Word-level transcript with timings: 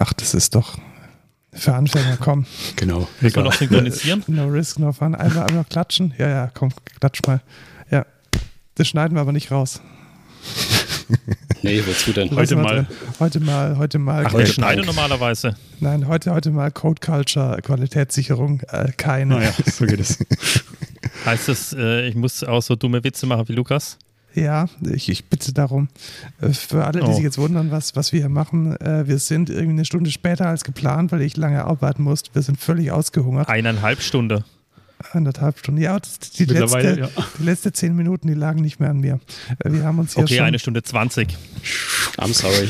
Ach, 0.00 0.14
das 0.14 0.32
ist 0.32 0.54
doch 0.54 0.78
für 1.52 1.74
Anfänger, 1.74 2.16
komm. 2.18 2.46
Genau. 2.76 3.06
Müssen 3.20 3.36
wir 3.36 3.42
noch 3.42 3.52
synchronisieren? 3.52 4.24
No 4.28 4.46
risk, 4.46 4.78
no 4.78 4.92
fun. 4.92 5.14
Einmal, 5.14 5.46
einmal 5.46 5.64
klatschen. 5.64 6.14
Ja, 6.16 6.28
ja, 6.28 6.50
komm, 6.52 6.70
klatsch 6.98 7.20
mal. 7.26 7.42
Ja. 7.90 8.06
Das 8.76 8.88
schneiden 8.88 9.16
wir 9.16 9.20
aber 9.20 9.32
nicht 9.32 9.50
raus. 9.52 9.80
Nee, 11.62 11.82
wozu 11.86 12.12
denn? 12.12 12.30
Heute 12.30 12.56
wir 12.56 12.62
mal. 12.62 12.86
Heute 13.18 13.40
mal, 13.40 13.76
heute 13.76 13.98
mal. 13.98 14.24
Ach, 14.26 14.32
Heute 14.32 14.44
ich 14.44 14.54
schneide 14.54 14.82
normalerweise. 14.82 15.56
Nein, 15.80 16.08
heute, 16.08 16.32
heute 16.32 16.50
mal 16.52 16.70
Code 16.70 17.00
Culture, 17.04 17.60
Qualitätssicherung, 17.60 18.60
äh, 18.70 18.92
keine. 18.96 19.34
Naja, 19.34 19.52
so 19.66 19.84
geht 19.84 20.00
es. 20.00 20.18
Heißt 21.26 21.48
das, 21.48 21.74
äh, 21.74 22.08
ich 22.08 22.14
muss 22.14 22.42
auch 22.44 22.62
so 22.62 22.76
dumme 22.76 23.04
Witze 23.04 23.26
machen 23.26 23.46
wie 23.48 23.52
Lukas? 23.52 23.98
Ja, 24.34 24.66
ich, 24.92 25.08
ich 25.08 25.24
bitte 25.26 25.52
darum. 25.52 25.88
Äh, 26.40 26.50
Für 26.50 26.84
alle, 26.86 27.00
die 27.00 27.06
Oh. 27.06 27.12
sich 27.14 27.24
jetzt 27.24 27.38
wundern, 27.38 27.70
was, 27.72 27.96
was 27.96 28.12
wir 28.12 28.20
hier 28.20 28.28
machen, 28.28 28.76
äh, 28.80 29.06
wir 29.08 29.18
sind 29.18 29.50
irgendwie 29.50 29.70
eine 29.70 29.84
Stunde 29.84 30.10
später 30.10 30.46
als 30.46 30.62
geplant, 30.64 31.10
weil 31.12 31.22
ich 31.22 31.36
lange 31.36 31.64
arbeiten 31.64 32.02
musste. 32.04 32.34
Wir 32.34 32.42
sind 32.42 32.60
völlig 32.60 32.92
ausgehungert. 32.92 33.48
Eineinhalb 33.48 34.00
Stunde. 34.02 34.44
Anderthalb 35.12 35.58
Stunden. 35.58 35.80
Ja, 35.80 35.98
die 35.98 36.44
Mittlerweile, 36.44 36.94
letzte, 36.96 37.20
ja. 37.20 37.26
die 37.38 37.42
letzte 37.42 37.72
zehn 37.72 37.96
Minuten, 37.96 38.28
die 38.28 38.34
lagen 38.34 38.60
nicht 38.60 38.80
mehr 38.80 38.90
an 38.90 39.00
mir. 39.00 39.18
Äh, 39.64 39.72
Wir 39.72 39.84
haben 39.84 39.98
uns 39.98 40.14
hier 40.14 40.22
Okay, 40.24 40.36
schon. 40.36 40.44
eine 40.44 40.58
Stunde 40.58 40.82
zwanzig. 40.82 41.36
I'm 42.18 42.34
sorry. 42.34 42.68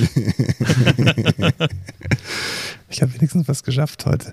Ich 2.88 3.02
habe 3.02 3.14
wenigstens 3.14 3.46
was 3.46 3.62
geschafft 3.62 4.04
heute. 4.06 4.32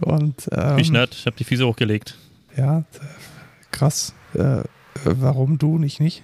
Und 0.00 0.48
ähm, 0.52 0.78
Ich 0.78 0.90
nicht, 0.92 1.12
ich 1.14 1.26
habe 1.26 1.36
die 1.36 1.44
Füße 1.44 1.66
hochgelegt. 1.66 2.16
ja, 2.56 2.84
krass. 3.72 4.14
Äh, 4.34 4.62
warum 5.04 5.58
du 5.58 5.78
nicht 5.78 6.00
nicht? 6.00 6.22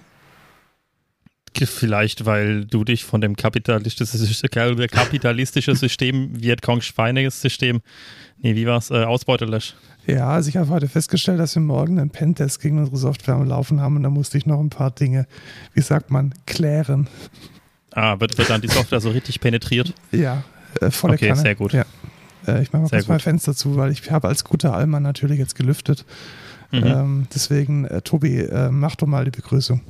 Vielleicht, 1.57 2.25
weil 2.25 2.65
du 2.65 2.83
dich 2.83 3.03
von 3.03 3.21
dem 3.21 3.35
kapitalistischen, 3.35 5.75
System, 5.75 6.41
Vietcongs 6.41 6.85
Schweinesystem, 6.85 7.81
nee, 8.39 8.55
wie 8.55 8.65
war's, 8.65 8.89
äh, 8.89 9.03
ausbeuten 9.03 9.49
lässt. 9.49 9.75
Ja, 10.05 10.29
also 10.29 10.49
ich 10.49 10.57
habe 10.57 10.69
heute 10.69 10.89
festgestellt, 10.89 11.39
dass 11.39 11.55
wir 11.55 11.61
morgen 11.61 11.99
einen 11.99 12.09
Pentest 12.09 12.61
gegen 12.61 12.79
unsere 12.79 12.97
Software 12.97 13.35
am 13.35 13.47
Laufen 13.47 13.79
haben 13.79 13.95
und 13.95 14.03
da 14.03 14.09
musste 14.09 14.37
ich 14.37 14.45
noch 14.45 14.59
ein 14.59 14.69
paar 14.69 14.91
Dinge, 14.91 15.27
wie 15.73 15.81
sagt 15.81 16.11
man, 16.11 16.33
klären. 16.45 17.07
Ah, 17.91 18.19
wird, 18.19 18.37
wird 18.37 18.49
dann 18.49 18.61
die 18.61 18.67
Software 18.67 18.99
so 18.99 19.11
richtig 19.11 19.39
penetriert? 19.39 19.93
Ja, 20.11 20.43
äh, 20.81 20.91
volle 20.91 21.13
Okay, 21.13 21.29
Kanne. 21.29 21.41
sehr 21.41 21.55
gut. 21.55 21.73
Ja. 21.73 21.85
Äh, 22.47 22.63
ich 22.63 22.73
mache 22.73 22.81
mal 22.81 22.89
Sehr 22.89 22.99
kurz 22.99 23.07
mein 23.07 23.17
gut. 23.17 23.23
Fenster 23.23 23.55
zu, 23.55 23.77
weil 23.77 23.91
ich 23.91 24.11
habe 24.11 24.27
als 24.27 24.43
guter 24.43 24.73
Allmann 24.73 25.03
natürlich 25.03 25.39
jetzt 25.39 25.55
gelüftet. 25.55 26.05
Mhm. 26.71 26.83
Ähm, 26.83 27.27
deswegen, 27.33 27.85
äh, 27.85 28.01
Tobi, 28.01 28.39
äh, 28.39 28.69
mach 28.71 28.95
doch 28.95 29.07
mal 29.07 29.23
die 29.25 29.31
Begrüßung. 29.31 29.81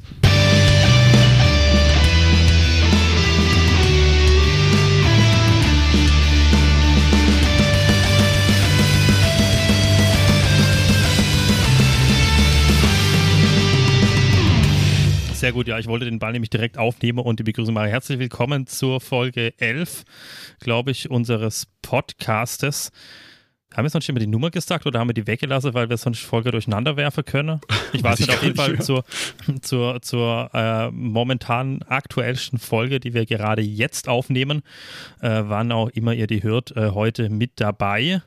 Sehr 15.44 15.52
gut, 15.52 15.68
ja, 15.68 15.78
ich 15.78 15.88
wollte 15.88 16.06
den 16.06 16.20
Ball 16.20 16.32
nämlich 16.32 16.52
direkt 16.52 16.78
aufnehmen 16.78 17.20
und 17.20 17.38
die 17.38 17.44
Begrüßung 17.44 17.74
machen. 17.74 17.90
Herzlich 17.90 18.18
willkommen 18.18 18.66
zur 18.66 19.02
Folge 19.02 19.54
11, 19.60 20.06
glaube 20.62 20.92
ich, 20.92 21.12
unseres 21.12 21.68
Podcastes. 21.82 22.94
Haben 23.74 23.84
wir 23.84 23.90
sonst 23.90 24.08
immer 24.08 24.22
die 24.22 24.28
Nummer 24.28 24.52
gesagt 24.52 24.86
oder 24.86 25.02
haben 25.02 25.10
wir 25.10 25.14
die 25.14 25.28
weggelassen, 25.28 25.74
weil 25.74 25.90
wir 25.90 25.98
sonst 25.98 26.22
Folge 26.22 26.52
durcheinander 26.52 26.96
werfen 26.96 27.26
können? 27.26 27.60
Ich 27.92 28.02
weiß 28.02 28.12
Weiß 28.12 28.20
ich 28.22 28.28
nicht, 28.28 28.38
auf 28.38 28.44
jeden 28.44 28.56
Fall 28.56 28.80
zur, 28.80 29.04
zur, 29.62 30.02
zur 30.02 30.50
äh, 30.54 30.90
momentan 30.92 31.82
aktuellsten 31.90 32.58
Folge, 32.58 33.02
die 33.02 33.14
wir 33.14 33.26
gerade 33.26 33.62
jetzt 33.62 34.08
aufnehmen, 34.08 34.62
äh, 35.20 35.42
wann 35.44 35.74
auch 35.74 35.90
immer 35.90 36.14
ihr 36.14 36.28
die 36.28 36.42
hört, 36.42 36.74
äh, 36.78 36.92
heute 36.92 37.28
mit 37.30 37.60
dabei. 37.60 38.22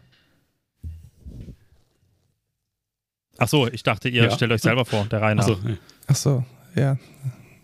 Ach 3.38 3.48
so, 3.48 3.68
ich 3.68 3.82
dachte, 3.82 4.10
ihr 4.10 4.24
Ja. 4.24 4.30
stellt 4.30 4.52
euch 4.52 4.60
selber 4.60 4.84
vor, 4.84 5.06
der. 5.06 5.22
Also, 5.22 5.58
nee. 5.64 5.78
Ach 6.08 6.14
so, 6.14 6.44
ja. 6.76 6.96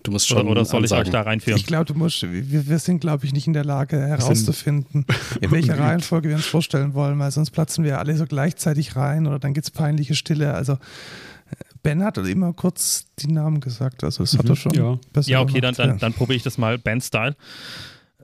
du 0.02 0.10
musst 0.10 0.28
schon 0.28 0.38
Oder, 0.38 0.50
oder 0.50 0.64
soll 0.64 0.84
ich 0.84 0.92
euch 0.92 0.98
ansagen. 0.98 1.12
da 1.12 1.22
reinführen? 1.22 1.58
Ich 1.58 1.66
glaube, 1.66 1.84
du 1.84 1.94
musst, 1.94 2.22
wir, 2.22 2.66
wir 2.68 2.78
sind, 2.78 3.00
glaube 3.00 3.24
ich, 3.24 3.32
nicht 3.32 3.46
in 3.46 3.52
der 3.52 3.64
Lage 3.64 3.98
herauszufinden, 3.98 5.06
in 5.40 5.50
welcher. 5.50 5.78
Reihenfolge 5.78 6.28
wir 6.28 6.36
uns 6.36 6.46
vorstellen 6.46 6.94
wollen, 6.94 7.18
weil 7.18 7.30
sonst 7.30 7.50
platzen 7.50 7.84
wir 7.84 7.98
alle 7.98 8.16
so 8.16 8.26
gleichzeitig 8.26 8.96
rein 8.96 9.26
oder 9.26 9.38
dann 9.38 9.54
gibt 9.54 9.66
es 9.66 9.70
peinliche 9.70 10.14
Stille. 10.14 10.54
Also 10.54 10.78
Ben 11.82 12.02
hat 12.04 12.16
immer 12.18 12.52
kurz 12.52 13.06
die 13.18 13.32
Namen 13.32 13.60
gesagt, 13.60 14.04
also 14.04 14.22
das 14.22 14.38
hat 14.38 14.48
er 14.48 14.56
schon. 14.56 14.74
ja. 14.74 14.98
besser 15.12 15.30
Ja, 15.30 15.40
okay, 15.40 15.60
dann, 15.60 15.74
gemacht, 15.74 15.90
dann, 15.90 15.98
dann 15.98 16.12
probiere 16.12 16.36
ich 16.36 16.42
das 16.42 16.58
mal 16.58 16.78
Bandstyle. 16.78 17.36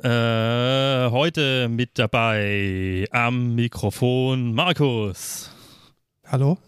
Äh, 0.03 1.11
heute 1.11 1.69
mit 1.69 1.99
dabei 1.99 3.07
am 3.11 3.57
Mikrofon 3.57 4.55
Markus. 4.55 5.51
Hallo? 6.25 6.59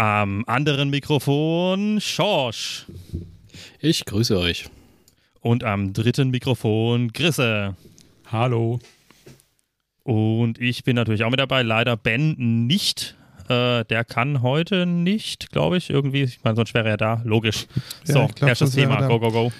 Am 0.00 0.44
anderen 0.46 0.88
Mikrofon 0.88 2.00
Schorsch. 2.00 2.86
Ich 3.80 4.06
grüße 4.06 4.38
euch. 4.38 4.64
Und 5.42 5.62
am 5.62 5.92
dritten 5.92 6.30
Mikrofon 6.30 7.12
Grisse. 7.12 7.76
Hallo. 8.32 8.80
Und 10.02 10.58
ich 10.58 10.84
bin 10.84 10.96
natürlich 10.96 11.22
auch 11.22 11.28
mit 11.28 11.38
dabei. 11.38 11.60
Leider 11.60 11.98
Ben 11.98 12.34
nicht. 12.66 13.14
Äh, 13.50 13.84
der 13.84 14.06
kann 14.06 14.40
heute 14.40 14.86
nicht, 14.86 15.50
glaube 15.50 15.76
ich. 15.76 15.90
Irgendwie, 15.90 16.22
ich 16.22 16.42
meine, 16.44 16.56
sonst 16.56 16.72
wäre 16.72 16.88
er 16.88 16.96
da. 16.96 17.20
Logisch. 17.24 17.66
Ja, 18.06 18.14
so, 18.14 18.28
glaub, 18.34 18.48
erstes 18.48 18.70
Thema. 18.70 19.06
Go, 19.06 19.20
go, 19.20 19.30
go. 19.30 19.52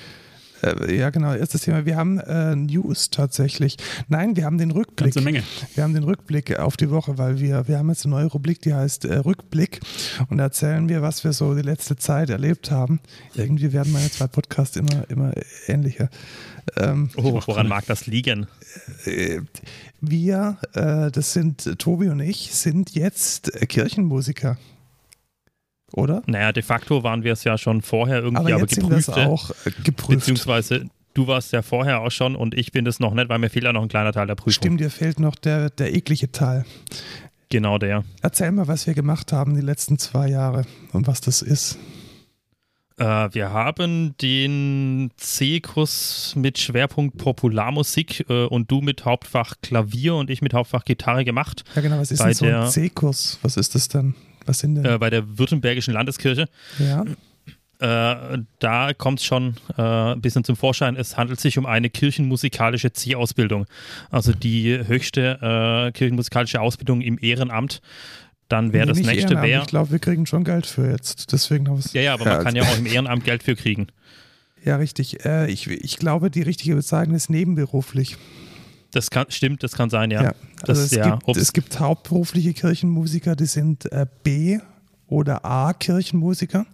Äh, 0.63 0.97
ja, 0.97 1.11
genau, 1.11 1.35
erstes 1.35 1.63
Thema. 1.63 1.87
Wir 1.87 1.97
haben 1.97 2.19
äh, 2.19 2.55
News 2.57 3.11
tatsächlich. 3.11 3.77
Nein, 4.09 4.37
wir 4.37 4.45
haben 4.45 4.59
den 4.59 4.71
Rückblick. 4.71 5.15
Ganze 5.15 5.21
Menge. 5.23 5.43
Wir 5.75 5.85
haben 5.85 5.95
den 5.95 6.05
Rückblick 6.05 6.59
auf 6.59 6.77
die 6.77 6.91
Woche, 6.91 7.19
weil 7.19 7.41
wir, 7.41 7.67
wir 7.69 7.79
haben 7.79 7.89
jetzt 7.89 8.05
eine 8.05 8.15
neue 8.15 8.27
Rubrik, 8.27 8.61
die 8.63 8.75
heißt 8.75 9.05
äh, 9.05 9.17
Rückblick 9.17 9.81
und 10.29 10.39
da 10.39 10.45
erzählen 10.45 10.89
wir, 10.89 11.03
was 11.03 11.25
wir 11.25 11.33
so 11.33 11.55
die 11.55 11.63
letzte 11.63 11.97
Zeit 11.97 12.31
erlebt 12.31 12.71
haben. 12.71 13.01
Irgendwie 13.35 13.73
werden 13.73 13.93
meine 13.93 14.11
zwei 14.11 14.27
Podcasts 14.27 14.77
immer, 14.77 15.09
immer 15.09 15.33
ähnlicher. 15.67 16.09
Ähm, 16.77 17.11
Oh, 17.17 17.41
woran 17.47 17.69
mag 17.69 17.87
das 17.87 18.07
liegen? 18.07 18.47
äh, 19.07 19.41
wir, 20.01 20.59
äh, 20.75 21.11
das 21.11 21.33
sind 21.33 21.79
Tobi 21.79 22.09
und 22.09 22.21
ich, 22.21 22.55
sind 22.55 22.95
jetzt 22.95 23.53
Kirchenmusiker. 23.69 24.59
Oder? 25.93 26.23
Naja, 26.27 26.53
de 26.53 26.63
facto 26.63 27.03
waren 27.03 27.25
wir 27.25 27.33
es 27.33 27.45
ja 27.45 27.59
schon 27.59 27.83
vorher 27.83 28.19
irgendwie, 28.23 28.53
Aber 28.53 28.55
aber, 28.55 28.65
es 28.65 28.77
geprüfte. 28.77 29.27
auch 29.27 29.51
geprüft. 29.85 30.21
Beziehungsweise 30.21 30.87
du 31.15 31.27
warst 31.27 31.53
ja 31.53 31.63
vorher 31.63 32.01
auch 32.03 32.11
schon 32.11 32.37
und 32.37 32.55
ich 32.55 32.71
bin 32.73 32.85
das 32.85 33.01
noch 33.01 33.13
nicht, 33.15 33.29
weil 33.29 33.39
mir 33.39 33.51
fehlt 33.51 33.65
ja 33.65 33.73
noch 33.73 33.83
ein 33.83 33.89
kleiner 33.89 34.13
Teil 34.13 34.27
der 34.27 34.37
Prüfung. 34.37 34.53
Stimmt, 34.53 34.81
dir 34.81 34.91
fehlt 34.91 35.19
noch 35.19 35.35
der, 35.35 35.71
der 35.71 35.95
eklige 35.95 36.31
Teil. 36.31 36.65
Genau 37.49 37.79
der. 37.79 38.05
Erzähl 38.23 38.53
mal, 38.53 38.69
was 38.69 38.87
wir 38.87 38.95
gemacht 38.95 39.33
haben 39.33 39.55
die 39.57 39.61
letzten 39.61 39.99
zwei 39.99 40.29
Jahre 40.29 40.65
und 40.93 41.09
was 41.09 41.21
das 41.21 41.43
ist. 41.43 41.79
Äh, 42.97 43.05
wir 43.33 43.51
haben 43.51 44.15
den 44.21 45.11
C-Kurs 45.17 46.35
mit 46.37 46.59
Schwerpunkt 46.59 47.17
Popularmusik 47.19 48.27
äh, 48.29 48.45
und 48.45 48.71
du 48.71 48.81
mit 48.83 49.05
Hauptfach 49.05 49.55
Klavier 49.63 50.15
und 50.15 50.31
ich 50.31 50.43
mit 50.43 50.55
Hauptfach 50.55 50.85
Gitarre 50.85 51.25
gemacht 51.25 51.65
Ja, 51.75 51.81
genau, 51.83 51.99
was 51.99 52.13
ist 52.13 52.19
Bei 52.21 52.27
denn 52.27 52.35
so 52.35 52.45
ein 52.45 52.51
der- 52.53 52.67
C-Kurs? 52.69 53.39
Was 53.43 53.57
ist 53.57 53.75
das 53.75 53.89
dann? 53.89 54.15
Was 54.47 54.61
sind 54.61 54.77
denn? 54.77 54.85
äh, 54.85 54.99
bei 54.99 55.11
der 55.11 55.39
Württembergischen 55.39 55.95
Landeskirche. 55.95 56.49
ja. 56.79 57.05
Äh, 57.81 58.43
da 58.59 58.93
kommt 58.93 59.21
es 59.21 59.25
schon 59.25 59.55
äh, 59.79 60.13
ein 60.13 60.21
bisschen 60.21 60.45
zum 60.45 60.55
Vorschein. 60.55 60.97
Es 60.97 61.17
handelt 61.17 61.41
sich 61.41 61.57
um 61.57 61.65
eine 61.65 61.89
kirchenmusikalische 61.89 62.93
C-Ausbildung. 62.93 63.65
Also 64.11 64.35
die 64.35 64.87
höchste 64.87 65.87
äh, 65.89 65.93
kirchenmusikalische 65.93 66.61
Ausbildung 66.61 67.01
im 67.01 67.19
Ehrenamt. 67.19 67.81
Dann 68.49 68.75
wäre 68.75 68.85
Nee, 68.85 68.93
das 68.93 69.01
nächste 69.01 69.41
wäre. 69.41 69.63
Ich 69.63 69.69
glaube, 69.69 69.93
wir 69.93 69.99
kriegen 69.99 70.27
schon 70.27 70.45
Geld 70.45 70.67
für 70.67 70.91
jetzt. 70.91 71.33
Deswegen 71.33 71.69
haben 71.69 71.77
wir 71.77 71.85
es. 71.85 71.95
Ja, 71.95 72.03
ja, 72.03 72.15
aber 72.15 72.27
man 72.27 72.45
kann 72.45 72.55
ja 72.55 72.65
auch 72.65 72.77
im 72.77 72.85
Ehrenamt 72.85 73.25
Geld 73.25 73.43
für 73.43 73.57
kriegen. 73.57 73.87
Ja, 74.63 74.77
richtig. 74.77 75.25
Äh, 75.25 75.51
ich, 75.51 75.67
ich 75.69 75.97
glaube, 75.97 76.31
die 76.31 76.43
richtige 76.43 76.75
Bezeichnung 76.75 77.17
ist 77.17 77.31
nebenberuflich. 77.31 78.19
Das 78.93 79.11
kann, 79.11 79.27
stimmt, 79.29 79.63
das 79.63 79.73
kann 79.73 79.91
sein, 79.91 80.11
ja. 80.11 80.23
Ja. 80.23 80.35
Das, 80.61 80.71
Also 80.71 80.83
es, 80.83 80.91
ja, 80.93 81.17
gibt, 81.17 81.37
es 81.37 81.53
gibt 81.53 81.81
hauptberufliche 81.81 82.53
Kirchenmusiker, 82.53 83.37
die 83.37 83.47
sind 83.47 83.91
äh, 83.93 84.07
B 84.23 84.59
oder 85.07 85.45
A 85.45 85.73
Kirchenmusiker 85.73 86.67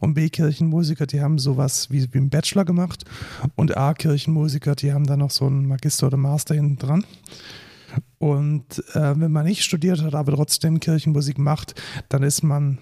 und 0.00 0.14
B 0.14 0.28
Kirchenmusiker, 0.28 1.06
die 1.06 1.20
haben 1.20 1.38
sowas 1.38 1.90
wie, 1.90 2.06
wie 2.12 2.18
einen 2.18 2.30
Bachelor 2.30 2.64
gemacht 2.64 3.04
und 3.56 3.76
A 3.76 3.94
Kirchenmusiker, 3.94 4.74
die 4.74 4.92
haben 4.92 5.06
dann 5.06 5.20
noch 5.20 5.30
so 5.30 5.46
einen 5.46 5.66
Magister 5.66 6.06
oder 6.06 6.16
Master 6.16 6.54
hinten 6.54 6.78
dran. 6.78 7.04
Und 8.18 8.84
äh, 8.94 9.18
wenn 9.18 9.32
man 9.32 9.46
nicht 9.46 9.64
studiert 9.64 10.02
hat, 10.02 10.14
aber 10.14 10.32
trotzdem 10.32 10.80
Kirchenmusik 10.80 11.38
macht, 11.38 11.80
dann 12.08 12.22
ist 12.22 12.42
man, 12.42 12.78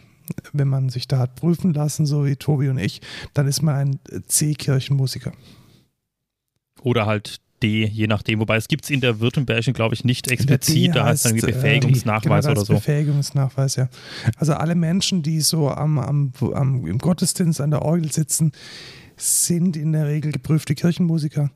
wenn 0.52 0.69
man 0.69 0.88
sich 0.88 1.06
da 1.06 1.19
hat 1.19 1.37
prüfen 1.37 1.72
lassen, 1.72 2.06
so 2.06 2.26
wie 2.26 2.37
Tobi 2.37 2.69
und 2.69 2.78
ich, 2.78 3.00
dann 3.32 3.46
ist 3.46 3.62
man 3.62 3.75
ein 3.76 4.00
C-Kirchenmusiker. 4.26 5.32
Oder 6.82 7.06
halt 7.06 7.40
D, 7.62 7.87
je 7.87 8.06
nachdem. 8.06 8.41
Wobei 8.41 8.56
es 8.56 8.69
gibt 8.69 8.85
es 8.85 8.91
in 8.91 9.00
der 9.00 9.20
Württembergischen, 9.20 9.73
glaube 9.73 9.94
ich, 9.94 10.05
nicht 10.05 10.31
explizit. 10.31 10.94
Da 10.94 11.06
heißt 11.06 11.25
es 11.25 11.32
irgendwie 11.32 11.50
äh, 11.50 11.53
Befähigungsnachweis 11.55 12.44
genau, 12.44 12.58
oder 12.58 12.67
so. 12.67 12.75
Befähigungsnachweis, 12.75 13.76
ja. 13.76 13.88
Also 14.37 14.55
alle 14.55 14.75
Menschen, 14.75 15.23
die 15.23 15.41
so 15.41 15.70
am, 15.70 15.99
am, 15.99 16.32
am, 16.55 16.87
im 16.87 16.99
Gottesdienst 16.99 17.61
an 17.61 17.70
der 17.70 17.82
Orgel 17.82 18.12
sitzen, 18.12 18.53
sind 19.17 19.76
in 19.76 19.93
der 19.93 20.06
Regel 20.06 20.32
geprüfte 20.32 20.75
Kirchenmusiker 20.75 21.50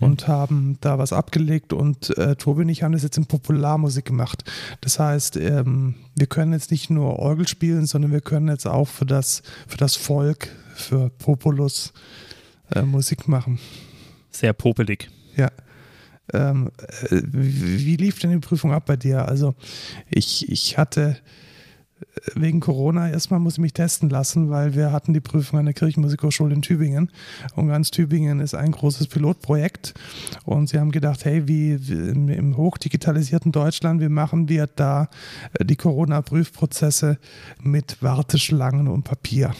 und 0.00 0.28
haben 0.28 0.76
da 0.82 0.98
was 0.98 1.12
abgelegt 1.14 1.72
und 1.72 2.16
äh, 2.18 2.36
Tobi 2.36 2.62
und 2.62 2.68
ich 2.68 2.82
haben 2.82 2.92
das 2.92 3.02
jetzt 3.02 3.16
in 3.16 3.24
Popularmusik 3.24 4.04
gemacht. 4.04 4.44
Das 4.82 4.98
heißt, 4.98 5.36
ähm, 5.38 5.94
wir 6.14 6.26
können 6.26 6.52
jetzt 6.52 6.70
nicht 6.70 6.90
nur 6.90 7.18
Orgel 7.18 7.48
spielen, 7.48 7.86
sondern 7.86 8.12
wir 8.12 8.20
können 8.20 8.48
jetzt 8.48 8.66
auch 8.66 8.88
für 8.88 9.06
das, 9.06 9.42
für 9.66 9.78
das 9.78 9.96
Volk, 9.96 10.48
für 10.74 11.08
Populus 11.08 11.94
äh, 12.74 12.82
Musik 12.82 13.28
machen. 13.28 13.58
Sehr 14.30 14.52
popelig. 14.52 15.08
Ja. 15.36 15.50
Ähm, 16.32 16.70
äh, 17.08 17.20
wie, 17.22 17.96
lief 17.96 18.18
denn 18.18 18.32
die 18.32 18.38
Prüfung 18.38 18.72
ab 18.72 18.86
bei 18.86 18.96
dir? 18.96 19.28
Also 19.28 19.54
ich, 20.10 20.50
ich 20.50 20.76
hatte 20.76 21.16
wegen 22.34 22.60
Corona 22.60 23.10
erstmal 23.10 23.40
muss 23.40 23.54
ich 23.54 23.58
mich 23.58 23.72
testen 23.72 24.10
lassen, 24.10 24.50
weil 24.50 24.74
wir 24.74 24.92
hatten 24.92 25.12
die 25.14 25.20
Prüfung 25.20 25.58
an 25.58 25.64
der 25.64 25.74
Kirchenmusikhochschule 25.74 26.54
in 26.54 26.62
Tübingen 26.62 27.10
und 27.54 27.68
ganz 27.68 27.90
Tübingen 27.90 28.40
ist 28.40 28.54
ein 28.54 28.72
großes 28.72 29.06
Pilotprojekt 29.08 29.94
und 30.44 30.68
sie 30.68 30.78
haben 30.78 30.92
gedacht, 30.92 31.24
hey, 31.24 31.48
wie 31.48 31.72
im 31.72 32.56
hochdigitalisierten 32.56 33.52
Deutschland, 33.52 34.00
wie 34.00 34.08
machen 34.08 34.48
wir 34.48 34.66
da 34.66 35.08
äh, 35.54 35.64
die 35.64 35.76
Corona-Prüfprozesse 35.76 37.18
mit 37.62 38.02
Warteschlangen 38.02 38.88
und 38.88 39.04
Papier? 39.04 39.54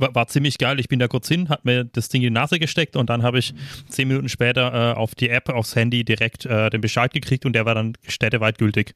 War, 0.00 0.14
war, 0.14 0.26
ziemlich 0.28 0.58
geil. 0.58 0.80
Ich 0.80 0.88
bin 0.88 0.98
da 0.98 1.08
kurz 1.08 1.28
hin, 1.28 1.48
hat 1.48 1.64
mir 1.64 1.84
das 1.84 2.08
Ding 2.08 2.22
in 2.22 2.34
die 2.34 2.40
Nase 2.40 2.58
gesteckt 2.58 2.96
und 2.96 3.10
dann 3.10 3.22
habe 3.22 3.38
ich 3.38 3.54
zehn 3.88 4.08
Minuten 4.08 4.28
später 4.28 4.92
äh, 4.92 4.96
auf 4.96 5.14
die 5.14 5.28
App, 5.28 5.48
aufs 5.48 5.76
Handy 5.76 6.04
direkt 6.04 6.46
äh, 6.46 6.70
den 6.70 6.80
Bescheid 6.80 7.12
gekriegt 7.12 7.46
und 7.46 7.52
der 7.52 7.66
war 7.66 7.74
dann 7.74 7.94
städteweit 8.06 8.58
gültig. 8.58 8.94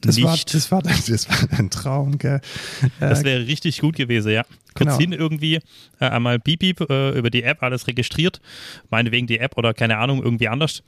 Das 0.00 0.16
nicht. 0.16 0.26
War, 0.26 0.36
das, 0.36 0.70
war, 0.70 0.82
das 0.82 1.28
war 1.28 1.58
ein 1.58 1.70
Traum, 1.70 2.18
gell? 2.18 2.40
Das 3.00 3.24
wäre 3.24 3.46
richtig 3.46 3.80
gut 3.80 3.96
gewesen, 3.96 4.30
ja. 4.30 4.44
Kurz 4.74 4.90
genau. 4.90 4.98
hin 4.98 5.12
irgendwie 5.12 5.56
äh, 5.98 6.04
einmal 6.04 6.38
Beep 6.38 6.60
Beep 6.60 6.88
äh, 6.88 7.18
über 7.18 7.30
die 7.30 7.42
App 7.42 7.62
alles 7.62 7.88
registriert, 7.88 8.40
meinetwegen 8.90 9.26
die 9.26 9.40
App 9.40 9.56
oder 9.56 9.74
keine 9.74 9.98
Ahnung, 9.98 10.22
irgendwie 10.22 10.48
anders. 10.48 10.84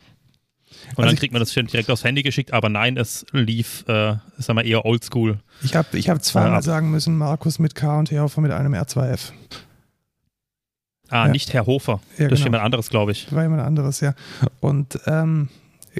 Und 0.90 0.98
also 0.98 1.10
dann 1.10 1.16
kriegt 1.16 1.32
man 1.32 1.40
das 1.40 1.52
direkt 1.52 1.90
aufs 1.90 2.04
Handy 2.04 2.22
geschickt, 2.22 2.52
aber 2.52 2.68
nein, 2.68 2.96
es 2.96 3.26
lief, 3.32 3.84
äh, 3.88 4.16
sagen 4.38 4.58
wir, 4.58 4.64
eher 4.64 4.84
oldschool. 4.84 5.38
Ich 5.62 5.74
habe 5.74 5.98
ich 5.98 6.08
hab 6.08 6.22
zweimal 6.22 6.62
sagen 6.62 6.90
müssen, 6.90 7.16
Markus 7.16 7.58
mit 7.58 7.74
K 7.74 7.98
und 7.98 8.10
Herhofer 8.10 8.40
mit 8.40 8.52
einem 8.52 8.74
R2F. 8.74 9.32
Ah, 11.10 11.26
ja. 11.26 11.32
nicht 11.32 11.52
Herr 11.52 11.66
Hofer. 11.66 12.00
Ja, 12.18 12.28
das 12.28 12.38
ist 12.38 12.44
genau. 12.44 12.56
jemand 12.56 12.64
anderes, 12.64 12.88
glaube 12.88 13.12
ich. 13.12 13.32
War 13.32 13.42
jemand 13.42 13.62
anderes, 13.62 14.00
ja. 14.00 14.14
Und 14.60 14.98
ähm, 15.06 15.48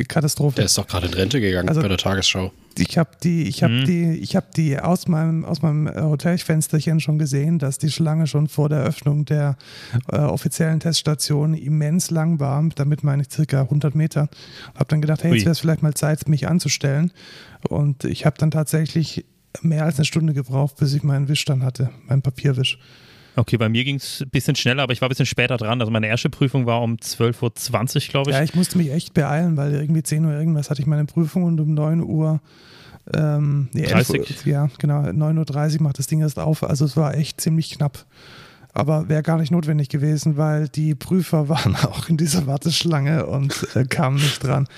Katastrophe. 0.09 0.57
Der 0.57 0.67
ist 0.67 0.79
doch 0.79 0.87
gerade 0.87 1.07
in 1.07 1.15
Rente 1.15 1.41
gegangen 1.41 1.69
also, 1.69 1.81
bei 1.83 1.89
der 1.89 1.99
Tagesschau. 1.99 2.53
Ich 2.79 2.97
habe 2.97 3.11
die, 3.23 3.49
ich 3.49 3.63
habe 3.63 3.75
mhm. 3.75 3.85
die, 3.85 4.13
ich 4.21 4.37
habe 4.37 4.47
die 4.57 4.79
aus 4.79 5.09
meinem 5.09 5.45
aus 5.45 5.63
meinem 5.63 5.89
äh, 5.89 6.01
Hotelfensterchen 6.01 7.01
schon 7.01 7.19
gesehen, 7.19 7.59
dass 7.59 7.79
die 7.79 7.91
Schlange 7.91 8.27
schon 8.27 8.47
vor 8.47 8.69
der 8.69 8.83
Öffnung 8.83 9.25
der 9.25 9.57
äh, 10.11 10.19
offiziellen 10.19 10.81
Teststation 10.81 11.55
immens 11.55 12.11
lang 12.11 12.39
war. 12.39 12.63
Damit 12.77 13.03
meine 13.03 13.23
ich 13.23 13.31
circa 13.31 13.63
100 13.63 13.95
Meter. 13.95 14.29
Habe 14.75 14.87
dann 14.89 15.01
gedacht, 15.01 15.25
hey, 15.25 15.35
jetzt 15.35 15.43
wäre 15.45 15.53
es 15.53 15.61
vielleicht 15.61 15.83
mal 15.83 15.95
Zeit, 15.95 16.29
mich 16.29 16.47
anzustellen. 16.47 17.13
Und 17.69 18.05
ich 18.05 18.25
habe 18.27 18.39
dann 18.39 18.51
tatsächlich 18.51 19.25
mehr 19.63 19.85
als 19.85 19.97
eine 19.97 20.05
Stunde 20.05 20.33
gebraucht, 20.33 20.77
bis 20.77 20.95
ich 20.95 21.03
meinen 21.03 21.29
Wisch 21.29 21.45
dann 21.45 21.65
hatte, 21.65 21.91
meinen 22.07 22.23
Papierwisch. 22.23 22.79
Okay, 23.41 23.57
bei 23.57 23.71
mir 23.71 23.85
ging 23.85 23.97
es 23.97 24.21
ein 24.21 24.29
bisschen 24.29 24.55
schneller, 24.55 24.83
aber 24.83 24.93
ich 24.93 25.01
war 25.01 25.09
ein 25.09 25.11
bisschen 25.11 25.25
später 25.27 25.57
dran. 25.57 25.81
Also 25.81 25.91
meine 25.91 26.07
erste 26.07 26.29
Prüfung 26.29 26.67
war 26.67 26.83
um 26.83 26.97
12.20 26.97 27.97
Uhr, 27.97 28.11
glaube 28.11 28.31
ich. 28.31 28.37
Ja, 28.37 28.43
ich 28.43 28.55
musste 28.55 28.77
mich 28.77 28.91
echt 28.91 29.15
beeilen, 29.15 29.57
weil 29.57 29.73
irgendwie 29.73 30.03
10 30.03 30.25
Uhr 30.27 30.33
irgendwas 30.33 30.69
hatte 30.69 30.83
ich 30.83 30.87
meine 30.87 31.07
Prüfung 31.07 31.45
und 31.45 31.59
um 31.59 31.73
9 31.73 32.03
Uhr 32.03 32.41
ähm, 33.15 33.69
nee, 33.73 33.87
30. 33.87 34.21
Uhr, 34.21 34.53
ja, 34.53 34.69
genau, 34.79 35.01
9.30 35.01 35.77
Uhr 35.77 35.83
macht 35.83 35.99
das 35.99 36.07
Ding 36.07 36.21
erst 36.21 36.39
auf. 36.39 36.63
Also 36.63 36.85
es 36.85 36.97
war 36.97 37.15
echt 37.15 37.41
ziemlich 37.41 37.71
knapp. 37.71 38.05
Aber 38.73 39.09
wäre 39.09 39.23
gar 39.23 39.39
nicht 39.39 39.51
notwendig 39.51 39.89
gewesen, 39.89 40.37
weil 40.37 40.69
die 40.69 40.95
Prüfer 40.95 41.49
waren 41.49 41.77
auch 41.77 42.09
in 42.09 42.19
dieser 42.19 42.47
Warteschlange 42.47 43.27
und 43.27 43.67
äh, 43.75 43.85
kamen 43.85 44.17
nicht 44.17 44.45
dran. 44.45 44.69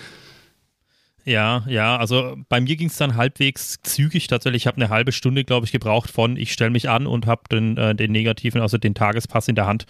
Ja, 1.24 1.62
ja, 1.68 1.96
also 1.96 2.36
bei 2.48 2.60
mir 2.60 2.74
ging 2.74 2.88
es 2.88 2.96
dann 2.96 3.14
halbwegs 3.14 3.80
zügig 3.82 4.26
tatsächlich. 4.26 4.62
Ich 4.62 4.66
habe 4.66 4.78
eine 4.78 4.88
halbe 4.88 5.12
Stunde, 5.12 5.44
glaube 5.44 5.66
ich, 5.66 5.72
gebraucht 5.72 6.10
von 6.10 6.36
ich 6.36 6.52
stelle 6.52 6.70
mich 6.70 6.88
an 6.88 7.06
und 7.06 7.26
habe 7.26 7.42
den, 7.50 7.76
äh, 7.76 7.94
den 7.94 8.10
negativen, 8.10 8.60
also 8.60 8.76
den 8.76 8.94
Tagespass 8.94 9.46
in 9.46 9.54
der 9.54 9.66
Hand. 9.66 9.86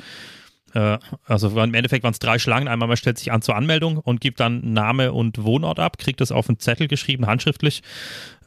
Äh, 0.75 0.99
also 1.25 1.49
im 1.49 1.75
Endeffekt 1.75 2.05
waren 2.05 2.13
es 2.13 2.19
drei 2.19 2.39
Schlangen. 2.39 2.69
Einmal 2.69 2.89
man 2.89 2.97
stellt 2.97 3.19
sich 3.19 3.33
an 3.33 3.41
zur 3.41 3.57
Anmeldung 3.57 3.97
und 3.97 4.21
gibt 4.21 4.41
dann 4.41 4.73
Name 4.73 5.13
und 5.13 5.43
Wohnort 5.43 5.79
ab, 5.79 5.99
kriegt 5.99 6.21
das 6.21 6.33
auf 6.33 6.49
einen 6.49 6.59
Zettel 6.59 6.87
geschrieben, 6.87 7.27
handschriftlich, 7.27 7.83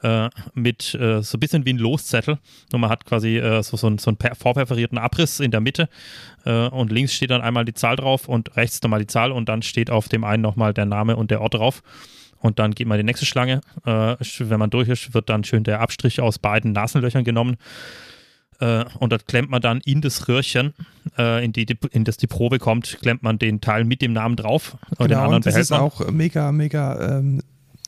äh, 0.03 0.29
mit 0.53 0.93
äh, 0.95 1.23
so 1.23 1.37
ein 1.37 1.39
bisschen 1.39 1.65
wie 1.65 1.73
ein 1.73 1.79
Loszettel. 1.79 2.37
Und 2.71 2.81
man 2.81 2.89
hat 2.89 3.05
quasi 3.05 3.37
äh, 3.37 3.63
so, 3.63 3.77
so, 3.77 3.87
einen, 3.87 3.97
so 3.97 4.11
einen 4.11 4.35
vorperforierten 4.35 4.99
Abriss 4.99 5.39
in 5.39 5.51
der 5.51 5.61
Mitte 5.61 5.89
äh, 6.45 6.67
und 6.67 6.91
links 6.91 7.13
steht 7.13 7.31
dann 7.31 7.41
einmal 7.41 7.65
die 7.65 7.73
Zahl 7.73 7.95
drauf 7.95 8.27
und 8.27 8.55
rechts 8.55 8.81
nochmal 8.81 8.99
die 8.99 9.07
Zahl 9.07 9.31
und 9.31 9.49
dann 9.49 9.61
steht 9.61 9.89
auf 9.89 10.07
dem 10.07 10.23
einen 10.23 10.43
nochmal 10.43 10.73
der 10.73 10.85
Name 10.85 11.15
und 11.15 11.31
der 11.31 11.41
Ort 11.41 11.55
drauf. 11.55 11.81
Und 12.45 12.59
dann 12.59 12.75
geht 12.75 12.85
man 12.85 12.99
die 12.99 13.03
nächste 13.03 13.25
Schlange. 13.25 13.61
Äh, 13.85 14.15
wenn 14.39 14.59
man 14.59 14.69
durch 14.69 14.87
ist, 14.87 15.15
wird 15.15 15.29
dann 15.29 15.43
schön 15.43 15.63
der 15.63 15.81
Abstrich 15.81 16.21
aus 16.21 16.37
beiden 16.37 16.73
Nasenlöchern 16.73 17.23
genommen. 17.23 17.57
Äh, 18.59 18.85
und 18.99 19.11
das 19.11 19.25
klemmt 19.25 19.49
man 19.49 19.63
dann 19.63 19.81
in 19.83 19.99
das 20.01 20.27
Röhrchen, 20.27 20.75
äh, 21.17 21.43
in, 21.43 21.53
die, 21.53 21.65
in 21.89 22.03
das 22.03 22.17
die 22.17 22.27
Probe 22.27 22.59
kommt, 22.59 22.99
klemmt 23.01 23.23
man 23.23 23.39
den 23.39 23.61
Teil 23.61 23.83
mit 23.83 24.03
dem 24.03 24.13
Namen 24.13 24.35
drauf. 24.35 24.77
Und 24.91 24.97
genau, 24.97 25.07
den 25.07 25.17
anderen 25.17 25.35
und 25.37 25.45
das 25.47 25.57
ist 25.57 25.71
man. 25.71 25.79
auch 25.79 26.07
mega, 26.11 26.51
mega 26.51 27.17
ähm, 27.17 27.41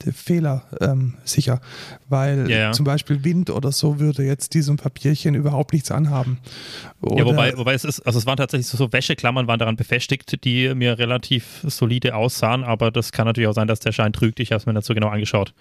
Fehler 0.03 0.63
ähm, 0.81 1.15
sicher, 1.23 1.61
weil 2.09 2.49
ja, 2.49 2.57
ja. 2.57 2.71
zum 2.71 2.85
Beispiel 2.85 3.23
Wind 3.23 3.49
oder 3.49 3.71
so 3.71 3.99
würde 3.99 4.23
jetzt 4.23 4.53
diesem 4.53 4.77
Papierchen 4.77 5.35
überhaupt 5.35 5.73
nichts 5.73 5.91
anhaben. 5.91 6.39
Oder 7.01 7.17
ja, 7.17 7.25
wobei, 7.25 7.57
wobei 7.57 7.73
es 7.73 7.83
ist, 7.83 8.01
also 8.01 8.19
es 8.19 8.25
waren 8.25 8.37
tatsächlich 8.37 8.67
so, 8.67 8.77
so 8.77 8.91
Wäscheklammern 8.91 9.47
waren 9.47 9.59
daran 9.59 9.75
befestigt, 9.75 10.43
die 10.43 10.73
mir 10.75 10.97
relativ 10.97 11.63
solide 11.63 12.15
aussahen, 12.15 12.63
aber 12.63 12.91
das 12.91 13.11
kann 13.11 13.25
natürlich 13.25 13.47
auch 13.47 13.53
sein, 13.53 13.67
dass 13.67 13.79
der 13.79 13.91
Schein 13.91 14.13
trügt. 14.13 14.39
Ich 14.39 14.51
habe 14.51 14.59
es 14.59 14.65
mir 14.65 14.81
so 14.81 14.93
genau 14.93 15.07
angeschaut. 15.07 15.53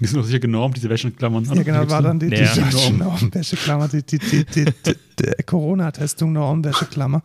Die 0.00 0.06
sind 0.06 0.18
doch 0.18 0.24
sicher 0.24 0.40
genormt, 0.40 0.76
diese 0.76 0.88
Wäscheklammer. 0.88 1.42
Ja, 1.42 1.62
genau, 1.62 1.90
war 1.90 2.00
dann 2.00 2.18
die, 2.18 2.30
die, 2.30 2.36
ja. 2.36 2.54
die 2.54 2.92
Normwäscheklammer, 2.92 3.88
die, 3.88 4.02
die, 4.02 4.18
die, 4.18 4.44
die, 4.46 4.64
die 4.84 5.42
Corona-Testung 5.44 6.32
Normwäscheklammer. 6.32 7.22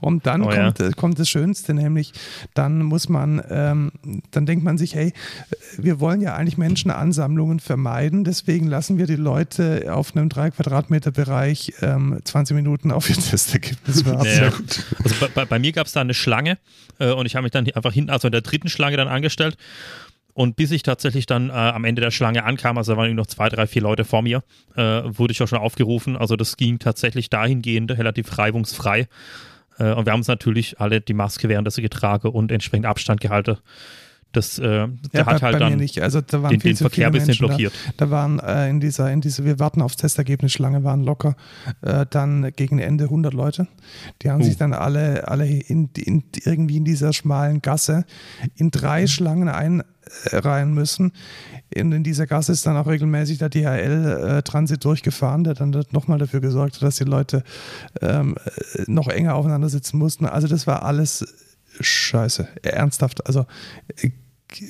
Und 0.00 0.26
dann 0.26 0.42
oh, 0.42 0.50
kommt, 0.50 0.78
ja. 0.78 0.90
kommt 0.90 1.18
das 1.18 1.30
Schönste, 1.30 1.72
nämlich 1.72 2.12
dann 2.52 2.82
muss 2.82 3.08
man, 3.08 3.42
ähm, 3.48 3.92
dann 4.30 4.44
denkt 4.44 4.62
man 4.62 4.76
sich, 4.76 4.94
hey, 4.94 5.14
wir 5.78 6.00
wollen 6.00 6.20
ja 6.20 6.36
eigentlich 6.36 6.58
Menschenansammlungen 6.58 7.60
vermeiden, 7.60 8.24
deswegen 8.24 8.66
lassen 8.66 8.98
wir 8.98 9.06
die 9.06 9.16
Leute 9.16 9.94
auf 9.94 10.14
einem 10.14 10.28
3 10.28 10.50
Quadratmeter 10.50 11.12
Bereich 11.12 11.72
ähm, 11.80 12.18
20 12.22 12.54
Minuten 12.54 12.90
auf 12.90 13.08
ihr 13.08 13.16
Testergebnis 13.16 14.04
warten. 14.04 14.26
Ja, 14.26 14.50
gut. 14.50 14.84
Also 15.02 15.14
bei, 15.34 15.46
bei 15.46 15.58
mir 15.58 15.72
gab 15.72 15.86
es 15.86 15.92
da 15.92 16.02
eine 16.02 16.12
Schlange 16.12 16.58
äh, 16.98 17.10
und 17.10 17.24
ich 17.24 17.36
habe 17.36 17.44
mich 17.44 17.52
dann 17.52 17.66
einfach 17.70 17.94
hinten, 17.94 18.10
also 18.10 18.28
in 18.28 18.32
der 18.32 18.42
dritten 18.42 18.68
Schlange 18.68 18.98
dann 18.98 19.08
angestellt 19.08 19.56
und 20.34 20.56
bis 20.56 20.70
ich 20.70 20.82
tatsächlich 20.82 21.26
dann 21.26 21.50
äh, 21.50 21.52
am 21.52 21.84
Ende 21.84 22.00
der 22.00 22.10
Schlange 22.10 22.44
ankam, 22.44 22.78
also 22.78 22.92
da 22.92 22.98
waren 22.98 23.14
noch 23.14 23.26
zwei, 23.26 23.48
drei, 23.48 23.66
vier 23.66 23.82
Leute 23.82 24.04
vor 24.04 24.22
mir, 24.22 24.42
äh, 24.76 25.02
wurde 25.04 25.32
ich 25.32 25.42
auch 25.42 25.48
schon 25.48 25.58
aufgerufen. 25.58 26.16
Also 26.16 26.36
das 26.36 26.56
ging 26.56 26.78
tatsächlich 26.78 27.28
dahingehend 27.28 27.90
relativ 27.90 28.38
reibungsfrei. 28.38 29.08
Äh, 29.78 29.92
und 29.92 30.06
wir 30.06 30.12
haben 30.12 30.20
uns 30.20 30.28
natürlich 30.28 30.80
alle 30.80 31.00
die 31.00 31.14
Maske 31.14 31.48
währenddessen 31.48 31.82
getragen 31.82 32.28
und 32.28 32.50
entsprechend 32.50 32.86
Abstand 32.86 33.20
gehalten. 33.20 33.58
Das 34.32 34.58
äh, 34.58 34.64
ja, 34.64 34.88
hat 35.12 35.12
bei, 35.12 35.24
halt 35.26 35.40
bei 35.40 35.58
dann 35.58 35.76
nicht. 35.76 36.02
Also, 36.02 36.20
da 36.22 36.42
waren 36.42 36.50
den, 36.50 36.60
den 36.60 36.76
Verkehr 36.76 37.08
ein 37.08 37.12
bisschen 37.12 37.36
blockiert. 37.36 37.72
Da, 37.96 38.06
da 38.06 38.10
waren 38.10 38.38
äh, 38.38 38.70
in 38.70 38.80
dieser, 38.80 39.10
in 39.12 39.20
dieser, 39.20 39.44
wir 39.44 39.58
warten 39.58 39.82
aufs 39.82 39.96
Testergebnis 39.96 40.52
Schlange 40.52 40.84
waren 40.84 41.04
locker 41.04 41.36
äh, 41.82 42.06
dann 42.08 42.50
gegen 42.56 42.78
Ende 42.78 43.04
100 43.04 43.34
Leute. 43.34 43.68
Die 44.22 44.30
haben 44.30 44.40
uh. 44.40 44.44
sich 44.44 44.56
dann 44.56 44.72
alle, 44.72 45.28
alle 45.28 45.46
in, 45.46 45.90
in, 45.96 46.24
irgendwie 46.44 46.78
in 46.78 46.84
dieser 46.84 47.12
schmalen 47.12 47.60
Gasse 47.60 48.04
in 48.56 48.70
drei 48.70 49.02
mhm. 49.02 49.08
Schlangen 49.08 49.48
einreihen 49.48 50.72
müssen. 50.72 51.12
In, 51.68 51.92
in, 51.92 52.02
dieser 52.02 52.26
Gasse 52.26 52.52
ist 52.52 52.66
dann 52.66 52.76
auch 52.76 52.86
regelmäßig 52.86 53.38
der 53.38 53.50
DHL-Transit 53.50 54.78
äh, 54.78 54.80
durchgefahren, 54.80 55.44
der 55.44 55.54
dann 55.54 55.84
nochmal 55.90 56.18
dafür 56.18 56.40
gesorgt 56.40 56.76
hat, 56.76 56.82
dass 56.82 56.96
die 56.96 57.04
Leute 57.04 57.44
ähm, 58.00 58.36
äh, 58.44 58.82
noch 58.86 59.08
enger 59.08 59.34
aufeinander 59.34 59.68
sitzen 59.68 59.98
mussten. 59.98 60.26
Also 60.26 60.48
das 60.48 60.66
war 60.66 60.84
alles 60.84 61.24
scheiße. 61.80 62.48
Ernsthaft. 62.62 63.26
Also 63.26 63.46
äh, 63.96 64.10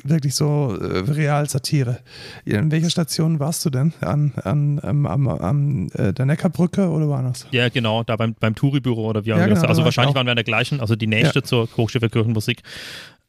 wirklich 0.04 0.34
so 0.34 0.76
äh, 0.80 0.98
real 1.10 1.48
Satire. 1.48 2.00
In 2.44 2.70
welcher 2.70 2.90
Station 2.90 3.40
warst 3.40 3.64
du 3.64 3.70
denn? 3.70 3.92
An, 4.00 4.32
an, 4.42 4.80
am, 4.82 5.06
am, 5.06 5.28
am 5.28 5.90
äh, 5.94 6.12
der 6.12 6.26
Neckarbrücke 6.26 6.88
oder 6.88 7.08
woanders? 7.08 7.46
Ja, 7.50 7.68
genau, 7.68 8.02
da 8.02 8.16
beim, 8.16 8.34
beim 8.38 8.54
Touri-Büro 8.54 9.06
oder 9.06 9.24
wie 9.24 9.32
auch 9.32 9.38
ja, 9.38 9.46
genau, 9.46 9.60
Also 9.62 9.84
wahrscheinlich 9.84 10.14
waren 10.14 10.26
wir 10.26 10.32
an 10.32 10.36
der 10.36 10.44
gleichen, 10.44 10.80
also 10.80 10.96
die 10.96 11.06
nächste 11.06 11.40
ja. 11.40 11.44
zur 11.44 11.68
Hochschule 11.76 12.00
für 12.00 12.10
Kirchenmusik. 12.10 12.62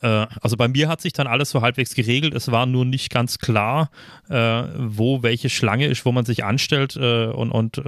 Äh, 0.02 0.28
also 0.42 0.58
bei 0.58 0.68
mir 0.68 0.90
hat 0.90 1.02
sich 1.02 1.14
dann 1.14 1.28
alles 1.28 1.50
so 1.50 1.62
halbwegs 1.62 1.96
geregelt. 1.96 2.34
Es 2.34 2.52
war 2.52 2.66
nur 2.66 2.86
nicht 2.86 3.10
ganz 3.10 3.40
klar, 3.40 3.90
äh, 4.30 4.64
wo 4.78 5.24
welche 5.24 5.50
Schlange 5.50 5.88
ist, 5.88 6.06
wo 6.06 6.12
man 6.12 6.26
sich 6.26 6.44
anstellt 6.44 6.98
und, 6.98 7.52
und 7.52 7.82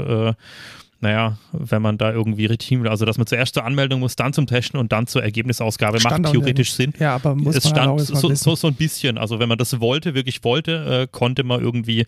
naja, 1.05 1.37
wenn 1.51 1.83
man 1.83 1.99
da 1.99 2.11
irgendwie 2.11 2.49
will, 2.49 2.87
also 2.87 3.05
dass 3.05 3.19
man 3.19 3.27
zuerst 3.27 3.53
zur 3.53 3.63
Anmeldung 3.63 3.99
muss, 3.99 4.15
dann 4.15 4.33
zum 4.33 4.47
Testen 4.47 4.79
und 4.79 4.91
dann 4.91 5.05
zur 5.05 5.21
Ergebnisausgabe, 5.21 5.99
Stand 5.99 6.23
macht 6.23 6.33
theoretisch. 6.33 6.73
Sinn. 6.73 6.93
Ja, 6.99 7.13
aber 7.13 7.35
muss 7.35 7.55
es 7.55 7.65
man 7.65 7.73
halt 7.75 8.01
stand 8.01 8.19
so, 8.19 8.33
so, 8.33 8.55
so 8.55 8.67
ein 8.67 8.73
bisschen. 8.73 9.19
Also 9.19 9.37
wenn 9.37 9.47
man 9.47 9.59
das 9.59 9.79
wollte, 9.79 10.15
wirklich 10.15 10.43
wollte, 10.43 11.03
äh, 11.03 11.07
konnte 11.11 11.43
man 11.43 11.61
irgendwie 11.61 12.07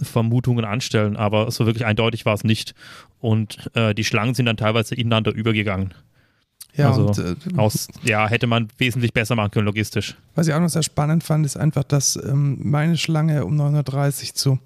Vermutungen 0.00 0.64
anstellen, 0.64 1.16
aber 1.16 1.50
so 1.50 1.66
wirklich 1.66 1.84
eindeutig 1.84 2.26
war 2.26 2.34
es 2.34 2.44
nicht. 2.44 2.76
Und 3.18 3.70
äh, 3.74 3.92
die 3.92 4.04
Schlangen 4.04 4.34
sind 4.34 4.46
dann 4.46 4.56
teilweise 4.56 4.94
ineinander 4.94 5.32
übergegangen. 5.32 5.94
ja, 6.76 6.90
also 6.90 7.06
und, 7.08 7.18
äh, 7.18 7.34
Aus, 7.56 7.88
ja, 8.04 8.28
hätte 8.28 8.46
man 8.46 8.68
wesentlich 8.78 9.12
besser 9.12 9.34
machen 9.34 9.50
können, 9.50 9.66
logistisch. 9.66 10.14
Was 10.36 10.46
ich 10.46 10.54
auch 10.54 10.60
noch 10.60 10.68
sehr 10.68 10.84
spannend 10.84 11.24
fand, 11.24 11.44
ist 11.44 11.56
einfach, 11.56 11.82
dass 11.82 12.14
ähm, 12.14 12.58
meine 12.62 12.96
Schlange 12.96 13.44
um 13.44 13.56
930 13.56 14.34
zu 14.34 14.60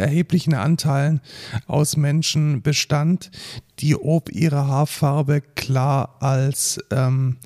erheblichen 0.00 0.54
Anteilen 0.54 1.20
aus 1.66 1.96
Menschen 1.96 2.62
bestand, 2.62 3.30
die 3.78 3.96
ob 3.96 4.30
ihrer 4.30 4.66
Haarfarbe 4.66 5.40
klar 5.40 6.16
als 6.20 6.78
ähm, 6.90 7.36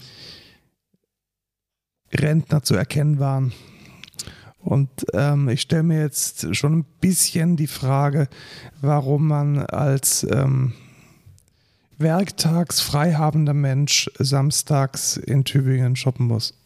Rentner 2.12 2.62
zu 2.62 2.74
erkennen 2.74 3.18
waren. 3.18 3.52
Und 4.58 5.06
ähm, 5.14 5.48
ich 5.48 5.62
stelle 5.62 5.82
mir 5.82 6.00
jetzt 6.00 6.54
schon 6.54 6.80
ein 6.80 6.84
bisschen 7.00 7.56
die 7.56 7.66
Frage, 7.66 8.28
warum 8.80 9.26
man 9.26 9.58
als 9.64 10.26
ähm, 10.30 10.74
werktags 11.98 12.80
freihabender 12.80 13.54
Mensch 13.54 14.10
samstags 14.18 15.16
in 15.16 15.44
Tübingen 15.44 15.96
shoppen 15.96 16.26
muss. 16.26 16.59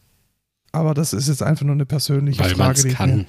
Aber 0.74 0.92
das 0.92 1.12
ist 1.12 1.28
jetzt 1.28 1.40
einfach 1.40 1.64
nur 1.64 1.74
eine 1.74 1.86
persönliche 1.86 2.40
Weil 2.40 2.56
Frage, 2.56 2.82
die 2.82 2.88
ich 2.88 2.94
kann. 2.94 3.16
mir, 3.18 3.26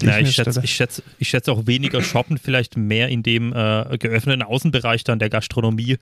die 0.00 0.06
Ja, 0.06 0.18
ich 0.18 0.28
ich, 0.28 0.34
schätze, 0.34 0.60
ich, 0.64 0.74
schätze, 0.74 1.02
ich 1.18 1.28
schätze 1.28 1.52
auch 1.52 1.66
weniger 1.68 2.02
shoppen, 2.02 2.38
vielleicht 2.38 2.76
mehr 2.76 3.08
in 3.08 3.22
dem 3.22 3.52
äh, 3.52 3.96
geöffneten 3.98 4.42
Außenbereich 4.42 5.04
dann 5.04 5.20
der 5.20 5.30
Gastronomie 5.30 5.98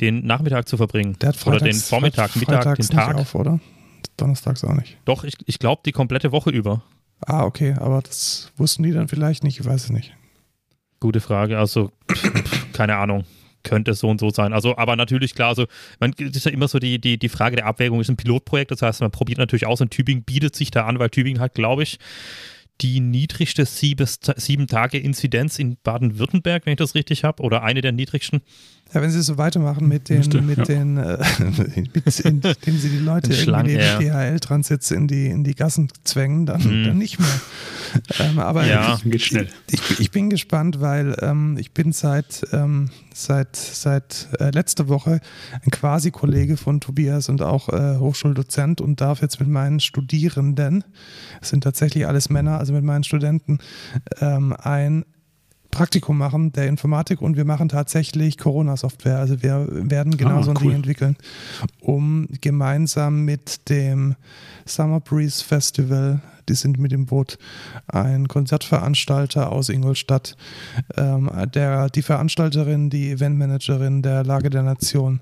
den 0.00 0.26
Nachmittag 0.26 0.66
zu 0.68 0.76
verbringen. 0.76 1.16
Der 1.20 1.28
hat 1.28 1.46
Oder 1.46 1.58
freitags, 1.60 1.76
den 1.76 1.80
Vormittag, 1.80 2.34
Mittag, 2.34 2.76
den 2.76 2.88
Tag. 2.88 3.14
Nicht 3.14 3.22
auf, 3.22 3.34
oder? 3.36 3.60
Donnerstags 4.16 4.64
auch 4.64 4.74
nicht. 4.74 4.96
Doch, 5.04 5.22
ich, 5.22 5.34
ich 5.46 5.60
glaube 5.60 5.82
die 5.86 5.92
komplette 5.92 6.32
Woche 6.32 6.50
über. 6.50 6.82
Ah, 7.20 7.44
okay, 7.44 7.74
aber 7.78 8.02
das 8.02 8.50
wussten 8.56 8.82
die 8.82 8.90
dann 8.90 9.06
vielleicht 9.06 9.44
nicht, 9.44 9.60
ich 9.60 9.64
weiß 9.64 9.84
es 9.84 9.90
nicht. 9.90 10.12
Gute 10.98 11.20
Frage. 11.20 11.56
Also, 11.58 11.92
keine 12.72 12.96
Ahnung. 12.96 13.24
Könnte 13.62 13.94
so 13.94 14.08
und 14.08 14.20
so 14.20 14.30
sein. 14.30 14.52
Also, 14.52 14.76
aber 14.76 14.96
natürlich 14.96 15.34
klar, 15.34 15.48
also 15.48 15.66
man 16.00 16.12
ist 16.12 16.44
ja 16.44 16.52
immer 16.52 16.68
so 16.68 16.78
die, 16.78 17.00
die, 17.00 17.18
die 17.18 17.28
Frage 17.28 17.56
der 17.56 17.66
Abwägung, 17.66 18.00
ist 18.00 18.08
ein 18.08 18.16
Pilotprojekt, 18.16 18.70
das 18.70 18.82
heißt, 18.82 19.00
man 19.00 19.10
probiert 19.10 19.38
natürlich 19.38 19.66
aus 19.66 19.80
und 19.80 19.90
Tübingen 19.90 20.24
bietet 20.24 20.56
sich 20.56 20.70
da 20.70 20.86
an, 20.86 20.98
weil 20.98 21.10
Tübingen 21.10 21.40
hat, 21.40 21.54
glaube 21.54 21.82
ich, 21.82 21.98
die 22.80 23.00
niedrigste 23.00 23.64
sieben 23.64 24.66
Tage 24.66 24.98
Inzidenz 24.98 25.58
in 25.58 25.76
Baden-Württemberg, 25.82 26.66
wenn 26.66 26.72
ich 26.72 26.78
das 26.78 26.94
richtig 26.94 27.22
habe, 27.22 27.42
oder 27.42 27.62
eine 27.62 27.80
der 27.80 27.92
niedrigsten. 27.92 28.40
Ja, 28.94 29.00
wenn 29.00 29.10
sie 29.10 29.22
so 29.22 29.38
weitermachen 29.38 29.88
mit 29.88 30.08
den, 30.08 30.18
Müsste, 30.18 30.42
mit 30.42 30.58
ja. 30.58 30.64
den, 30.64 30.96
äh, 30.98 31.18
mit, 31.94 32.20
indem 32.20 32.78
sie 32.78 32.88
die 32.90 32.98
Leute 32.98 33.30
Den 33.30 33.32
irgendwie 33.32 33.42
Schlangen, 33.42 33.66
neben 33.66 33.80
ja. 33.80 33.98
DHL-Transits 33.98 34.90
in 34.90 35.08
die, 35.08 35.26
in 35.26 35.44
die 35.44 35.54
Gassen 35.54 35.88
zwängen, 36.04 36.46
dann, 36.46 36.62
Mhm. 36.62 36.84
dann 36.84 36.98
nicht 36.98 37.18
mehr. 37.18 37.40
Ähm, 38.20 38.38
aber 38.38 38.66
Ja. 38.66 38.98
Geht 39.04 39.22
schnell. 39.22 39.48
Ich, 39.70 40.00
ich 40.00 40.10
bin 40.10 40.30
gespannt, 40.30 40.80
weil 40.80 41.16
ähm, 41.20 41.56
ich 41.58 41.72
bin 41.72 41.92
seit, 41.92 42.42
ähm, 42.52 42.90
seit, 43.14 43.56
seit 43.56 44.28
äh, 44.38 44.50
letzter 44.50 44.88
Woche 44.88 45.20
ein 45.64 45.70
Quasi-Kollege 45.70 46.56
von 46.56 46.80
Tobias 46.80 47.28
und 47.28 47.42
auch 47.42 47.68
äh, 47.70 47.96
Hochschuldozent 47.98 48.80
und 48.80 49.00
darf 49.00 49.22
jetzt 49.22 49.40
mit 49.40 49.48
meinen 49.48 49.80
Studierenden, 49.80 50.84
es 51.40 51.50
sind 51.50 51.64
tatsächlich 51.64 52.06
alles 52.06 52.28
Männer, 52.30 52.58
also 52.58 52.72
mit 52.72 52.84
meinen 52.84 53.04
Studenten, 53.04 53.58
ähm, 54.20 54.54
ein 54.58 55.04
Praktikum 55.72 56.18
machen 56.18 56.52
der 56.52 56.68
Informatik 56.68 57.20
und 57.22 57.36
wir 57.36 57.46
machen 57.46 57.68
tatsächlich 57.70 58.36
Corona-Software. 58.38 59.18
Also 59.18 59.42
wir 59.42 59.66
werden 59.70 60.16
genau 60.16 60.38
Ah, 60.38 60.42
so 60.44 60.50
ein 60.50 60.56
cool. 60.58 60.64
Ding 60.64 60.72
entwickeln, 60.74 61.16
um 61.80 62.28
gemeinsam 62.40 63.24
mit 63.24 63.68
dem 63.70 64.14
Summer 64.66 65.00
Breeze 65.00 65.42
Festival, 65.42 66.20
die 66.48 66.54
sind 66.54 66.78
mit 66.78 66.92
dem 66.92 67.06
Boot 67.06 67.38
ein 67.86 68.28
Konzertveranstalter 68.28 69.52
aus 69.52 69.68
Ingolstadt, 69.68 70.36
ähm, 70.96 71.30
der, 71.54 71.90
die 71.90 72.02
Veranstalterin, 72.02 72.90
die 72.90 73.10
Eventmanagerin 73.10 74.02
der 74.02 74.24
Lage 74.24 74.50
der 74.50 74.62
Nation, 74.62 75.20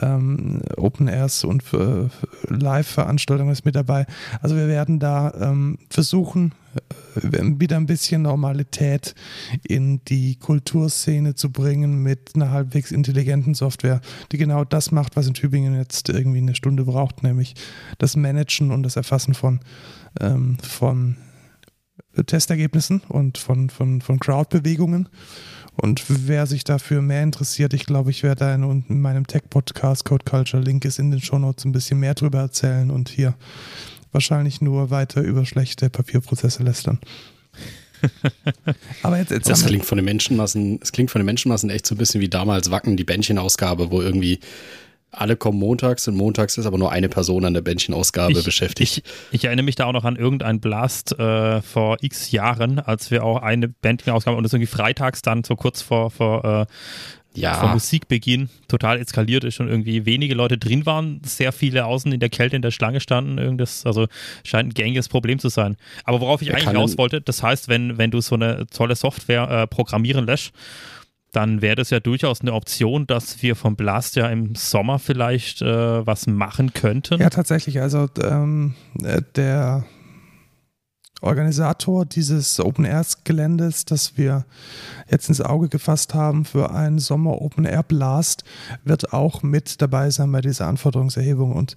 ähm, 0.00 0.62
Open 0.76 1.08
Airs 1.08 1.44
und 1.44 1.62
äh, 1.72 2.08
Live-Veranstaltungen 2.48 3.52
ist 3.52 3.64
mit 3.64 3.76
dabei. 3.76 4.06
Also 4.40 4.56
wir 4.56 4.68
werden 4.68 4.98
da 4.98 5.32
ähm, 5.40 5.78
versuchen, 5.90 6.52
äh, 6.74 7.60
wieder 7.60 7.76
ein 7.76 7.86
bisschen 7.86 8.22
Normalität 8.22 9.14
in 9.62 10.00
die 10.04 10.36
Kulturszene 10.36 11.34
zu 11.34 11.50
bringen 11.50 12.02
mit 12.02 12.32
einer 12.34 12.50
halbwegs 12.50 12.90
intelligenten 12.90 13.54
Software, 13.54 14.00
die 14.32 14.38
genau 14.38 14.64
das 14.64 14.90
macht, 14.92 15.16
was 15.16 15.26
in 15.26 15.34
Tübingen 15.34 15.74
jetzt 15.74 16.08
irgendwie 16.08 16.38
eine 16.38 16.54
Stunde 16.54 16.84
braucht, 16.84 17.22
nämlich 17.22 17.54
das 17.98 18.16
Managen 18.16 18.70
und 18.70 18.82
das 18.82 18.96
Erfassen 18.96 19.34
von, 19.34 19.60
ähm, 20.20 20.58
von 20.62 21.16
Testergebnissen 22.24 23.02
und 23.08 23.38
von, 23.38 23.70
von, 23.70 24.00
von 24.00 24.18
Crowdbewegungen. 24.18 25.08
Und 25.74 26.04
wer 26.08 26.46
sich 26.46 26.64
dafür 26.64 27.02
mehr 27.02 27.22
interessiert, 27.22 27.74
ich 27.74 27.84
glaube, 27.84 28.10
ich 28.10 28.22
werde 28.22 28.46
da 28.46 28.54
in, 28.54 28.84
in 28.88 29.00
meinem 29.00 29.26
Tech-Podcast 29.26 30.06
Code 30.06 30.24
Culture, 30.24 30.62
Link 30.62 30.84
ist 30.86 30.98
in 30.98 31.10
den 31.10 31.20
Shownotes, 31.20 31.66
ein 31.66 31.72
bisschen 31.72 32.00
mehr 32.00 32.14
drüber 32.14 32.38
erzählen 32.38 32.90
und 32.90 33.10
hier 33.10 33.34
wahrscheinlich 34.10 34.62
nur 34.62 34.90
weiter 34.90 35.20
über 35.20 35.44
schlechte 35.44 35.90
Papierprozesse 35.90 36.62
lästern. 36.62 36.98
Aber 39.02 39.18
jetzt, 39.18 39.30
jetzt 39.30 39.48
Das 39.48 39.66
klingt 39.66 39.84
von 39.84 39.96
den 39.96 40.04
Menschenmassen, 40.06 40.78
es 40.82 40.92
klingt 40.92 41.10
von 41.10 41.20
den 41.20 41.26
Menschenmassen 41.26 41.68
echt 41.68 41.86
so 41.86 41.94
ein 41.94 41.98
bisschen 41.98 42.20
wie 42.22 42.28
damals 42.28 42.70
Wacken, 42.70 42.96
die 42.96 43.04
Bändchenausgabe, 43.04 43.90
wo 43.90 44.00
irgendwie 44.00 44.40
alle 45.16 45.36
kommen 45.36 45.58
montags 45.58 46.06
und 46.08 46.16
montags 46.16 46.58
ist 46.58 46.66
aber 46.66 46.78
nur 46.78 46.92
eine 46.92 47.08
Person 47.08 47.44
an 47.44 47.54
der 47.54 47.62
Bändchenausgabe 47.62 48.42
beschäftigt. 48.42 48.98
Ich, 48.98 49.02
ich 49.32 49.44
erinnere 49.44 49.64
mich 49.64 49.74
da 49.74 49.86
auch 49.86 49.92
noch 49.92 50.04
an 50.04 50.16
irgendeinen 50.16 50.60
Blast 50.60 51.18
äh, 51.18 51.62
vor 51.62 51.98
x 52.00 52.30
Jahren, 52.30 52.78
als 52.78 53.10
wir 53.10 53.24
auch 53.24 53.42
eine 53.42 53.68
Band 53.68 54.08
ausgaben 54.08 54.36
und 54.36 54.42
das 54.42 54.52
irgendwie 54.52 54.70
freitags 54.70 55.22
dann 55.22 55.42
so 55.42 55.56
kurz 55.56 55.82
vor, 55.82 56.10
vor, 56.10 56.44
äh, 56.44 56.66
ja, 57.36 57.66
Musikbeginn 57.72 58.48
total 58.68 58.98
eskaliert 58.98 59.44
ist 59.44 59.60
und 59.60 59.68
irgendwie 59.68 60.06
wenige 60.06 60.34
Leute 60.34 60.58
drin 60.58 60.86
waren, 60.86 61.20
sehr 61.24 61.52
viele 61.52 61.84
außen 61.84 62.10
in 62.12 62.20
der 62.20 62.30
Kälte 62.30 62.56
in 62.56 62.62
der 62.62 62.70
Schlange 62.70 63.00
standen. 63.00 63.38
Irgendwas, 63.38 63.84
also 63.84 64.06
scheint 64.42 64.70
ein 64.70 64.74
gängiges 64.74 65.08
Problem 65.08 65.38
zu 65.38 65.48
sein. 65.48 65.76
Aber 66.04 66.20
worauf 66.20 66.42
ich 66.42 66.48
Wer 66.48 66.56
eigentlich 66.56 66.74
raus 66.74 66.98
wollte, 66.98 67.20
das 67.20 67.42
heißt, 67.42 67.68
wenn, 67.68 67.98
wenn 67.98 68.10
du 68.10 68.20
so 68.20 68.34
eine 68.34 68.66
tolle 68.68 68.96
Software 68.96 69.50
äh, 69.50 69.66
programmieren 69.66 70.26
lässt, 70.26 70.52
dann 71.36 71.60
wäre 71.60 71.76
das 71.76 71.90
ja 71.90 72.00
durchaus 72.00 72.40
eine 72.40 72.54
Option, 72.54 73.06
dass 73.06 73.42
wir 73.42 73.56
vom 73.56 73.76
Blast 73.76 74.16
ja 74.16 74.26
im 74.28 74.54
Sommer 74.54 74.98
vielleicht 74.98 75.60
äh, 75.60 76.06
was 76.06 76.26
machen 76.26 76.72
könnten. 76.72 77.20
Ja, 77.20 77.28
tatsächlich. 77.28 77.78
Also 77.82 78.08
ähm, 78.22 78.72
äh, 79.02 79.20
der 79.36 79.84
Organisator 81.22 82.04
dieses 82.04 82.60
Open 82.60 82.84
Air 82.84 83.04
Geländes, 83.24 83.84
das 83.84 84.16
wir 84.16 84.44
jetzt 85.10 85.28
ins 85.28 85.40
Auge 85.40 85.68
gefasst 85.68 86.14
haben 86.14 86.44
für 86.44 86.70
einen 86.72 86.98
Sommer 86.98 87.40
Open 87.40 87.64
Air 87.64 87.82
Blast, 87.82 88.44
wird 88.84 89.12
auch 89.12 89.42
mit 89.42 89.80
dabei 89.80 90.10
sein 90.10 90.30
bei 90.30 90.40
dieser 90.40 90.66
Anforderungserhebung. 90.66 91.52
Und 91.52 91.74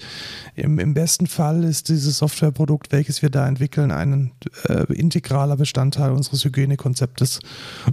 im, 0.55 0.77
im 0.79 0.93
besten 0.93 1.27
Fall 1.27 1.63
ist 1.63 1.89
dieses 1.89 2.17
Softwareprodukt, 2.17 2.91
welches 2.91 3.21
wir 3.21 3.29
da 3.29 3.47
entwickeln, 3.47 3.91
ein 3.91 4.31
äh, 4.65 4.91
integraler 4.93 5.55
Bestandteil 5.55 6.11
unseres 6.11 6.43
Hygienekonzeptes 6.43 7.39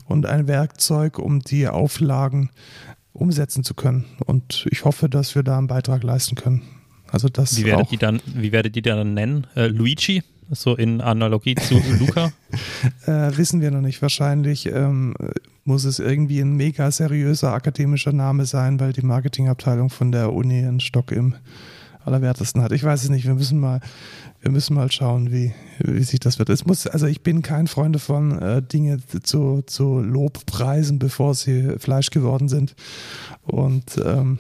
und 0.07 0.27
ein 0.27 0.49
Werkzeug, 0.49 1.19
um 1.19 1.41
die 1.41 1.69
Auflagen 1.69 2.51
umsetzen 3.13 3.65
zu 3.65 3.75
können. 3.75 4.05
Und 4.27 4.67
ich 4.71 4.85
hoffe, 4.85 5.09
dass 5.09 5.35
wir 5.35 5.43
da 5.43 5.59
einen 5.59 5.69
Beitrag 5.69 6.03
leisten 6.03 6.35
können. 6.35 6.63
Also 7.09 7.29
das 7.29 7.57
Wie 7.57 7.65
werdet, 7.65 7.87
auch, 7.87 7.93
ihr 7.93 7.99
dann, 7.99 8.21
wie 8.27 8.53
werdet 8.53 8.77
ihr 8.77 8.83
dann 8.83 9.15
nennen? 9.15 9.47
Äh, 9.55 9.69
Luigi? 9.69 10.23
So 10.51 10.77
in 10.77 11.01
Analogie 11.01 11.57
zu 11.57 11.81
Luca? 11.99 12.33
äh, 13.07 13.37
wissen 13.37 13.61
wir 13.61 13.71
noch 13.71 13.81
nicht. 13.81 14.01
Wahrscheinlich 14.01 14.67
ähm, 14.67 15.15
muss 15.65 15.85
es 15.85 15.99
irgendwie 15.99 16.41
ein 16.41 16.57
mega 16.57 16.91
seriöser 16.91 17.53
akademischer 17.53 18.13
Name 18.13 18.47
sein, 18.47 18.79
weil 18.79 18.93
die 18.93 19.03
Marketingabteilung 19.03 19.91
von 19.91 20.13
der 20.13 20.33
Uni 20.33 20.59
einen 20.59 20.81
Stock 20.81 21.11
im 21.11 21.35
Allerwertesten 22.05 22.63
hat. 22.63 22.71
Ich 22.71 22.85
weiß 22.85 23.03
es 23.03 23.11
nicht. 23.11 23.27
Wir 23.27 23.35
müssen 23.35 23.59
mal, 23.59 23.81
wir 24.41 24.53
müssen 24.53 24.75
mal 24.75 24.91
schauen, 24.93 25.33
wie, 25.33 25.53
wie 25.79 26.05
sich 26.05 26.21
das 26.21 26.39
wird. 26.39 26.49
Es 26.51 26.65
muss, 26.65 26.87
also 26.87 27.07
ich 27.07 27.23
bin 27.23 27.43
kein 27.43 27.67
Freund 27.67 27.97
davon, 27.97 28.39
äh, 28.39 28.63
Dinge 28.63 28.99
zu, 29.25 29.63
zu 29.67 30.01
Lobpreisen, 30.01 31.01
bevor 31.01 31.35
sie 31.35 31.75
Fleisch 31.79 32.11
geworden 32.11 32.49
sind. 32.49 32.77
Und 33.43 34.01
ähm, 34.05 34.39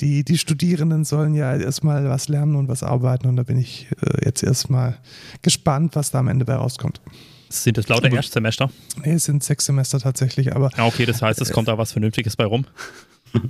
die, 0.00 0.24
die 0.24 0.38
Studierenden 0.38 1.04
sollen 1.04 1.34
ja 1.34 1.54
erstmal 1.56 2.08
was 2.08 2.28
lernen 2.28 2.56
und 2.56 2.68
was 2.68 2.82
arbeiten 2.82 3.28
und 3.28 3.36
da 3.36 3.42
bin 3.42 3.58
ich 3.58 3.86
äh, 4.02 4.24
jetzt 4.24 4.42
erstmal 4.42 4.98
gespannt, 5.42 5.94
was 5.96 6.10
da 6.10 6.18
am 6.20 6.28
Ende 6.28 6.44
bei 6.44 6.54
rauskommt. 6.54 7.00
Sind 7.48 7.76
das 7.78 7.88
lauter 7.88 8.10
Erstsemester? 8.12 8.70
Nee, 9.04 9.14
es 9.14 9.24
sind 9.24 9.42
sechs 9.42 9.66
Semester 9.66 9.98
tatsächlich, 9.98 10.54
aber 10.54 10.70
Ja, 10.76 10.86
okay, 10.86 11.04
das 11.04 11.20
heißt, 11.20 11.40
es 11.40 11.50
kommt 11.50 11.68
da 11.68 11.76
was 11.78 11.92
Vernünftiges 11.92 12.36
bei 12.36 12.44
rum. 12.44 12.64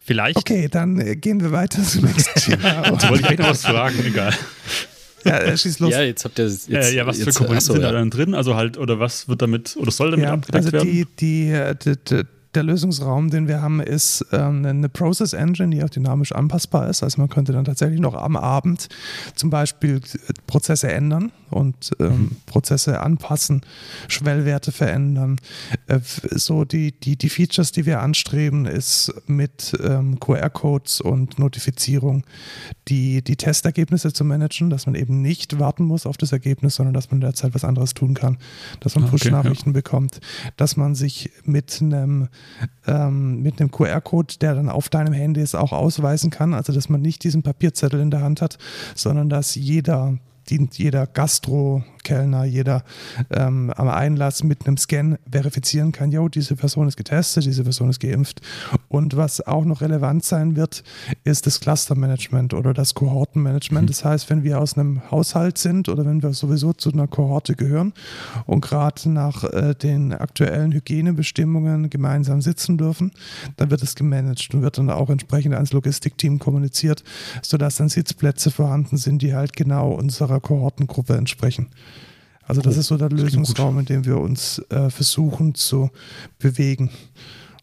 Vielleicht. 0.00 0.36
okay, 0.36 0.68
dann 0.70 1.00
äh, 1.00 1.16
gehen 1.16 1.40
wir 1.40 1.50
weiter 1.52 1.82
zum 1.82 2.04
nächsten 2.04 2.38
Thema. 2.40 2.86
Jetzt 2.90 3.08
wollte 3.08 3.22
ich 3.22 3.26
eigentlich 3.26 3.38
noch 3.38 3.48
was 3.50 3.64
fragen, 3.64 4.04
egal. 4.04 4.34
ja, 5.24 5.38
äh, 5.38 5.56
schieß 5.56 5.78
los. 5.78 5.90
Ja, 5.90 6.02
jetzt 6.02 6.24
habt 6.26 6.38
ihr 6.38 6.44
jetzt, 6.46 6.68
Äh, 6.68 6.94
ja, 6.94 7.06
was 7.06 7.16
für 7.16 7.24
jetzt, 7.24 7.36
Komponenten 7.36 7.56
achso, 7.56 7.72
sind 7.72 7.82
da 7.82 7.88
ja. 7.88 7.92
dann 7.94 8.10
drin? 8.10 8.34
Also 8.34 8.54
halt, 8.54 8.76
oder 8.76 8.98
was 9.00 9.28
wird 9.28 9.40
damit, 9.40 9.76
oder 9.78 9.90
soll 9.90 10.10
damit 10.10 10.26
Ja, 10.26 10.34
abgedeckt 10.34 10.56
also 10.66 10.72
werden? 10.72 10.90
die, 10.90 11.06
die, 11.18 11.74
die, 11.82 11.96
die, 12.04 12.22
der 12.54 12.62
Lösungsraum, 12.62 13.30
den 13.30 13.48
wir 13.48 13.62
haben, 13.62 13.80
ist 13.80 14.24
ähm, 14.32 14.64
eine 14.64 14.88
Process 14.88 15.32
Engine, 15.32 15.74
die 15.74 15.82
auch 15.82 15.90
dynamisch 15.90 16.32
anpassbar 16.32 16.88
ist. 16.88 17.02
Also 17.02 17.20
man 17.20 17.28
könnte 17.28 17.52
dann 17.52 17.64
tatsächlich 17.64 18.00
noch 18.00 18.14
am 18.14 18.36
Abend 18.36 18.88
zum 19.34 19.50
Beispiel 19.50 20.00
Prozesse 20.46 20.90
ändern 20.90 21.32
und 21.50 21.92
ähm, 22.00 22.06
mhm. 22.06 22.36
Prozesse 22.46 23.00
anpassen, 23.00 23.62
Schwellwerte 24.08 24.72
verändern. 24.72 25.38
Äh, 25.86 26.00
so 26.02 26.64
die, 26.64 26.92
die, 26.92 27.16
die 27.16 27.28
Features, 27.28 27.72
die 27.72 27.86
wir 27.86 28.00
anstreben, 28.00 28.66
ist 28.66 29.12
mit 29.26 29.72
ähm, 29.82 30.18
QR-Codes 30.20 31.00
und 31.00 31.38
Notifizierung 31.38 32.24
die, 32.88 33.22
die 33.22 33.36
Testergebnisse 33.36 34.12
zu 34.12 34.24
managen, 34.24 34.70
dass 34.70 34.86
man 34.86 34.94
eben 34.94 35.22
nicht 35.22 35.58
warten 35.58 35.84
muss 35.84 36.06
auf 36.06 36.16
das 36.16 36.32
Ergebnis, 36.32 36.74
sondern 36.76 36.94
dass 36.94 37.10
man 37.10 37.20
derzeit 37.20 37.54
was 37.54 37.64
anderes 37.64 37.94
tun 37.94 38.14
kann, 38.14 38.38
dass 38.80 38.94
man 38.94 39.04
ah, 39.04 39.08
Push-Nachrichten 39.08 39.70
ja. 39.70 39.74
bekommt, 39.74 40.20
dass 40.56 40.76
man 40.76 40.94
sich 40.94 41.30
mit 41.44 41.78
einem, 41.80 42.28
ähm, 42.86 43.42
mit 43.42 43.60
einem 43.60 43.70
QR-Code, 43.70 44.34
der 44.40 44.54
dann 44.54 44.68
auf 44.68 44.88
deinem 44.88 45.12
Handy 45.12 45.40
ist, 45.40 45.54
auch 45.54 45.72
ausweisen 45.72 46.30
kann, 46.30 46.54
also 46.54 46.72
dass 46.72 46.88
man 46.88 47.00
nicht 47.00 47.24
diesen 47.24 47.42
Papierzettel 47.42 48.00
in 48.00 48.10
der 48.10 48.22
Hand 48.22 48.42
hat, 48.42 48.58
sondern 48.94 49.28
dass 49.28 49.54
jeder 49.54 50.18
jeder 50.76 51.06
Gastro-Kellner, 52.04 52.44
jeder 52.44 52.84
ähm, 53.30 53.72
am 53.74 53.88
Einlass 53.88 54.44
mit 54.44 54.66
einem 54.66 54.76
Scan 54.76 55.18
verifizieren 55.30 55.92
kann, 55.92 56.12
jo, 56.12 56.28
diese 56.28 56.54
Person 56.54 56.86
ist 56.86 56.96
getestet, 56.96 57.44
diese 57.44 57.64
Person 57.64 57.90
ist 57.90 58.00
geimpft. 58.00 58.40
Und 58.88 59.16
was 59.16 59.40
auch 59.40 59.64
noch 59.64 59.80
relevant 59.80 60.24
sein 60.24 60.56
wird, 60.56 60.84
ist 61.24 61.46
das 61.46 61.60
Cluster-Management 61.60 62.54
oder 62.54 62.74
das 62.74 62.94
Kohortenmanagement. 62.94 63.84
Mhm. 63.84 63.88
Das 63.88 64.04
heißt, 64.04 64.30
wenn 64.30 64.44
wir 64.44 64.60
aus 64.60 64.76
einem 64.76 65.10
Haushalt 65.10 65.58
sind 65.58 65.88
oder 65.88 66.04
wenn 66.04 66.22
wir 66.22 66.32
sowieso 66.32 66.72
zu 66.72 66.92
einer 66.92 67.08
Kohorte 67.08 67.56
gehören 67.56 67.92
und 68.46 68.60
gerade 68.60 69.10
nach 69.10 69.44
äh, 69.44 69.74
den 69.74 70.12
aktuellen 70.12 70.72
Hygienebestimmungen 70.72 71.90
gemeinsam 71.90 72.40
sitzen 72.40 72.78
dürfen, 72.78 73.12
dann 73.56 73.70
wird 73.70 73.82
es 73.82 73.94
gemanagt 73.94 74.54
und 74.54 74.62
wird 74.62 74.78
dann 74.78 74.90
auch 74.90 75.10
entsprechend 75.10 75.54
ans 75.54 75.72
Logistikteam 75.72 76.38
kommuniziert, 76.38 77.02
sodass 77.42 77.76
dann 77.76 77.88
Sitzplätze 77.88 78.50
vorhanden 78.50 78.96
sind, 78.96 79.22
die 79.22 79.34
halt 79.34 79.54
genau 79.54 79.92
unserer 79.92 80.40
Kohortengruppe 80.40 81.14
entsprechen. 81.14 81.68
Also 82.46 82.60
das 82.60 82.76
oh, 82.76 82.80
ist 82.80 82.86
so 82.88 82.96
der 82.96 83.10
Lösungsraum, 83.10 83.78
in 83.78 83.84
dem 83.86 84.04
wir 84.04 84.18
uns 84.18 84.58
äh, 84.70 84.90
versuchen 84.90 85.54
zu 85.54 85.90
bewegen 86.38 86.90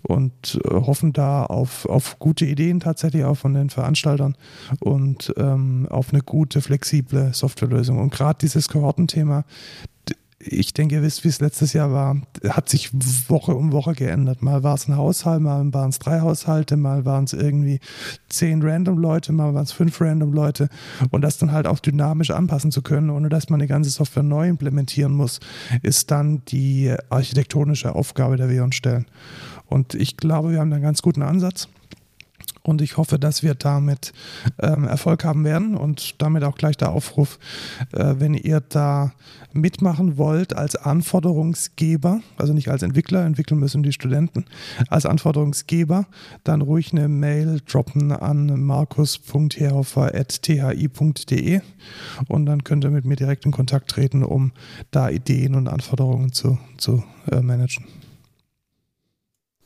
und 0.03 0.59
äh, 0.65 0.69
hoffen 0.69 1.13
da 1.13 1.45
auf, 1.45 1.85
auf 1.85 2.19
gute 2.19 2.45
Ideen 2.45 2.79
tatsächlich 2.79 3.23
auch 3.23 3.35
von 3.35 3.53
den 3.53 3.69
Veranstaltern 3.69 4.35
und 4.79 5.33
ähm, 5.37 5.87
auf 5.89 6.11
eine 6.11 6.21
gute, 6.21 6.61
flexible 6.61 7.33
Softwarelösung. 7.33 7.99
Und 7.99 8.11
gerade 8.11 8.39
dieses 8.39 8.67
Kohortenthema, 8.67 9.45
ich 10.43 10.73
denke, 10.73 10.95
ihr 10.95 11.01
wisst, 11.01 11.23
wie 11.23 11.27
es 11.27 11.39
letztes 11.39 11.73
Jahr 11.73 11.91
war, 11.91 12.21
hat 12.47 12.69
sich 12.69 12.91
Woche 13.29 13.55
um 13.55 13.71
Woche 13.71 13.93
geändert. 13.93 14.41
Mal 14.41 14.63
war 14.63 14.75
es 14.75 14.87
ein 14.87 14.97
Haushalt, 14.97 15.41
mal 15.41 15.73
waren 15.73 15.89
es 15.89 15.99
drei 15.99 16.21
Haushalte, 16.21 16.77
mal 16.77 17.05
waren 17.05 17.25
es 17.25 17.33
irgendwie 17.33 17.79
zehn 18.29 18.61
random 18.61 18.97
Leute, 18.97 19.31
mal 19.31 19.53
waren 19.53 19.63
es 19.63 19.71
fünf 19.71 19.99
random 20.01 20.33
Leute. 20.33 20.69
Und 21.09 21.21
das 21.21 21.37
dann 21.37 21.51
halt 21.51 21.67
auch 21.67 21.79
dynamisch 21.79 22.31
anpassen 22.31 22.71
zu 22.71 22.81
können, 22.81 23.09
ohne 23.09 23.29
dass 23.29 23.49
man 23.49 23.59
die 23.59 23.67
ganze 23.67 23.89
Software 23.89 24.23
neu 24.23 24.47
implementieren 24.47 25.13
muss, 25.13 25.39
ist 25.81 26.11
dann 26.11 26.43
die 26.45 26.93
architektonische 27.09 27.95
Aufgabe, 27.95 28.37
der 28.37 28.49
wir 28.49 28.63
uns 28.63 28.75
stellen. 28.75 29.05
Und 29.65 29.95
ich 29.95 30.17
glaube, 30.17 30.51
wir 30.51 30.59
haben 30.59 30.73
einen 30.73 30.81
ganz 30.81 31.01
guten 31.01 31.21
Ansatz. 31.21 31.67
Und 32.63 32.81
ich 32.81 32.97
hoffe, 32.97 33.17
dass 33.17 33.43
wir 33.43 33.55
damit 33.55 34.13
ähm, 34.59 34.85
Erfolg 34.85 35.23
haben 35.23 35.43
werden 35.43 35.75
und 35.75 36.21
damit 36.21 36.43
auch 36.43 36.55
gleich 36.55 36.77
der 36.77 36.91
Aufruf, 36.91 37.39
äh, 37.91 38.15
wenn 38.17 38.35
ihr 38.35 38.61
da 38.61 39.13
mitmachen 39.53 40.17
wollt 40.17 40.55
als 40.55 40.75
Anforderungsgeber, 40.75 42.21
also 42.37 42.53
nicht 42.53 42.69
als 42.69 42.83
Entwickler, 42.83 43.25
entwickeln 43.25 43.59
müssen 43.59 43.81
die 43.83 43.93
Studenten, 43.93 44.45
als 44.89 45.05
Anforderungsgeber, 45.05 46.07
dann 46.43 46.61
ruhig 46.61 46.91
eine 46.91 47.07
Mail 47.07 47.61
droppen 47.65 48.11
an 48.11 48.61
markus.herhofer.thi.de 48.61 51.61
und 52.27 52.45
dann 52.45 52.63
könnt 52.63 52.83
ihr 52.83 52.91
mit 52.91 53.05
mir 53.05 53.15
direkt 53.15 53.45
in 53.45 53.51
Kontakt 53.51 53.89
treten, 53.89 54.23
um 54.23 54.51
da 54.91 55.09
Ideen 55.09 55.55
und 55.55 55.67
Anforderungen 55.67 56.31
zu, 56.31 56.59
zu 56.77 57.03
äh, 57.31 57.41
managen. 57.41 58.00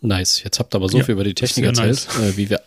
Nice. 0.01 0.43
Jetzt 0.43 0.59
habt 0.59 0.73
ihr 0.73 0.77
aber 0.77 0.89
so 0.89 0.97
ja, 0.97 1.03
viel 1.03 1.13
über 1.13 1.23
die 1.23 1.33
Technik 1.33 1.65
erzählt, 1.65 2.07
nice. 2.17 2.33
äh, 2.33 2.37
wie 2.37 2.49
wir 2.49 2.61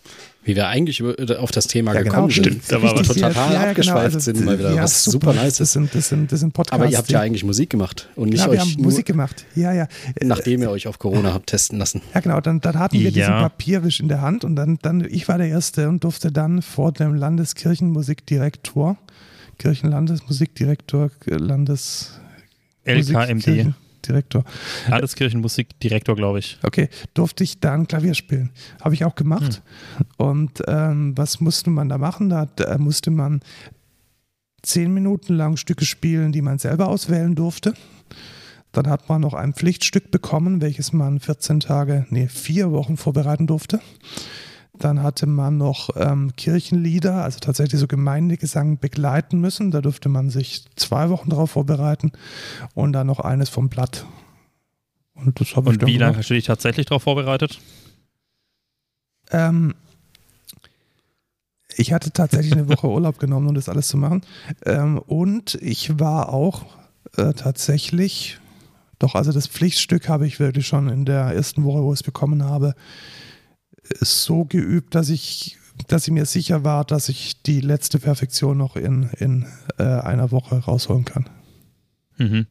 wie 0.49 0.57
wir 0.57 0.67
eigentlich 0.67 1.01
über, 1.01 1.19
äh, 1.19 1.37
auf 1.37 1.51
das 1.51 1.67
Thema 1.67 1.95
ja, 1.95 2.03
gekommen 2.03 2.29
genau, 2.29 2.43
sind. 2.49 2.73
Da 2.73 2.83
war 2.83 2.97
wir 2.97 3.03
total 3.03 3.33
ja, 3.33 3.53
ja, 3.53 3.61
abgeschweift 3.69 3.85
genau, 3.85 3.99
also, 3.99 4.19
sind 4.19 4.45
mal 4.45 4.59
wieder, 4.59 4.75
ja, 4.75 4.83
was 4.83 5.05
super, 5.05 5.33
super 5.33 5.43
nice 5.43 5.53
ist. 5.53 5.61
Das 5.61 5.73
sind, 5.73 5.95
das, 5.95 6.09
sind, 6.09 6.33
das 6.33 6.41
sind 6.41 6.55
Podcasts. 6.55 6.81
Aber 6.81 6.91
ihr 6.91 6.97
habt 6.97 7.11
ja 7.11 7.21
eigentlich 7.21 7.45
Musik 7.45 7.69
gemacht 7.69 8.09
und 8.17 8.31
nicht 8.31 8.41
ja, 8.41 8.49
euch 8.49 8.53
wir 8.53 8.61
haben 8.61 8.83
Musik 8.83 9.05
gemacht. 9.05 9.45
Ja, 9.55 9.75
ja. 9.75 9.89
Nachdem 10.23 10.63
ihr 10.63 10.71
euch 10.71 10.87
auf 10.87 10.99
Corona 10.99 11.35
habt 11.35 11.49
testen 11.49 11.79
lassen. 11.79 12.01
Ja, 12.15 12.21
genau. 12.21 12.41
Dann, 12.41 12.63
dann 12.63 12.79
hatten 12.79 12.99
wir 12.99 13.11
diesen 13.11 13.29
Papierwisch 13.29 14.01
in 14.01 14.09
der 14.09 14.23
Hand 14.23 14.45
und 14.45 14.57
dann, 14.57 14.79
dann, 14.81 15.07
ich 15.11 15.29
war 15.29 15.37
der 15.37 15.49
Erste 15.49 15.87
und 15.89 16.03
durfte 16.03 16.33
dann 16.33 16.63
vor 16.63 16.93
dem 16.93 17.15
Landeskirchenmusikdirektor, 17.15 18.97
Kirchenlandesmusikdirektor, 19.59 21.11
Landes... 21.27 22.13
LKMD. 22.85 23.75
Direktor. 24.07 24.45
Landeskirchenmusikdirektor, 24.89 26.17
glaube 26.17 26.39
ich. 26.39 26.59
Okay, 26.63 26.89
durfte 27.15 27.45
ich 27.45 27.61
dann 27.61 27.87
Klavier 27.87 28.15
spielen. 28.15 28.51
Habe 28.83 28.95
ich 28.95 29.05
auch 29.05 29.15
gemacht. 29.15 29.63
Hm. 29.97 30.07
Und 30.17 30.63
ähm, 30.67 31.17
was 31.17 31.41
musste 31.41 31.71
man 31.71 31.89
da 31.89 31.99
machen? 31.99 32.29
Da, 32.29 32.47
da 32.47 32.79
musste 32.79 33.11
man 33.11 33.41
zehn 34.63 34.93
Minuten 34.93 35.35
lang 35.35 35.57
Stücke 35.57 35.85
spielen, 35.85 36.33
die 36.33 36.43
man 36.43 36.59
selber 36.59 36.89
auswählen 36.89 37.35
durfte. 37.35 37.75
Dann 38.73 38.89
hat 38.89 39.09
man 39.09 39.21
noch 39.21 39.35
ein 39.35 39.55
Pflichtstück 39.55 40.11
bekommen, 40.11 40.61
welches 40.61 40.93
man 40.93 41.21
14 41.21 41.61
Tage, 41.61 42.07
nee, 42.11 42.29
vier 42.29 42.71
Wochen 42.71 42.97
vorbereiten 42.97 43.47
durfte. 43.47 43.81
Dann 44.79 45.03
hatte 45.03 45.27
man 45.27 45.57
noch 45.57 45.91
ähm, 45.97 46.33
Kirchenlieder, 46.37 47.25
also 47.25 47.41
tatsächlich 47.41 47.81
so 47.81 47.87
Gemeindegesang 47.87 48.79
begleiten 48.79 49.41
müssen. 49.41 49.71
Da 49.71 49.81
durfte 49.81 50.09
man 50.09 50.31
sich 50.31 50.65
zwei 50.77 51.11
Wochen 51.11 51.31
darauf 51.31 51.53
vorbereiten 51.53 52.13
und 52.75 52.93
dann 52.93 53.07
noch 53.07 53.21
eines 53.21 53.49
vom 53.49 53.69
Blatt. 53.69 54.07
Und, 55.15 55.41
das 55.41 55.53
und 55.53 55.85
wie 55.87 55.99
lange 55.99 56.17
hast 56.17 56.31
du 56.31 56.35
dich 56.35 56.45
tatsächlich 56.45 56.87
darauf 56.87 57.03
vorbereitet? 57.03 57.59
Ähm, 59.31 59.75
ich 61.77 61.93
hatte 61.93 62.13
tatsächlich 62.13 62.53
eine 62.53 62.69
Woche 62.69 62.89
Urlaub 62.89 63.19
genommen, 63.19 63.49
um 63.49 63.55
das 63.55 63.69
alles 63.69 63.89
zu 63.89 63.97
machen. 63.97 64.23
Ähm, 64.65 64.99
und 64.99 65.55
ich 65.57 65.99
war 65.99 66.33
auch 66.33 66.67
äh, 67.17 67.33
tatsächlich, 67.33 68.39
doch 68.99 69.15
also 69.15 69.33
das 69.33 69.47
Pflichtstück 69.47 70.09
habe 70.09 70.27
ich 70.27 70.41
wirklich 70.41 70.67
schon 70.67 70.89
in 70.89 71.05
der 71.05 71.25
ersten 71.27 71.65
Woche, 71.65 71.83
wo 71.83 71.93
ich 71.93 72.01
es 72.01 72.05
bekommen 72.05 72.45
habe, 72.45 72.75
so 74.01 74.45
geübt, 74.45 74.95
dass 74.95 75.09
ich, 75.09 75.57
dass 75.87 76.07
ich 76.07 76.13
mir 76.13 76.27
sicher 76.27 76.65
war, 76.65 76.85
dass 76.85 77.09
ich 77.09 77.43
die 77.43 77.61
letzte 77.61 77.99
Perfektion 77.99 78.59
noch 78.59 78.77
in, 78.77 79.11
in 79.19 79.47
äh, 79.79 79.83
einer 79.83 80.31
Woche 80.31 80.57
rausholen 80.57 81.05
kann. 81.05 81.29
Mhm. 82.17 82.47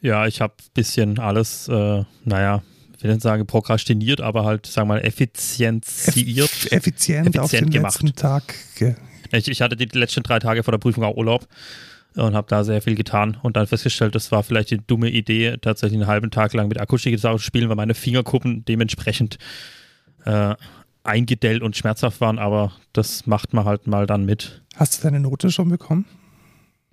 Ja, 0.00 0.26
ich 0.26 0.40
habe 0.40 0.54
ein 0.58 0.72
bisschen 0.74 1.18
alles, 1.18 1.68
äh, 1.68 2.04
naja, 2.24 2.62
ich 2.96 3.04
will 3.04 3.12
nicht 3.12 3.22
sagen 3.22 3.46
prokrastiniert, 3.46 4.20
aber 4.20 4.44
halt, 4.44 4.66
sagen 4.66 4.88
wir 4.88 4.94
mal, 4.94 5.04
effizienziert. 5.04 6.50
Eff 6.50 6.72
effizient, 6.72 7.28
effizient 7.28 7.38
auf 7.38 7.50
den 7.50 7.70
gemacht. 7.70 7.94
letzten 7.94 8.14
Tag. 8.14 8.54
Ich, 9.32 9.48
ich 9.48 9.62
hatte 9.62 9.76
die 9.76 9.86
letzten 9.96 10.22
drei 10.22 10.38
Tage 10.38 10.62
vor 10.62 10.72
der 10.72 10.78
Prüfung 10.78 11.04
auch 11.04 11.16
Urlaub 11.16 11.46
und 12.16 12.34
habe 12.34 12.48
da 12.48 12.64
sehr 12.64 12.82
viel 12.82 12.96
getan 12.96 13.38
und 13.42 13.56
dann 13.56 13.66
festgestellt, 13.66 14.14
das 14.14 14.32
war 14.32 14.42
vielleicht 14.42 14.70
die 14.70 14.78
dumme 14.78 15.10
Idee, 15.10 15.56
tatsächlich 15.60 15.98
einen 15.98 16.08
halben 16.08 16.30
Tag 16.30 16.52
lang 16.54 16.68
mit 16.68 16.80
Akustikgitarre 16.80 17.36
zu 17.38 17.44
spielen, 17.44 17.68
weil 17.68 17.76
meine 17.76 17.94
Fingerkuppen 17.94 18.64
dementsprechend 18.64 19.38
äh, 20.24 20.54
eingedellt 21.02 21.62
und 21.62 21.76
schmerzhaft 21.76 22.20
waren, 22.20 22.38
aber 22.38 22.72
das 22.92 23.26
macht 23.26 23.52
man 23.52 23.64
halt 23.64 23.86
mal 23.86 24.06
dann 24.06 24.24
mit. 24.24 24.62
Hast 24.76 24.98
du 24.98 25.02
deine 25.02 25.20
Note 25.20 25.50
schon 25.50 25.68
bekommen? 25.68 26.04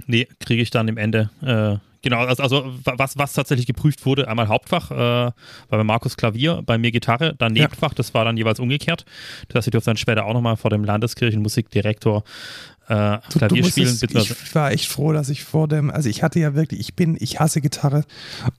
Nee, 0.06 0.28
kriege 0.40 0.62
ich 0.62 0.70
dann 0.70 0.88
im 0.88 0.98
Ende. 0.98 1.30
Äh, 1.42 1.78
genau, 2.02 2.20
also, 2.20 2.44
also, 2.44 2.74
was, 2.86 3.18
was 3.18 3.34
tatsächlich 3.34 3.66
geprüft 3.66 4.06
wurde, 4.06 4.28
einmal 4.28 4.48
Hauptfach, 4.48 4.92
äh, 4.92 5.32
bei 5.70 5.84
Markus 5.84 6.16
Klavier, 6.16 6.62
bei 6.66 6.78
mir 6.78 6.92
Gitarre, 6.92 7.36
dann 7.38 7.54
Nebenfach, 7.54 7.92
ja. 7.92 7.96
das 7.96 8.14
war 8.14 8.24
dann 8.24 8.38
jeweils 8.38 8.60
umgekehrt. 8.60 9.06
Das 9.48 9.58
heißt, 9.58 9.68
ich 9.68 9.72
durfte 9.72 9.90
dann 9.90 9.98
später 9.98 10.26
auch 10.26 10.34
nochmal 10.34 10.56
vor 10.56 10.70
dem 10.70 10.84
Landeskirchenmusikdirektor 10.84 12.24
äh, 12.88 13.18
Klavier 13.30 13.64
du 13.64 13.70
spielen. 13.70 13.88
Es, 13.88 14.02
ich 14.02 14.56
war 14.56 14.72
echt 14.72 14.88
froh, 14.88 15.12
dass 15.12 15.30
ich 15.30 15.44
vor 15.44 15.68
dem, 15.68 15.92
also 15.92 16.08
ich 16.10 16.24
hatte 16.24 16.40
ja 16.40 16.56
wirklich, 16.56 16.80
ich 16.80 16.96
bin, 16.96 17.18
ich 17.20 17.40
hasse 17.40 17.60
Gitarre 17.60 18.04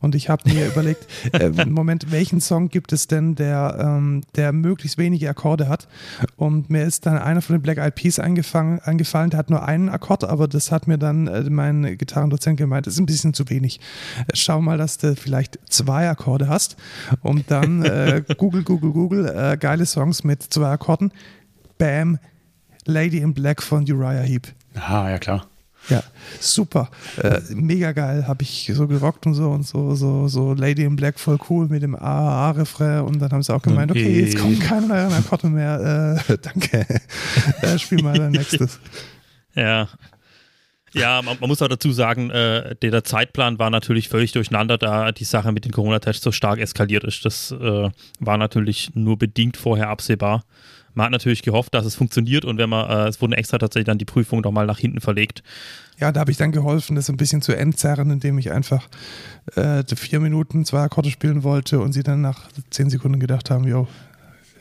und 0.01 0.15
ich 0.15 0.29
habe 0.29 0.49
mir 0.51 0.67
überlegt, 0.73 1.07
äh, 1.33 1.49
Moment, 1.67 2.11
welchen 2.13 2.41
Song 2.41 2.69
gibt 2.69 2.93
es 2.93 3.07
denn, 3.07 3.35
der, 3.35 3.77
ähm, 3.81 4.23
der 4.37 4.53
möglichst 4.53 4.99
wenige 4.99 5.29
Akkorde 5.31 5.69
hat? 5.69 5.89
Und 6.37 6.69
mir 6.69 6.85
ist 6.85 7.07
dann 7.07 7.17
einer 7.19 7.41
von 7.41 7.57
den 7.57 7.63
Black 7.63 7.79
Eyed 7.79 7.95
Peas 7.95 8.19
eingefallen, 8.19 8.81
eingefallen 8.81 9.31
der 9.31 9.39
hat 9.39 9.51
nur 9.51 9.65
einen 9.67 9.89
Akkord, 9.89 10.25
aber 10.25 10.47
das 10.47 10.71
hat 10.71 10.87
mir 10.87 10.99
dann 10.99 11.27
äh, 11.27 11.49
mein 11.49 11.97
Gitarrendozent 11.97 12.59
gemeint, 12.59 12.87
das 12.87 12.95
ist 12.95 13.01
ein 13.01 13.07
bisschen 13.07 13.33
zu 13.35 13.49
wenig. 13.49 13.81
Äh, 14.27 14.33
schau 14.35 14.61
mal, 14.61 14.77
dass 14.77 14.99
du 14.99 15.17
vielleicht 15.17 15.59
zwei 15.71 16.09
Akkorde 16.09 16.49
hast 16.49 16.77
und 17.23 17.51
dann 17.51 17.83
äh, 17.83 18.23
Google, 18.37 18.63
Google, 18.63 18.93
Google, 18.93 19.27
äh, 19.27 19.57
geile 19.57 19.87
Songs 19.87 20.23
mit 20.25 20.43
zwei 20.43 20.69
Akkorden. 20.69 21.13
Bam, 21.79 22.19
Lady 22.89 23.19
in 23.19 23.35
Black 23.35 23.63
von 23.63 23.85
Uriah 23.89 24.23
Heep. 24.23 24.49
Ah, 24.75 25.11
ja 25.11 25.19
klar. 25.19 25.47
Ja, 25.89 26.03
super. 26.41 26.91
Äh, 27.17 27.41
mega 27.55 27.93
geil. 27.93 28.27
Habe 28.27 28.43
ich 28.43 28.71
so 28.75 28.87
gerockt 28.87 29.27
und 29.27 29.35
so 29.35 29.51
und 29.51 29.67
so, 29.67 29.95
so, 29.95 30.29
so 30.29 30.53
Lady 30.53 30.85
in 30.85 30.97
Black 30.97 31.19
voll 31.19 31.39
cool 31.49 31.69
mit 31.69 31.83
dem 31.83 31.95
AAA-Refrain 31.95 33.03
und 33.03 33.21
dann 33.21 33.31
haben 33.31 33.43
sie 33.43 33.55
auch 33.55 33.63
gemeint, 33.63 33.91
okay, 33.91 34.21
jetzt 34.21 34.39
kommt 34.39 34.61
kein 34.61 34.89
neuer 34.89 35.11
Akkorde 35.13 35.49
mehr. 35.49 36.19
Äh, 36.29 36.39
danke. 36.43 36.87
äh, 37.63 37.79
spiel 37.79 38.03
mal 38.03 38.17
dein 38.19 38.33
nächstes. 38.33 38.81
Ja. 39.55 39.89
Ja, 40.93 41.21
man, 41.21 41.37
man, 41.41 41.49
muss 41.49 41.61
auch 41.63 41.69
dazu 41.69 41.91
sagen, 41.91 42.31
äh, 42.31 42.77
der 42.77 43.03
Zeitplan 43.03 43.59
war 43.59 43.71
natürlich 43.71 44.09
völlig 44.09 44.31
durcheinander, 44.33 44.79
da 44.79 45.11
die 45.11 45.25
Sache 45.25 45.51
mit 45.51 45.65
den 45.65 45.73
Corona-Tests 45.73 46.23
so 46.23 46.31
stark 46.31 46.61
eskaliert 46.61 47.03
ist. 47.03 47.25
Das 47.25 47.51
äh, 47.51 47.91
war 48.21 48.39
natürlich 48.39 48.95
nur 48.95 49.19
bedingt 49.19 49.57
vorher 49.57 49.89
absehbar. 49.89 50.45
Man 50.95 51.07
hat 51.07 51.13
natürlich 51.13 51.43
gehofft, 51.43 51.75
dass 51.75 51.85
es 51.85 51.95
funktioniert 51.95 52.45
und 52.45 52.59
wenn 52.59 52.71
man, 52.71 52.89
äh, 52.89 53.09
es 53.09 53.21
wurden 53.21 53.33
extra 53.33 53.59
tatsächlich 53.59 53.87
dann 53.87 53.99
die 53.99 54.05
Prüfungen 54.05 54.43
nochmal 54.43 54.67
nach 54.67 54.79
hinten 54.79 55.01
verlegt. 55.01 55.43
Ja, 55.99 56.13
da 56.13 56.21
habe 56.21 56.31
ich 56.31 56.37
dann 56.37 56.53
geholfen, 56.53 56.95
das 56.95 57.09
ein 57.09 57.17
bisschen 57.17 57.43
zu 57.43 57.57
entzerren, 57.57 58.11
indem 58.11 58.39
ich 58.39 58.53
einfach 58.53 58.89
äh, 59.57 59.83
vier 59.97 60.21
Minuten 60.21 60.65
zwei 60.65 60.83
Akkorde 60.83 61.11
spielen 61.11 61.43
wollte 61.43 61.81
und 61.81 61.93
sie 61.93 62.03
dann 62.03 62.21
nach 62.21 62.49
zehn 62.71 62.89
Sekunden 62.89 63.19
gedacht 63.19 63.51
haben, 63.51 63.67
jo, 63.67 63.89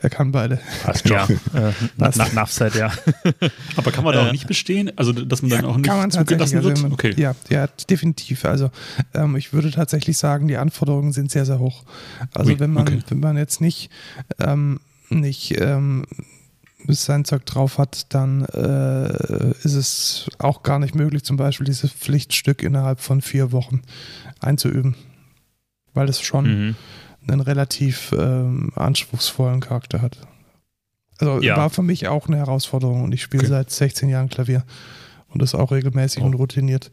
er 0.00 0.10
kann 0.10 0.30
beide. 0.30 0.60
Passt 0.84 1.08
ja, 1.08 1.24
äh, 1.54 1.72
nach 1.96 2.32
Nachzeit, 2.32 2.74
ja. 2.76 2.92
Aber 3.76 3.90
kann 3.90 4.04
man 4.04 4.14
da 4.14 4.28
auch 4.28 4.32
nicht 4.32 4.46
bestehen? 4.46 4.92
Also, 4.96 5.12
dass 5.12 5.42
man 5.42 5.50
dann 5.50 5.64
auch 5.64 5.76
nicht 5.76 5.86
kann 5.86 5.98
man 5.98 6.10
zugelassen 6.10 6.58
also, 6.58 6.68
wird? 6.68 6.82
Man, 6.82 6.92
okay. 6.92 7.14
Ja, 7.16 7.34
ja, 7.48 7.66
definitiv. 7.90 8.44
Also, 8.44 8.70
ähm, 9.14 9.36
ich 9.36 9.52
würde 9.52 9.70
tatsächlich 9.70 10.16
sagen, 10.16 10.46
die 10.46 10.56
Anforderungen 10.56 11.12
sind 11.12 11.30
sehr, 11.30 11.44
sehr 11.44 11.58
hoch. 11.58 11.84
Also, 12.32 12.52
Ui, 12.52 12.60
wenn 12.60 12.72
man, 12.72 12.86
okay. 12.86 13.02
wenn 13.08 13.20
man 13.20 13.36
jetzt 13.36 13.60
nicht, 13.60 13.90
ähm, 14.38 14.78
nicht 15.10 15.60
ähm, 15.60 16.04
sein 16.86 17.24
Zeug 17.24 17.44
drauf 17.46 17.78
hat, 17.78 18.12
dann 18.14 18.44
äh, 18.44 19.50
ist 19.62 19.74
es 19.74 20.28
auch 20.38 20.62
gar 20.62 20.78
nicht 20.78 20.94
möglich, 20.94 21.24
zum 21.24 21.36
Beispiel 21.36 21.66
dieses 21.66 21.92
Pflichtstück 21.92 22.62
innerhalb 22.62 23.00
von 23.00 23.20
vier 23.20 23.52
Wochen 23.52 23.82
einzuüben. 24.40 24.94
Weil 25.94 26.08
es 26.08 26.20
schon 26.20 26.44
Mhm. 26.68 26.76
einen 27.26 27.40
relativ 27.40 28.14
ähm, 28.16 28.70
anspruchsvollen 28.76 29.60
Charakter 29.60 30.00
hat. 30.00 30.18
Also 31.18 31.42
Ja. 31.42 31.56
war 31.56 31.70
für 31.70 31.82
mich 31.82 32.06
auch 32.08 32.28
eine 32.28 32.36
Herausforderung 32.36 33.02
und 33.02 33.12
ich 33.12 33.22
spiele 33.22 33.42
Okay. 33.42 33.50
seit 33.50 33.70
16 33.70 34.08
Jahren 34.08 34.28
Klavier 34.28 34.64
und 35.30 35.42
das 35.42 35.54
auch 35.54 35.72
regelmäßig 35.72 36.22
Oh. 36.22 36.26
und 36.26 36.34
routiniert 36.34 36.90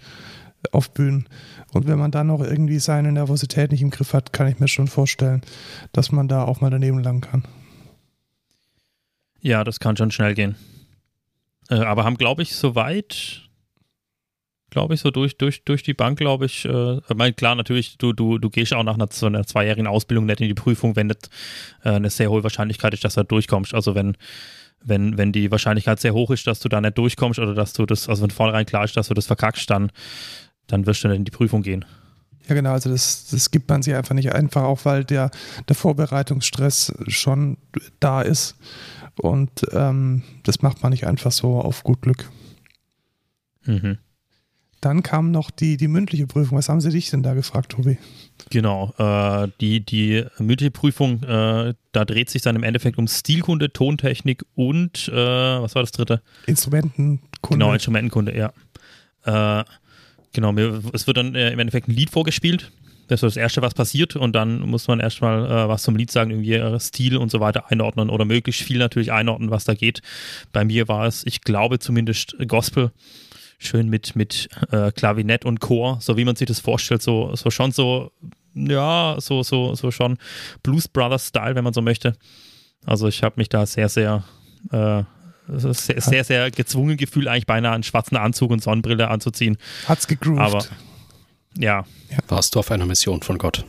auf 0.71 0.89
Bühnen. 0.91 1.28
Und 1.73 1.86
wenn 1.88 1.99
man 1.99 2.10
dann 2.10 2.28
noch 2.28 2.41
irgendwie 2.41 2.80
seine 2.80 3.12
Nervosität 3.12 3.71
nicht 3.71 3.84
im 3.84 3.91
Griff 3.91 4.13
hat, 4.13 4.34
kann 4.34 4.47
ich 4.47 4.60
mir 4.60 4.67
schon 4.67 4.88
vorstellen, 4.88 5.41
dass 5.93 6.12
man 6.12 6.28
da 6.28 6.43
auch 6.43 6.60
mal 6.60 6.71
daneben 6.71 7.04
lang 7.04 7.21
kann. 7.21 7.43
Ja, 9.45 9.63
das 9.63 9.79
kann 9.79 9.95
schon 9.95 10.10
schnell 10.10 10.34
gehen. 10.34 10.55
Äh, 11.69 11.75
aber 11.75 12.03
haben, 12.03 12.17
glaube 12.17 12.41
ich, 12.41 12.55
soweit, 12.55 13.43
glaube 14.71 14.95
ich, 14.95 15.01
so 15.01 15.12
durch, 15.12 15.38
durch, 15.38 15.63
durch 15.63 15.84
die 15.84 15.93
Bank, 15.93 16.17
glaube 16.17 16.47
ich, 16.47 16.65
äh, 16.65 16.97
ich 16.97 17.15
meine, 17.15 17.34
klar, 17.34 17.53
natürlich, 17.53 17.99
du, 17.99 18.12
du, 18.12 18.39
du 18.39 18.49
gehst 18.49 18.73
auch 18.73 18.81
nach 18.81 18.95
einer, 18.95 19.08
so 19.12 19.27
einer 19.27 19.45
zweijährigen 19.45 19.86
Ausbildung 19.86 20.25
nicht 20.25 20.41
in 20.41 20.47
die 20.47 20.55
Prüfung, 20.55 20.95
wenn 20.95 21.10
das 21.10 21.29
äh, 21.84 21.89
eine 21.89 22.10
sehr 22.10 22.31
hohe 22.31 22.41
Wahrscheinlichkeit 22.41 22.95
ist, 22.95 23.03
dass 23.03 23.13
du 23.13 23.19
da 23.19 23.23
durchkommst. 23.25 23.75
Also 23.75 23.93
wenn, 23.93 24.17
wenn, 24.84 25.15
wenn 25.15 25.31
die 25.31 25.51
Wahrscheinlichkeit 25.51 25.99
sehr 25.99 26.15
hoch 26.15 26.31
ist, 26.31 26.47
dass 26.47 26.60
du 26.60 26.67
da 26.67 26.81
nicht 26.81 26.97
durchkommst 26.97 27.38
oder 27.38 27.53
dass 27.53 27.73
du 27.73 27.86
das, 27.86 28.10
also 28.10 28.23
wenn 28.23 28.31
vornherein 28.31 28.65
klar 28.65 28.86
ist, 28.86 28.97
dass 28.97 29.10
du 29.10 29.13
das 29.13 29.27
verkackst, 29.27 29.69
dann, 29.69 29.91
dann 30.65 30.88
wirst 30.88 31.03
du 31.03 31.08
nicht 31.08 31.17
in 31.17 31.25
die 31.25 31.29
Prüfung 31.29 31.62
gehen. 31.62 31.86
Ja, 32.47 32.55
genau, 32.55 32.71
also 32.71 32.89
das, 32.89 33.27
das 33.29 33.49
gibt 33.51 33.69
man 33.69 33.84
sich 33.84 33.93
einfach 33.93 34.15
nicht 34.15 34.34
einfach, 34.34 34.63
auch 34.63 34.86
weil 34.86 35.03
der, 35.03 35.29
der 35.67 35.75
Vorbereitungsstress 35.75 36.93
schon 37.08 37.58
da 37.99 38.23
ist. 38.23 38.55
Und 39.19 39.65
ähm, 39.71 40.23
das 40.43 40.62
macht 40.62 40.84
man 40.84 40.91
nicht 40.91 41.08
einfach 41.08 41.32
so 41.32 41.60
auf 41.60 41.84
gut 41.84 42.01
Glück. 42.01 42.30
Mhm. 43.65 43.97
Dann 44.82 45.01
kam 45.01 45.32
noch 45.32 45.49
die, 45.49 45.78
die 45.78 45.88
mündliche 45.88 46.28
Prüfung. 46.28 46.58
Was 46.58 46.69
haben 46.69 46.80
sie 46.80 46.91
dich 46.91 47.10
denn 47.10 47.23
da 47.23 47.34
gefragt, 47.34 47.71
Tobi? 47.71 47.97
Genau, 48.51 48.93
äh, 48.99 49.47
die, 49.60 49.84
die 49.84 50.25
mündliche 50.38 50.69
Prüfung, 50.69 51.23
äh, 51.23 51.73
da 51.91 52.06
dreht 52.06 52.30
sich 52.30 52.43
dann 52.43 52.56
im 52.56 52.62
Endeffekt 52.62 52.97
um 52.97 53.08
Stilkunde, 53.08 53.73
Tontechnik 53.73 54.45
und, 54.54 55.08
äh, 55.08 55.15
was 55.15 55.73
war 55.73 55.82
das 55.82 55.91
dritte? 55.91 56.21
Instrumentenkunde. 56.45 57.30
Genau, 57.49 57.73
Instrumentenkunde, 57.73 58.38
ja. 58.38 58.51
Äh, 59.23 59.65
genau, 60.34 60.51
mir, 60.51 60.84
es 60.93 61.08
wird 61.08 61.17
dann 61.17 61.34
äh, 61.34 61.51
im 61.51 61.60
Endeffekt 61.60 61.88
ein 61.88 61.95
Lied 61.95 62.12
vorgespielt. 62.12 62.71
Das 63.08 63.22
ist 63.22 63.36
das 63.36 63.38
Erste, 63.38 63.62
was 63.62 63.74
passiert. 63.74 64.15
Und 64.15 64.34
dann 64.34 64.60
muss 64.62 64.88
man 64.88 65.00
erstmal 65.00 65.46
äh, 65.46 65.68
was 65.68 65.84
zum 65.84 65.96
Lied 65.96 66.12
sagen, 66.12 66.32
irgendwie 66.32 66.54
äh, 66.54 66.80
Stil 66.80 67.18
und 67.18 67.30
so 67.30 67.39
weiter 67.39 67.72
einordnen 67.72 68.10
oder 68.10 68.26
möglichst 68.26 68.62
viel 68.62 68.78
natürlich 68.78 69.12
einordnen, 69.12 69.52
was 69.52 69.65
da 69.65 69.74
geht. 69.74 70.02
Bei 70.52 70.65
mir 70.65 70.88
war 70.88 71.06
es, 71.06 71.26
ich 71.26 71.41
glaube 71.41 71.80
zumindest 71.80 72.36
Gospel. 72.48 72.91
Schön 73.58 73.89
mit, 73.89 74.15
mit 74.18 74.50
äh, 74.72 74.91
Klavinett 74.91 75.46
und 75.46 75.62
Chor, 75.62 76.00
so 76.02 76.18
wie 76.18 76.26
man 76.26 76.36
sich 76.36 76.48
das 76.48 76.60
vorstellt, 76.60 77.02
so, 77.02 77.34
so 77.36 77.50
schon 77.50 77.72
so, 77.72 78.12
ja, 78.54 79.15
so, 79.20 79.44
so, 79.44 79.76
so 79.76 79.91
schon 79.91 80.18
Blues 80.62 80.89
Brothers 80.89 81.30
Style, 81.30 81.56
wenn 81.56 81.63
man 81.63 81.74
so 81.74 81.82
möchte. 81.82 82.18
Also 82.86 83.08
ich 83.08 83.24
habe 83.24 83.36
mich 83.38 83.48
da 83.48 83.65
sehr, 83.65 83.88
sehr 83.88 84.26
äh, 84.72 85.04
sehr, 85.48 86.02
sehr, 86.02 86.24
sehr 86.24 86.52
gezwungen 86.52 86.98
gefühlt, 86.98 87.28
eigentlich 87.28 87.46
beinahe 87.46 87.74
einen 87.74 87.84
schwarzen 87.84 88.18
Anzug 88.18 88.52
und 88.52 88.63
Sonnenbrille 88.63 89.10
anzuziehen. 89.10 89.58
Hat's 89.88 90.08
gegroovt. 90.08 90.41
Aber 90.41 90.65
ja, 91.58 91.86
Warst 92.28 92.56
du 92.56 92.60
auf 92.60 92.72
einer 92.72 92.86
Mission 92.86 93.22
von 93.22 93.38
Gott? 93.38 93.65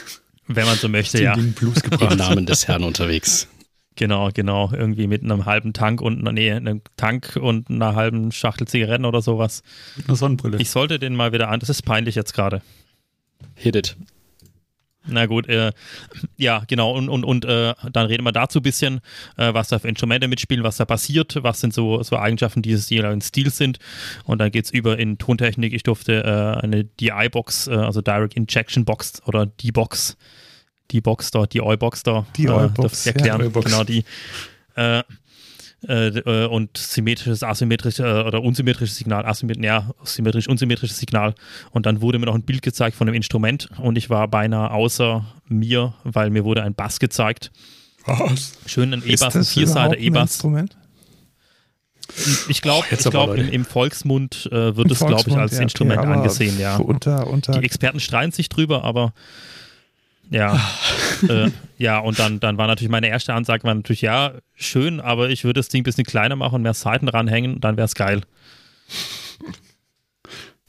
wenn 0.46 0.66
man 0.66 0.76
so 0.76 0.88
möchte, 0.88 1.18
Den, 1.18 1.24
ja. 1.24 1.34
den 1.34 1.52
Blues 1.52 1.76
Im 1.82 1.90
gebracht. 1.90 2.16
Namen 2.16 2.46
des 2.46 2.68
Herrn 2.68 2.84
unterwegs. 2.84 3.48
Genau, 3.96 4.30
genau. 4.32 4.72
Irgendwie 4.72 5.06
mit 5.06 5.22
einem 5.22 5.44
halben 5.44 5.72
Tank 5.72 6.00
und 6.00 6.22
nee, 6.22 6.50
einem 6.50 6.80
Tank 6.96 7.36
und 7.40 7.70
einer 7.70 7.94
halben 7.94 8.32
Schachtel 8.32 8.66
Zigaretten 8.66 9.04
oder 9.04 9.20
sowas. 9.20 9.62
Mit 9.96 10.08
einer 10.08 10.16
Sonnenbrille. 10.16 10.58
Ich 10.58 10.70
sollte 10.70 10.98
den 10.98 11.14
mal 11.14 11.32
wieder 11.32 11.48
an. 11.48 11.60
Das 11.60 11.68
ist 11.68 11.82
peinlich 11.82 12.14
jetzt 12.14 12.32
gerade. 12.32 12.62
Hit 13.54 13.76
it. 13.76 13.96
Na 15.06 15.26
gut, 15.26 15.48
äh, 15.48 15.72
ja, 16.36 16.62
genau. 16.66 16.92
Und, 16.92 17.08
und, 17.08 17.24
und 17.24 17.44
äh, 17.44 17.74
dann 17.90 18.06
reden 18.06 18.24
wir 18.24 18.32
dazu 18.32 18.58
ein 18.58 18.62
bisschen, 18.62 19.00
äh, 19.36 19.54
was 19.54 19.68
da 19.68 19.78
für 19.78 19.88
Instrumente 19.88 20.28
mitspielen, 20.28 20.62
was 20.62 20.76
da 20.76 20.84
passiert, 20.84 21.38
was 21.42 21.60
sind 21.60 21.72
so, 21.72 22.02
so 22.02 22.18
Eigenschaften 22.18 22.60
dieses 22.60 22.90
jeweiligen 22.90 23.22
Stils 23.22 23.56
sind. 23.56 23.78
Und 24.24 24.38
dann 24.38 24.50
geht 24.50 24.66
es 24.66 24.70
über 24.70 24.98
in 24.98 25.16
Tontechnik. 25.16 25.72
Ich 25.72 25.82
durfte 25.82 26.22
äh, 26.22 26.62
eine 26.62 26.84
DI-Box, 26.84 27.68
äh, 27.68 27.72
also 27.72 28.02
Direct 28.02 28.34
Injection 28.34 28.84
Box 28.84 29.22
oder 29.26 29.46
D-Box, 29.46 30.16
D-Box 30.92 31.30
da, 31.30 31.46
DI-Box 31.46 32.02
da, 32.02 32.26
DI-Box, 32.36 32.74
darf 32.74 32.92
ich 32.92 33.06
erklären. 33.06 33.40
ja. 33.40 33.60
Genau, 33.60 33.84
die. 33.84 34.04
Äh, 35.88 36.08
äh, 36.08 36.46
und 36.46 36.76
symmetrisches, 36.76 37.42
asymmetrisches 37.42 38.00
äh, 38.00 38.22
oder 38.22 38.42
unsymmetrisches 38.42 38.96
Signal, 38.96 39.24
asymmetrisch, 39.24 39.64
ja, 39.64 39.90
symmetrisch, 40.04 40.46
unsymmetrisches 40.46 40.98
Signal. 40.98 41.34
Und 41.70 41.86
dann 41.86 42.02
wurde 42.02 42.18
mir 42.18 42.26
noch 42.26 42.34
ein 42.34 42.42
Bild 42.42 42.60
gezeigt 42.60 42.96
von 42.96 43.08
einem 43.08 43.14
Instrument 43.14 43.70
und 43.78 43.96
ich 43.96 44.10
war 44.10 44.28
beinahe 44.28 44.70
außer 44.72 45.24
mir, 45.46 45.94
weil 46.04 46.28
mir 46.28 46.44
wurde 46.44 46.62
ein 46.62 46.74
Bass 46.74 47.00
gezeigt. 47.00 47.50
Was? 48.04 48.58
Schön 48.66 48.92
ein 48.92 49.02
E-Bass, 49.06 49.34
ein 49.34 49.44
Vierseiter 49.44 49.96
E-Bass. 49.96 50.32
Instrument? 50.32 50.76
Ich 52.48 52.60
glaube, 52.60 52.86
Oh, 52.92 53.10
glaub, 53.10 53.34
im, 53.36 53.48
im 53.48 53.64
Volksmund 53.64 54.48
äh, 54.52 54.76
wird 54.76 54.86
Im 54.86 54.92
es, 54.92 54.98
glaube 54.98 55.22
ich, 55.26 55.36
als 55.36 55.52
ja, 55.52 55.58
okay, 55.58 55.62
Instrument 55.62 55.98
aber 56.00 56.14
angesehen, 56.16 56.58
ja. 56.58 56.76
Unter, 56.76 57.26
unter, 57.28 57.52
Die 57.52 57.64
Experten 57.64 58.00
streiten 58.00 58.32
sich 58.32 58.48
drüber, 58.48 58.84
aber 58.84 59.14
ja. 60.30 60.60
äh, 61.28 61.50
ja, 61.78 61.98
und 61.98 62.18
dann, 62.18 62.40
dann 62.40 62.56
war 62.58 62.66
natürlich 62.66 62.90
meine 62.90 63.08
erste 63.08 63.34
Ansage, 63.34 63.64
war 63.64 63.74
natürlich, 63.74 64.00
ja, 64.02 64.32
schön, 64.54 65.00
aber 65.00 65.30
ich 65.30 65.44
würde 65.44 65.60
das 65.60 65.68
Ding 65.68 65.80
ein 65.82 65.84
bisschen 65.84 66.04
kleiner 66.04 66.36
machen 66.36 66.56
und 66.56 66.62
mehr 66.62 66.74
Seiten 66.74 67.08
ranhängen, 67.08 67.60
dann 67.60 67.76
wäre 67.76 67.84
es 67.86 67.94
geil. 67.94 68.22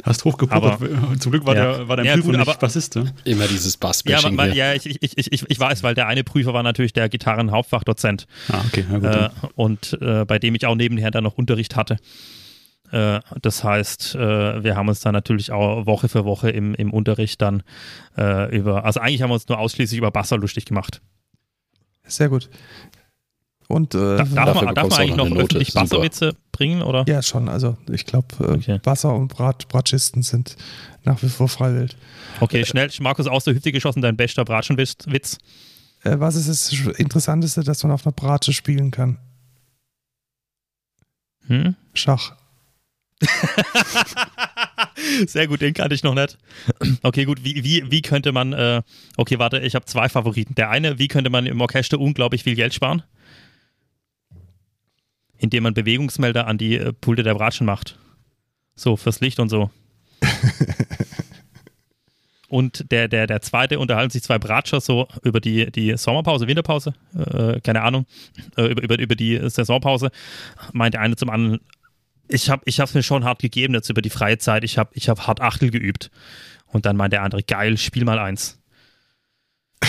Hast 0.04 0.26
hochgepokert. 0.26 0.80
Zum 1.22 1.32
Glück 1.32 1.46
war, 1.46 1.56
Ja. 1.56 1.78
der, 1.78 1.88
war 1.88 1.96
dein 1.96 2.08
Ja, 2.08 2.14
Prüfer 2.14 2.26
gut, 2.30 2.38
nicht 2.38 2.48
aber- 2.48 2.58
Bassist. 2.58 2.96
Ne? 2.96 3.14
Immer 3.24 3.48
dieses 3.48 3.74
Ja, 3.76 3.80
Bassbashing 3.82 4.36
weil, 4.36 4.52
hier. 4.52 4.66
ja 4.70 4.74
ich, 4.74 4.88
ich, 4.88 4.98
ich, 5.16 5.32
ich, 5.32 5.46
ich 5.48 5.60
weiß, 5.60 5.84
weil 5.84 5.94
der 5.94 6.08
eine 6.08 6.24
Prüfer 6.24 6.54
war 6.56 6.64
natürlich 6.64 6.94
der 6.94 7.08
Gitarrenhauptfachdozent 7.08 8.26
Ah, 8.52 8.62
okay. 8.68 8.84
Na 8.90 8.98
gut, 8.98 9.06
äh, 9.44 9.48
und 9.54 9.98
äh, 10.02 10.26
bei 10.26 10.40
dem 10.40 10.56
ich 10.56 10.66
auch 10.66 10.74
nebenher 10.76 11.12
dann 11.12 11.24
noch 11.24 11.38
Unterricht 11.38 11.76
hatte. 11.76 11.98
Äh, 12.92 13.20
das 13.42 13.64
heißt, 13.64 14.16
äh, 14.16 14.64
wir 14.64 14.76
haben 14.76 14.90
uns 14.90 15.00
dann 15.00 15.14
natürlich 15.14 15.52
auch 15.52 15.86
Woche 15.86 16.10
für 16.10 16.26
Woche 16.26 16.50
im, 16.50 16.76
im 16.76 16.92
Unterricht 16.92 17.42
dann 17.42 17.64
äh, 18.18 18.56
über, 18.56 18.86
also 18.86 19.00
eigentlich 19.00 19.22
haben 19.22 19.30
wir 19.30 19.36
uns 19.36 19.48
nur 19.48 19.60
ausschließlich 19.60 19.98
über 19.98 20.12
Basser 20.12 20.38
lustig 20.38 20.66
gemacht. 20.66 21.02
Sehr 22.06 22.30
gut. 22.30 22.50
Und 23.68 23.96
äh, 23.96 23.98
Da, 23.98 24.16
darf, 24.18 24.34
Dafür 24.34 24.66
man, 24.66 24.76
darf 24.76 24.90
man 24.90 25.00
eigentlich 25.00 25.16
noch 25.16 25.32
öffentlich. 25.32 25.74
Basserwitze 25.74 26.36
bringen, 26.52 26.82
oder? 26.82 27.06
ja, 27.08 27.22
schon. 27.22 27.48
Also 27.48 27.78
ich 27.90 28.06
glaube, 28.06 28.28
äh, 28.42 28.52
Okay. 28.52 28.80
Wasser 28.84 29.16
und 29.16 29.30
Brat, 29.30 29.70
Bratschisten 29.70 30.24
sind 30.24 30.58
nach 31.04 31.24
wie 31.24 31.30
vor 31.30 31.48
freiwillig. 31.48 31.96
Okay, 32.42 32.66
schnell, 32.66 32.90
Markus, 33.00 33.28
aus 33.28 33.46
der 33.46 33.54
Hüfte 33.56 33.72
geschossen, 33.72 34.02
dein 34.02 34.18
bester 34.18 34.44
Bratschenwitz. 34.44 34.96
Witz. 35.06 35.38
Äh, 36.04 36.20
was 36.20 36.36
ist 36.36 36.50
das 36.50 36.72
Interessanteste, 36.98 37.64
dass 37.64 37.82
man 37.84 37.94
auf 37.94 38.06
einer 38.06 38.12
Bratsche 38.14 38.52
spielen 38.52 38.92
kann? 38.92 39.18
Hm? 41.48 41.76
Schach. 41.94 42.36
Sehr 45.28 45.48
gut, 45.48 45.62
den 45.62 45.74
kannte 45.74 45.96
ich 45.96 46.04
noch 46.04 46.14
nicht. 46.14 46.38
Okay, 47.04 47.26
gut, 47.26 47.44
wie, 47.44 47.64
wie, 47.64 47.92
wie 47.92 48.02
könnte 48.02 48.32
man, 48.32 48.54
äh, 48.54 48.82
okay, 49.18 49.40
warte, 49.40 49.60
ich 49.60 49.76
habe 49.76 49.86
zwei 49.86 50.10
Favoriten. 50.10 50.56
Der 50.56 50.70
eine, 50.70 51.00
wie 51.00 51.08
könnte 51.08 51.30
man 51.30 51.46
im 51.46 51.62
Orchester 51.62 52.00
unglaublich 52.00 52.44
viel 52.44 52.56
Geld 52.56 52.74
sparen? 52.74 53.04
Indem 55.38 55.64
man 55.64 55.74
Bewegungsmelder 55.74 56.48
an 56.48 56.58
die 56.58 56.78
äh, 56.78 56.94
Pulte 56.94 57.24
der 57.24 57.36
Bratschen 57.36 57.66
macht. 57.66 57.98
So, 58.76 58.96
fürs 58.96 59.22
Licht 59.22 59.40
und 59.40 59.50
so. 59.50 59.70
und 62.48 62.92
der, 62.92 63.08
der, 63.08 63.28
der 63.28 63.42
zweite 63.42 63.80
unterhalten 63.80 64.12
sich 64.12 64.24
zwei 64.24 64.40
Bratscher 64.40 64.82
so 64.82 65.08
über 65.24 65.40
die, 65.40 65.72
die 65.72 65.98
Sommerpause, 65.98 66.48
Winterpause, 66.48 66.94
äh, 67.16 67.60
keine 67.62 67.82
Ahnung, 67.82 68.06
äh, 68.56 68.66
über, 68.66 68.84
über, 68.84 69.00
über 69.00 69.16
die 69.16 69.38
Saisonpause. 69.50 70.12
Meint 70.74 70.94
der 70.94 71.02
eine 71.02 71.16
zum 71.16 71.30
anderen, 71.30 71.60
ich 72.32 72.50
habe 72.50 72.64
ich 72.66 72.80
es 72.80 72.94
mir 72.94 73.04
schon 73.04 73.24
hart 73.24 73.42
gegeben 73.42 73.74
jetzt 73.74 73.90
über 73.90 74.02
die 74.02 74.10
freie 74.10 74.38
Zeit. 74.38 74.64
Ich 74.64 74.78
habe 74.78 74.92
ich 74.94 75.10
hab 75.10 75.28
hart 75.28 75.42
Achtel 75.42 75.72
geübt. 75.72 76.12
Und 76.66 76.86
dann 76.86 76.96
meint 76.96 77.14
der 77.14 77.24
andere, 77.24 77.44
geil, 77.44 77.78
spiel 77.78 78.06
mal 78.06 78.20
eins. 78.20 78.60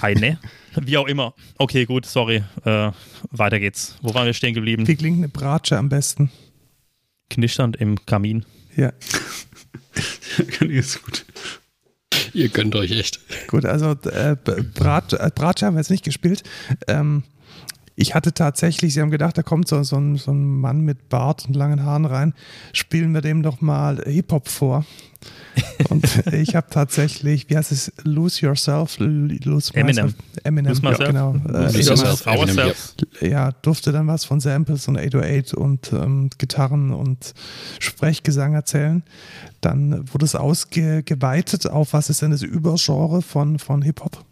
Eine? 0.00 0.38
Wie 0.76 0.96
auch 0.98 1.06
immer. 1.06 1.34
Okay, 1.56 1.86
gut, 1.86 2.04
sorry. 2.06 2.44
Äh, 2.64 2.92
weiter 3.30 3.58
geht's. 3.58 3.96
Wo 4.02 4.14
waren 4.14 4.26
wir 4.26 4.34
stehen 4.34 4.54
geblieben? 4.54 4.86
Wie 4.86 4.96
klingt 4.96 5.18
eine 5.18 5.28
Bratsche 5.28 5.78
am 5.78 5.88
besten? 5.88 6.30
Knisternd 7.30 7.76
im 7.76 8.04
Kamin. 8.06 8.44
Ja. 8.76 8.92
ist 10.60 11.02
gut. 11.02 11.24
Ihr 12.34 12.48
könnt 12.50 12.76
euch 12.76 12.92
echt. 12.92 13.20
Gut, 13.48 13.64
also 13.64 13.92
äh, 13.92 14.36
Brat, 14.74 15.14
äh, 15.14 15.30
Bratsche 15.34 15.66
haben 15.66 15.74
wir 15.74 15.80
jetzt 15.80 15.90
nicht 15.90 16.04
gespielt. 16.04 16.42
Ähm, 16.86 17.24
ich 18.00 18.14
hatte 18.14 18.32
tatsächlich, 18.32 18.94
sie 18.94 19.00
haben 19.00 19.10
gedacht, 19.10 19.36
da 19.36 19.42
kommt 19.42 19.66
so, 19.66 19.82
so, 19.82 19.96
ein, 19.96 20.16
so 20.16 20.30
ein 20.30 20.60
Mann 20.60 20.82
mit 20.82 21.08
Bart 21.08 21.46
und 21.46 21.56
langen 21.56 21.84
Haaren 21.84 22.04
rein, 22.04 22.32
spielen 22.72 23.12
wir 23.12 23.22
dem 23.22 23.42
doch 23.42 23.60
mal 23.60 24.00
Hip-Hop 24.06 24.48
vor. 24.48 24.86
Und 25.88 26.04
ich 26.32 26.54
habe 26.54 26.68
tatsächlich, 26.70 27.50
wie 27.50 27.56
heißt 27.56 27.72
es, 27.72 27.92
Lose 28.04 28.46
Yourself, 28.46 28.98
Lose 29.00 29.74
Eminem. 29.74 30.06
Myself, 30.06 30.14
Eminem, 30.44 30.68
Lose 30.68 30.82
myself. 30.82 31.08
genau. 31.08 31.34
Äh, 31.48 31.72
Lose 31.72 31.90
yourself. 31.90 32.24
Eminem, 32.24 32.56
ja. 32.56 32.64
Ourselves. 32.66 32.94
ja, 33.20 33.50
durfte 33.62 33.90
dann 33.90 34.06
was 34.06 34.24
von 34.24 34.38
Samples 34.38 34.86
und 34.86 34.96
808 34.96 35.54
und 35.54 35.92
ähm, 35.92 36.30
Gitarren 36.38 36.92
und 36.92 37.34
Sprechgesang 37.80 38.54
erzählen. 38.54 39.02
Dann 39.60 40.08
wurde 40.12 40.24
es 40.24 40.36
ausgeweitet 40.36 41.68
auf, 41.68 41.94
was 41.94 42.10
ist 42.10 42.22
denn 42.22 42.30
das 42.30 42.42
Übergenre 42.42 43.22
von, 43.22 43.58
von 43.58 43.82
Hip-Hop? 43.82 44.24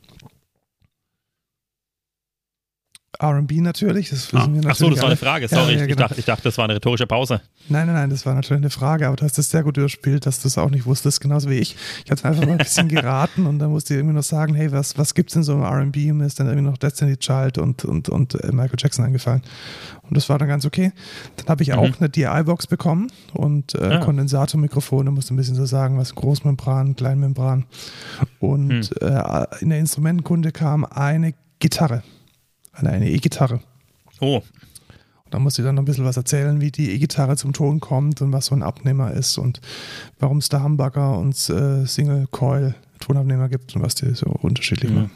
R&B 3.20 3.61
natürlich, 3.61 4.11
das 4.11 4.33
wissen 4.33 4.37
Ah. 4.37 4.46
wir 4.46 4.62
natürlich 4.62 4.70
Ach 4.70 4.76
so, 4.76 4.90
das 4.90 4.98
war 5.00 5.07
eine 5.07 5.16
Frage, 5.16 5.48
sorry. 5.48 5.72
Ja, 5.72 5.79
ja, 5.79 5.83
ich, 5.83 5.88
genau. 5.88 6.00
dachte, 6.09 6.18
ich 6.18 6.24
dachte, 6.24 6.42
das 6.44 6.59
war 6.59 6.64
eine 6.64 6.74
rhetorische 6.74 7.07
Pause. 7.07 7.40
Nein, 7.68 7.87
nein, 7.87 7.94
nein, 7.96 8.11
das 8.11 8.24
war 8.26 8.35
natürlich 8.35 8.61
eine 8.62 8.70
Frage, 8.70 9.07
aber 9.07 9.16
du 9.16 9.24
hast 9.24 9.38
das 9.38 9.50
sehr 9.50 9.62
gut 9.62 9.76
überspielt, 9.76 10.26
dass 10.26 10.40
du 10.40 10.48
es 10.48 10.57
auch 10.59 10.70
nicht 10.70 10.87
wusstest, 10.87 11.20
genauso 11.20 11.50
wie 11.50 11.55
ich. 11.59 11.76
Ich 12.05 12.11
hatte 12.11 12.24
einfach 12.26 12.44
mal 12.44 12.52
ein 12.52 12.59
bisschen 12.59 12.88
geraten 12.96 13.46
und 13.46 13.59
dann 13.59 13.70
musste 13.70 13.94
ich 13.94 13.98
irgendwie 13.98 14.14
noch 14.16 14.22
sagen, 14.22 14.55
hey, 14.55 14.70
was, 14.72 14.96
was 14.98 15.14
gibt's 15.14 15.33
denn 15.35 15.42
so 15.42 15.55
im 15.55 15.62
R&B? 15.62 16.12
Mir 16.12 16.26
ist 16.26 16.38
dann 16.38 16.46
irgendwie 16.46 16.68
noch 16.68 16.76
Destiny 16.79 17.16
Child 17.16 17.59
und, 17.59 17.85
und, 17.85 18.09
und 18.09 18.35
äh, 18.44 18.52
Michael 18.52 18.76
Jackson 18.79 19.05
eingefallen. 19.05 19.42
Und 20.02 20.16
das 20.16 20.29
war 20.29 20.38
dann 20.38 20.46
ganz 20.48 20.64
okay. 20.64 20.92
Dann 21.37 21.46
habe 21.48 21.62
ich 21.64 21.72
auch 21.72 21.98
eine 21.98 22.09
DI-Box 22.09 22.66
bekommen 22.68 23.09
und 23.33 23.74
äh, 23.74 23.79
Ah. 23.96 23.98
Kondensatormikrofone, 23.98 25.11
musste 25.11 25.35
ein 25.35 25.37
bisschen 25.37 25.57
so 25.57 25.64
sagen, 25.66 25.98
was 25.98 26.14
Großmembran, 26.14 26.94
Kleinmembran. 26.96 27.64
Und 28.40 29.00
äh, 29.02 29.46
in 29.61 29.70
der 29.70 29.79
Instrumentenkunde 29.79 30.52
kam 30.52 30.85
eine 30.85 31.35
Gitarre, 31.59 32.02
eine 32.77 32.91
eine 32.91 33.11
E-Gitarre. 33.11 33.61
Oh, 34.21 34.37
Und 34.37 34.45
da 35.31 35.39
musste 35.39 35.62
ich 35.62 35.67
dann 35.67 35.75
noch 35.75 35.83
ein 35.83 35.87
bisschen 35.87 36.05
was 36.05 36.17
erzählen, 36.17 36.61
wie 36.61 36.71
die 36.71 36.91
E-Gitarre 36.93 37.37
zum 37.37 37.53
Ton 37.53 37.81
kommt 37.81 38.23
und 38.23 38.33
was 38.33 38.47
so 38.47 38.55
ein 38.55 38.62
Abnehmer 38.62 39.11
ist 39.12 39.39
und 39.39 39.61
warum 40.19 40.39
es 40.39 40.49
da 40.49 40.62
Humbucker 40.62 41.19
und 41.19 41.35
äh, 41.51 41.85
Single-Coil-Tonabnehmer 41.87 43.49
gibt 43.49 43.75
und 43.77 43.83
was 43.83 43.95
die 43.95 44.15
so 44.15 44.27
unterschiedlich 44.27 44.91
Mhm. 44.91 44.97
machen. 44.97 45.11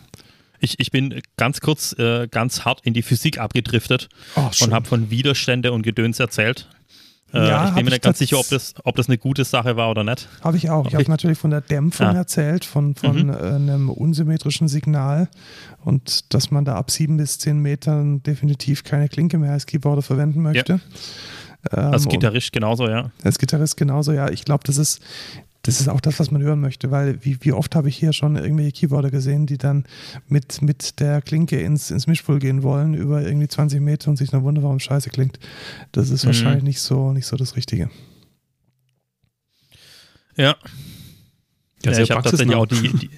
ich, 0.61 0.79
ich 0.79 0.91
bin 0.91 1.21
ganz 1.37 1.61
kurz, 1.61 1.95
äh, 1.99 2.29
ganz 2.29 2.65
hart 2.65 2.81
in 2.85 2.93
die 2.95 3.03
Physik 3.03 3.39
abgedriftet 3.39 4.09
Oh, 4.37 4.51
und 4.63 4.73
habe 4.75 4.87
von 4.87 5.11
Widerstände 5.11 5.73
und 5.73 5.83
Gedöns 5.83 6.21
erzählt. 6.21 6.69
Äh, 7.33 7.49
Ja, 7.49 7.69
ich 7.69 7.75
bin 7.75 7.85
mir 7.85 7.89
ich 7.89 7.93
nicht 7.95 8.03
ganz 8.03 8.19
sicher, 8.19 8.39
ob 8.39 8.49
das, 8.49 8.75
ob 8.85 8.97
das 8.97 9.09
eine 9.09 9.19
gute 9.19 9.45
Sache 9.45 9.77
war 9.77 9.91
oder 9.91 10.03
nicht. 10.05 10.29
Habe 10.43 10.57
ich 10.57 10.69
auch. 10.71 10.87
Ich 10.87 10.95
habe 10.95 11.03
ich- 11.03 11.09
natürlich 11.09 11.39
von 11.39 11.51
der 11.51 11.61
Dämpfung 11.61 12.07
Ah. 12.09 12.13
erzählt, 12.15 12.65
von, 12.65 12.95
von 12.95 13.27
Mhm. 13.27 13.31
äh, 13.31 13.35
einem 13.37 13.89
unsymmetrischen 13.91 14.69
Signal 14.69 15.29
und 15.85 16.35
dass 16.35 16.51
man 16.51 16.65
da 16.65 16.75
ab 16.75 16.91
sieben 16.91 17.17
bis 17.17 17.39
zehn 17.39 17.59
Metern 17.61 18.23
definitiv 18.23 18.83
keine 18.85 19.09
Klinke 19.09 19.39
mehr 19.39 19.53
als 19.53 19.67
Keyboarder 19.67 20.03
verwenden 20.03 20.43
möchte. 20.43 20.81
Ähm, 21.73 21.93
Als 21.93 22.05
und- 22.05 22.13
Gitarrist 22.13 22.53
genauso, 22.53 22.89
ja. 22.89 23.11
Als 23.23 23.39
Gitarrist 23.39 23.77
genauso, 23.77 24.13
ja. 24.13 24.31
Ich 24.31 24.45
glaube, 24.45 24.65
das 24.65 24.79
ist, 24.79 25.01
das 25.63 25.81
ist 25.81 25.89
auch 25.89 26.01
das, 26.01 26.19
was 26.19 26.31
man 26.31 26.41
hören 26.43 26.61
möchte, 26.61 26.91
weil 26.91 27.23
wie, 27.25 27.37
wie 27.43 27.53
oft 27.53 27.75
habe 27.75 27.89
ich 27.91 27.97
hier 27.97 28.13
schon 28.15 28.37
irgendwelche 28.37 28.73
Keyboarder 28.73 29.11
gesehen, 29.11 29.45
die 29.47 29.59
dann 29.59 29.85
mit, 30.27 30.63
mit 30.63 31.01
der 31.01 31.21
Klinke 31.21 31.61
ins, 31.61 31.91
ins 31.91 32.07
Mischpult 32.07 32.41
gehen 32.41 32.63
wollen, 32.63 32.95
über 32.95 33.23
irgendwie 33.23 33.49
20 33.49 33.81
Meter 33.81 34.09
und 34.11 34.17
sich 34.17 34.31
dann 34.31 34.43
wundern, 34.43 34.65
warum 34.65 34.77
es 34.79 34.85
scheiße 34.85 35.11
klingt. 35.11 35.39
Das 35.93 36.09
ist 36.11 36.23
Mhm. 36.25 36.29
wahrscheinlich 36.29 36.65
nicht 36.65 36.81
so, 36.81 37.13
nicht 37.13 37.27
so 37.27 37.37
das 37.37 37.57
Richtige. 37.57 37.91
Ja, 40.37 40.45
Ja, 40.45 40.57
ja 41.85 41.95
sehr 41.95 42.05
ich 42.05 42.11
habe 42.11 42.23
tatsächlich 42.23 42.57
praxisnah. 42.57 42.57
auch 42.57 42.67
die, 42.93 42.99
die 42.99 43.11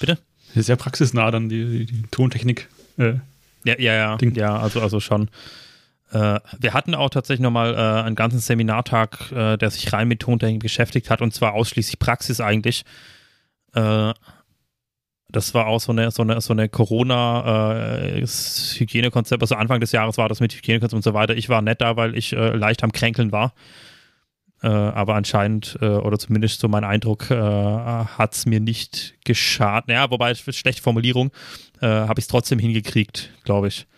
bitte? 0.00 0.18
Sehr 0.56 0.76
praxisnah 0.76 1.30
dann 1.30 1.48
die, 1.48 1.64
die, 1.78 1.86
die 1.86 2.02
Tontechnik. 2.10 2.68
Äh, 2.96 3.14
Ja, 3.64 3.78
ja, 3.78 3.94
ja, 3.94 4.16
Ding. 4.16 4.34
ja 4.34 4.56
also, 4.58 4.80
also 4.80 5.00
schon. 5.00 5.28
Äh, 6.14 6.40
wir 6.60 6.72
hatten 6.72 6.94
auch 6.94 7.10
tatsächlich 7.10 7.42
nochmal 7.42 7.74
äh, 7.74 8.06
einen 8.06 8.14
ganzen 8.14 8.38
Seminartag, 8.38 9.32
äh, 9.32 9.56
der 9.56 9.70
sich 9.70 9.92
rein 9.92 10.06
mit 10.06 10.20
Tontechnik 10.20 10.62
beschäftigt 10.62 11.10
hat 11.10 11.20
und 11.20 11.34
zwar 11.34 11.54
ausschließlich 11.54 11.98
Praxis 11.98 12.40
eigentlich. 12.40 12.84
Äh, 13.74 14.12
das 15.28 15.54
war 15.54 15.66
auch 15.66 15.80
so 15.80 15.90
eine, 15.90 16.12
so 16.12 16.22
eine, 16.22 16.40
so 16.40 16.52
eine 16.52 16.68
Corona-Hygienekonzept. 16.68 19.42
also 19.42 19.56
Anfang 19.56 19.80
des 19.80 19.90
Jahres 19.90 20.16
war 20.16 20.28
das 20.28 20.38
mit 20.38 20.54
Hygienekonzept 20.54 20.94
und 20.94 21.02
so 21.02 21.14
weiter. 21.14 21.34
Ich 21.34 21.48
war 21.48 21.60
nicht 21.60 21.80
da, 21.80 21.96
weil 21.96 22.16
ich 22.16 22.32
äh, 22.32 22.50
leicht 22.50 22.84
am 22.84 22.92
Kränkeln 22.92 23.32
war. 23.32 23.52
Äh, 24.62 24.68
aber 24.68 25.16
anscheinend, 25.16 25.76
äh, 25.82 25.86
oder 25.86 26.20
zumindest 26.20 26.60
so 26.60 26.68
mein 26.68 26.84
Eindruck, 26.84 27.32
äh, 27.32 27.34
hat 27.34 28.34
es 28.34 28.46
mir 28.46 28.60
nicht 28.60 29.16
geschadet. 29.24 29.90
Ja, 29.90 30.08
wobei, 30.12 30.36
schlechte 30.36 30.82
Formulierung, 30.82 31.32
äh, 31.80 31.86
habe 31.86 32.20
ich 32.20 32.26
es 32.26 32.28
trotzdem 32.28 32.60
hingekriegt, 32.60 33.30
glaube 33.42 33.66
ich. 33.66 33.88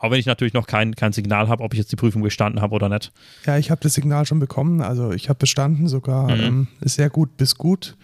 Auch 0.00 0.10
wenn 0.10 0.18
ich 0.18 0.26
natürlich 0.26 0.54
noch 0.54 0.66
kein, 0.66 0.94
kein 0.96 1.12
Signal 1.12 1.48
habe, 1.48 1.62
ob 1.62 1.74
ich 1.74 1.78
jetzt 1.78 1.92
die 1.92 1.96
Prüfung 1.96 2.22
bestanden 2.22 2.60
habe 2.62 2.74
oder 2.74 2.88
nicht. 2.88 3.12
Ja, 3.44 3.58
ich 3.58 3.70
habe 3.70 3.82
das 3.82 3.92
Signal 3.94 4.24
schon 4.24 4.38
bekommen, 4.40 4.80
also 4.80 5.12
ich 5.12 5.28
habe 5.28 5.38
bestanden, 5.38 5.88
sogar 5.88 6.34
Mhm. 6.34 6.40
ähm, 6.42 6.68
sehr 6.80 7.10
gut 7.10 7.36
bis 7.36 7.54
gut. 7.56 7.96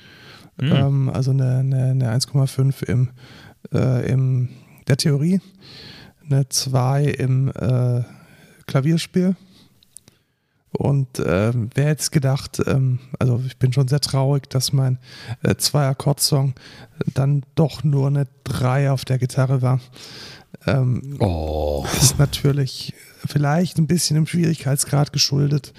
Mhm. 0.61 0.73
Ähm, 0.73 1.09
also 1.11 1.31
eine, 1.31 1.57
eine, 1.59 1.85
eine 1.91 2.13
1,5 2.15 2.85
im, 2.85 3.09
äh, 3.73 4.11
im 4.11 4.51
der 4.89 4.97
Theorie, 4.99 5.41
eine 6.29 6.49
2 6.49 7.05
im 7.05 7.49
äh, 7.49 8.03
Klavierspiel. 8.67 9.35
Und 10.73 11.23
ähm, 11.25 11.71
wer 11.75 11.87
hätte 11.87 12.03
es 12.03 12.11
gedacht, 12.11 12.61
ähm, 12.67 12.99
also 13.19 13.43
ich 13.47 13.57
bin 13.57 13.73
schon 13.73 13.89
sehr 13.89 14.01
traurig, 14.01 14.51
dass 14.51 14.75
mein 14.75 14.99
äh, 15.43 15.55
Zwei-Akkord-Song 15.57 16.55
dann 17.15 17.45
doch 17.55 17.83
nur 17.83 18.09
eine 18.09 18.27
3 18.45 18.91
auf 18.91 19.07
der 19.07 19.17
Gitarre 19.19 19.63
war. 19.63 19.81
Ähm, 20.67 21.17
Oh. 21.19 21.85
ist 22.01 22.19
natürlich 22.19 22.95
vielleicht 23.25 23.79
ein 23.79 23.87
bisschen 23.87 24.17
im 24.17 24.27
Schwierigkeitsgrad 24.27 25.13
geschuldet. 25.13 25.73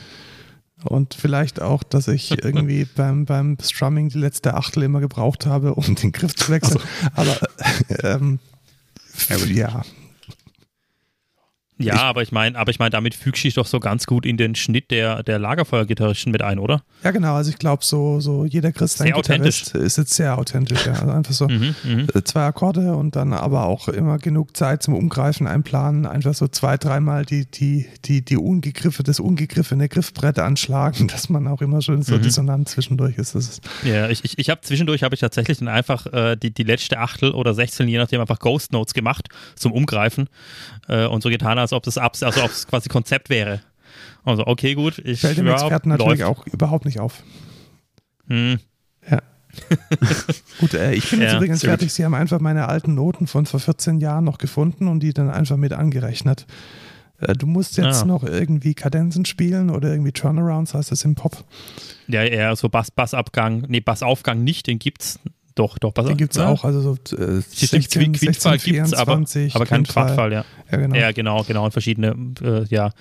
Und 0.84 1.16
vielleicht 1.16 1.62
auch, 1.62 1.82
dass 1.84 2.08
ich 2.08 2.32
irgendwie 2.44 2.86
beim, 2.86 3.26
beim 3.26 3.58
Strumming 3.62 4.10
die 4.10 4.20
letzte 4.20 4.54
Achtel 4.54 4.84
immer 4.84 5.00
gebraucht 5.00 5.46
habe, 5.46 5.74
um 5.76 5.96
den 5.96 6.12
Griff 6.12 6.36
zu 6.36 6.52
wechseln. 6.52 6.82
Aber 7.16 7.38
ähm, 8.04 8.40
ja, 9.30 9.38
Ja, 9.48 9.82
aber 11.94 12.22
ich 12.24 12.32
meine, 12.32 12.58
aber 12.58 12.72
ich 12.72 12.80
meine, 12.80 12.90
damit 12.90 13.14
fügst 13.14 13.44
du 13.44 13.48
dich 13.48 13.54
doch 13.56 13.66
so 13.68 13.80
ganz 13.80 14.06
gut 14.08 14.26
in 14.26 14.38
den 14.38 14.56
Schnitt 14.56 14.90
der, 14.92 15.22
der 15.24 15.38
Lagerfeuergitarristen 15.40 16.32
mit 16.32 16.42
ein, 16.42 16.60
oder? 16.60 16.82
ja 17.04 17.12
genau. 17.12 17.36
Also 17.36 17.50
ich 17.52 17.58
glaube, 17.60 17.84
so, 17.86 18.20
so 18.20 18.46
jeder 18.46 18.72
Christ 18.72 18.98
Sehr 18.98 19.12
Gitarrist 19.12 19.76
ist 19.76 19.98
jetzt 19.98 20.14
sehr 20.14 20.38
authentisch. 20.38 20.86
Ja. 20.86 20.94
Also 20.94 21.12
einfach 21.12 21.34
so 21.34 21.48
Mhm, 21.48 21.76
mhm. 21.84 22.08
äh, 22.14 22.24
zwei 22.24 22.46
Akkorde 22.46 22.96
und 22.96 23.16
dann 23.16 23.34
aber 23.34 23.66
auch 23.66 23.88
immer 23.88 24.18
genug 24.18 24.58
Zeit 24.58 24.82
zum 24.84 24.94
Umgreifen 24.96 25.46
einplanen. 25.48 26.06
Einfach 26.06 26.34
so 26.34 26.48
zwei, 26.48 26.78
dreimal 26.78 27.26
die, 27.26 27.46
die, 27.46 27.88
die, 28.06 28.24
die 28.26 28.38
ungegriffene, 28.38 29.04
das 29.06 29.20
ungegriffene 29.20 29.88
Griffbrett 29.88 30.40
anschlagen, 30.40 31.08
dass 31.10 31.30
man 31.30 31.48
auch 31.48 31.62
immer 31.62 31.82
schön 31.82 32.02
so 32.02 32.16
Mhm. 32.16 32.22
dissonant 32.24 32.70
zwischendurch 32.70 33.18
ist. 33.18 33.36
Ist 33.36 33.62
Ja, 33.84 34.10
ich, 34.10 34.24
ich, 34.26 34.38
ich 34.40 34.50
habe 34.50 34.62
zwischendurch 34.62 35.04
habe 35.04 35.14
ich 35.16 35.22
tatsächlich 35.22 35.60
dann 35.60 35.68
einfach 35.68 36.08
äh, 36.08 36.36
die, 36.36 36.52
die 36.52 36.64
letzte 36.64 36.98
Achtel 36.98 37.32
oder 37.32 37.54
Sechstel, 37.54 37.88
je 37.88 37.98
nachdem, 37.98 38.20
einfach 38.22 38.40
Ghost 38.40 38.72
Notes 38.74 38.94
gemacht 38.94 39.28
zum 39.56 39.72
Umgreifen 39.72 40.28
äh, 40.88 41.06
und 41.06 41.22
so 41.22 41.30
getan, 41.30 41.58
als 41.68 41.74
ob 41.74 41.84
das 41.84 41.98
abs 41.98 42.24
also 42.24 42.42
ob 42.44 42.52
es 42.52 42.66
quasi 42.68 42.90
Konzept 42.90 43.30
wäre. 43.30 43.62
Also, 44.24 44.46
okay, 44.48 44.74
gut, 44.74 45.00
ich 45.00 45.22
fällt 45.22 45.38
dem 45.38 45.48
ja, 45.48 45.54
Experten 45.54 45.90
natürlich 45.90 46.20
läuft. 46.20 46.40
auch 46.40 46.48
überhaupt 46.48 46.86
nicht 46.86 47.00
auf. 47.00 47.24
Hm. 48.28 48.60
Gut, 50.60 50.74
äh, 50.76 50.94
ich 50.94 51.10
bin 51.10 51.20
jetzt 51.22 51.32
Ja, 51.32 51.38
übrigens 51.38 51.62
sehr 51.62 51.72
gut. 51.72 51.80
fertig. 51.80 51.94
Sie 51.94 52.06
haben 52.06 52.14
einfach 52.14 52.40
meine 52.40 52.68
alten 52.68 52.94
Noten 52.94 53.26
von 53.26 53.48
vor 53.48 53.60
14 53.60 54.00
Jahren 54.00 54.24
noch 54.24 54.38
gefunden 54.38 54.88
und 54.88 55.00
die 55.02 55.14
dann 55.14 55.32
einfach 55.32 55.58
mit 55.58 55.74
angerechnet. 55.74 56.46
Äh, 57.20 57.34
du 57.34 57.48
musst 57.48 57.78
jetzt 57.78 58.04
Ah. 58.04 58.06
noch 58.06 58.24
irgendwie 58.24 58.76
Kadenzen 58.76 59.26
spielen 59.26 59.72
oder 59.72 59.90
irgendwie 59.90 60.12
Turnarounds, 60.12 60.76
heißt 60.76 60.92
das 60.92 61.04
im 61.06 61.16
Pop. 61.16 61.44
Ja, 62.08 62.24
eher 62.24 62.56
so 62.56 62.70
Bass, 62.70 62.92
Bassabgang, 62.92 63.66
nee, 63.68 63.80
Bassaufgang 63.80 64.44
nicht, 64.44 64.68
den 64.68 64.78
gibt's. 64.78 65.20
Doch, 65.58 65.80
doch, 65.80 65.92
Den 65.92 66.18
gibt 66.18 66.34
es 66.34 66.38
ja. 66.38 66.50
auch, 66.50 66.64
also 66.64 66.82
so 66.82 67.16
äh, 67.16 67.42
Stimmt, 67.42 67.90
16, 67.90 68.14
Quintfall 68.14 68.54
16, 68.60 68.74
gibt's, 68.74 68.94
aber, 68.94 69.14
24, 69.14 69.56
aber 69.56 69.66
kein 69.66 69.84
Quintfall. 69.84 70.06
Quadfall, 70.06 70.34
ja. 70.34 70.46
Ja, 70.72 70.78
genau. 70.78 70.96
Ja, 70.96 71.12
genau, 71.12 71.44
genau. 71.44 71.66
Und 71.66 71.72
verschiedene, 71.72 72.16
äh, 72.44 72.66
ja, 72.70 72.92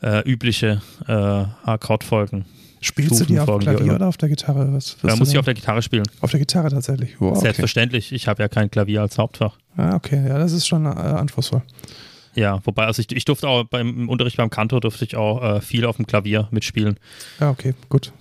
äh, 0.00 0.20
übliche 0.28 0.80
äh, 1.08 1.12
Akkordfolgen. 1.12 2.44
Spielst 2.80 3.20
du 3.20 3.24
die 3.24 3.38
auf 3.40 3.48
dem 3.48 3.58
Klavier 3.58 3.94
oder 3.94 4.06
auf 4.06 4.16
der 4.16 4.28
Gitarre? 4.28 4.72
Was, 4.72 4.96
was 5.02 5.18
muss 5.18 5.30
ich 5.30 5.38
auf 5.38 5.44
der 5.44 5.54
Gitarre 5.54 5.82
spielen. 5.82 6.04
Auf 6.20 6.30
der 6.30 6.40
Gitarre 6.40 6.68
tatsächlich. 6.68 7.20
Wow, 7.20 7.32
okay. 7.32 7.40
Selbstverständlich. 7.40 8.12
Ich 8.12 8.28
habe 8.28 8.42
ja 8.42 8.48
kein 8.48 8.70
Klavier 8.70 9.02
als 9.02 9.18
Hauptfach. 9.18 9.56
Ah, 9.76 9.96
okay. 9.96 10.24
Ja, 10.28 10.38
das 10.38 10.52
ist 10.52 10.68
schon 10.68 10.86
äh, 10.86 10.88
anspruchsvoll. 10.88 11.62
Ja, 12.34 12.60
wobei, 12.64 12.86
also 12.86 13.00
ich, 13.00 13.10
ich 13.14 13.24
durfte 13.24 13.48
auch 13.48 13.64
beim 13.64 14.08
Unterricht 14.08 14.36
beim 14.36 14.50
Kantor 14.50 14.80
durfte 14.80 15.04
ich 15.04 15.16
auch 15.16 15.42
äh, 15.42 15.60
viel 15.60 15.84
auf 15.84 15.96
dem 15.96 16.06
Klavier 16.06 16.48
mitspielen. 16.50 16.98
Ja, 17.40 17.50
okay, 17.50 17.74
gut. 17.88 18.12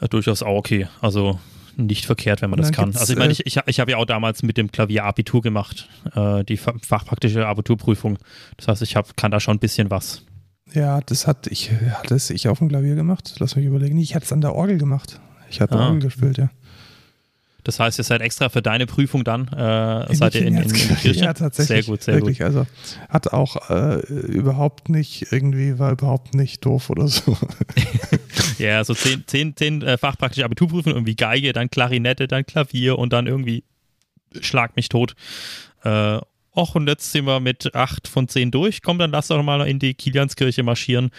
Ja, 0.00 0.08
durchaus 0.08 0.42
auch 0.42 0.56
okay. 0.56 0.86
Also 1.00 1.38
nicht 1.78 2.06
verkehrt, 2.06 2.42
wenn 2.42 2.50
man 2.50 2.58
das 2.58 2.72
kann. 2.72 2.94
Also 2.96 3.12
ich 3.12 3.18
meine, 3.18 3.30
äh, 3.30 3.32
ich, 3.32 3.46
ich, 3.46 3.60
ich 3.66 3.80
habe 3.80 3.92
ja 3.92 3.96
auch 3.96 4.04
damals 4.04 4.42
mit 4.42 4.56
dem 4.56 4.70
Klavier 4.70 5.04
Abitur 5.04 5.40
gemacht, 5.40 5.88
äh, 6.14 6.44
die 6.44 6.56
fachpraktische 6.56 7.46
Abiturprüfung. 7.46 8.18
Das 8.56 8.68
heißt, 8.68 8.82
ich 8.82 8.96
hab, 8.96 9.16
kann 9.16 9.30
da 9.30 9.40
schon 9.40 9.56
ein 9.56 9.60
bisschen 9.60 9.90
was. 9.90 10.24
Ja, 10.74 11.00
das 11.00 11.26
hat 11.26 11.46
ich, 11.46 11.70
hatte 11.70 12.14
es 12.14 12.30
ich 12.30 12.48
auf 12.48 12.58
dem 12.58 12.68
Klavier 12.68 12.94
gemacht. 12.94 13.36
Lass 13.38 13.56
mich 13.56 13.64
überlegen. 13.64 13.98
Ich 13.98 14.14
hatte 14.14 14.26
es 14.26 14.32
an 14.32 14.40
der 14.40 14.54
Orgel 14.54 14.78
gemacht. 14.78 15.20
Ich 15.50 15.60
habe 15.60 15.78
ah. 15.78 15.86
Orgel 15.86 16.02
gespielt, 16.02 16.36
ja. 16.36 16.50
Das 17.64 17.80
heißt, 17.80 17.98
ihr 17.98 18.04
seid 18.04 18.22
extra 18.22 18.48
für 18.48 18.62
deine 18.62 18.86
Prüfung 18.86 19.24
dann, 19.24 19.48
äh, 19.48 20.14
seid 20.14 20.36
ihr 20.36 20.46
in, 20.46 20.56
in, 20.56 20.62
in 20.62 20.88
der 20.88 20.96
Kirche? 20.96 21.24
Ja, 21.24 21.34
tatsächlich. 21.34 21.84
Sehr 21.84 21.92
gut, 21.92 22.02
sehr 22.02 22.14
wirklich. 22.14 22.38
gut. 22.38 22.46
Also 22.46 22.66
hat 23.08 23.32
auch 23.32 23.68
äh, 23.70 24.00
überhaupt 24.06 24.88
nicht, 24.88 25.32
irgendwie 25.32 25.78
war 25.78 25.92
überhaupt 25.92 26.34
nicht 26.34 26.64
doof 26.64 26.88
oder 26.88 27.08
so. 27.08 27.36
ja, 28.58 28.82
so 28.84 28.94
zehn, 28.94 29.24
zehn, 29.26 29.56
zehn 29.56 29.82
äh, 29.82 29.98
fachpraktische 29.98 30.44
Abiturprüfungen, 30.44 30.96
irgendwie 30.96 31.16
Geige, 31.16 31.52
dann 31.52 31.68
Klarinette, 31.68 32.28
dann 32.28 32.46
Klavier 32.46 32.98
und 32.98 33.12
dann 33.12 33.26
irgendwie 33.26 33.64
Schlag 34.40 34.76
mich 34.76 34.88
tot. 34.88 35.14
Äh, 35.84 36.18
Och, 36.58 36.74
und 36.74 36.88
jetzt 36.88 37.12
sind 37.12 37.24
wir 37.24 37.38
mit 37.38 37.72
acht 37.76 38.08
von 38.08 38.26
zehn 38.26 38.50
durch. 38.50 38.82
Komm, 38.82 38.98
dann 38.98 39.12
lass 39.12 39.28
doch 39.28 39.40
mal 39.44 39.64
in 39.68 39.78
die 39.78 39.94
Kilianskirche 39.94 40.64
marschieren, 40.64 41.10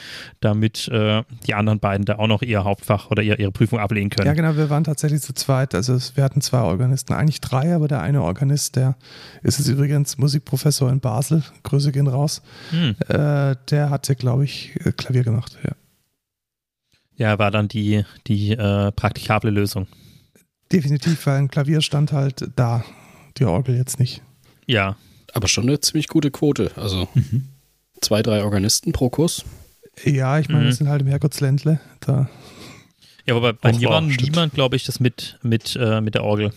damit 0.42 0.90
äh, 0.90 1.24
die 1.48 1.54
anderen 1.54 1.80
beiden 1.80 2.06
da 2.06 2.18
auch 2.18 2.28
noch 2.28 2.42
ihr 2.42 2.66
Hauptfach 2.66 3.10
oder 3.10 3.24
ihr, 3.24 3.40
ihre 3.40 3.54
Prüfung 3.54 3.80
ablegen 3.80 4.10
können. 4.10 4.28
Ja, 4.28 4.34
genau, 4.34 4.58
wir 4.58 4.70
waren 4.70 4.84
tatsächlich 4.84 5.22
zu 5.22 5.34
zweit. 5.34 5.74
Also 5.74 5.98
wir 6.16 6.26
hatten 6.26 6.42
zwei 6.42 6.60
Organisten, 6.60 7.14
eigentlich 7.14 7.40
drei, 7.40 7.74
aber 7.74 7.88
der 7.88 8.02
eine 8.02 8.22
Organist, 8.22 8.76
der 8.76 8.98
ist 9.42 9.60
jetzt 9.60 9.70
übrigens 9.70 10.18
Musikprofessor 10.18 10.92
in 10.92 11.00
Basel, 11.00 11.42
Grüße 11.64 11.94
gehen 11.94 12.08
raus. 12.08 12.42
Hm. 12.72 12.98
Äh, 13.08 13.56
der 13.70 13.90
hatte, 13.90 14.18
glaube 14.18 14.44
ich, 14.44 14.74
Klavier 14.98 15.24
gemacht, 15.24 15.58
ja. 15.64 15.72
Ja, 17.16 17.40
war 17.40 17.52
dann 17.52 17.70
die, 17.70 18.04
die 18.28 18.52
äh, 18.52 18.92
praktikable 18.92 19.52
Lösung. 19.52 19.88
Definitiv, 20.70 21.26
weil 21.28 21.38
ein 21.38 21.48
Klavier 21.48 21.80
stand 21.80 22.12
halt 22.12 22.50
da, 22.58 22.84
die 23.38 23.46
Orgel 23.46 23.78
jetzt 23.78 24.00
nicht. 24.00 24.22
Ja, 24.66 24.98
aber 25.34 25.48
schon 25.48 25.66
eine 25.66 25.80
ziemlich 25.80 26.08
gute 26.08 26.32
Quote. 26.32 26.72
Also 26.76 27.08
mhm. 27.14 27.48
zwei, 28.02 28.22
drei 28.22 28.44
Organisten 28.44 28.92
pro 28.92 29.10
Kurs. 29.10 29.46
Ja, 30.04 30.40
ich 30.40 30.48
meine, 30.50 30.62
mhm. 30.62 30.68
wir 30.68 30.74
sind 30.74 30.90
halt 30.90 31.02
im 31.02 31.08
Herrgottsländle. 31.08 31.80
Da. 32.00 32.30
Ja, 33.26 33.36
aber 33.36 33.54
bei, 33.54 33.74
mir 33.74 33.90
war 33.90 34.02
niemand, 34.02 34.54
glaube 34.54 34.76
ich, 34.76 34.86
das 34.86 35.00
mit, 35.00 35.38
mit, 35.44 35.78
äh, 35.80 36.02
mit 36.02 36.16
der 36.16 36.24
Orgel. 36.24 36.52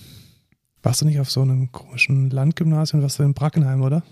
Warst 0.83 1.01
du 1.01 1.07
nicht 1.07 1.21
auf 1.21 1.31
so 1.31 1.43
einem 1.43 1.71
komischen 1.71 2.31
Landgymnasium, 2.31 3.03
warst 3.03 3.19
du 3.19 3.23
in 3.23 3.35
Brackenheim, 3.35 3.83
oder? 3.83 4.03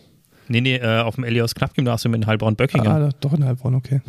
Nee, 0.48 0.60
nee, 0.60 0.76
äh, 0.76 1.00
auf 1.00 1.14
dem 1.14 1.24
Elias 1.24 1.54
Knapp 1.54 1.74
Gymnasium 1.74 2.14
in 2.14 2.26
Heilbronn-Böckingen. 2.26 2.86
Ah, 2.86 3.10
doch 3.20 3.32
in 3.32 3.44
Heilbronn, 3.44 3.74
okay. 3.74 4.00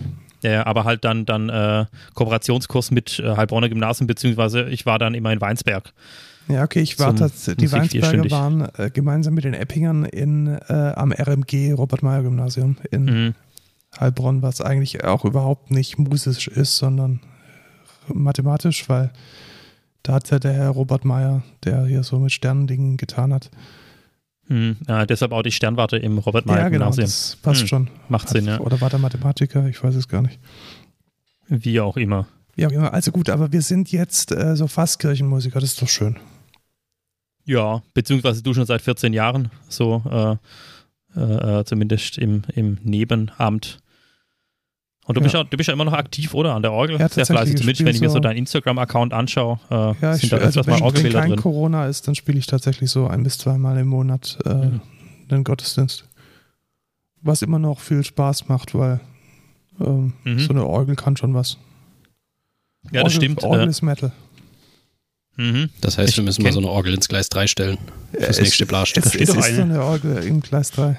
Ja, 0.44 0.66
aber 0.66 0.86
halt 0.86 1.04
dann, 1.06 1.26
dann 1.26 1.50
äh, 1.50 1.86
Kooperationskurs 2.16 2.92
mit 2.92 3.20
äh, 3.20 3.36
Heilbronner 3.36 3.70
Gymnasium, 3.70 4.08
beziehungsweise 4.08 4.68
ich 4.70 4.86
war 4.86 4.98
dann 4.98 5.14
immer 5.14 5.32
in 5.32 5.40
Weinsberg. 5.40 5.94
Ja, 6.52 6.64
okay, 6.64 6.82
ich 6.82 7.00
war 7.00 7.16
tatsächlich, 7.16 7.70
die 7.70 7.72
Weinsberger 7.72 8.30
waren 8.32 8.68
äh, 8.78 8.90
gemeinsam 8.90 9.34
mit 9.34 9.44
den 9.44 9.54
Eppingern 9.54 10.06
in, 10.06 10.48
äh, 10.48 10.94
am 10.96 11.12
RMG 11.12 11.74
Robert-Meyer-Gymnasium 11.74 12.78
in 12.92 13.06
mhm. 13.06 13.36
Heilbronn, 14.00 14.42
was 14.42 14.62
eigentlich 14.62 15.04
auch 15.04 15.26
überhaupt 15.26 15.72
nicht 15.72 15.98
musisch 15.98 16.48
ist, 16.48 16.78
sondern 16.78 17.20
mathematisch, 18.08 18.88
weil 18.90 19.12
da 20.04 20.14
hat 20.14 20.30
ja 20.32 20.40
der 20.40 20.54
Herr 20.54 20.70
Robert 20.70 21.06
Meyer, 21.06 21.44
der 21.64 21.86
hier 21.86 22.04
so 22.04 22.20
mit 22.20 22.32
Sternendingen 22.32 22.98
getan 22.98 23.34
hat. 23.34 23.52
Mhm. 24.48 24.78
Ja, 24.88 25.06
deshalb 25.06 25.32
auch 25.32 25.44
die 25.44 25.52
Sternwarte 25.52 25.98
im 25.98 26.18
Robert 26.18 26.46
Meyer 26.46 26.70
Gymnasium. 26.70 26.82
Ja, 26.82 26.88
genau, 26.88 27.02
das 27.02 27.38
passt 27.42 27.62
mhm. 27.64 27.68
schon. 27.68 27.90
Macht 28.10 28.30
Sinn, 28.30 28.46
ja. 28.46 28.60
Oder 28.60 28.82
war 28.82 28.90
der 28.90 29.00
Mathematiker? 29.00 29.68
Ich 29.68 29.84
weiß 29.84 29.96
es 29.96 30.08
gar 30.08 30.22
nicht. 30.22 30.40
Wie 31.48 31.80
auch 31.80 31.98
immer. 31.98 32.28
Wie 32.56 32.66
auch 32.66 32.72
immer. 32.72 32.94
Also 32.94 33.12
gut, 33.12 33.30
aber 33.30 33.52
wir 33.52 33.62
sind 33.62 33.92
jetzt 33.92 34.32
äh, 34.32 34.56
so 34.56 34.68
fast 34.68 35.00
Kirchenmusiker, 35.00 35.60
das 35.60 35.72
ist 35.72 35.82
doch 35.82 35.90
schön. 35.90 36.18
Ja, 37.46 37.82
beziehungsweise 37.94 38.44
du 38.44 38.54
schon 38.54 38.66
seit 38.66 38.82
14 38.82 39.14
Jahren, 39.14 39.50
so 39.68 40.04
äh, 40.10 41.20
äh, 41.20 41.60
äh, 41.60 41.66
zumindest 41.66 42.18
im, 42.18 42.44
im 42.54 42.78
Nebenamt. 42.84 43.80
Und 45.06 45.16
du, 45.16 45.20
ja. 45.20 45.24
bist 45.24 45.34
ja, 45.34 45.44
du 45.44 45.58
bist 45.58 45.68
ja 45.68 45.74
immer 45.74 45.84
noch 45.84 45.94
aktiv, 45.94 46.34
oder? 46.34 46.54
An 46.54 46.62
der 46.62 46.72
Orgel? 46.72 47.00
Ja, 47.00 47.10
Sehr 47.10 47.26
fleißig. 47.26 47.58
Zumindest, 47.58 47.84
wenn 47.84 47.96
ich 47.96 48.02
mir 48.02 48.10
so 48.10 48.20
deinen 48.20 48.38
Instagram-Account 48.38 49.14
anschaue, 49.14 49.60
äh, 49.70 49.74
ja, 49.74 50.14
sind 50.14 50.24
ich, 50.24 50.30
da 50.30 50.38
also 50.38 50.66
wenn, 50.66 50.80
mal 50.80 50.94
wenn 50.94 51.12
kein 51.12 51.30
drin. 51.32 51.40
Corona 51.40 51.88
ist, 51.88 52.08
dann 52.08 52.16
spiele 52.16 52.38
ich 52.38 52.46
tatsächlich 52.46 52.92
so 52.92 53.08
ein 53.08 53.24
bis 53.24 53.38
zweimal 53.38 53.78
im 53.78 53.88
Monat 53.88 54.38
äh, 54.46 54.54
mhm. 54.54 54.82
den 55.30 55.44
Gottesdienst. 55.44 56.06
Was 57.22 57.42
immer 57.42 57.60
noch 57.60 57.80
viel 57.80 58.04
Spaß 58.04 58.48
macht, 58.48 58.74
weil 58.74 59.02
ähm, 59.80 60.14
mhm. 60.24 60.40
so 60.40 60.52
eine 60.52 60.66
Orgel 60.66 60.96
kann 60.96 61.18
schon 61.18 61.34
was. 61.34 61.58
Ja, 62.92 63.04
das 63.04 63.14
stimmt. 63.14 63.44
Orgel 63.44 63.68
ist 63.68 63.82
Metal. 63.82 64.12
Mhm. 65.38 65.70
Das 65.80 65.98
heißt, 65.98 66.10
ich 66.10 66.18
wir 66.18 66.24
müssen 66.24 66.44
mal 66.44 66.52
so 66.52 66.60
eine 66.60 66.70
Orgel 66.70 66.94
ins 66.94 67.08
Gleis 67.08 67.30
3 67.30 67.48
stellen. 67.48 67.78
Fürs 68.12 68.38
es, 68.38 68.42
nächste 68.42 68.66
Blasstück. 68.66 69.06
Es, 69.06 69.16
es 69.16 69.30
ist 69.30 69.38
eine. 69.38 69.56
so 69.56 69.62
eine 69.62 69.84
Orgel 69.84 70.24
im 70.24 70.42
Gleis 70.42 70.72
3. 70.72 70.98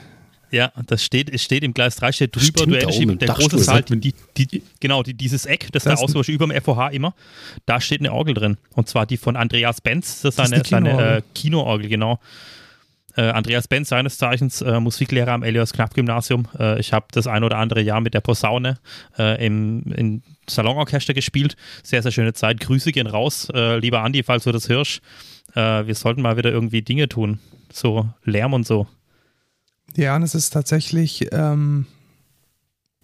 Ja, 0.52 0.70
das 0.86 1.02
steht, 1.02 1.32
es 1.32 1.42
steht 1.42 1.64
im 1.64 1.72
Gleis 1.72 1.96
3, 1.96 2.12
steht 2.12 2.36
drüber, 2.36 2.44
Stimmt, 2.44 2.72
du 2.72 2.74
erinnerst 2.74 2.98
dich, 2.98 3.18
der 3.18 3.28
große 3.28 3.58
Saal, 3.58 3.82
die, 3.82 4.12
die, 4.36 4.62
genau, 4.80 5.02
die, 5.02 5.14
dieses 5.14 5.46
Eck, 5.46 5.68
das, 5.72 5.84
das 5.84 5.98
da 5.98 6.04
Austausch 6.04 6.28
über 6.28 6.46
dem 6.46 6.62
FOH 6.62 6.90
immer, 6.90 7.14
da 7.64 7.80
steht 7.80 8.00
eine 8.00 8.12
Orgel 8.12 8.34
drin. 8.34 8.58
Und 8.74 8.86
zwar 8.86 9.06
die 9.06 9.16
von 9.16 9.36
Andreas 9.36 9.80
Benz, 9.80 10.20
das 10.20 10.32
ist 10.32 10.36
seine, 10.36 10.58
das 10.58 10.68
seine 10.68 11.16
äh, 11.16 11.22
Kinoorgel, 11.34 11.88
genau. 11.88 12.20
Äh, 13.16 13.22
Andreas 13.22 13.68
Benz, 13.68 13.88
seines 13.88 14.16
Zeichens 14.16 14.62
äh, 14.62 14.80
Musiklehrer 14.80 15.32
am 15.32 15.42
Elias 15.42 15.72
Knapp 15.72 15.94
Gymnasium. 15.94 16.48
Äh, 16.58 16.80
ich 16.80 16.92
habe 16.92 17.06
das 17.12 17.26
ein 17.26 17.44
oder 17.44 17.58
andere 17.58 17.82
Jahr 17.82 18.00
mit 18.00 18.14
der 18.14 18.20
Posaune 18.20 18.78
äh, 19.18 19.44
im, 19.44 19.82
in 19.92 20.22
Salonorchester 20.48 21.14
gespielt. 21.14 21.56
Sehr, 21.82 22.02
sehr 22.02 22.12
schöne 22.12 22.32
Zeit. 22.32 22.60
Grüße 22.60 22.92
gehen 22.92 23.06
raus, 23.06 23.48
äh, 23.54 23.78
lieber 23.78 24.02
Andi, 24.02 24.22
falls 24.22 24.44
du 24.44 24.52
das 24.52 24.68
hörst. 24.68 25.00
Äh, 25.54 25.86
wir 25.86 25.94
sollten 25.94 26.22
mal 26.22 26.36
wieder 26.36 26.50
irgendwie 26.50 26.82
Dinge 26.82 27.08
tun. 27.08 27.38
So 27.72 28.08
Lärm 28.24 28.54
und 28.54 28.66
so. 28.66 28.86
Ja, 29.96 30.16
und 30.16 30.22
es 30.22 30.34
ist 30.34 30.50
tatsächlich 30.50 31.28
ähm, 31.32 31.86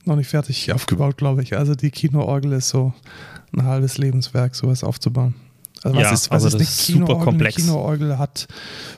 noch 0.05 0.17
nicht 0.17 0.29
fertig 0.29 0.73
aufgebaut, 0.73 1.17
glaube 1.17 1.43
ich. 1.43 1.57
Also 1.57 1.75
die 1.75 1.91
Kinoorgel 1.91 2.53
ist 2.53 2.71
so 2.71 2.93
ein 3.53 3.65
halbes 3.65 3.99
Lebenswerk, 3.99 4.55
sowas 4.55 4.85
aufzubauen. 4.85 5.35
Also 5.85 5.97
was 5.97 6.03
ja, 6.03 6.13
ist, 6.13 6.31
was 6.31 6.45
also 6.45 6.59
ist 6.59 6.91
eine 6.91 7.05
Kinoorgel? 7.05 7.35
Eine 7.35 7.49
Kinoorgel 7.51 8.19
hat 8.19 8.49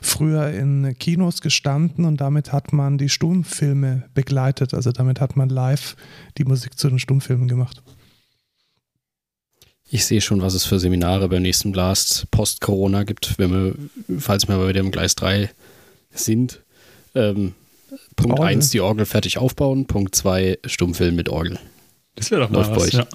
früher 0.01 0.49
in 0.49 0.95
Kinos 0.97 1.41
gestanden 1.41 2.05
und 2.05 2.17
damit 2.17 2.51
hat 2.51 2.73
man 2.73 2.97
die 2.97 3.09
Stummfilme 3.09 4.03
begleitet. 4.13 4.73
Also 4.73 4.91
damit 4.91 5.21
hat 5.21 5.35
man 5.35 5.49
live 5.49 5.95
die 6.37 6.45
Musik 6.45 6.77
zu 6.77 6.89
den 6.89 6.99
Stummfilmen 6.99 7.47
gemacht. 7.47 7.81
Ich 9.93 10.05
sehe 10.05 10.21
schon, 10.21 10.41
was 10.41 10.53
es 10.53 10.65
für 10.65 10.79
Seminare 10.79 11.27
beim 11.27 11.41
nächsten 11.41 11.73
Blast 11.73 12.31
post-Corona 12.31 13.03
gibt, 13.03 13.37
wenn 13.37 13.51
wir, 13.51 14.19
falls 14.19 14.47
wir 14.47 14.57
bei 14.57 14.71
dem 14.71 14.89
Gleis 14.89 15.15
3 15.15 15.49
sind. 16.11 16.61
Ähm, 17.13 17.55
Punkt 18.15 18.39
1 18.39 18.69
die 18.69 18.79
Orgel 18.79 19.05
fertig 19.05 19.37
aufbauen, 19.37 19.87
Punkt 19.87 20.15
2 20.15 20.59
Stummfilm 20.65 21.15
mit 21.15 21.27
Orgel. 21.27 21.59
Das 22.15 22.31
wäre 22.31 22.41
doch 22.41 22.49
mal 22.49 22.73
was, 22.73 22.91
ja. 22.93 23.05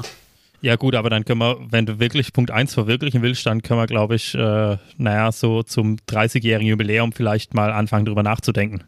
Ja. 0.60 0.76
gut, 0.76 0.94
aber 0.94 1.10
dann 1.10 1.24
können 1.24 1.40
wir, 1.40 1.58
wenn 1.70 1.86
du 1.86 1.98
wirklich 1.98 2.32
Punkt 2.32 2.50
1 2.50 2.74
verwirklichen 2.74 3.22
willst, 3.22 3.46
dann 3.46 3.62
können 3.62 3.80
wir, 3.80 3.86
glaube 3.86 4.14
ich, 4.14 4.34
äh, 4.34 4.78
naja, 4.96 5.32
so 5.32 5.62
zum 5.62 5.96
30-jährigen 6.08 6.68
Jubiläum 6.68 7.12
vielleicht 7.12 7.54
mal 7.54 7.72
anfangen, 7.72 8.06
drüber 8.06 8.22
nachzudenken. 8.22 8.84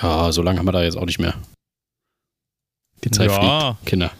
Ja, 0.00 0.32
so 0.32 0.42
lange 0.42 0.58
haben 0.58 0.66
wir 0.66 0.72
da 0.72 0.82
jetzt 0.82 0.96
auch 0.96 1.06
nicht 1.06 1.18
mehr. 1.18 1.34
Die 3.04 3.10
Zeit 3.10 3.30
ja. 3.30 3.74
fliegt, 3.74 3.86
Kinder. 3.86 4.10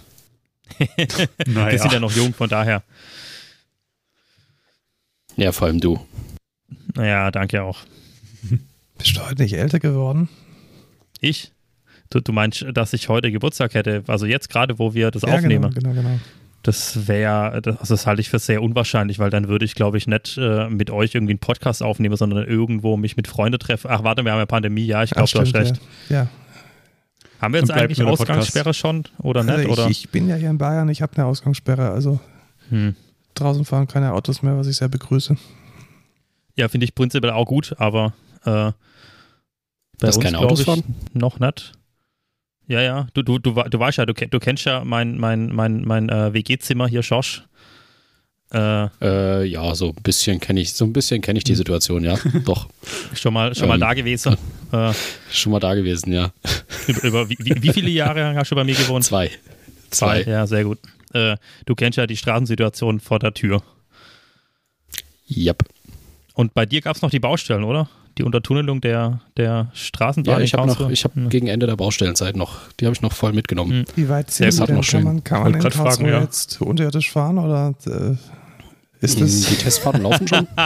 naja. 1.47 1.73
Wir 1.73 1.79
sind 1.79 1.93
ja 1.93 2.01
noch 2.01 2.13
jung, 2.13 2.35
von 2.35 2.49
daher. 2.49 2.83
Ja, 5.37 5.53
vor 5.53 5.69
allem 5.69 5.81
du. 5.81 6.05
Naja, 6.95 7.31
danke 7.31 7.63
auch. 7.63 7.79
Bist 8.99 9.17
du 9.17 9.25
heute 9.25 9.43
nicht 9.43 9.55
älter 9.55 9.79
geworden? 9.79 10.29
Ich? 11.21 11.53
Du, 12.11 12.21
du 12.21 12.33
meinst, 12.33 12.65
dass 12.73 12.93
ich 12.93 13.09
heute 13.09 13.31
Geburtstag 13.31 13.75
hätte? 13.75 14.03
Also 14.07 14.27
jetzt 14.27 14.49
gerade, 14.49 14.79
wo 14.79 14.95
wir 14.95 15.11
das 15.11 15.23
ja, 15.23 15.35
aufnehmen? 15.35 15.73
Genau, 15.75 15.93
genau, 15.93 16.03
genau. 16.03 16.19
Das 16.63 17.07
wäre, 17.07 17.63
das, 17.63 17.79
also 17.79 17.95
das 17.95 18.07
halte 18.07 18.21
ich 18.21 18.31
für 18.31 18.39
sehr 18.39 18.63
unwahrscheinlich, 18.63 19.19
weil 19.19 19.31
dann 19.31 19.49
würde 19.49 19.65
ich, 19.65 19.75
glaube 19.75 19.97
ich, 19.97 20.07
nicht 20.07 20.37
äh, 20.39 20.69
mit 20.69 20.91
euch 20.91 21.15
irgendwie 21.15 21.33
einen 21.33 21.39
Podcast 21.39 21.83
aufnehmen, 21.83 22.17
sondern 22.17 22.47
irgendwo 22.47 22.97
mich 22.97 23.17
mit 23.17 23.29
Freunden 23.29 23.59
treffen. 23.59 23.89
Ach, 23.91 24.03
warte, 24.03 24.25
wir 24.25 24.33
haben 24.33 24.39
ja 24.39 24.47
Pandemie, 24.47 24.85
ja, 24.85 25.03
ich 25.03 25.11
glaube, 25.11 25.31
du 25.31 25.41
hast 25.41 25.55
recht. 25.55 25.81
Ja. 26.09 26.17
ja. 26.17 26.29
Haben 27.41 27.55
wir 27.55 27.61
jetzt 27.61 27.71
eigentlich 27.71 28.03
Ausgangssperre 28.03 28.75
schon 28.75 29.05
oder 29.23 29.45
nicht? 29.45 29.55
Also 29.55 29.67
ich, 29.67 29.71
oder? 29.71 29.89
ich 29.89 30.09
bin 30.11 30.29
ja 30.29 30.35
hier 30.35 30.51
in 30.51 30.59
Bayern, 30.59 30.89
ich 30.89 31.03
habe 31.03 31.13
eine 31.17 31.27
Ausgangssperre, 31.27 31.91
also 31.91 32.19
hm. 32.71 32.97
draußen 33.35 33.65
fahren 33.65 33.87
keine 33.87 34.13
Autos 34.13 34.43
mehr, 34.43 34.57
was 34.59 34.67
ich 34.67 34.77
sehr 34.77 34.89
begrüße. 34.89 35.37
Ja, 36.57 36.69
finde 36.69 36.85
ich 36.85 36.95
prinzipiell 36.95 37.33
auch 37.33 37.47
gut, 37.47 37.77
aber 37.79 38.13
äh, 38.45 38.73
bei 40.01 40.07
Dass 40.07 40.17
uns, 40.17 40.25
keine 40.25 40.39
Autos 40.39 40.63
fahren? 40.63 40.83
Noch 41.13 41.39
nicht. 41.39 41.78
Ja, 42.69 42.83
ja. 42.83 43.07
Du, 43.15 43.23
du, 43.23 43.39
du, 43.39 43.53
du 43.53 43.79
weißt 43.79 43.99
ja, 43.99 44.07
du, 44.07 44.13
du 44.13 44.39
kennst 44.39 44.67
ja 44.67 44.85
mein, 44.85 45.19
mein, 45.19 45.55
mein, 45.55 45.83
mein 45.85 46.09
äh, 46.11 46.33
WG-Zimmer 46.35 46.87
hier, 46.87 47.03
Schorsch. 47.03 47.43
Äh, 48.53 48.89
äh, 49.03 49.45
ja, 49.45 49.75
so 49.75 49.89
ein 49.89 50.03
bisschen 50.03 50.39
kenne 50.41 50.61
ich, 50.61 50.73
so 50.73 50.85
ein 50.85 50.93
bisschen 50.93 51.21
kenne 51.21 51.39
ich 51.39 51.45
die 51.45 51.53
hm. 51.53 51.57
Situation, 51.57 52.05
ja. 52.05 52.19
Doch. 52.45 52.69
Schon 53.15 53.35
mal, 53.35 53.55
schon 53.55 53.65
ähm, 53.65 53.69
mal 53.71 53.79
da 53.79 53.95
gewesen. 53.95 54.37
Äh, 54.71 54.93
schon 55.33 55.53
mal 55.53 55.61
da 55.61 55.75
gewesen, 55.75 56.13
ja. 56.13 56.31
Über, 56.87 57.05
über 57.07 57.31
wie, 57.31 57.39
wie, 57.39 57.73
viele 57.73 57.89
Jahre 57.89 58.35
hast 58.37 58.51
du 58.51 58.55
bei 58.55 58.65
mir 58.65 58.75
gewohnt? 58.75 59.03
Zwei. 59.03 59.31
Zwei. 59.89 60.25
Zwei. 60.25 60.31
Ja, 60.31 60.47
sehr 60.47 60.65
gut. 60.65 60.79
Äh, 61.15 61.39
du 61.65 61.75
kennst 61.75 61.97
ja 61.97 62.07
die 62.07 62.19
Straßensituation 62.19 63.01
vor 63.01 63.19
der 63.19 63.33
Tür. 63.33 63.63
Yep. 65.35 65.63
Und 66.39 66.55
bei 66.55 66.67
dir 66.67 66.81
gab 66.81 66.95
es 66.95 67.03
noch 67.03 67.11
die 67.11 67.19
Baustellen, 67.19 67.65
oder? 67.65 67.89
Die 68.17 68.23
Untertunnelung 68.23 68.81
der, 68.81 69.23
der 69.37 69.73
Straßenbahn. 69.75 70.39
Ja, 70.39 70.45
ich 70.45 70.55
habe 70.55 70.69
noch, 70.69 70.89
ich 70.89 71.03
habe 71.03 71.21
gegen 71.23 71.49
Ende 71.49 71.67
der 71.67 71.75
Baustellenzeit 71.75 72.37
noch, 72.37 72.61
die 72.79 72.87
habe 72.87 72.95
ich 72.95 73.03
noch 73.03 73.13
voll 73.13 73.33
mitgenommen. 73.33 73.73
Hm. 73.73 73.85
Wie 73.97 74.09
weit 74.09 74.31
sind 74.31 74.53
Sie 74.53 74.65
denn? 74.65 74.81
Kann 74.81 75.03
man, 75.03 75.25
kann 75.25 75.43
man 75.43 75.55
in 75.55 75.61
Karlsruhe 75.61 75.91
fragen, 75.91 76.07
ja. 76.07 76.21
jetzt 76.21 76.63
unterirdisch 76.63 77.11
fahren 77.11 77.39
oder 77.39 77.75
äh, 77.87 78.15
ist 79.05 79.21
das? 79.21 79.47
Die 79.47 79.57
Testfahrten 79.57 80.03
laufen 80.03 80.29
schon. 80.29 80.47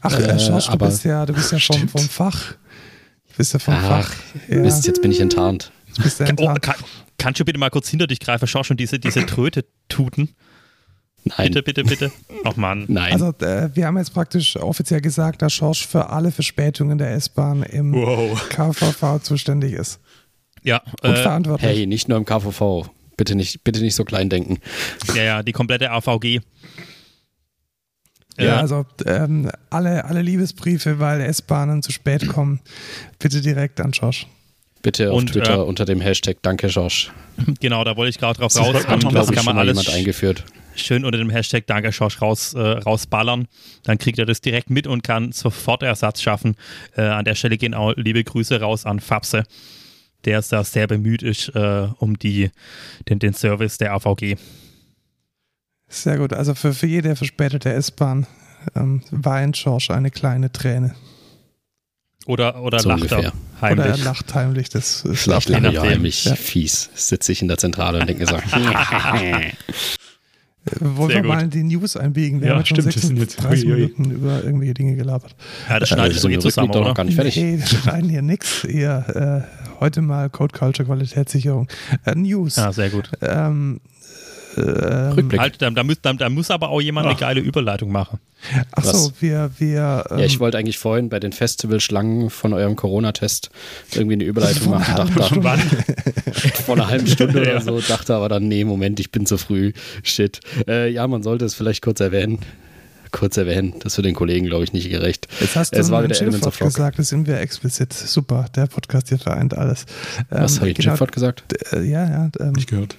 Ach, 0.00 0.18
äh, 0.18 0.38
Schorsch, 0.38 0.68
du 0.68 0.78
bist 0.78 1.04
ja, 1.04 1.26
du 1.26 1.34
bist 1.34 1.52
ja 1.52 1.58
vom, 1.58 1.86
vom 1.86 2.08
Fach. 2.08 2.52
Du 2.52 3.36
bist 3.36 3.52
ja 3.52 3.58
vom 3.58 3.74
Ach, 3.74 3.86
Fach. 3.86 4.14
Ja. 4.48 4.60
Mist, 4.60 4.86
jetzt 4.86 5.02
bin 5.02 5.12
ich 5.12 5.20
enttarnt. 5.20 5.72
Bist 6.02 6.22
enttarnt. 6.22 6.58
Oh, 6.58 6.60
kann, 6.62 6.76
kannst 7.18 7.38
du 7.38 7.44
bitte 7.44 7.58
mal 7.58 7.68
kurz 7.68 7.90
hinter 7.90 8.06
dich 8.06 8.18
greifen, 8.18 8.48
Schorsch, 8.48 8.70
und 8.70 8.80
diese, 8.80 8.98
diese 8.98 9.26
Tröte 9.26 9.66
tuten? 9.90 10.30
Nein. 11.24 11.52
Bitte, 11.52 11.62
bitte, 11.62 11.84
bitte. 11.84 12.12
Ach 12.44 12.56
Mann. 12.56 12.84
Nein. 12.88 13.12
Also 13.12 13.28
äh, 13.44 13.70
wir 13.74 13.86
haben 13.86 13.96
jetzt 13.96 14.12
praktisch 14.12 14.56
offiziell 14.56 15.00
gesagt, 15.00 15.40
dass 15.40 15.54
Schorsch 15.54 15.86
für 15.86 16.10
alle 16.10 16.30
Verspätungen 16.30 16.98
der 16.98 17.12
S-Bahn 17.12 17.62
im 17.62 17.94
wow. 17.94 18.48
KVV 18.50 19.22
zuständig 19.22 19.72
ist. 19.72 20.00
Ja. 20.62 20.82
Und 21.02 21.10
äh, 21.10 21.16
verantwortlich. 21.16 21.70
Hey, 21.70 21.86
nicht 21.86 22.08
nur 22.08 22.18
im 22.18 22.26
KVV. 22.26 22.90
Bitte 23.16 23.36
nicht, 23.36 23.64
bitte 23.64 23.80
nicht 23.80 23.94
so 23.94 24.04
klein 24.04 24.28
denken. 24.28 24.58
Ja, 25.14 25.22
ja, 25.22 25.42
die 25.42 25.52
komplette 25.52 25.90
AVG. 25.90 26.40
Ja, 28.36 28.56
also 28.56 28.84
ähm, 29.06 29.50
alle, 29.70 30.04
alle 30.04 30.20
Liebesbriefe, 30.20 30.98
weil 30.98 31.20
S-Bahnen 31.20 31.82
zu 31.82 31.92
spät 31.92 32.26
kommen, 32.26 32.60
bitte 33.20 33.40
direkt 33.40 33.80
an 33.80 33.92
Josh. 33.92 34.26
Bitte 34.82 35.12
auf 35.12 35.18
und, 35.18 35.32
Twitter 35.32 35.54
äh, 35.54 35.62
unter 35.62 35.84
dem 35.84 36.00
Hashtag 36.00 36.38
Danke 36.42 36.66
Josh. 36.66 37.12
Genau, 37.60 37.82
da 37.82 37.96
wollte 37.96 38.10
ich 38.10 38.18
gerade 38.18 38.38
drauf 38.38 38.54
raus. 38.56 38.72
Das, 38.72 38.86
das, 38.86 39.12
das 39.12 39.32
kann 39.32 39.44
man 39.44 39.58
alles 39.58 39.88
eingeführt. 39.88 40.44
Schön 40.76 41.04
unter 41.04 41.18
dem 41.18 41.30
Hashtag 41.30 41.66
Danke 41.66 41.90
Josh 41.90 42.20
raus, 42.20 42.54
äh, 42.54 42.60
rausballern. 42.60 43.48
Dann 43.84 43.98
kriegt 43.98 44.18
er 44.18 44.26
das 44.26 44.40
direkt 44.40 44.70
mit 44.70 44.86
und 44.86 45.02
kann 45.02 45.32
sofort 45.32 45.82
Ersatz 45.82 46.22
schaffen. 46.22 46.56
Äh, 46.96 47.02
an 47.02 47.24
der 47.24 47.34
Stelle 47.34 47.56
gehen 47.56 47.74
auch 47.74 47.94
liebe 47.96 48.22
Grüße 48.22 48.60
raus 48.60 48.86
an 48.86 49.00
Fabse, 49.00 49.44
der 50.24 50.42
da 50.42 50.64
sehr 50.64 50.86
bemüht 50.86 51.22
ist 51.22 51.48
äh, 51.54 51.88
um 51.98 52.18
die, 52.18 52.50
den, 53.08 53.18
den 53.18 53.34
Service 53.34 53.78
der 53.78 53.94
AVG. 53.94 54.36
Sehr 55.88 56.18
gut. 56.18 56.32
Also 56.32 56.54
für, 56.54 56.72
für 56.72 56.86
jede 56.86 57.14
verspätete 57.14 57.72
S-Bahn 57.72 58.26
ähm, 58.74 59.02
weint 59.10 59.56
George 59.56 59.88
eine 59.90 60.10
kleine 60.10 60.50
Träne. 60.50 60.94
Oder, 62.26 62.62
oder 62.62 62.78
so 62.78 62.88
lacht 62.88 63.12
er 63.12 63.32
heimlich. 63.60 63.86
Oder 63.86 63.98
er 63.98 63.98
lacht 63.98 64.34
heimlich. 64.34 64.70
Das 64.70 65.04
ist 65.04 65.22
Vielleicht 65.22 65.48
lacht 65.50 65.64
er 65.64 65.82
heimlich 65.82 66.24
ja. 66.24 66.34
fies. 66.34 66.90
Sitze 66.94 67.32
ich 67.32 67.42
in 67.42 67.48
der 67.48 67.58
Zentrale 67.58 68.00
und 68.00 68.08
denke 68.08 68.26
so. 68.26 68.36
Wollen 70.80 71.08
Sehr 71.08 71.16
wir 71.16 71.22
gut. 71.22 71.30
mal 71.30 71.48
die 71.48 71.62
News 71.62 71.96
einbiegen? 71.96 72.40
Wir 72.40 72.48
ja, 72.48 72.54
haben 72.54 72.64
stimmt, 72.64 72.94
schon 72.94 73.16
36 73.16 73.66
Minuten 73.66 74.10
über 74.10 74.42
irgendwelche 74.42 74.74
Dinge 74.74 74.96
gelabert. 74.96 75.36
Ja, 75.68 75.78
das 75.78 75.90
schneidet 75.90 76.16
äh, 76.16 76.20
so 76.20 76.28
zusammen, 76.38 76.72
doch 76.72 76.84
noch 76.84 76.94
gar 76.94 77.04
nicht 77.04 77.16
fertig. 77.16 77.36
Nee, 77.36 77.58
wir 77.58 77.66
schneiden 77.66 78.08
hier 78.08 78.22
nichts. 78.22 78.64
Eher 78.64 79.44
äh, 79.46 79.80
heute 79.80 80.00
mal 80.00 80.30
Code 80.30 80.56
Culture 80.56 80.86
Qualitätssicherung. 80.86 81.68
Äh, 82.06 82.14
News. 82.14 82.56
Ja, 82.56 82.72
sehr 82.72 82.88
gut. 82.88 83.10
Ähm, 83.20 83.80
ähm, 84.56 85.12
Rückblick. 85.12 85.40
Halt, 85.40 85.62
da, 85.62 85.70
da, 85.70 85.82
muss, 85.82 86.00
da, 86.00 86.12
da, 86.12 86.28
muss, 86.28 86.50
aber 86.50 86.70
auch 86.70 86.80
jemand 86.80 87.06
Ach. 87.06 87.10
eine 87.10 87.18
geile 87.18 87.40
Überleitung 87.40 87.90
machen. 87.90 88.18
Ach 88.72 88.84
so, 88.84 89.12
wir. 89.20 89.50
wir 89.58 90.04
ähm, 90.10 90.18
ja, 90.18 90.24
ich 90.24 90.40
wollte 90.40 90.58
eigentlich 90.58 90.78
vorhin 90.78 91.08
bei 91.08 91.20
den 91.20 91.32
Festivalschlangen 91.32 92.30
von 92.30 92.52
eurem 92.52 92.76
Corona-Test 92.76 93.50
irgendwie 93.94 94.14
eine 94.14 94.24
Überleitung 94.24 94.70
machen. 94.70 94.96
Dachte, 94.96 95.42
Wann? 95.42 95.60
vor 96.66 96.76
einer 96.76 96.88
halben 96.88 97.06
Stunde 97.06 97.40
oder 97.40 97.60
so, 97.60 97.80
dachte 97.80 98.14
aber 98.14 98.28
dann, 98.28 98.48
nee, 98.48 98.64
Moment, 98.64 99.00
ich 99.00 99.10
bin 99.10 99.26
zu 99.26 99.38
früh. 99.38 99.72
Shit. 100.02 100.40
Äh, 100.68 100.90
ja, 100.90 101.06
man 101.06 101.22
sollte 101.22 101.44
es 101.44 101.54
vielleicht 101.54 101.82
kurz 101.82 102.00
erwähnen 102.00 102.40
kurz 103.14 103.36
erwähnen. 103.36 103.74
Das 103.78 103.96
wird 103.96 104.06
den 104.06 104.14
Kollegen, 104.14 104.46
glaube 104.46 104.64
ich, 104.64 104.72
nicht 104.72 104.90
gerecht. 104.90 105.28
Jetzt 105.40 105.54
hast 105.56 105.74
du 105.74 105.78
es 105.78 105.90
war 105.90 106.02
wieder 106.02 106.20
Elements 106.20 106.46
of 106.46 106.60
Rock. 106.60 106.68
gesagt, 106.68 106.98
das 106.98 107.08
sind 107.08 107.26
wir 107.26 107.38
explizit. 107.38 107.92
Super, 107.92 108.46
der 108.56 108.66
Podcast 108.66 109.08
hier 109.08 109.18
vereint 109.18 109.56
alles. 109.56 109.86
Was 110.30 110.56
ähm, 110.56 110.60
habe 110.60 110.70
ich 110.70 110.76
genau, 110.76 110.90
Chipford 110.90 111.12
gesagt? 111.12 111.44
Äh, 111.72 111.84
ja, 111.84 112.08
ja. 112.08 112.30
Ähm, 112.40 112.52
nicht 112.52 112.68
gehört. 112.68 112.98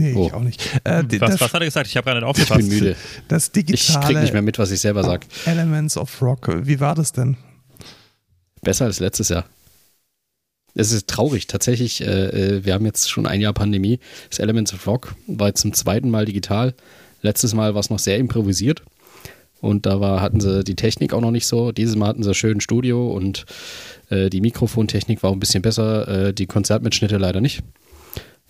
Nee, 0.00 0.14
oh. 0.14 0.26
ich 0.26 0.32
auch 0.32 0.42
nicht. 0.42 0.60
Äh, 0.84 1.02
was, 1.20 1.32
das, 1.32 1.40
was, 1.40 1.54
hat 1.54 1.60
er 1.60 1.66
gesagt? 1.66 1.86
Ich 1.86 1.96
habe 1.96 2.06
gar 2.06 2.14
nicht 2.14 2.24
aufgepasst. 2.24 2.60
Ich 2.60 2.68
bin 2.68 2.78
müde. 2.78 2.96
Das 3.28 3.52
digitale 3.52 4.00
ich 4.00 4.06
kriege 4.06 4.20
nicht 4.20 4.32
mehr 4.32 4.42
mit, 4.42 4.58
was 4.58 4.70
ich 4.70 4.80
selber 4.80 5.04
sage. 5.04 5.26
Elements 5.44 5.96
of 5.96 6.22
Rock. 6.22 6.48
Wie 6.66 6.80
war 6.80 6.94
das 6.94 7.12
denn? 7.12 7.36
Besser 8.62 8.86
als 8.86 9.00
letztes 9.00 9.28
Jahr. 9.28 9.44
Es 10.74 10.92
ist 10.92 11.08
traurig. 11.08 11.46
Tatsächlich, 11.46 12.00
äh, 12.00 12.04
äh, 12.56 12.64
wir 12.64 12.74
haben 12.74 12.86
jetzt 12.86 13.10
schon 13.10 13.26
ein 13.26 13.40
Jahr 13.40 13.52
Pandemie. 13.52 13.98
Das 14.28 14.38
Elements 14.38 14.72
of 14.72 14.86
Rock 14.86 15.14
war 15.26 15.48
jetzt 15.48 15.60
zum 15.60 15.72
zweiten 15.72 16.10
Mal 16.10 16.24
digital. 16.24 16.74
Letztes 17.22 17.54
Mal 17.54 17.74
war 17.74 17.80
es 17.80 17.90
noch 17.90 17.98
sehr 17.98 18.18
improvisiert. 18.18 18.82
Und 19.60 19.84
da 19.84 20.00
war, 20.00 20.22
hatten 20.22 20.40
sie 20.40 20.64
die 20.64 20.76
Technik 20.76 21.12
auch 21.12 21.20
noch 21.20 21.32
nicht 21.32 21.46
so. 21.46 21.72
Dieses 21.72 21.96
Mal 21.96 22.08
hatten 22.08 22.22
sie 22.22 22.34
schön 22.34 22.58
ein 22.58 22.60
Studio 22.62 23.12
und 23.12 23.44
äh, 24.08 24.30
die 24.30 24.40
Mikrofontechnik 24.40 25.22
war 25.22 25.30
auch 25.30 25.34
ein 25.34 25.40
bisschen 25.40 25.62
besser. 25.62 26.28
Äh, 26.28 26.32
die 26.32 26.46
Konzertmitschnitte 26.46 27.18
leider 27.18 27.40
nicht. 27.40 27.62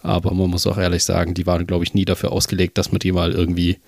Aber 0.02 0.32
man 0.32 0.50
muss 0.50 0.66
auch 0.66 0.78
ehrlich 0.78 1.04
sagen, 1.04 1.34
die 1.34 1.46
waren, 1.46 1.66
glaube 1.66 1.84
ich, 1.84 1.94
nie 1.94 2.04
dafür 2.04 2.32
ausgelegt, 2.32 2.78
dass 2.78 2.92
man 2.92 2.98
die 3.00 3.12
mal 3.12 3.32
irgendwie 3.32 3.78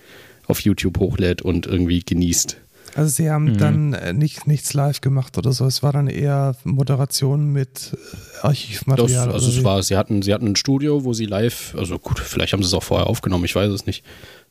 auf 0.46 0.60
YouTube 0.60 0.98
hochlädt 0.98 1.42
und 1.42 1.66
irgendwie 1.66 2.00
genießt. 2.00 2.58
Also 2.94 3.08
sie 3.08 3.30
haben 3.30 3.44
mhm. 3.44 3.58
dann 3.58 3.92
äh, 3.94 4.12
nicht, 4.12 4.46
nichts 4.46 4.74
live 4.74 5.00
gemacht 5.00 5.38
oder 5.38 5.52
so. 5.52 5.64
Es 5.64 5.82
war 5.82 5.92
dann 5.92 6.08
eher 6.08 6.56
Moderation 6.64 7.52
mit 7.52 7.92
äh, 7.94 8.46
Archivmaterial. 8.46 9.26
Das, 9.26 9.34
also 9.34 9.48
es 9.48 9.64
war, 9.64 9.82
sie 9.82 9.96
hatten, 9.96 10.22
sie 10.22 10.34
hatten 10.34 10.48
ein 10.48 10.56
Studio, 10.56 11.04
wo 11.04 11.14
sie 11.14 11.26
live, 11.26 11.74
also 11.78 11.98
gut, 11.98 12.18
vielleicht 12.18 12.52
haben 12.52 12.62
sie 12.62 12.66
es 12.66 12.74
auch 12.74 12.82
vorher 12.82 13.06
aufgenommen, 13.06 13.44
ich 13.44 13.54
weiß 13.54 13.70
es 13.70 13.86
nicht. 13.86 14.04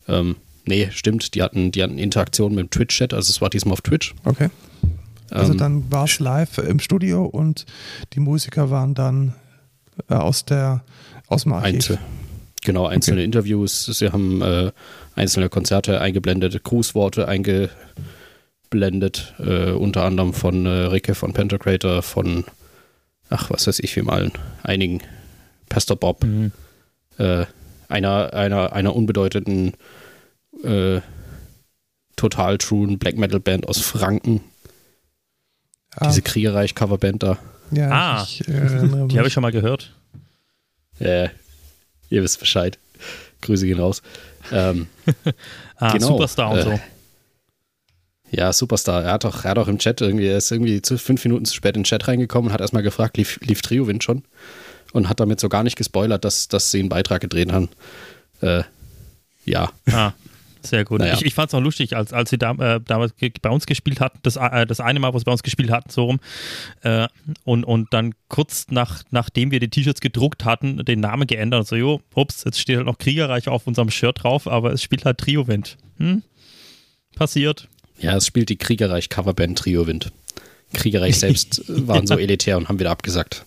Ähm, 0.08 0.38
nee, 0.66 0.90
stimmt, 0.92 1.36
die 1.36 1.44
hatten, 1.44 1.72
die 1.72 1.84
hatten 1.84 2.00
Interaktion 2.00 2.56
mit 2.56 2.66
dem 2.66 2.70
Twitch-Chat, 2.72 3.14
also 3.14 3.30
es 3.30 3.42
war 3.42 3.52
diesmal 3.52 3.74
auf 3.74 3.82
Twitch. 3.82 4.16
Okay. 4.24 4.50
Also 5.30 5.52
ähm, 5.52 5.58
dann 5.58 5.92
war 5.92 6.06
es 6.06 6.20
live 6.20 6.58
im 6.58 6.80
Studio 6.80 7.26
und 7.26 7.66
die 8.14 8.20
Musiker 8.20 8.72
waren 8.72 8.96
dann 8.96 9.36
äh, 10.10 10.16
aus 10.16 10.46
der 10.46 10.84
aus 11.32 11.44
dem 11.44 11.54
Archiv. 11.54 11.76
Einzel 11.76 12.00
genau, 12.64 12.88
einzelne 12.88 13.18
okay. 13.18 13.26
Interviews. 13.26 13.86
Sie 13.86 14.12
haben 14.12 14.42
äh, 14.42 14.72
einzelne 15.16 15.50
Konzerte 15.50 16.00
eingeblendet, 16.00 16.64
Grußworte 16.64 17.28
eingeblendet, 17.28 19.34
äh, 19.40 19.72
unter 19.72 20.04
anderem 20.04 20.34
von 20.34 20.66
äh, 20.66 20.70
Ricke 20.70 21.16
von 21.16 21.34
Pentacrator, 21.34 22.02
von, 22.02 22.46
ach, 23.30 23.50
was 23.50 23.68
weiß 23.68 23.80
ich, 23.80 23.96
wie 23.96 24.04
mal 24.04 24.32
einigen, 24.64 25.02
Pastor 25.70 25.98
Bob, 25.98 26.24
mhm. 26.24 26.52
Äh, 27.18 27.46
einer, 27.90 28.34
einer, 28.34 28.72
einer 28.72 28.96
unbedeutenden 28.96 29.74
äh, 30.64 31.02
total 32.16 32.58
truen 32.58 33.00
Black 33.00 33.18
Metal 33.18 33.42
Band 33.42 33.68
aus 33.68 33.82
Franken. 33.82 34.42
Ah. 35.98 36.08
Diese 36.08 36.22
Kriegerreich-Coverband 36.22 37.22
da. 37.22 37.38
Ja, 37.72 37.92
ah, 37.92 38.24
ich, 38.24 38.48
äh, 38.48 39.08
die 39.08 39.18
habe 39.18 39.28
ich 39.28 39.34
schon 39.34 39.42
mal 39.42 39.52
gehört. 39.52 39.94
Äh, 41.02 41.30
ihr 42.10 42.24
wisst 42.24 42.40
Bescheid. 42.40 42.78
Grüße 43.42 43.66
gehen 43.66 43.80
raus. 43.80 44.02
Ähm, 44.52 44.88
ah, 45.78 45.94
genau, 45.94 46.08
Superstar 46.08 46.52
und 46.52 46.58
äh, 46.60 46.64
so. 46.64 46.80
Ja, 48.32 48.54
Superstar. 48.54 49.04
Er 49.04 49.14
hat 49.14 49.24
doch, 49.24 49.44
er 49.44 49.52
hat 49.52 49.58
doch 49.58 49.68
im 49.68 49.78
Chat 49.78 50.00
irgendwie, 50.02 50.28
er 50.28 50.38
ist 50.38 50.52
irgendwie 50.52 50.82
zu, 50.82 50.98
fünf 50.98 51.24
Minuten 51.26 51.46
zu 51.46 51.54
spät 51.54 51.76
in 51.76 51.82
den 51.82 51.86
Chat 51.86 52.08
reingekommen 52.08 52.48
und 52.48 52.54
hat 52.54 52.62
erstmal 52.62 52.84
gefragt, 52.84 53.18
lief, 53.18 53.40
lief 53.42 53.62
Trio-Wind 53.62 54.04
schon? 54.04 54.24
Und 54.94 55.10
hat 55.10 55.20
damit 55.20 55.40
so 55.40 55.50
gar 55.50 55.64
nicht 55.64 55.78
gespoilert, 55.78 56.24
dass, 56.24 56.48
dass 56.48 56.72
sie 56.72 56.80
einen 56.80 56.90
Beitrag 56.90 57.22
gedreht 57.22 57.52
haben. 57.52 57.70
Äh, 58.42 58.64
ja. 59.46 59.72
Ah. 59.92 60.14
Sehr 60.64 60.86
gut. 60.86 61.00
Naja. 61.00 61.14
Ich, 61.14 61.26
ich 61.26 61.34
fand 61.34 61.50
es 61.50 61.54
auch 61.54 61.62
lustig, 61.62 61.96
als, 61.96 62.14
als 62.14 62.30
sie 62.30 62.38
da, 62.38 62.52
äh, 62.52 62.80
damals 62.86 63.14
bei 63.42 63.50
uns 63.50 63.66
gespielt 63.66 64.00
hatten, 64.00 64.20
das, 64.22 64.36
äh, 64.36 64.66
das 64.66 64.80
eine 64.80 65.00
Mal, 65.00 65.14
wo 65.14 65.20
sie 65.20 65.26
bei 65.26 65.32
uns 65.32 65.44
gespielt 65.44 65.72
hatten, 65.72 65.90
so 65.90 66.06
rum, 66.06 66.20
äh, 66.82 67.08
und, 67.44 67.64
und 67.64 67.94
dann 67.94 68.14
kurz 68.28 68.68
nach, 68.70 69.04
nachdem 69.10 69.52
wir 69.52 69.60
die 69.60 69.70
T-Shirts 69.70 70.02
gedruckt 70.02 70.46
hatten, 70.46 70.86
den 70.86 71.00
Namen 71.00 71.28
geändert 71.28 71.62
und 71.62 71.68
so, 71.68 71.76
jo, 71.76 72.02
ups, 72.14 72.44
jetzt 72.44 72.60
steht 72.60 72.78
halt 72.78 72.86
noch 72.86 72.98
Kriegerreich 72.98 73.48
auf 73.48 73.68
unserem 73.68 73.90
Shirt 73.90 74.24
drauf, 74.24 74.48
aber 74.48 74.72
es 74.74 74.84
spielt 74.84 75.06
halt 75.06 75.18
Trio-Wind. 75.18 75.78
Hm? 75.98 76.24
Passiert. 77.16 77.68
Ja, 78.00 78.16
es 78.16 78.26
spielt 78.26 78.50
die 78.50 78.58
Kriegerreich-Coverband 78.58 79.58
Trio-Wind. 79.58 80.12
Kriegerreich 80.74 81.20
selbst 81.20 81.64
waren 81.88 82.08
so 82.08 82.18
elitär 82.18 82.58
und 82.58 82.70
haben 82.70 82.80
wieder 82.80 82.92
abgesagt. 82.92 83.46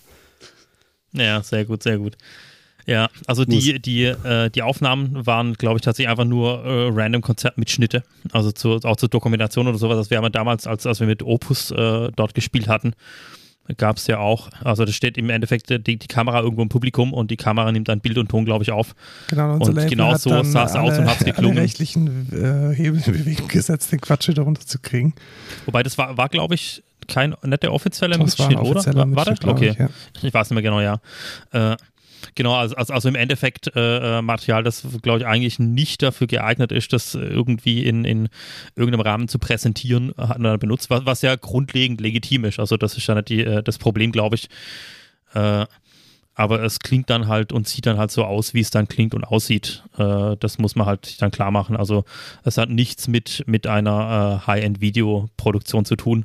Ja, 1.13 1.43
sehr 1.43 1.65
gut, 1.65 1.83
sehr 1.83 1.99
gut. 1.99 2.17
Ja, 2.87 3.09
also 3.27 3.45
die, 3.45 3.81
die, 3.81 4.05
äh, 4.05 4.51
die 4.51 4.63
Aufnahmen 4.63 5.27
waren, 5.27 5.55
glaube 5.55 5.77
ich, 5.77 5.83
tatsächlich 5.83 6.11
einfach 6.11 6.25
nur 6.25 6.65
äh, 6.65 6.91
random 6.93 7.23
Konzertmitschnitte. 7.23 8.03
Also 8.33 8.53
zu, 8.53 8.81
auch 8.85 8.97
zur 8.97 9.09
Dokumentation 9.09 9.67
oder 9.67 9.79
sowas. 9.79 9.97
Das 9.97 10.11
wir 10.11 10.19
haben 10.19 10.31
damals, 10.33 10.67
als, 10.67 10.87
als 10.87 11.01
wir 11.01 11.07
mit 11.07 11.23
Opus 11.23 11.71
äh, 11.71 12.11
dort 12.15 12.35
gespielt 12.35 12.69
hatten, 12.69 12.95
gab 13.79 13.97
es 13.97 14.07
ja 14.07 14.19
auch, 14.19 14.51
also 14.63 14.85
da 14.85 14.93
steht 14.93 15.17
im 15.17 15.31
Endeffekt 15.31 15.71
die, 15.71 15.99
die, 15.99 16.07
Kamera 16.07 16.41
irgendwo 16.41 16.63
im 16.63 16.69
Publikum 16.69 17.15
und 17.15 17.31
die 17.31 17.37
Kamera 17.37 17.73
nimmt 17.73 17.89
dann 17.89 18.01
Bild 18.01 18.19
und 18.19 18.29
Ton, 18.29 18.45
glaube 18.45 18.63
ich, 18.63 18.71
auf. 18.71 18.95
Genau, 19.29 19.55
und, 19.55 19.63
und 19.63 19.89
genau 19.89 20.15
so 20.17 20.43
sah 20.43 20.65
es 20.65 20.75
aus 20.75 20.99
und 20.99 21.07
hat 21.07 21.21
es 21.21 21.25
geklungen. 21.25 21.57
Alle 21.57 21.63
rechtlichen 21.63 22.29
äh, 22.33 22.75
Hebelbewegungen 22.75 23.49
gesetzt, 23.49 23.93
den 23.93 24.01
Quatsch 24.01 24.29
wieder 24.29 24.43
runterzukriegen. 24.43 25.15
Wobei 25.65 25.83
das 25.83 25.97
war, 25.97 26.17
war 26.19 26.29
glaube 26.29 26.55
ich, 26.55 26.83
kein, 27.09 27.35
nicht 27.43 27.63
der 27.63 27.73
offizielle 27.73 28.19
Mitschnitt, 28.19 28.59
oder? 28.59 28.85
War, 28.95 29.17
war 29.17 29.25
das? 29.25 29.43
Okay. 29.45 29.71
Ich, 29.71 29.79
ja. 29.79 29.89
ich 30.23 30.35
weiß 30.35 30.51
nicht 30.51 30.55
mehr 30.55 30.63
genau, 30.63 30.81
ja. 30.81 31.01
Äh, 31.53 31.77
Genau, 32.35 32.55
also, 32.55 32.77
also 32.77 33.09
im 33.09 33.15
Endeffekt 33.15 33.75
äh, 33.77 34.19
äh, 34.19 34.23
Material, 34.23 34.63
das, 34.63 34.87
glaube 35.03 35.21
ich, 35.21 35.27
eigentlich 35.27 35.59
nicht 35.59 36.03
dafür 36.03 36.27
geeignet 36.27 36.73
ist, 36.73 36.93
das 36.93 37.15
irgendwie 37.15 37.85
in, 37.85 38.05
in 38.05 38.29
irgendeinem 38.77 39.03
Rahmen 39.03 39.29
zu 39.29 39.39
präsentieren, 39.39 40.13
hat 40.17 40.39
man 40.39 40.53
dann 40.53 40.59
benutzt, 40.59 40.91
was, 40.91 41.07
was 41.07 41.23
ja 41.23 41.37
grundlegend 41.37 42.01
legitim 42.01 42.45
ist. 42.45 42.59
Also 42.59 42.77
das 42.77 42.97
ist 42.97 43.09
nicht 43.09 43.29
die, 43.29 43.45
äh, 43.45 43.63
das 43.63 43.79
Problem, 43.79 44.13
glaube 44.13 44.37
ich. 44.37 44.49
Äh, 45.35 45.67
aber 46.35 46.63
es 46.63 46.81
klingt 46.81 47.11
dann 47.11 47.29
halt 47.29 47.53
und 47.53 47.69
sieht 47.69 47.87
dann 47.87 47.99
halt 47.99 48.11
so 48.11 48.25
aus, 48.25 48.55
wie 48.55 48.61
es 48.61 48.71
dann 48.71 48.89
klingt 48.89 49.15
und 49.15 49.25
aussieht. 49.25 49.85
Äh, 49.97 50.37
das 50.39 50.59
muss 50.59 50.75
man 50.75 50.87
halt 50.87 51.23
dann 51.23 51.31
klar 51.31 51.51
machen. 51.51 51.77
Also 51.77 52.05
es 52.43 52.59
hat 52.59 52.71
nichts 52.71 53.07
mit, 53.07 53.45
mit 53.47 53.67
einer 53.67 54.43
äh, 54.43 54.47
High-End-Videoproduktion 54.47 55.85
zu 55.85 55.97
tun. 55.97 56.25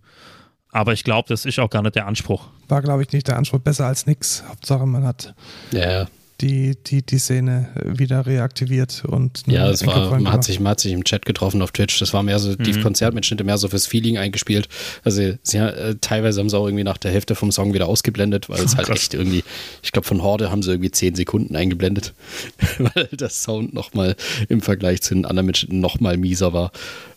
Aber 0.72 0.94
ich 0.94 1.04
glaube, 1.04 1.28
das 1.30 1.46
ist 1.46 1.60
auch 1.60 1.70
gar 1.70 1.82
nicht 1.82 1.96
der 1.96 2.06
Anspruch. 2.06 2.48
War, 2.68 2.82
glaube 2.82 3.02
ich, 3.02 3.12
nicht 3.12 3.28
der 3.28 3.38
Anspruch. 3.38 3.60
Besser 3.60 3.88
als 3.88 4.06
nichts. 4.06 4.44
Hauptsache, 4.48 4.86
man 4.86 5.04
hat 5.04 5.34
ja. 5.72 6.08
die, 6.42 6.76
die, 6.76 7.02
die 7.02 7.18
Szene 7.18 7.70
wieder 7.84 8.28
reaktiviert 8.28 9.04
und 9.04 9.44
ja, 9.48 9.68
das 9.68 9.84
war, 9.88 10.12
man 10.20 10.32
hat, 10.32 10.44
sich, 10.44 10.60
man 10.60 10.72
hat 10.72 10.80
sich 10.80 10.94
im 10.94 11.04
Chat 11.04 11.26
getroffen 11.26 11.64
auf 11.64 11.72
Twitch. 11.72 11.98
Das 11.98 12.14
war 12.14 12.22
mehr 12.22 12.38
so, 12.38 12.52
mhm. 12.52 12.64
die 12.64 12.80
Konzertmitschnitte 12.80 13.44
mehr 13.44 13.58
so 13.58 13.68
fürs 13.68 13.88
Feeling 13.88 14.20
eingespielt. 14.20 14.70
Also 15.04 15.34
sie, 15.42 15.58
äh, 15.58 15.96
teilweise 16.02 16.40
haben 16.40 16.50
sie 16.50 16.58
auch 16.58 16.68
irgendwie 16.68 16.84
nach 16.84 17.00
der 17.00 17.10
Hälfte 17.10 17.34
vom 17.34 17.52
Song 17.52 17.74
wieder 17.74 17.88
ausgeblendet, 17.88 18.48
weil 18.48 18.64
es 18.64 18.76
oh, 18.76 18.78
halt 18.78 18.88
krass. 18.90 18.98
echt 19.00 19.16
irgendwie, 19.16 19.44
ich 19.82 19.92
glaube 19.92 20.08
von 20.08 20.22
Horde 20.22 20.52
haben 20.52 20.62
sie 20.62 20.70
irgendwie 20.70 20.92
zehn 20.92 21.16
Sekunden 21.16 21.56
eingeblendet, 21.56 22.14
weil 22.78 23.08
der 23.08 23.30
Sound 23.30 23.74
nochmal 23.74 24.16
im 24.50 24.62
Vergleich 24.62 25.02
zu 25.02 25.16
den 25.16 25.26
anderen 25.26 25.48
Mitschnitten 25.48 25.80
nochmal 25.80 26.18
mieser 26.18 26.54
war. 26.54 26.72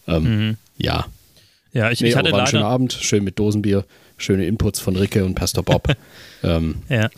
Ähm, 0.09 0.23
mhm. 0.23 0.57
Ja, 0.79 1.05
ja, 1.73 1.91
ich, 1.91 2.01
nee, 2.01 2.09
ich 2.09 2.17
hatte 2.17 2.31
war 2.31 2.39
leider... 2.39 2.45
ein 2.45 2.51
schöner 2.51 2.67
Abend, 2.67 2.93
schön 2.93 3.25
mit 3.25 3.39
Dosenbier, 3.39 3.85
schöne 4.17 4.47
Inputs 4.47 4.81
von 4.81 4.97
Ricke 4.97 5.25
und 5.25 5.35
Pastor 5.35 5.63
Bob. 5.63 5.89
ähm, 6.43 6.77
ja. 6.89 7.09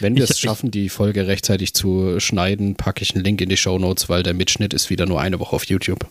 Wenn 0.00 0.16
wir 0.16 0.24
es 0.24 0.38
schaffen, 0.38 0.70
die 0.70 0.88
Folge 0.88 1.26
rechtzeitig 1.26 1.74
zu 1.74 2.20
schneiden, 2.20 2.76
packe 2.76 3.02
ich 3.02 3.14
einen 3.14 3.24
Link 3.24 3.40
in 3.40 3.48
die 3.48 3.56
Show 3.56 3.78
Notes, 3.78 4.08
weil 4.08 4.22
der 4.22 4.34
Mitschnitt 4.34 4.74
ist 4.74 4.90
wieder 4.90 5.06
nur 5.06 5.20
eine 5.20 5.40
Woche 5.40 5.56
auf 5.56 5.64
YouTube. 5.64 6.06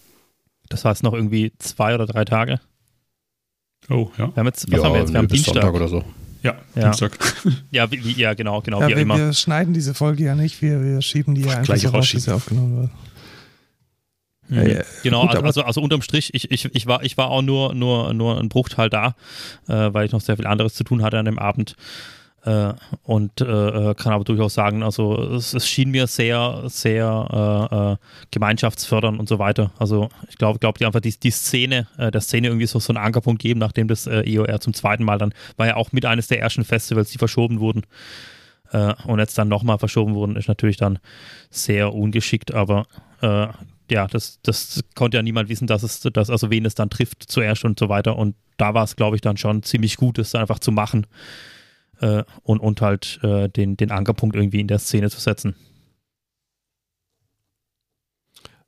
Das 0.69 0.83
war 0.83 0.91
jetzt 0.91 1.03
noch 1.03 1.13
irgendwie 1.13 1.53
zwei 1.59 1.95
oder 1.95 2.05
drei 2.05 2.25
Tage. 2.25 2.59
Oh, 3.89 4.09
ja. 4.17 4.27
Wir 4.27 4.35
haben 4.35 4.45
jetzt, 4.47 4.71
was 4.71 4.79
ja, 4.79 4.85
haben 4.85 4.93
wir 4.93 4.99
jetzt? 5.01 5.13
Wir 5.13 5.19
haben 5.19 5.27
Dienstag. 5.27 5.53
Sonntag 5.53 5.73
oder 5.73 5.87
so. 5.87 6.03
Ja, 6.43 6.55
ja. 6.75 6.83
Dienstag. 6.83 7.17
ja, 7.71 7.91
wie, 7.91 8.13
ja, 8.13 8.33
genau, 8.33 8.61
genau, 8.61 8.81
ja, 8.81 8.87
wie 8.89 8.95
wir, 8.95 9.01
immer. 9.01 9.17
Wir 9.17 9.33
schneiden 9.33 9.73
diese 9.73 9.93
Folge 9.93 10.23
ja 10.23 10.35
nicht, 10.35 10.61
wir, 10.61 10.83
wir 10.83 11.01
schieben 11.01 11.35
die 11.35 11.41
ja 11.41 11.57
einfach 11.57 11.77
so 11.77 11.89
raus, 11.89 12.13
wie 12.13 12.19
sie 12.19 12.33
aufgenommen 12.33 12.81
wird. 12.81 12.91
Mhm. 14.51 14.67
Ja, 14.67 14.81
genau, 15.01 15.21
gut, 15.21 15.35
also, 15.37 15.45
also, 15.45 15.61
also, 15.63 15.81
unterm 15.81 16.01
Strich, 16.01 16.33
ich, 16.33 16.51
ich, 16.51 16.65
ich, 16.75 16.85
war, 16.85 17.03
ich 17.03 17.17
war 17.17 17.29
auch 17.29 17.41
nur, 17.41 17.73
nur, 17.73 18.13
nur 18.13 18.37
ein 18.37 18.49
Bruchteil 18.49 18.89
da, 18.89 19.15
äh, 19.69 19.93
weil 19.93 20.05
ich 20.05 20.11
noch 20.11 20.19
sehr 20.19 20.35
viel 20.35 20.45
anderes 20.45 20.73
zu 20.73 20.83
tun 20.83 21.03
hatte 21.03 21.17
an 21.17 21.25
dem 21.25 21.39
Abend. 21.39 21.75
Äh, 22.43 22.73
und 23.03 23.39
äh, 23.39 23.45
äh 23.45 23.95
kann 23.95 24.11
aber 24.11 24.25
durchaus 24.25 24.55
sagen, 24.55 24.83
also 24.83 25.15
es, 25.35 25.53
es 25.53 25.67
schien 25.67 25.91
mir 25.91 26.07
sehr, 26.07 26.63
sehr 26.65 27.69
äh, 27.71 27.93
äh, 27.93 27.97
gemeinschaftsfördernd 28.31 29.19
und 29.19 29.29
so 29.29 29.39
weiter. 29.39 29.71
Also 29.77 30.09
ich 30.27 30.37
glaube, 30.37 30.59
glaube 30.59 30.79
die 30.79 30.85
einfach 30.85 30.99
die, 30.99 31.17
die 31.17 31.31
Szene, 31.31 31.87
der 31.97 32.19
Szene 32.19 32.47
irgendwie 32.47 32.65
so, 32.65 32.79
so 32.79 32.91
einen 32.91 33.03
Ankerpunkt 33.03 33.41
geben, 33.41 33.59
nachdem 33.59 33.87
das 33.87 34.05
EOR 34.07 34.59
zum 34.59 34.73
zweiten 34.73 35.05
Mal 35.05 35.17
dann, 35.17 35.33
war 35.55 35.67
ja 35.67 35.75
auch 35.77 35.93
mit 35.93 36.05
eines 36.05 36.27
der 36.27 36.41
ersten 36.41 36.65
Festivals, 36.65 37.11
die 37.11 37.19
verschoben 37.19 37.59
wurden. 37.59 37.83
und 39.05 39.19
jetzt 39.19 39.37
dann 39.37 39.47
nochmal 39.47 39.77
verschoben 39.77 40.15
wurden, 40.15 40.35
ist 40.35 40.47
natürlich 40.47 40.77
dann 40.77 40.99
sehr 41.49 41.93
ungeschickt, 41.93 42.53
aber 42.53 42.87
ja, 43.91 44.07
das, 44.07 44.39
das 44.41 44.81
konnte 44.95 45.17
ja 45.17 45.21
niemand 45.21 45.49
wissen, 45.49 45.67
dass 45.67 45.83
es, 45.83 45.99
dass, 45.99 46.29
also 46.29 46.49
wen 46.49 46.63
es 46.65 46.75
dann 46.75 46.89
trifft 46.89 47.29
zuerst 47.29 47.65
und 47.65 47.77
so 47.77 47.89
weiter. 47.89 48.17
Und 48.17 48.37
da 48.57 48.73
war 48.73 48.85
es, 48.85 48.95
glaube 48.95 49.17
ich, 49.17 49.21
dann 49.21 49.35
schon 49.35 49.63
ziemlich 49.63 49.97
gut, 49.97 50.17
das 50.17 50.33
einfach 50.33 50.59
zu 50.59 50.71
machen 50.71 51.07
äh, 51.99 52.23
und, 52.43 52.59
und 52.59 52.79
halt 52.79 53.19
äh, 53.21 53.49
den, 53.49 53.75
den 53.75 53.91
Ankerpunkt 53.91 54.37
irgendwie 54.37 54.61
in 54.61 54.67
der 54.67 54.79
Szene 54.79 55.09
zu 55.09 55.19
setzen. 55.19 55.55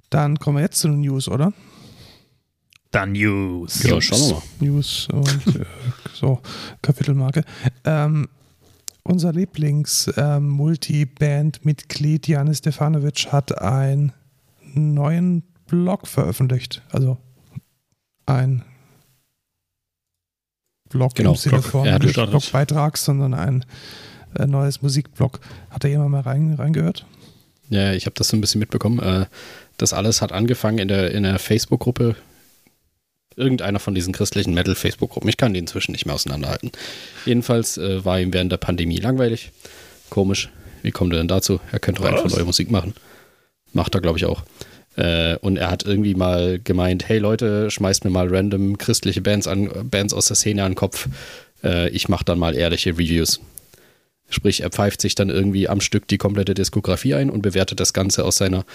Dann 0.10 0.40
kommen 0.40 0.58
wir 0.58 0.64
jetzt 0.64 0.82
zu 0.82 0.90
den 0.90 1.00
News, 1.00 1.30
oder? 1.30 1.54
Dann 2.92 3.14
News. 3.14 3.82
Ja, 3.84 4.02
schauen 4.02 4.20
wir 4.20 4.34
mal. 4.34 4.44
News 4.60 5.08
und 5.12 5.56
äh, 5.56 5.64
so, 6.14 6.42
Kapitelmarke. 6.82 7.46
Ähm, 7.86 8.28
unser 9.04 9.32
Lieblings-Multiband-Mitglied 9.32 12.28
ähm, 12.28 12.34
Janis 12.34 12.58
Stefanovic 12.58 13.32
hat 13.32 13.62
ein 13.62 14.12
neuen 14.74 15.44
Blog 15.68 16.08
veröffentlicht. 16.08 16.82
Also 16.92 17.18
ein 18.26 18.64
Blog 20.90 21.16
genau, 21.16 21.32
im 21.32 21.38
Sinne 21.38 21.60
Blog. 21.60 21.66
von 21.66 21.98
nicht 22.00 22.14
Blogbeitrag, 22.14 22.98
sondern 22.98 23.34
ein 23.34 23.66
äh, 24.38 24.46
neues 24.46 24.82
Musikblog. 24.82 25.40
Hat 25.70 25.84
da 25.84 25.88
jemand 25.88 26.12
mal 26.12 26.22
rein, 26.22 26.54
reingehört? 26.54 27.06
Ja, 27.70 27.94
ich 27.94 28.06
habe 28.06 28.14
das 28.16 28.28
so 28.28 28.38
ein 28.38 28.42
bisschen 28.42 28.60
mitbekommen. 28.60 29.00
Äh, 29.00 29.26
das 29.78 29.94
alles 29.94 30.22
hat 30.22 30.32
angefangen 30.32 30.78
in 30.78 30.88
der, 30.88 31.12
in 31.12 31.24
der 31.24 31.40
Facebook-Gruppe. 31.40 32.16
Irgendeiner 33.36 33.80
von 33.80 33.96
diesen 33.96 34.14
christlichen 34.14 34.54
Metal-Facebook-Gruppen. 34.54 35.28
Ich 35.28 35.38
kann 35.38 35.54
die 35.54 35.60
inzwischen 35.60 35.94
nicht 35.94 36.06
mehr 36.06 36.14
auseinanderhalten. 36.14 36.72
Jedenfalls 37.26 37.80
äh, 37.80 38.06
war 38.06 38.20
ihm 38.20 38.32
während 38.32 38.52
der 38.52 38.58
Pandemie 38.58 38.98
langweilig. 38.98 39.52
Komisch. 40.12 40.50
Wie 40.84 40.92
kommt 40.92 41.14
er 41.14 41.18
denn 41.18 41.28
dazu? 41.28 41.60
Er 41.72 41.80
könnte 41.80 42.04
doch 42.04 42.10
einfach 42.10 42.30
neue 42.30 42.46
Musik 42.46 42.70
machen. 42.70 42.94
Macht 43.74 43.96
er, 43.96 44.02
glaube 44.02 44.18
ich, 44.18 44.26
auch. 44.26 44.44
Äh, 44.96 45.38
und 45.38 45.58
er 45.58 45.72
hat 45.72 45.86
irgendwie 45.86 46.14
mal 46.14 46.60
gemeint, 46.64 47.08
hey 47.08 47.18
Leute, 47.18 47.72
schmeißt 47.72 48.06
mir 48.06 48.12
mal 48.12 48.34
random 48.34 48.78
christliche 48.78 49.22
Bands 49.22 49.48
an, 49.48 49.70
Bands 49.90 50.14
aus 50.14 50.28
der 50.28 50.36
Szene 50.36 50.64
an 50.64 50.72
den 50.72 50.76
Kopf. 50.76 51.08
Äh, 51.64 51.90
ich 51.90 52.10
mache 52.10 52.26
dann 52.26 52.40
mal 52.40 52.56
ehrliche 52.56 52.92
Reviews. 52.92 53.40
Sprich, 54.30 54.62
er 54.62 54.70
pfeift 54.70 55.02
sich 55.02 55.16
dann 55.16 55.30
irgendwie 55.30 55.68
am 55.68 55.82
Stück 55.82 56.08
die 56.08 56.18
komplette 56.18 56.54
Diskografie 56.54 57.16
ein 57.16 57.30
und 57.30 57.42
bewertet 57.42 57.80
das 57.80 57.94
Ganze 57.94 58.24
aus 58.26 58.38
seiner 58.38 58.66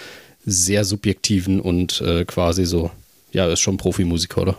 sehr 0.45 0.85
subjektiven 0.85 1.59
und 1.59 2.01
äh, 2.01 2.25
quasi 2.25 2.65
so, 2.65 2.91
ja, 3.31 3.47
ist 3.47 3.59
schon 3.59 3.77
Profimusiker, 3.77 4.41
oder? 4.41 4.57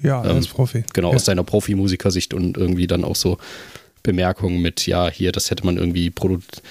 Ja, 0.00 0.22
er 0.22 0.30
ähm, 0.30 0.38
ist 0.38 0.48
Profi. 0.48 0.84
Genau, 0.92 1.10
ja. 1.10 1.16
aus 1.16 1.24
seiner 1.24 1.42
Profimusikersicht 1.42 2.34
und 2.34 2.56
irgendwie 2.56 2.86
dann 2.86 3.04
auch 3.04 3.16
so 3.16 3.38
Bemerkungen 4.04 4.62
mit, 4.62 4.86
ja, 4.86 5.08
hier, 5.10 5.32
das 5.32 5.50
hätte 5.50 5.64
man 5.66 5.76
irgendwie 5.76 6.10
produziert 6.10 6.62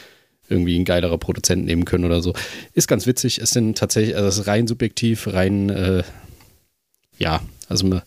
irgendwie 0.49 0.77
ein 0.77 0.85
geilerer 0.85 1.17
Produzent 1.17 1.65
nehmen 1.65 1.85
können 1.85 2.05
oder 2.05 2.21
so. 2.21 2.33
Ist 2.73 2.87
ganz 2.87 3.05
witzig. 3.05 3.39
Es 3.39 3.51
sind 3.51 3.77
tatsächlich, 3.77 4.15
also 4.15 4.27
es 4.27 4.37
ist 4.37 4.47
rein 4.47 4.67
subjektiv, 4.67 5.27
rein, 5.27 5.69
äh, 5.69 6.03
ja, 7.17 7.41
also 7.67 7.85
man, 7.87 8.01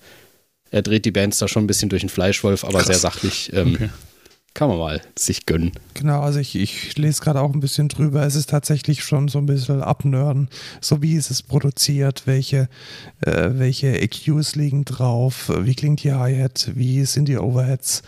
er 0.70 0.82
dreht 0.82 1.04
die 1.04 1.10
Bands 1.10 1.38
da 1.38 1.48
schon 1.48 1.64
ein 1.64 1.66
bisschen 1.66 1.88
durch 1.88 2.00
den 2.00 2.08
Fleischwolf, 2.08 2.64
aber 2.64 2.78
Krass. 2.78 2.86
sehr 2.86 2.98
sachlich. 2.98 3.52
Ähm, 3.52 3.74
okay 3.74 3.88
kann 4.52 4.68
man 4.68 4.78
mal 4.78 5.00
sich 5.16 5.46
gönnen. 5.46 5.72
Genau, 5.94 6.20
also 6.20 6.40
ich, 6.40 6.56
ich 6.56 6.96
lese 6.98 7.22
gerade 7.22 7.40
auch 7.40 7.52
ein 7.54 7.60
bisschen 7.60 7.88
drüber. 7.88 8.26
Es 8.26 8.34
ist 8.34 8.50
tatsächlich 8.50 9.04
schon 9.04 9.28
so 9.28 9.38
ein 9.38 9.46
bisschen 9.46 9.80
abnörden. 9.80 10.48
So 10.80 11.02
wie 11.02 11.14
ist 11.14 11.30
es 11.30 11.42
produziert, 11.42 12.26
welche, 12.26 12.68
äh, 13.20 13.50
welche 13.52 14.00
EQs 14.00 14.56
liegen 14.56 14.84
drauf, 14.84 15.52
wie 15.56 15.74
klingt 15.74 16.02
die 16.02 16.12
Hi-Hat, 16.12 16.72
wie 16.74 17.04
sind 17.04 17.28
die 17.28 17.38
Overheads, 17.38 18.02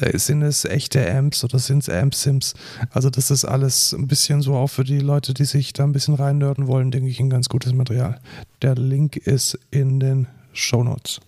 äh, 0.00 0.18
sind 0.18 0.42
es 0.42 0.64
echte 0.64 1.08
Amps 1.14 1.44
oder 1.44 1.60
sind 1.60 1.84
es 1.84 1.88
Amp-Sims? 1.88 2.54
Also 2.90 3.08
das 3.08 3.30
ist 3.30 3.44
alles 3.44 3.92
ein 3.92 4.08
bisschen 4.08 4.42
so 4.42 4.56
auch 4.56 4.68
für 4.68 4.84
die 4.84 5.00
Leute, 5.00 5.32
die 5.32 5.44
sich 5.44 5.72
da 5.72 5.84
ein 5.84 5.92
bisschen 5.92 6.14
reinnörden 6.14 6.66
wollen, 6.66 6.90
denke 6.90 7.08
ich, 7.08 7.20
ein 7.20 7.30
ganz 7.30 7.48
gutes 7.48 7.72
Material. 7.72 8.20
Der 8.62 8.74
Link 8.74 9.16
ist 9.16 9.58
in 9.70 10.00
den 10.00 10.26
Show 10.52 10.82
Notes. 10.82 11.20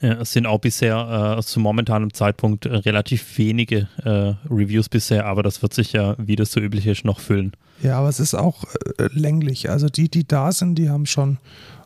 Ja, 0.00 0.20
es 0.20 0.32
sind 0.32 0.46
auch 0.46 0.60
bisher 0.60 1.36
äh, 1.38 1.42
zum 1.42 1.62
momentanen 1.64 2.12
Zeitpunkt 2.12 2.66
äh, 2.66 2.76
relativ 2.76 3.36
wenige 3.36 3.88
äh, 4.04 4.34
Reviews 4.48 4.88
bisher, 4.88 5.26
aber 5.26 5.42
das 5.42 5.60
wird 5.62 5.74
sich 5.74 5.92
ja, 5.92 6.14
wie 6.18 6.36
das 6.36 6.52
so 6.52 6.60
üblich 6.60 6.86
ist, 6.86 7.04
noch 7.04 7.18
füllen. 7.18 7.52
Ja, 7.82 7.98
aber 7.98 8.08
es 8.08 8.20
ist 8.20 8.34
auch 8.34 8.64
äh, 8.98 9.08
länglich. 9.12 9.70
Also 9.70 9.88
die, 9.88 10.08
die 10.08 10.26
da 10.26 10.52
sind, 10.52 10.76
die 10.76 10.88
haben 10.88 11.06
schon 11.06 11.38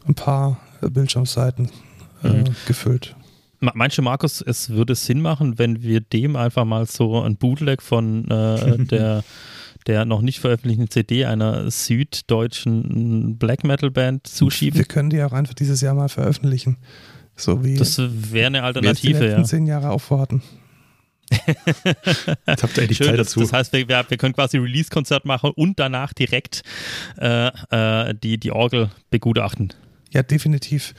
ein 0.07 0.15
paar 0.15 0.61
äh, 0.83 0.91
Bildschirmseiten 0.91 1.71
äh, 2.23 2.29
mhm. 2.29 2.45
gefüllt. 2.67 3.17
Meinst 3.61 3.97
du, 3.97 4.03
Markus, 4.03 4.43
es 4.43 4.71
würde 4.71 4.97
Sinn 4.97 5.21
machen, 5.21 5.59
wenn 5.59 5.83
wir 5.83 6.01
dem 6.01 6.35
einfach 6.35 6.65
mal 6.65 6.85
so 6.87 7.23
ein 7.23 7.37
Bootleg 7.37 7.81
von 7.81 8.27
der 8.91 9.23
der 9.87 10.05
noch 10.05 10.21
nicht 10.23 10.41
veröffentlichten 10.41 10.91
CD 10.91 11.25
einer 11.25 11.71
süddeutschen 11.71 13.37
Black 13.37 13.65
Metal 13.65 13.91
Band 13.91 14.27
zuschieben? 14.27 14.79
Wir 14.79 14.85
können 14.85 15.11
die 15.11 15.23
auch 15.23 15.33
einfach 15.33 15.55
dieses 15.55 15.81
Jahr 15.81 15.95
mal 15.95 16.09
veröffentlichen. 16.09 16.77
So 17.37 17.65
wie 17.65 17.77
das 17.77 17.99
wäre 17.99 18.49
eine 18.49 18.63
Alternative, 18.63 19.21
die 19.21 19.27
ja. 19.27 19.45
zehn 19.45 19.67
Jahre 19.67 19.91
aufwarten. 19.91 20.43
Jetzt 22.47 22.63
habt 22.63 22.77
ihr 22.77 22.83
endlich 22.83 22.99
Zeit 22.99 23.19
dazu. 23.19 23.41
Das 23.41 23.53
heißt, 23.53 23.73
wir, 23.73 23.89
wir, 23.89 24.05
wir 24.07 24.19
können 24.19 24.35
quasi 24.35 24.59
Release-Konzert 24.59 25.25
machen 25.25 25.51
und 25.55 25.79
danach 25.79 26.13
direkt 26.13 26.63
äh, 27.19 27.49
äh, 27.71 28.15
die, 28.15 28.39
die 28.39 28.53
Orgel 28.53 28.91
begutachten. 29.11 29.73
Ja, 30.13 30.23
definitiv. 30.23 30.95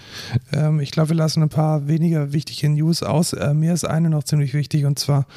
Ähm, 0.52 0.80
ich 0.80 0.90
glaube, 0.90 1.10
wir 1.10 1.16
lassen 1.16 1.44
ein 1.44 1.50
paar 1.50 1.88
weniger 1.88 2.34
wichtige 2.34 2.68
News 2.70 3.04
aus. 3.04 3.34
Äh, 3.34 3.54
mir 3.54 3.74
ist 3.74 3.86
eine 3.86 4.10
noch 4.10 4.24
ziemlich 4.24 4.56
wichtig 4.56 4.86
und 4.86 4.98
zwar 4.98 5.28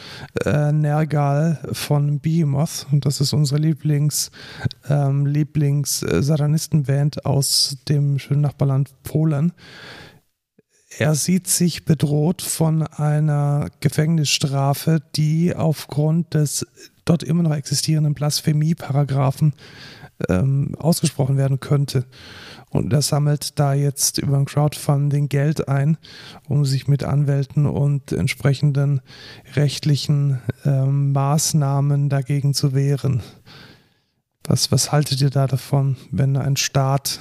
äh, 0.46 0.72
Nergal 0.72 1.60
von 1.72 2.20
Behemoth. 2.20 2.86
Und 2.90 3.04
das 3.04 3.20
ist 3.20 3.34
unsere 3.34 3.60
Lieblings, 3.60 4.30
ähm, 4.88 5.26
Lieblings-Satanistenband 5.26 7.26
aus 7.26 7.76
dem 7.86 8.18
schönen 8.18 8.40
Nachbarland 8.40 8.90
Polen. 9.02 9.52
Er 10.88 11.14
sieht 11.14 11.48
sich 11.48 11.84
bedroht 11.84 12.42
von 12.42 12.82
einer 12.82 13.68
Gefängnisstrafe, 13.80 15.02
die 15.16 15.54
aufgrund 15.54 16.34
des 16.34 16.66
dort 17.04 17.22
immer 17.22 17.42
noch 17.42 17.54
existierenden 17.54 18.14
Blasphemie-Paragraphen 18.14 19.54
ähm, 20.28 20.74
ausgesprochen 20.78 21.36
werden 21.36 21.60
könnte. 21.60 22.06
Und 22.70 22.92
er 22.92 23.02
sammelt 23.02 23.58
da 23.58 23.74
jetzt 23.74 24.18
über 24.18 24.36
ein 24.36 24.44
Crowdfunding 24.44 25.28
Geld 25.28 25.68
ein, 25.68 25.98
um 26.48 26.64
sich 26.64 26.88
mit 26.88 27.04
Anwälten 27.04 27.66
und 27.66 28.12
entsprechenden 28.12 29.00
rechtlichen 29.54 30.40
ähm, 30.64 31.12
Maßnahmen 31.12 32.08
dagegen 32.08 32.54
zu 32.54 32.74
wehren. 32.74 33.22
Was, 34.44 34.70
was 34.70 34.92
haltet 34.92 35.20
ihr 35.20 35.30
da 35.30 35.46
davon, 35.46 35.96
wenn 36.10 36.36
ein 36.36 36.56
Staat 36.56 37.18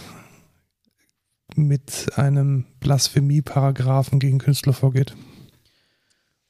mit 1.58 2.12
einem 2.16 2.66
Blasphemie-Paragraphen 2.80 4.20
gegen 4.20 4.40
Künstler 4.40 4.74
vorgeht? 4.74 5.16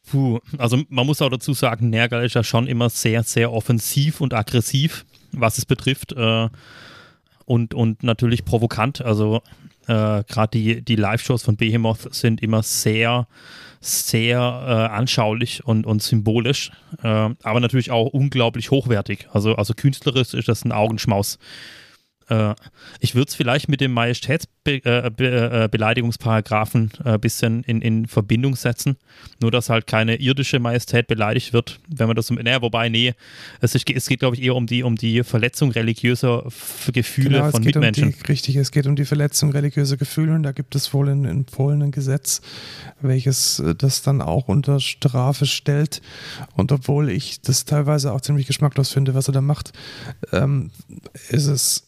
Puh, 0.10 0.40
also 0.58 0.84
man 0.90 1.06
muss 1.06 1.22
auch 1.22 1.30
dazu 1.30 1.54
sagen, 1.54 1.90
Nergal 1.90 2.24
ist 2.26 2.36
ja 2.36 2.44
schon 2.44 2.68
immer 2.68 2.90
sehr, 2.90 3.24
sehr 3.24 3.52
offensiv 3.52 4.22
und 4.22 4.34
aggressiv, 4.34 5.06
was 5.32 5.58
es 5.58 5.66
betrifft. 5.66 6.14
Äh, 6.14 6.50
und, 7.46 7.74
und 7.74 8.04
natürlich 8.04 8.46
provokant. 8.46 9.02
Also 9.02 9.42
äh, 9.88 10.24
gerade 10.24 10.50
die, 10.52 10.82
die 10.84 10.96
Live-Shows 10.96 11.44
von 11.44 11.58
Behemoth 11.58 12.14
sind 12.14 12.42
immer 12.42 12.64
sehr, 12.64 13.28
sehr 13.80 14.38
äh, 14.40 14.96
anschaulich 14.96 15.64
und, 15.66 15.86
und 15.86 16.02
symbolisch, 16.02 16.72
äh, 17.04 17.08
aber 17.08 17.60
natürlich 17.60 17.92
auch 17.92 18.08
unglaublich 18.08 18.72
hochwertig. 18.72 19.28
Also, 19.32 19.56
also 19.56 19.74
künstlerisch 19.74 20.34
ist 20.34 20.48
das 20.48 20.66
ein 20.66 20.72
Augenschmaus. 20.72 21.38
Äh, 22.30 22.54
ich 23.00 23.16
würde 23.16 23.30
es 23.30 23.36
vielleicht 23.36 23.70
mit 23.70 23.80
dem 23.82 23.92
Majestätsbeleidigungsparagraphen 23.94 26.92
äh, 27.04 27.08
ein 27.08 27.16
äh, 27.16 27.18
bisschen 27.18 27.64
in, 27.64 27.82
in 27.82 28.06
Verbindung 28.08 28.56
setzen. 28.56 28.98
Nur, 29.40 29.50
dass 29.52 29.70
halt 29.70 29.86
keine 29.88 30.16
irdische 30.16 30.60
Majestät 30.60 31.08
beleidigt 31.08 31.54
wird, 31.54 31.80
wenn 31.88 32.08
man 32.08 32.16
das. 32.16 32.32
Naja, 32.32 32.62
wobei, 32.62 32.90
nee, 32.90 33.14
es, 33.62 33.76
ist, 33.76 33.90
es 33.90 34.08
geht, 34.08 34.20
glaube 34.20 34.36
ich, 34.36 34.42
eher 34.42 34.56
um 34.56 34.68
die, 34.68 34.84
um 34.84 34.96
die 34.96 35.24
Verletzung 35.24 35.72
religiöser 35.72 36.44
Gefühle 36.92 37.30
genau, 37.30 37.52
von 37.52 37.64
Mitmenschen. 37.64 38.06
Um 38.06 38.14
die, 38.14 38.26
richtig, 38.28 38.56
es 38.56 38.72
geht 38.72 38.88
um 38.88 38.96
die 38.96 39.06
Verletzung 39.06 39.52
religiöser 39.52 39.98
Gefühle 39.98 40.34
und 40.34 40.42
da 40.44 40.52
gibt 40.52 40.76
es 40.76 40.94
wohl 40.94 41.10
in, 41.10 41.26
in 41.26 41.46
Polen 41.46 41.84
ein 41.84 41.92
Gesetz, 41.92 42.42
welches 43.02 43.62
das 43.78 44.02
dann 44.02 44.22
auch 44.22 44.48
unter 44.48 44.80
Strafe 44.80 45.46
stellt. 45.46 46.02
Und 46.56 46.72
obwohl 46.72 47.10
ich 47.10 47.42
das 47.42 47.66
teilweise 47.66 48.14
auch 48.14 48.22
ziemlich 48.22 48.48
geschmacklos 48.48 48.92
finde, 48.92 49.14
was 49.14 49.28
er 49.28 49.34
da 49.34 49.42
macht, 49.42 49.74
ähm, 50.32 50.72
ist 51.30 51.48
es 51.48 51.85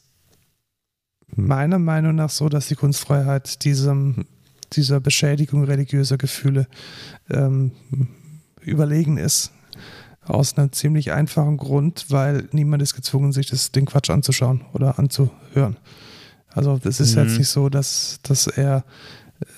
meiner 1.38 1.80
Meinung 1.80 2.16
nach 2.16 2.30
so, 2.30 2.50
dass 2.50 2.68
die 2.68 2.76
Kunstfreiheit 2.76 3.64
diesem, 3.64 4.26
dieser 4.74 5.00
Beschädigung 5.00 5.64
religiöser 5.64 6.18
Gefühle 6.18 6.68
ähm, 7.30 7.72
überlegen 8.62 9.18
ist. 9.18 9.52
Aus 10.26 10.58
einem 10.58 10.74
ziemlich 10.74 11.14
einfachen 11.14 11.56
Grund, 11.56 12.08
weil 12.10 12.50
niemand 12.52 12.84
ist 12.84 12.96
gezwungen, 12.96 13.32
sich 13.32 13.48
das, 13.48 13.72
den 13.72 13.86
Quatsch 13.86 14.10
anzuschauen 14.10 14.66
oder 14.74 15.00
anzuhören. 15.00 15.78
Also 16.50 16.80
es 16.84 17.00
ist 17.00 17.16
mhm. 17.16 17.24
jetzt 17.24 17.38
nicht 17.38 17.48
so, 17.48 17.70
dass, 17.70 18.20
dass 18.24 18.48
er 18.48 18.84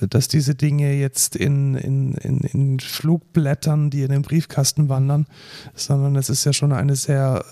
dass 0.01 0.27
diese 0.27 0.55
Dinge 0.55 0.93
jetzt 0.93 1.35
in, 1.35 1.75
in, 1.75 2.13
in, 2.15 2.39
in 2.39 2.79
Flugblättern, 2.79 3.89
die 3.89 4.01
in 4.01 4.09
den 4.09 4.23
Briefkasten 4.23 4.89
wandern, 4.89 5.25
sondern 5.73 6.15
es 6.15 6.29
ist 6.29 6.43
ja 6.45 6.53
schon 6.53 6.73
eine 6.73 6.95
sehr 6.95 7.45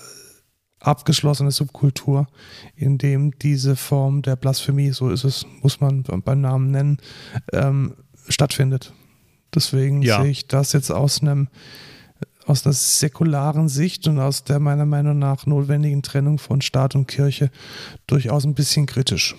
abgeschlossene 0.80 1.50
Subkultur, 1.50 2.28
in 2.76 2.98
dem 2.98 3.38
diese 3.38 3.76
Form 3.76 4.22
der 4.22 4.36
Blasphemie, 4.36 4.90
so 4.90 5.10
ist 5.10 5.24
es, 5.24 5.46
muss 5.62 5.80
man 5.80 6.02
beim 6.02 6.40
Namen 6.40 6.70
nennen, 6.70 6.98
ähm, 7.52 7.94
stattfindet. 8.28 8.92
Deswegen 9.54 10.02
ja. 10.02 10.22
sehe 10.22 10.30
ich 10.30 10.46
das 10.46 10.72
jetzt 10.72 10.90
aus 10.90 11.22
einem 11.22 11.48
aus 12.46 12.64
einer 12.64 12.72
säkularen 12.72 13.68
Sicht 13.68 14.08
und 14.08 14.18
aus 14.18 14.42
der 14.42 14.58
meiner 14.58 14.86
Meinung 14.86 15.18
nach 15.18 15.44
notwendigen 15.44 16.02
Trennung 16.02 16.38
von 16.38 16.62
Staat 16.62 16.94
und 16.94 17.06
Kirche 17.06 17.50
durchaus 18.06 18.44
ein 18.44 18.54
bisschen 18.54 18.86
kritisch. 18.86 19.36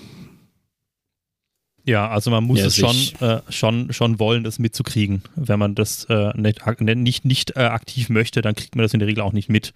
Ja, 1.85 2.07
also 2.07 2.29
man 2.29 2.43
muss 2.43 2.59
ja, 2.59 2.67
es 2.67 2.75
schon, 2.75 2.95
äh, 3.19 3.41
schon, 3.49 3.91
schon 3.93 4.19
wollen, 4.19 4.43
das 4.43 4.59
mitzukriegen. 4.59 5.23
Wenn 5.35 5.57
man 5.57 5.73
das 5.73 6.05
äh, 6.05 6.37
nicht, 6.37 6.61
nicht, 6.81 7.25
nicht 7.25 7.57
äh, 7.57 7.61
aktiv 7.61 8.09
möchte, 8.09 8.43
dann 8.43 8.53
kriegt 8.53 8.75
man 8.75 8.83
das 8.83 8.93
in 8.93 8.99
der 8.99 9.07
Regel 9.07 9.23
auch 9.23 9.33
nicht 9.33 9.49
mit. 9.49 9.73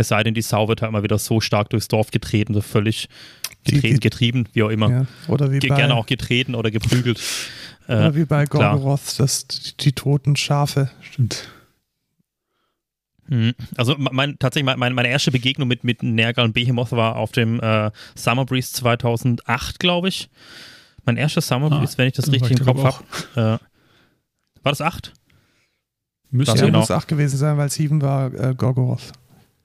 Es 0.00 0.08
sei 0.08 0.22
denn, 0.22 0.32
die 0.32 0.40
Sau 0.40 0.66
wird 0.66 0.80
halt 0.80 0.92
mal 0.92 1.02
wieder 1.02 1.18
so 1.18 1.40
stark 1.40 1.68
durchs 1.68 1.88
Dorf 1.88 2.10
getreten, 2.10 2.54
so 2.54 2.62
völlig 2.62 3.08
getreten, 3.64 4.00
getrieben, 4.00 4.48
wie 4.54 4.62
auch 4.62 4.70
immer. 4.70 4.90
Ja, 4.90 5.06
oder 5.28 5.52
wie 5.52 5.58
Ge 5.58 5.68
bei, 5.68 5.76
gerne 5.76 5.94
auch 5.94 6.06
getreten 6.06 6.54
oder 6.54 6.70
geprügelt. 6.70 7.20
oder 7.86 8.06
äh, 8.06 8.14
wie 8.14 8.24
bei 8.24 8.46
Gorgoroth, 8.46 9.18
dass 9.20 9.46
die, 9.46 9.76
die 9.78 9.92
toten 9.92 10.36
Schafe. 10.36 10.90
Stimmt. 11.02 11.48
Mhm. 13.28 13.54
Also 13.76 13.94
mein, 13.98 14.38
tatsächlich 14.38 14.74
meine, 14.74 14.94
meine 14.94 15.08
erste 15.08 15.30
Begegnung 15.30 15.68
mit, 15.68 15.84
mit 15.84 16.02
Nergal 16.02 16.46
und 16.46 16.54
Behemoth 16.54 16.92
war 16.92 17.16
auf 17.16 17.32
dem 17.32 17.60
äh, 17.60 17.90
Summer 18.14 18.46
Breeze 18.46 18.72
2008, 18.72 19.78
glaube 19.78 20.08
ich. 20.08 20.30
Mein 21.04 21.18
erster 21.18 21.42
Summer 21.42 21.68
Breeze, 21.68 21.92
ah, 21.94 21.98
wenn 21.98 22.08
ich 22.08 22.14
das 22.14 22.32
richtig 22.32 22.58
im 22.58 22.64
Kopf 22.64 22.82
habe. 22.82 23.60
Äh, 23.60 23.64
war 24.62 24.72
das 24.72 24.80
8? 24.80 25.12
Müsste 26.30 26.58
ja, 26.58 26.66
genau. 26.66 26.80
muss 26.80 26.90
8 26.90 27.06
gewesen 27.06 27.36
sein, 27.36 27.58
weil 27.58 27.70
7 27.70 28.00
war 28.00 28.32
äh, 28.32 28.54
Gorgoroth. 28.56 29.12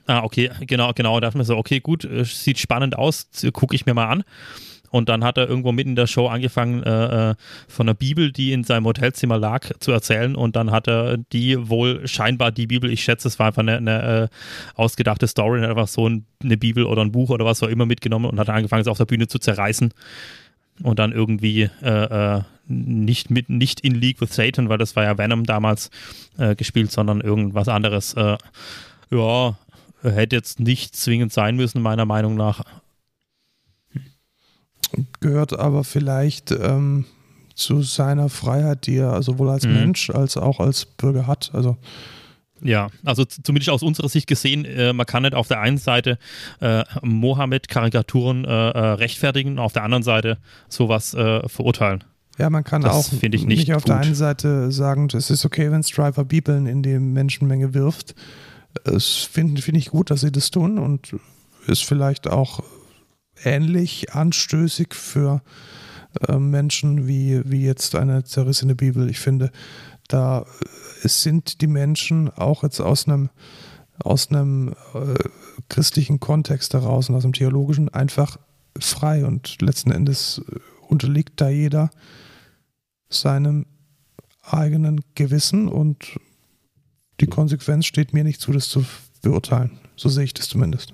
Ah, 0.08 0.24
okay, 0.24 0.52
genau, 0.62 0.92
genau. 0.94 1.20
Da 1.20 1.28
dachte 1.28 1.38
mir 1.38 1.46
so, 1.46 1.58
okay, 1.58 1.80
gut, 1.80 2.06
äh, 2.06 2.26
sieht 2.26 2.60
spannend 2.60 2.98
aus, 2.98 3.28
gucke 3.54 3.76
ich 3.76 3.86
mir 3.86 3.94
mal 3.94 4.08
an. 4.08 4.24
Und 4.96 5.10
dann 5.10 5.26
hat 5.26 5.38
er 5.38 5.50
irgendwo 5.50 5.74
mitten 5.74 5.90
in 5.90 5.96
der 5.98 6.08
Show 6.08 6.28
angefangen, 6.28 6.82
äh, 6.84 7.32
äh, 7.32 7.36
von 7.68 7.86
einer 7.86 7.96
Bibel, 7.96 8.32
die 8.32 8.54
in 8.54 8.64
seinem 8.64 8.86
Hotelzimmer 8.86 9.38
lag, 9.38 9.70
zu 9.80 9.92
erzählen. 9.92 10.36
Und 10.36 10.56
dann 10.56 10.72
hat 10.72 10.88
er 10.88 11.18
die 11.18 11.68
wohl 11.68 12.08
scheinbar 12.08 12.54
die 12.54 12.66
Bibel, 12.66 12.90
ich 12.90 13.04
schätze, 13.04 13.28
es 13.28 13.38
war 13.38 13.48
einfach 13.48 13.62
eine, 13.62 13.76
eine 13.76 14.04
äh, 14.24 14.28
ausgedachte 14.76 15.28
Story, 15.28 15.66
einfach 15.66 15.90
so 15.90 16.06
eine 16.06 16.58
Bibel 16.58 16.86
oder 16.86 17.02
ein 17.02 17.12
Buch 17.12 17.30
oder 17.30 17.44
was 17.44 17.62
auch 17.62 17.68
immer 17.68 17.86
mitgenommen 17.86 18.26
und 18.26 18.40
hat 18.40 18.50
angefangen, 18.50 18.84
es 18.84 18.88
auf 18.88 18.98
der 18.98 19.04
Bühne 19.04 19.28
zu 19.28 19.38
zerreißen. 19.38 19.94
Und 20.82 21.00
dann 21.00 21.12
irgendwie 21.12 21.70
äh, 21.82 22.38
äh, 22.38 22.42
nicht 22.68 23.30
mit 23.30 23.50
nicht 23.50 23.82
in 23.82 23.96
League 23.96 24.22
with 24.22 24.34
Satan, 24.34 24.70
weil 24.70 24.78
das 24.78 24.96
war 24.96 25.04
ja 25.04 25.18
Venom 25.18 25.44
damals 25.44 25.90
gespielt, 26.58 26.92
sondern 26.92 27.22
irgendwas 27.22 27.68
anderes. 27.68 28.16
ja, 29.12 29.58
hätte 30.12 30.36
jetzt 30.36 30.60
nicht 30.60 30.96
zwingend 30.96 31.34
sein 31.34 31.56
müssen, 31.56 31.82
meiner 31.82 32.06
Meinung 32.06 32.36
nach. 32.36 32.64
Gehört 35.20 35.58
aber 35.58 35.84
vielleicht 35.84 36.52
ähm, 36.52 37.06
zu 37.56 37.82
seiner 37.82 38.30
Freiheit, 38.30 38.86
die 38.88 38.98
er 38.98 39.22
sowohl 39.24 39.50
als 39.50 39.66
mhm. 39.66 39.74
Mensch 39.74 40.10
als 40.10 40.38
auch 40.38 40.60
als 40.60 40.86
Bürger 40.86 41.28
hat. 41.28 41.52
Also 41.54 41.78
ja, 42.62 42.88
also 43.04 43.26
zumindest 43.26 43.70
aus 43.70 43.84
unserer 43.84 44.10
Sicht 44.10 44.28
gesehen, 44.28 44.66
äh, 44.66 44.94
man 44.94 45.06
kann 45.06 45.24
nicht 45.24 45.36
auf 45.36 45.48
der 45.48 45.60
einen 45.60 45.78
Seite 45.78 46.18
äh, 46.62 46.84
Mohammed-Karikaturen 47.02 48.46
äh, 48.46 48.48
äh 48.48 48.80
rechtfertigen, 48.94 49.60
auf 49.60 49.74
der 49.74 49.84
anderen 49.84 50.04
Seite 50.04 50.38
sowas 50.70 51.14
äh, 51.14 51.48
verurteilen. 51.50 52.04
Ja, 52.38 52.50
man 52.50 52.64
kann 52.64 52.82
das 52.82 52.94
auch 52.94 53.14
ich 53.14 53.22
nicht, 53.22 53.48
nicht 53.48 53.74
auf 53.74 53.84
gut. 53.84 53.90
der 53.90 54.00
einen 54.00 54.16
Seite 54.16 54.72
sagen, 54.72 55.08
es 55.14 55.30
ist 55.30 55.46
okay, 55.46 55.72
wenn 55.72 55.84
Striver 55.84 56.26
Bibeln 56.26 56.66
in 56.66 56.82
die 56.82 57.00
Menschenmenge 57.00 57.74
wirft 57.74 58.16
es 58.84 59.18
finde 59.18 59.62
find 59.62 59.78
ich 59.78 59.90
gut, 59.90 60.12
dass 60.12 60.22
sie 60.22 60.32
das 60.32 60.52
tun 60.52 60.78
und 60.78 61.16
ist 61.68 61.84
vielleicht 61.84 62.28
auch 62.28 62.64
ähnlich 63.44 64.14
anstößig 64.14 64.94
für 64.94 65.42
äh, 66.28 66.38
Menschen 66.38 67.08
wie, 67.08 67.42
wie 67.50 67.64
jetzt 67.64 67.96
eine 67.96 68.24
zerrissene 68.24 68.76
Bibel. 68.76 69.10
Ich 69.10 69.20
finde, 69.20 69.52
da 70.08 70.46
sind 71.02 71.62
die 71.62 71.68
Menschen 71.68 72.30
auch 72.30 72.64
jetzt 72.64 72.80
aus 72.80 73.08
einem, 73.08 73.30
aus 74.00 74.30
einem 74.30 74.76
äh, 74.94 75.16
christlichen 75.70 76.20
Kontext 76.20 76.74
heraus 76.74 77.10
und 77.10 77.16
aus 77.16 77.24
dem 77.24 77.34
theologischen 77.34 77.90
einfach 77.90 78.38
frei 78.78 79.26
und 79.26 79.62
letzten 79.62 79.92
Endes 79.92 80.42
unterliegt 80.88 81.42
da 81.42 81.50
jeder 81.50 81.90
seinem 83.10 83.66
eigenen 84.44 85.02
Gewissen 85.16 85.68
und 85.68 86.20
die 87.20 87.28
Konsequenz 87.28 87.86
steht 87.86 88.14
mir 88.14 88.24
nicht 88.24 88.42
zu, 88.42 88.52
das 88.52 88.70
zu 88.70 88.86
beurteilen. 89.22 89.80
So 89.96 90.10
sehe 90.10 90.24
ich 90.26 90.34
das 90.34 90.48
zumindest. 90.48 90.94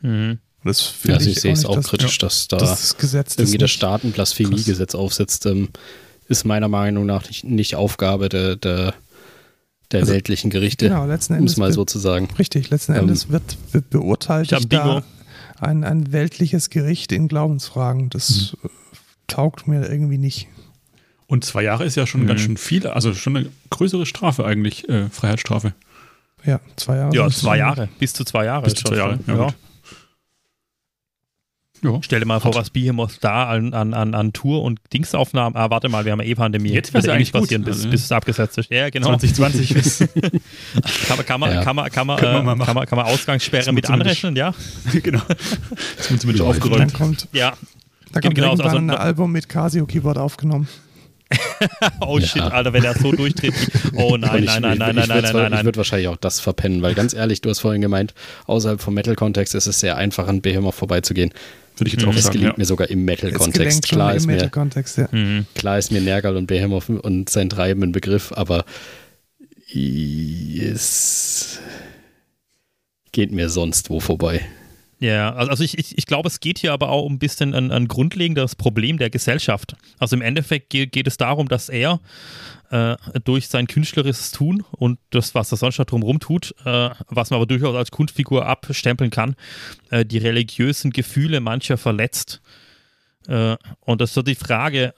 Mhm. 0.00 0.38
Das 0.64 0.94
ja, 1.04 1.14
also 1.14 1.28
ich, 1.28 1.36
ich 1.36 1.42
sehe 1.42 1.52
es 1.52 1.64
auch 1.64 1.74
dass, 1.74 1.88
kritisch, 1.88 2.18
dass 2.18 2.46
da 2.48 2.56
das 2.56 2.96
Gesetz 2.96 3.36
irgendwie 3.36 3.58
der 3.58 3.68
Staat 3.68 4.04
ein 4.04 4.12
Blasphemiegesetz 4.12 4.94
aufsetzt, 4.94 5.46
ähm, 5.46 5.68
ist 6.28 6.44
meiner 6.44 6.68
Meinung 6.68 7.04
nach 7.04 7.26
nicht, 7.26 7.44
nicht 7.44 7.74
Aufgabe 7.74 8.28
der, 8.28 8.56
der, 8.56 8.94
der 9.90 10.00
also, 10.00 10.12
weltlichen 10.12 10.50
Gerichte, 10.50 10.88
genau, 10.88 11.04
letzten 11.06 11.34
Endes 11.34 11.54
um 11.54 11.54
es 11.54 11.56
mal 11.58 11.72
so 11.72 11.84
zu 11.84 11.98
sagen. 11.98 12.28
Richtig, 12.38 12.70
letzten 12.70 12.92
ähm, 12.92 13.00
Endes 13.00 13.28
wird, 13.28 13.56
wird 13.72 13.90
beurteilt 13.90 14.52
da 14.72 15.02
ein, 15.58 15.84
ein 15.84 16.12
weltliches 16.12 16.70
Gericht 16.70 17.12
in 17.12 17.28
Glaubensfragen. 17.28 18.10
Das 18.10 18.54
mhm. 18.62 18.70
taugt 19.26 19.66
mir 19.66 19.88
irgendwie 19.88 20.18
nicht. 20.18 20.48
Und 21.32 21.44
zwei 21.46 21.62
Jahre 21.62 21.84
ist 21.86 21.94
ja 21.96 22.06
schon 22.06 22.24
Mhm. 22.24 22.26
ganz 22.26 22.40
schön 22.42 22.56
viel, 22.58 22.86
also 22.86 23.14
schon 23.14 23.34
eine 23.38 23.48
größere 23.70 24.04
Strafe 24.04 24.44
eigentlich, 24.44 24.86
äh, 24.90 25.08
Freiheitsstrafe. 25.08 25.72
Ja, 26.44 26.60
zwei 26.76 26.96
Jahre. 26.96 27.14
Ja, 27.16 27.30
zwei 27.30 27.56
Jahre. 27.56 27.88
Bis 27.98 28.12
zu 28.12 28.22
zwei 28.24 28.44
Jahre. 28.44 28.64
Bis 28.64 28.74
ist 28.74 28.80
zu 28.80 28.88
schon 28.88 28.96
zwei 28.98 29.02
Jahre, 29.02 29.18
ja, 29.26 29.34
ja. 29.36 29.48
Ja. 31.84 31.98
Stell 32.02 32.20
dir 32.20 32.26
mal 32.26 32.38
vor, 32.38 32.50
Hat- 32.52 32.60
was 32.60 32.70
Behemoth 32.70 33.18
da 33.22 33.46
an, 33.48 33.72
an, 33.72 33.94
an, 33.94 34.14
an 34.14 34.32
Tour- 34.34 34.62
und 34.62 34.78
Dingsaufnahmen. 34.92 35.56
Ah, 35.56 35.68
warte 35.70 35.88
mal, 35.88 36.04
wir 36.04 36.12
haben 36.12 36.20
ja 36.20 36.26
eh 36.26 36.34
Pandemie. 36.34 36.68
Jetzt 36.70 36.92
Wird 36.94 37.04
ja 37.06 37.12
eh 37.12 37.16
eigentlich 37.16 37.32
passieren, 37.32 37.64
bis, 37.64 37.76
also, 37.78 37.88
bis 37.90 38.04
es 38.04 38.12
abgesetzt 38.12 38.58
ist. 38.58 38.70
Ja, 38.70 38.88
genau. 38.90 39.08
2020 39.16 39.74
ist, 39.74 39.98
Kann 41.08 41.16
man, 41.16 41.26
kann 41.26 41.40
man, 41.40 41.52
Ja. 41.54 41.64
kann 41.64 41.74
man, 41.74 41.90
kann 41.90 42.06
man, 42.06 42.18
Können 42.18 42.44
wir 42.44 42.52
äh, 42.52 42.64
kann 42.66 42.74
man, 42.76 42.86
kann 42.86 42.96
man 42.98 43.06
Ausgangssperre 43.06 43.72
mit 43.72 43.88
anrechnen, 43.90 44.36
ja? 44.36 44.54
genau. 45.02 45.22
Das 45.96 46.10
wird 46.10 46.20
zumindest 46.20 46.26
Ja, 46.26 46.52
Dann 46.52 46.62
aufgeräumt. 46.62 46.94
kommt, 46.94 47.28
Ja. 47.32 47.54
da 48.12 48.20
kommt 48.20 48.34
genauso, 48.36 48.62
irgendwann 48.62 48.90
also- 48.90 49.00
ein 49.00 49.06
Album 49.06 49.32
mit 49.32 49.48
Casio-Keyboard 49.48 50.18
aufgenommen. 50.18 50.68
Oh 52.00 52.18
Ja. 52.18 52.26
shit, 52.26 52.42
Alter, 52.42 52.72
wenn 52.72 52.84
er 52.84 52.94
so 52.94 53.12
durchdreht. 53.12 53.54
Oh 53.94 54.16
nein, 54.20 54.44
ich, 54.44 54.46
nein, 54.60 54.62
nein, 54.62 54.72
ich, 54.72 54.78
nein, 54.78 54.94
nein, 54.94 54.94
nein, 54.94 55.08
nein, 55.08 55.24
zwar- 55.24 55.42
nein, 55.42 55.44
Ich 55.52 55.56
nein. 55.56 55.64
würde 55.64 55.76
wahrscheinlich 55.78 56.08
auch 56.08 56.16
das 56.16 56.40
verpennen, 56.40 56.82
weil 56.82 56.94
ganz 56.94 57.14
ehrlich, 57.14 57.40
du 57.40 57.50
hast 57.50 57.60
vorhin 57.60 57.80
gemeint, 57.82 58.14
außerhalb 58.46 58.80
vom 58.80 58.94
Metal-Kontext 58.94 59.54
ist 59.54 59.66
es 59.66 59.80
sehr 59.80 59.96
einfach, 59.96 60.28
an 60.28 60.40
Behemoth 60.40 60.74
vorbeizugehen. 60.74 61.32
Würde 61.76 61.88
ich 61.88 61.94
jetzt 61.94 62.02
Mhm. 62.04 62.10
auch 62.10 62.14
Es 62.16 62.24
sagen. 62.24 62.32
gelingt 62.34 62.52
Ja. 62.52 62.58
mir 62.58 62.64
sogar 62.66 62.90
im 62.90 63.04
Metal-Kontext. 63.04 63.84
Klar 63.88 64.10
im 64.12 64.16
ist 64.18 64.26
mir, 64.26 64.34
Metal-Kontext, 64.34 64.98
ja. 64.98 65.08
Mhm. 65.10 65.46
klar 65.54 65.78
ist 65.78 65.90
mir 65.90 66.00
Nergal 66.02 66.36
und 66.36 66.46
Behemoth 66.46 66.88
und 66.90 67.30
sein 67.30 67.48
Treiben 67.48 67.82
ein 67.82 67.92
Begriff, 67.92 68.32
aber 68.34 68.64
es 69.74 71.58
geht 73.12 73.32
mir 73.32 73.48
sonst 73.48 73.90
wo 73.90 74.00
vorbei. 74.00 74.40
Ja, 75.02 75.34
also 75.34 75.64
ich, 75.64 75.76
ich, 75.78 75.98
ich 75.98 76.06
glaube, 76.06 76.28
es 76.28 76.38
geht 76.38 76.60
hier 76.60 76.72
aber 76.72 76.88
auch 76.90 77.02
um 77.02 77.14
ein 77.14 77.18
bisschen 77.18 77.54
ein, 77.54 77.72
ein 77.72 77.88
grundlegendes 77.88 78.54
Problem 78.54 78.98
der 78.98 79.10
Gesellschaft. 79.10 79.74
Also 79.98 80.14
im 80.14 80.22
Endeffekt 80.22 80.70
geht, 80.70 80.92
geht 80.92 81.08
es 81.08 81.16
darum, 81.16 81.48
dass 81.48 81.68
er 81.68 81.98
äh, 82.70 82.94
durch 83.24 83.48
sein 83.48 83.66
künstlerisches 83.66 84.30
Tun 84.30 84.64
und 84.70 85.00
das, 85.10 85.34
was 85.34 85.50
er 85.50 85.58
sonst 85.58 85.78
noch 85.78 85.86
drumherum 85.86 86.20
tut, 86.20 86.54
äh, 86.64 86.90
was 87.08 87.30
man 87.30 87.38
aber 87.38 87.46
durchaus 87.46 87.74
als 87.74 87.90
Kunstfigur 87.90 88.46
abstempeln 88.46 89.10
kann, 89.10 89.34
äh, 89.90 90.04
die 90.04 90.18
religiösen 90.18 90.92
Gefühle 90.92 91.40
mancher 91.40 91.78
verletzt. 91.78 92.40
Äh, 93.26 93.56
und 93.80 94.00
das 94.00 94.10
ist 94.10 94.14
so 94.14 94.22
die 94.22 94.36
Frage, 94.36 94.94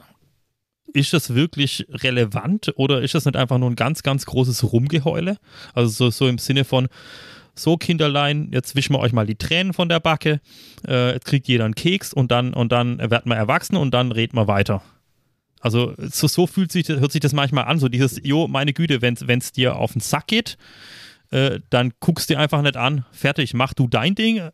ist 0.93 1.15
das 1.15 1.35
wirklich 1.35 1.87
relevant 1.89 2.75
oder 2.77 3.01
ist 3.01 3.15
das 3.15 3.25
nicht 3.25 3.37
einfach 3.37 3.57
nur 3.57 3.71
ein 3.71 3.75
ganz, 3.75 4.03
ganz 4.03 4.27
großes 4.27 4.71
Rumgeheule? 4.71 5.39
Also 5.73 5.89
so, 5.89 6.11
so 6.11 6.29
im 6.29 6.37
Sinne 6.37 6.65
von, 6.65 6.89
so 7.55 7.77
Kinderlein, 7.77 8.49
jetzt 8.53 8.75
wischen 8.75 8.95
wir 8.95 9.01
euch 9.01 9.13
mal 9.13 9.27
die 9.27 9.37
Tränen 9.37 9.73
von 9.73 9.89
der 9.89 10.01
Backe, 10.01 10.41
äh, 10.87 11.13
jetzt 11.13 11.25
kriegt 11.27 11.49
jeder 11.49 11.65
einen 11.65 11.75
Keks 11.75 12.13
und 12.13 12.31
dann, 12.31 12.55
und 12.55 12.73
dann 12.73 12.99
wird 12.99 13.27
man 13.27 13.39
erwachsen 13.39 13.77
und 13.77 13.93
dann 13.93 14.13
redet 14.13 14.35
man 14.35 14.47
weiter. 14.47 14.83
Also 15.61 15.95
so, 15.99 16.27
so 16.27 16.47
fühlt 16.47 16.73
sich, 16.73 16.89
hört 16.89 17.13
sich 17.13 17.21
das 17.21 17.33
manchmal 17.33 17.65
an, 17.65 17.79
so 17.79 17.89
dieses, 17.89 18.21
jo, 18.23 18.49
meine 18.49 18.73
Güte, 18.73 19.01
wenn 19.01 19.15
es 19.15 19.53
dir 19.53 19.77
auf 19.77 19.93
den 19.93 20.01
Sack 20.01 20.27
geht, 20.27 20.59
äh, 21.31 21.61
dann 21.71 21.93
guckst 22.01 22.29
du 22.29 22.35
dir 22.35 22.41
einfach 22.41 22.61
nicht 22.63 22.77
an, 22.77 23.07
fertig, 23.13 23.55
mach 23.55 23.73
du 23.73 23.89
dein 23.89 24.15
Ding 24.15 24.51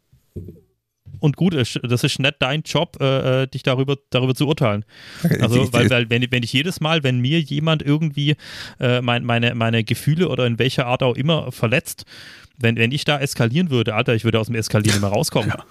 und 1.20 1.36
gut 1.36 1.54
ist, 1.54 1.78
das 1.82 2.02
ist 2.02 2.18
nicht 2.18 2.36
dein 2.40 2.62
Job, 2.62 2.96
äh, 3.00 3.42
äh, 3.42 3.46
dich 3.46 3.62
darüber, 3.62 3.96
darüber 4.10 4.34
zu 4.34 4.46
urteilen. 4.48 4.84
Also, 5.40 5.72
weil, 5.72 5.88
weil 5.90 6.10
wenn, 6.10 6.26
wenn 6.30 6.42
ich 6.42 6.52
jedes 6.52 6.80
Mal, 6.80 7.02
wenn 7.02 7.20
mir 7.20 7.40
jemand 7.40 7.82
irgendwie 7.82 8.36
äh, 8.80 9.00
mein, 9.00 9.24
meine, 9.24 9.54
meine 9.54 9.84
Gefühle 9.84 10.28
oder 10.28 10.46
in 10.46 10.58
welcher 10.58 10.86
Art 10.86 11.02
auch 11.02 11.14
immer 11.16 11.52
verletzt, 11.52 12.04
wenn, 12.58 12.76
wenn 12.76 12.92
ich 12.92 13.04
da 13.04 13.18
eskalieren 13.18 13.70
würde, 13.70 13.94
Alter, 13.94 14.14
ich 14.14 14.24
würde 14.24 14.40
aus 14.40 14.46
dem 14.48 14.56
Eskalieren 14.56 14.96
nicht 14.96 15.02
mehr 15.02 15.10
rauskommen. 15.10 15.50
Ja. 15.50 15.64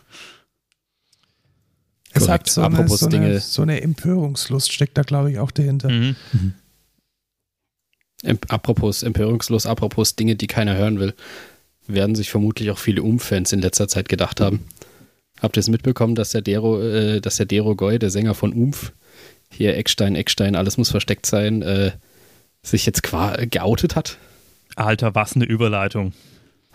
Es 2.12 2.26
Korrekt. 2.26 2.46
hat 2.46 2.50
so 2.50 2.62
eine, 2.62 2.88
so, 2.88 3.06
eine, 3.06 3.16
Dinge- 3.16 3.40
so 3.40 3.62
eine 3.62 3.82
Empörungslust 3.82 4.72
steckt 4.72 4.98
da, 4.98 5.04
glaube 5.04 5.32
ich, 5.32 5.38
auch 5.38 5.52
dahinter. 5.52 5.90
Mhm. 5.90 6.16
Em- 8.24 8.40
Apropos 8.48 9.04
empörungslos, 9.04 9.66
apropos 9.68 10.16
Dinge, 10.16 10.36
die 10.36 10.48
keiner 10.48 10.76
hören 10.76 11.00
will, 11.00 11.14
werden 11.88 12.16
sich 12.16 12.30
vermutlich 12.32 12.72
auch 12.72 12.80
viele 12.80 13.04
Umfans 13.04 13.54
in 13.54 13.62
letzter 13.62 13.88
Zeit 13.88 14.10
gedacht 14.10 14.42
haben. 14.42 14.66
Habt 15.42 15.58
ihr 15.58 15.62
es 15.62 15.70
mitbekommen, 15.70 16.16
dass 16.16 16.32
der 16.32 16.42
Dero, 16.42 16.82
äh, 16.82 17.22
dass 17.22 17.38
der 17.38 17.46
Dero 17.46 17.76
Goy, 17.76 18.00
der 18.00 18.10
Sänger 18.10 18.34
von 18.34 18.54
Umf, 18.54 18.92
hier 19.52 19.78
Eckstein, 19.78 20.16
Eckstein, 20.16 20.56
alles 20.56 20.78
muss 20.78 20.92
versteckt 20.92 21.26
sein, 21.26 21.62
äh, 21.62 21.92
sich 22.62 22.86
jetzt 22.86 23.04
qua 23.04 23.36
geoutet 23.38 23.96
hat? 23.96 24.18
Alter, 24.76 25.16
was 25.16 25.36
eine 25.36 25.46
Überleitung. 25.46 26.14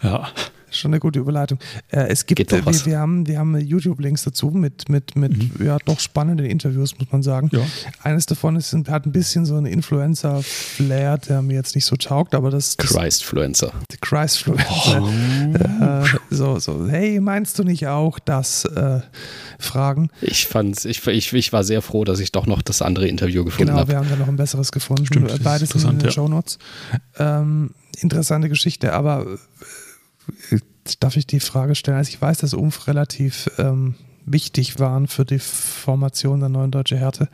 Ja. 0.02 0.28
Schon 0.74 0.92
eine 0.92 1.00
gute 1.00 1.18
Überleitung. 1.20 1.58
Äh, 1.88 2.08
es 2.08 2.26
gibt, 2.26 2.52
äh, 2.52 2.64
wir, 2.64 2.86
wir 2.86 2.98
haben, 2.98 3.26
wir 3.26 3.38
haben 3.38 3.58
YouTube-Links 3.58 4.24
dazu 4.24 4.50
mit, 4.50 4.88
mit, 4.88 5.16
mit 5.16 5.60
ja, 5.60 5.78
doch 5.84 6.00
spannenden 6.00 6.46
Interviews, 6.46 6.98
muss 6.98 7.10
man 7.12 7.22
sagen. 7.22 7.48
Ja. 7.52 7.60
Eines 8.02 8.26
davon 8.26 8.56
ist, 8.56 8.74
hat 8.88 9.06
ein 9.06 9.12
bisschen 9.12 9.46
so 9.46 9.56
einen 9.56 9.66
Influencer-Flair, 9.66 11.18
der 11.18 11.42
mir 11.42 11.54
jetzt 11.54 11.74
nicht 11.74 11.84
so 11.84 11.96
taugt, 11.96 12.34
aber 12.34 12.50
das, 12.50 12.76
das 12.76 12.90
Christfluencer. 12.90 13.72
Christ-Fluencer. 14.00 15.02
Äh, 15.80 16.04
so, 16.30 16.58
so, 16.58 16.88
hey, 16.88 17.20
meinst 17.20 17.58
du 17.58 17.64
nicht 17.64 17.86
auch 17.86 18.18
das 18.18 18.64
äh, 18.64 19.00
Fragen? 19.58 20.10
Ich 20.20 20.46
fand's, 20.46 20.84
ich, 20.84 21.06
ich, 21.06 21.32
ich 21.32 21.52
war 21.52 21.64
sehr 21.64 21.82
froh, 21.82 22.04
dass 22.04 22.20
ich 22.20 22.32
doch 22.32 22.46
noch 22.46 22.62
das 22.62 22.82
andere 22.82 23.08
Interview 23.08 23.44
gefunden 23.44 23.68
Genau, 23.68 23.80
habe. 23.80 23.92
wir 23.92 23.98
haben 23.98 24.08
da 24.08 24.16
noch 24.16 24.28
ein 24.28 24.36
besseres 24.36 24.72
gefunden. 24.72 25.06
Stimmt, 25.06 25.42
Beides 25.42 25.70
sind 25.70 25.84
in 25.84 25.98
den 25.98 26.06
ja. 26.06 26.10
Shownotes. 26.10 26.58
Ähm, 27.18 27.70
interessante 28.00 28.48
Geschichte, 28.48 28.92
aber 28.92 29.26
darf 31.00 31.16
ich 31.16 31.26
die 31.26 31.40
Frage 31.40 31.74
stellen? 31.74 31.98
Also 31.98 32.10
ich 32.10 32.20
weiß, 32.20 32.38
dass 32.38 32.54
Umf 32.54 32.86
relativ 32.86 33.50
ähm, 33.58 33.94
wichtig 34.26 34.78
waren 34.78 35.08
für 35.08 35.24
die 35.24 35.38
Formation 35.38 36.40
der 36.40 36.48
neuen 36.48 36.70
Deutsche 36.70 36.96
Härte. 36.96 37.28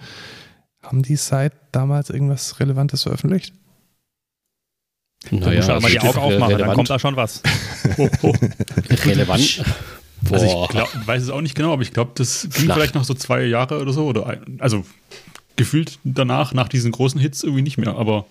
Haben 0.83 1.03
die 1.03 1.17
seit 1.17 1.53
damals 1.73 2.11
irgendwas 2.11 2.59
Relevantes 2.61 3.03
veröffentlicht? 3.03 3.53
Du 5.29 5.37
musst 5.37 5.69
ja 5.69 5.81
mal 5.81 5.91
die 5.91 6.01
Augen 6.01 6.19
aufmachen, 6.19 6.59
dann 6.59 6.75
kommt 6.75 6.89
da 6.89 6.99
schon 6.99 7.15
was. 7.15 7.43
Oh, 7.99 8.09
oh. 8.23 8.35
relevant. 9.05 9.63
Also 10.31 10.47
Boah. 10.47 10.65
ich 10.65 10.69
glaub, 10.71 11.07
weiß 11.07 11.23
es 11.23 11.31
auch 11.31 11.41
nicht 11.41 11.55
genau, 11.55 11.73
aber 11.73 11.83
ich 11.83 11.93
glaube, 11.93 12.13
das 12.15 12.43
ging 12.43 12.65
Flach. 12.65 12.77
vielleicht 12.77 12.95
noch 12.95 13.05
so 13.05 13.15
zwei 13.15 13.45
Jahre 13.45 13.81
oder 13.81 13.93
so. 13.93 14.07
Oder 14.07 14.27
ein, 14.27 14.59
also 14.61 14.85
gefühlt 15.57 15.99
danach, 16.05 16.55
nach 16.55 16.69
diesen 16.69 16.93
großen 16.93 17.21
Hits 17.21 17.43
irgendwie 17.43 17.63
nicht 17.63 17.79
mehr, 17.79 17.97
aber 17.97 18.27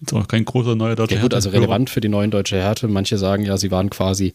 jetzt 0.00 0.12
auch 0.12 0.28
kein 0.28 0.44
großer 0.44 0.74
neuer 0.74 0.96
deutscher 0.96 1.16
Ja 1.16 1.22
gut, 1.22 1.34
also 1.34 1.50
relevant 1.50 1.90
für 1.90 2.00
die 2.00 2.08
neuen 2.08 2.30
deutsche 2.30 2.56
Härte. 2.56 2.88
Manche 2.88 3.18
sagen 3.18 3.44
ja, 3.44 3.56
sie 3.56 3.70
waren 3.70 3.90
quasi 3.90 4.34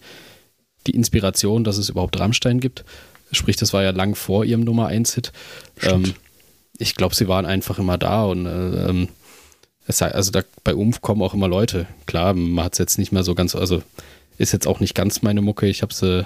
die 0.87 0.91
Inspiration, 0.91 1.63
dass 1.63 1.77
es 1.77 1.89
überhaupt 1.89 2.19
Rammstein 2.19 2.59
gibt. 2.59 2.83
Sprich, 3.31 3.55
das 3.55 3.71
war 3.73 3.83
ja 3.83 3.91
lang 3.91 4.15
vor 4.15 4.43
ihrem 4.45 4.61
Nummer 4.61 4.89
1-Hit. 4.89 5.31
Stimmt. 5.77 6.07
Ähm, 6.07 6.13
ich 6.77 6.95
glaube, 6.95 7.15
sie 7.15 7.27
waren 7.27 7.45
einfach 7.45 7.79
immer 7.79 7.97
da 7.97 8.25
und 8.25 8.45
äh, 8.45 8.89
ähm, 8.89 9.07
es 9.87 10.01
also 10.01 10.31
da, 10.31 10.41
bei 10.63 10.73
Umf 10.73 11.01
kommen 11.01 11.21
auch 11.21 11.33
immer 11.33 11.47
Leute. 11.47 11.85
Klar, 12.07 12.33
man 12.33 12.65
hat 12.65 12.73
es 12.73 12.79
jetzt 12.79 12.97
nicht 12.97 13.11
mehr 13.11 13.23
so 13.23 13.35
ganz, 13.35 13.55
also 13.55 13.83
ist 14.37 14.51
jetzt 14.53 14.67
auch 14.67 14.79
nicht 14.79 14.95
ganz 14.95 15.21
meine 15.21 15.41
Mucke. 15.41 15.67
Ich 15.67 15.81
habe 15.81 15.93
sie 15.93 16.25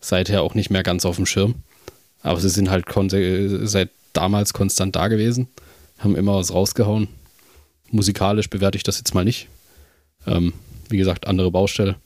seither 0.00 0.42
auch 0.42 0.54
nicht 0.54 0.70
mehr 0.70 0.82
ganz 0.82 1.04
auf 1.04 1.16
dem 1.16 1.26
Schirm. 1.26 1.56
Aber 2.22 2.40
sie 2.40 2.48
sind 2.48 2.70
halt 2.70 2.86
konse- 2.86 3.66
seit 3.66 3.90
damals 4.12 4.52
konstant 4.52 4.96
da 4.96 5.08
gewesen, 5.08 5.48
haben 5.98 6.16
immer 6.16 6.36
was 6.36 6.52
rausgehauen. 6.52 7.08
Musikalisch 7.90 8.50
bewerte 8.50 8.76
ich 8.76 8.82
das 8.82 8.98
jetzt 8.98 9.14
mal 9.14 9.24
nicht. 9.24 9.48
Ähm, 10.26 10.52
wie 10.88 10.96
gesagt, 10.96 11.26
andere 11.26 11.50
Baustelle. 11.50 11.96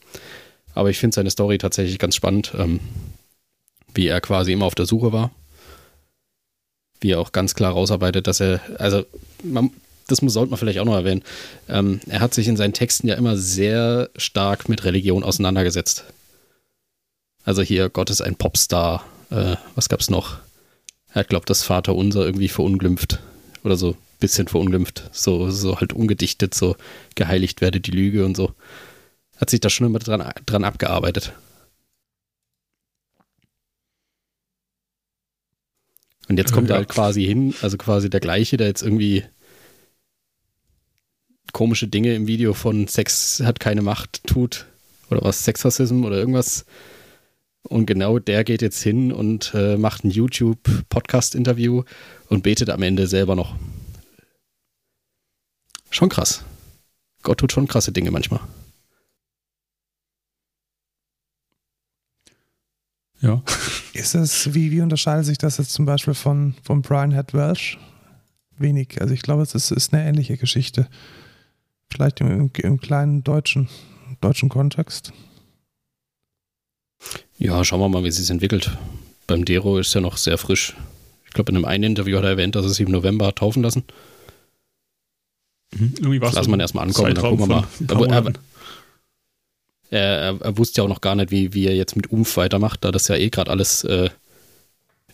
Aber 0.74 0.90
ich 0.90 0.98
finde 0.98 1.14
seine 1.14 1.30
Story 1.30 1.58
tatsächlich 1.58 1.98
ganz 1.98 2.14
spannend, 2.14 2.52
ähm, 2.56 2.80
wie 3.94 4.06
er 4.06 4.20
quasi 4.20 4.52
immer 4.52 4.66
auf 4.66 4.74
der 4.74 4.86
Suche 4.86 5.12
war. 5.12 5.30
Wie 7.00 7.10
er 7.12 7.20
auch 7.20 7.32
ganz 7.32 7.54
klar 7.54 7.72
rausarbeitet, 7.72 8.26
dass 8.26 8.40
er, 8.40 8.60
also 8.78 9.04
man, 9.42 9.70
das 10.06 10.18
sollte 10.18 10.50
man 10.50 10.58
vielleicht 10.58 10.78
auch 10.78 10.84
noch 10.84 10.94
erwähnen, 10.94 11.22
ähm, 11.68 12.00
er 12.08 12.20
hat 12.20 12.34
sich 12.34 12.46
in 12.46 12.56
seinen 12.56 12.74
Texten 12.74 13.08
ja 13.08 13.14
immer 13.14 13.36
sehr 13.36 14.10
stark 14.16 14.68
mit 14.68 14.84
Religion 14.84 15.24
auseinandergesetzt. 15.24 16.04
Also 17.44 17.62
hier, 17.62 17.88
Gott 17.88 18.10
ist 18.10 18.20
ein 18.20 18.36
Popstar. 18.36 19.04
Äh, 19.30 19.56
was 19.74 19.88
gab's 19.88 20.10
noch? 20.10 20.38
Er 21.12 21.20
hat, 21.20 21.28
glaubt, 21.28 21.48
das 21.50 21.62
Vaterunser 21.62 22.24
irgendwie 22.24 22.48
verunglimpft. 22.48 23.18
Oder 23.64 23.76
so 23.76 23.96
bisschen 24.20 24.48
verunglimpft. 24.48 25.08
So, 25.12 25.50
so 25.50 25.80
halt 25.80 25.92
ungedichtet, 25.92 26.54
so 26.54 26.76
geheiligt 27.16 27.60
werde 27.60 27.80
die 27.80 27.90
Lüge 27.90 28.24
und 28.24 28.36
so. 28.36 28.54
Hat 29.38 29.50
sich 29.50 29.60
da 29.60 29.70
schon 29.70 29.86
immer 29.86 29.98
dran, 29.98 30.32
dran 30.46 30.64
abgearbeitet. 30.64 31.32
Und 36.28 36.36
jetzt 36.38 36.52
kommt 36.52 36.68
er 36.70 36.74
Ja. 36.74 36.78
halt 36.78 36.88
quasi 36.88 37.24
hin, 37.24 37.54
also 37.60 37.76
quasi 37.76 38.08
der 38.08 38.20
gleiche, 38.20 38.56
der 38.56 38.68
jetzt 38.68 38.82
irgendwie 38.82 39.24
komische 41.52 41.88
Dinge 41.88 42.14
im 42.14 42.26
Video 42.28 42.54
von 42.54 42.86
Sex 42.86 43.42
hat 43.44 43.58
keine 43.58 43.82
Macht 43.82 44.24
tut. 44.26 44.66
Oder 45.10 45.22
was, 45.22 45.44
Sexrassism 45.44 46.04
oder 46.04 46.16
irgendwas. 46.18 46.64
Und 47.62 47.86
genau 47.86 48.20
der 48.20 48.44
geht 48.44 48.62
jetzt 48.62 48.80
hin 48.80 49.12
und 49.12 49.52
äh, 49.54 49.76
macht 49.76 50.04
ein 50.04 50.10
YouTube-Podcast-Interview 50.10 51.82
und 52.28 52.42
betet 52.44 52.70
am 52.70 52.82
Ende 52.82 53.08
selber 53.08 53.34
noch. 53.34 53.56
Schon 55.90 56.08
krass. 56.08 56.44
Gott 57.22 57.38
tut 57.38 57.52
schon 57.52 57.66
krasse 57.68 57.92
Dinge 57.92 58.10
manchmal. 58.10 58.40
Ja. 63.20 63.42
Ist 63.92 64.14
es, 64.14 64.54
wie, 64.54 64.70
wie 64.70 64.80
unterscheidet 64.80 65.26
sich 65.26 65.36
das 65.36 65.58
jetzt 65.58 65.72
zum 65.72 65.84
Beispiel 65.84 66.14
von, 66.14 66.54
von 66.62 66.80
Brian 66.80 67.12
Head 67.12 67.34
Welsh? 67.34 67.78
Wenig. 68.56 69.00
Also 69.00 69.12
ich 69.14 69.22
glaube, 69.22 69.42
es 69.42 69.54
ist, 69.54 69.70
ist 69.70 69.92
eine 69.92 70.06
ähnliche 70.06 70.36
Geschichte. 70.36 70.88
Vielleicht 71.92 72.20
im, 72.20 72.30
im, 72.30 72.50
im 72.56 72.80
kleinen 72.80 73.24
deutschen, 73.24 73.68
deutschen 74.20 74.48
Kontext. 74.48 75.12
Ja, 77.38 77.64
schauen 77.64 77.80
wir 77.80 77.88
mal, 77.88 78.04
wie 78.04 78.08
es 78.08 78.16
sich 78.16 78.30
entwickelt. 78.30 78.76
Beim 79.26 79.44
Dero 79.44 79.78
ist 79.78 79.94
er 79.94 80.00
noch 80.00 80.16
sehr 80.16 80.38
frisch. 80.38 80.76
Ich 81.24 81.32
glaube, 81.32 81.52
in 81.52 81.56
einem 81.56 81.64
einen 81.64 81.84
Interview 81.84 82.16
hat 82.18 82.24
er 82.24 82.30
erwähnt, 82.30 82.54
dass 82.54 82.64
er 82.64 82.70
sich 82.70 82.86
im 82.86 82.92
November 82.92 83.28
hat 83.28 83.36
taufen 83.36 83.62
lassen. 83.62 83.84
Mhm. 85.74 85.94
Irgendwie 85.98 86.18
das 86.18 86.34
lassen 86.34 86.50
wir 86.50 86.58
erstmal 86.58 86.86
ankommen, 86.86 87.14
dann 87.14 87.24
gucken 87.24 87.38
wir 87.40 87.46
mal. 87.46 88.32
Er, 89.90 90.00
er, 90.00 90.40
er, 90.40 90.58
wusste 90.58 90.80
ja 90.80 90.84
auch 90.84 90.88
noch 90.88 91.00
gar 91.00 91.16
nicht, 91.16 91.32
wie, 91.32 91.52
wie 91.52 91.66
er 91.66 91.74
jetzt 91.74 91.96
mit 91.96 92.12
Umf 92.12 92.36
weitermacht, 92.36 92.84
da 92.84 92.92
das 92.92 93.08
ja 93.08 93.16
eh 93.16 93.28
gerade 93.28 93.50
alles 93.50 93.82
äh, 93.82 94.08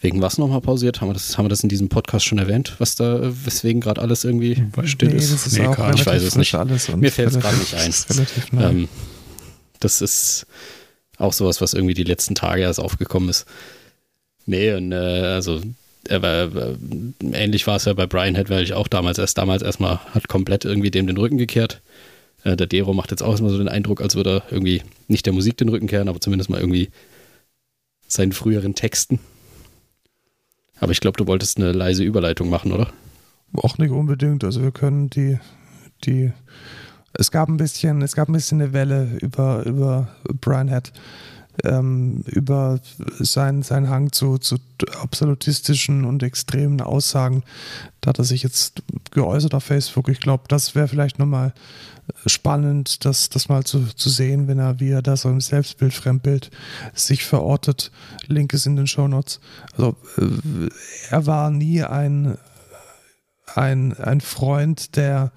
wegen 0.01 0.21
was 0.21 0.37
nochmal 0.37 0.61
pausiert. 0.61 1.01
Haben 1.01 1.09
wir, 1.09 1.15
das, 1.15 1.39
haben 1.39 1.47
wir 1.47 1.51
das 1.51 1.63
in 1.63 1.71
diesem 1.71 1.89
Podcast 1.89 2.27
schon 2.27 2.39
erwähnt, 2.39 2.75
was 2.79 2.95
da, 2.95 3.21
weswegen 3.23 3.81
gerade 3.81 4.03
alles 4.03 4.25
irgendwie 4.25 4.63
still 4.85 5.09
nee, 5.11 5.17
ist? 5.17 5.33
Das 5.33 5.47
ist 5.47 5.59
nee, 5.59 5.67
auch 5.67 5.95
ich 5.95 6.05
weiß 6.05 6.23
es 6.23 6.37
nicht. 6.37 6.53
Mir 6.97 7.11
fällt 7.11 7.31
es 7.31 7.41
gerade 7.41 7.57
nicht 7.57 7.75
ein. 7.75 8.61
Ähm, 8.61 8.89
das 9.81 10.03
ist 10.03 10.47
auch 11.19 11.33
sowas, 11.33 11.61
was 11.61 11.73
irgendwie 11.73 11.95
die 11.95 12.05
letzten 12.05 12.35
Tage 12.35 12.63
erst 12.63 12.81
aufgekommen 12.81 13.29
ist. 13.29 13.47
Nee, 14.45 14.75
und 14.75 14.93
äh, 14.93 14.97
also 14.97 15.61
äh, 16.11 16.77
ähnlich 17.33 17.67
war 17.67 17.77
es 17.77 17.85
ja 17.85 17.93
bei 17.93 18.07
Brian 18.07 18.35
Head, 18.35 18.51
weil 18.51 18.63
ich 18.63 18.75
auch 18.75 18.89
damals 18.89 19.19
erst 19.19 19.39
damals 19.39 19.63
erstmal 19.63 19.99
hat 20.15 20.29
komplett 20.29 20.65
irgendwie 20.65 20.91
dem 20.91 21.07
den 21.07 21.17
Rücken 21.17 21.39
gekehrt. 21.39 21.83
Äh, 22.45 22.57
der 22.57 22.67
Dero 22.67 22.95
macht 22.95 23.11
jetzt 23.11 23.23
auch 23.23 23.39
immer 23.39 23.51
so 23.51 23.59
den 23.59 23.69
Eindruck, 23.69 24.01
als 24.01 24.15
würde 24.15 24.37
er 24.39 24.53
irgendwie 24.53 24.83
nicht 25.09 25.27
der 25.27 25.33
Musik 25.33 25.57
den 25.57 25.69
Rücken 25.69 25.87
kehren, 25.87 26.09
aber 26.09 26.21
zumindest 26.21 26.51
mal 26.51 26.61
irgendwie 26.61 26.91
seinen 28.09 28.33
früheren 28.33 28.75
Texten. 28.75 29.19
Aber 30.79 30.93
ich 30.93 31.01
glaube, 31.01 31.17
du 31.17 31.27
wolltest 31.27 31.59
eine 31.59 31.73
leise 31.73 32.05
Überleitung 32.05 32.51
machen, 32.51 32.73
oder? 32.73 32.89
Auch 33.55 33.79
nicht 33.79 33.91
unbedingt. 33.91 34.45
Also 34.45 34.63
wir 34.63 34.73
können 34.73 35.09
die, 35.11 35.39
die 36.05 36.33
es 37.15 37.31
gab 37.31 37.49
ein 37.49 37.57
bisschen, 37.57 38.03
es 38.03 38.15
gab 38.15 38.29
ein 38.29 38.35
bisschen 38.35 38.61
eine 38.61 38.73
Welle 38.73 39.17
über, 39.21 39.65
über 39.65 40.09
Brian 40.41 40.69
Head 40.69 40.93
ähm, 41.65 42.23
über 42.27 42.81
seinen, 43.19 43.63
seinen 43.63 43.89
Hang 43.89 44.13
zu, 44.13 44.39
zu 44.39 44.57
absolutistischen 45.01 46.05
und 46.05 46.23
extremen 46.23 46.81
Aussagen. 46.81 47.43
Da 48.01 48.11
hat 48.11 48.19
er 48.19 48.25
sich 48.25 48.43
jetzt 48.43 48.83
geäußert 49.11 49.55
auf 49.55 49.65
Facebook. 49.65 50.09
Ich 50.09 50.21
glaube, 50.21 50.45
das 50.49 50.75
wäre 50.75 50.89
vielleicht 50.89 51.19
nochmal 51.19 51.53
spannend, 52.27 53.05
das, 53.05 53.29
das 53.29 53.49
mal 53.49 53.65
zu, 53.65 53.87
zu 53.95 54.09
sehen, 54.09 54.49
wenn 54.49 54.59
er, 54.59 54.81
wie 54.81 54.91
er 54.91 55.03
da 55.03 55.17
so 55.17 55.29
im 55.29 55.41
Selbstbild, 55.41 55.93
Fremdbild 55.93 56.51
sich 56.95 57.25
verortet. 57.25 57.91
Link 58.27 58.53
ist 58.53 58.67
in 58.67 58.77
den 58.77 58.87
Shownotes. 58.87 59.41
Also 59.73 59.97
äh, 60.19 60.69
er 61.11 61.27
war 61.27 61.51
nie 61.51 61.83
ein, 61.83 62.39
ein, 63.55 63.95
ein 63.95 64.21
Freund 64.21 64.97
der 64.97 65.33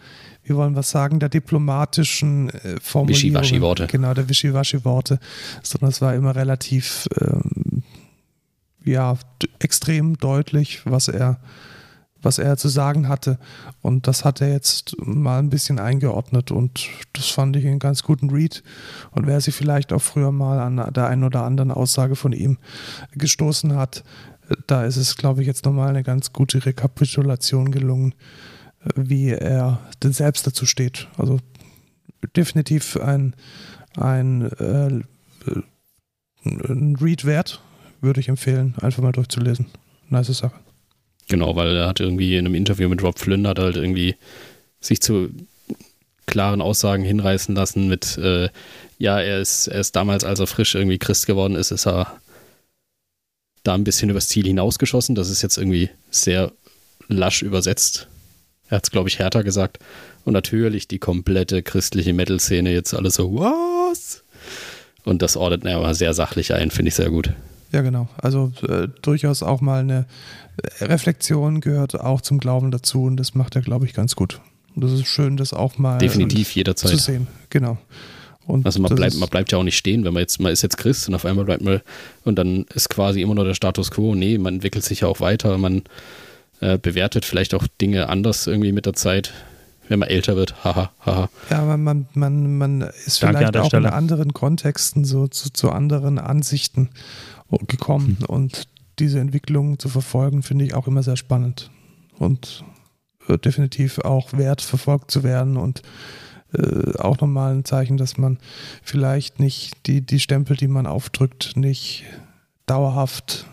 wir 0.49 0.57
wollen 0.57 0.75
was 0.75 0.89
sagen, 0.89 1.19
der 1.19 1.29
diplomatischen 1.29 2.49
äh, 2.49 2.79
Formulierung. 2.81 3.41
Wischiwaschi-Worte. 3.41 3.87
Genau, 3.87 4.13
der 4.13 4.27
Wischiwaschi-Worte, 4.27 5.19
sondern 5.63 5.89
es 5.91 6.01
war 6.01 6.15
immer 6.15 6.35
relativ, 6.35 7.07
ähm, 7.21 7.83
ja, 8.83 9.17
extrem 9.59 10.17
deutlich, 10.17 10.81
was 10.85 11.07
er, 11.07 11.39
was 12.21 12.39
er 12.39 12.57
zu 12.57 12.67
sagen 12.67 13.07
hatte. 13.07 13.37
Und 13.81 14.07
das 14.07 14.25
hat 14.25 14.41
er 14.41 14.51
jetzt 14.51 14.95
mal 14.99 15.39
ein 15.39 15.49
bisschen 15.49 15.79
eingeordnet 15.79 16.51
und 16.51 16.89
das 17.13 17.29
fand 17.29 17.55
ich 17.55 17.65
einen 17.65 17.79
ganz 17.79 18.03
guten 18.03 18.31
Read. 18.31 18.63
Und 19.11 19.27
wer 19.27 19.39
sich 19.39 19.53
vielleicht 19.53 19.93
auch 19.93 20.01
früher 20.01 20.31
mal 20.31 20.59
an 20.59 20.93
der 20.93 21.07
einen 21.07 21.23
oder 21.23 21.43
anderen 21.43 21.71
Aussage 21.71 22.15
von 22.15 22.33
ihm 22.33 22.57
gestoßen 23.11 23.75
hat, 23.75 24.03
da 24.65 24.83
ist 24.83 24.97
es, 24.97 25.15
glaube 25.15 25.41
ich, 25.41 25.47
jetzt 25.47 25.65
nochmal 25.65 25.89
eine 25.89 26.03
ganz 26.03 26.33
gute 26.33 26.65
Rekapitulation 26.65 27.71
gelungen 27.71 28.15
wie 28.95 29.29
er 29.29 29.79
selbst 30.03 30.47
dazu 30.47 30.65
steht. 30.65 31.07
Also 31.17 31.39
definitiv 32.35 32.97
ein, 32.97 33.35
ein, 33.97 34.51
äh, 34.51 35.03
ein 36.45 36.95
Read 36.99 37.25
wert, 37.25 37.61
würde 38.01 38.19
ich 38.19 38.29
empfehlen, 38.29 38.75
einfach 38.81 39.03
mal 39.03 39.11
durchzulesen. 39.11 39.67
Nice 40.09 40.27
Sache. 40.27 40.55
Genau, 41.27 41.55
weil 41.55 41.75
er 41.75 41.87
hat 41.87 41.99
irgendwie 41.99 42.37
in 42.37 42.45
einem 42.45 42.55
Interview 42.55 42.89
mit 42.89 43.03
Rob 43.03 43.19
Flynn 43.19 43.47
hat 43.47 43.59
halt 43.59 43.75
irgendwie 43.75 44.15
sich 44.79 45.01
zu 45.01 45.29
klaren 46.25 46.61
Aussagen 46.61 47.03
hinreißen 47.03 47.55
lassen 47.55 47.87
mit, 47.87 48.17
äh, 48.17 48.49
ja, 48.97 49.19
er 49.19 49.39
ist, 49.39 49.67
er 49.67 49.79
ist 49.79 49.95
damals, 49.95 50.23
als 50.23 50.39
er 50.39 50.47
frisch 50.47 50.75
irgendwie 50.75 50.97
Christ 50.97 51.27
geworden 51.27 51.55
ist, 51.55 51.71
ist 51.71 51.85
er 51.85 52.19
da 53.63 53.73
ein 53.75 53.83
bisschen 53.83 54.09
übers 54.09 54.27
Ziel 54.27 54.45
hinausgeschossen. 54.45 55.15
Das 55.15 55.29
ist 55.29 55.41
jetzt 55.41 55.57
irgendwie 55.57 55.89
sehr 56.11 56.51
lasch 57.07 57.41
übersetzt 57.41 58.07
er 58.69 58.77
hat 58.77 58.83
es, 58.85 58.91
glaube 58.91 59.09
ich, 59.09 59.19
härter 59.19 59.43
gesagt. 59.43 59.79
Und 60.25 60.33
natürlich 60.33 60.87
die 60.87 60.99
komplette 60.99 61.63
christliche 61.63 62.13
Metal-Szene 62.13 62.71
jetzt 62.71 62.93
alles 62.93 63.15
so, 63.15 63.33
was? 63.35 64.23
Und 65.05 65.21
das 65.21 65.37
ordnet 65.37 65.65
er 65.65 65.77
aber 65.77 65.93
sehr 65.93 66.13
sachlich 66.13 66.53
ein, 66.53 66.71
finde 66.71 66.89
ich 66.89 66.95
sehr 66.95 67.09
gut. 67.09 67.33
Ja, 67.71 67.81
genau. 67.81 68.07
Also 68.17 68.51
äh, 68.67 68.87
durchaus 69.01 69.43
auch 69.43 69.61
mal 69.61 69.81
eine 69.81 70.05
Reflexion 70.81 71.61
gehört 71.61 71.99
auch 71.99 72.21
zum 72.21 72.39
Glauben 72.39 72.71
dazu 72.71 73.03
und 73.03 73.17
das 73.17 73.35
macht 73.35 73.55
er, 73.55 73.61
glaube 73.61 73.85
ich, 73.85 73.93
ganz 73.93 74.15
gut. 74.15 74.41
Und 74.75 74.83
das 74.83 74.91
ist 74.91 75.07
schön, 75.07 75.37
das 75.37 75.53
auch 75.53 75.77
mal 75.77 75.97
definitiv 75.97 76.55
jederzeit 76.55 76.91
zu 76.91 76.97
sehen. 76.97 77.27
Genau. 77.49 77.77
Und 78.45 78.65
also 78.65 78.81
man 78.81 78.95
bleibt, 78.95 79.15
man 79.15 79.29
bleibt 79.29 79.51
ja 79.51 79.59
auch 79.59 79.63
nicht 79.63 79.77
stehen, 79.77 80.03
wenn 80.03 80.13
man 80.13 80.21
jetzt, 80.21 80.39
man 80.39 80.51
ist 80.51 80.63
jetzt 80.63 80.77
Christ 80.77 81.07
und 81.07 81.15
auf 81.15 81.25
einmal 81.25 81.45
bleibt 81.45 81.63
man, 81.63 81.81
und 82.23 82.35
dann 82.35 82.65
ist 82.73 82.89
quasi 82.89 83.21
immer 83.21 83.35
nur 83.35 83.45
der 83.45 83.53
Status 83.53 83.91
quo. 83.91 84.15
Nee, 84.15 84.37
man 84.39 84.55
entwickelt 84.55 84.83
sich 84.83 85.01
ja 85.01 85.07
auch 85.07 85.19
weiter, 85.19 85.57
man 85.59 85.83
äh, 86.61 86.77
bewertet 86.77 87.25
vielleicht 87.25 87.53
auch 87.53 87.67
Dinge 87.81 88.09
anders 88.09 88.47
irgendwie 88.47 88.71
mit 88.71 88.85
der 88.85 88.93
Zeit, 88.93 89.33
wenn 89.87 89.99
man 89.99 90.09
älter 90.09 90.35
wird. 90.35 90.63
Haha, 90.63 90.91
haha. 91.05 91.29
Ja, 91.49 91.59
aber 91.59 91.77
man, 91.77 92.07
man, 92.13 92.57
man 92.57 92.81
ist 93.05 93.23
Danke 93.23 93.37
vielleicht 93.39 93.57
auch 93.57 93.67
Stelle. 93.67 93.87
in 93.87 93.93
anderen 93.93 94.33
Kontexten 94.33 95.05
so 95.05 95.27
zu, 95.27 95.51
zu 95.51 95.71
anderen 95.71 96.19
Ansichten 96.19 96.89
gekommen 97.67 98.17
hm. 98.19 98.25
und 98.27 98.67
diese 98.99 99.19
Entwicklung 99.19 99.79
zu 99.79 99.89
verfolgen, 99.89 100.43
finde 100.43 100.65
ich 100.65 100.73
auch 100.73 100.87
immer 100.87 101.03
sehr 101.03 101.17
spannend 101.17 101.71
und 102.17 102.63
definitiv 103.37 103.99
auch 103.99 104.33
wert, 104.33 104.61
verfolgt 104.61 105.11
zu 105.11 105.23
werden 105.23 105.57
und 105.57 105.81
äh, 106.53 106.97
auch 106.97 107.19
nochmal 107.19 107.53
ein 107.53 107.65
Zeichen, 107.65 107.97
dass 107.97 108.17
man 108.17 108.39
vielleicht 108.83 109.39
nicht 109.39 109.85
die, 109.85 110.01
die 110.01 110.19
Stempel, 110.19 110.57
die 110.57 110.67
man 110.67 110.87
aufdrückt, 110.87 111.55
nicht 111.55 112.05
dauerhaft 112.65 113.45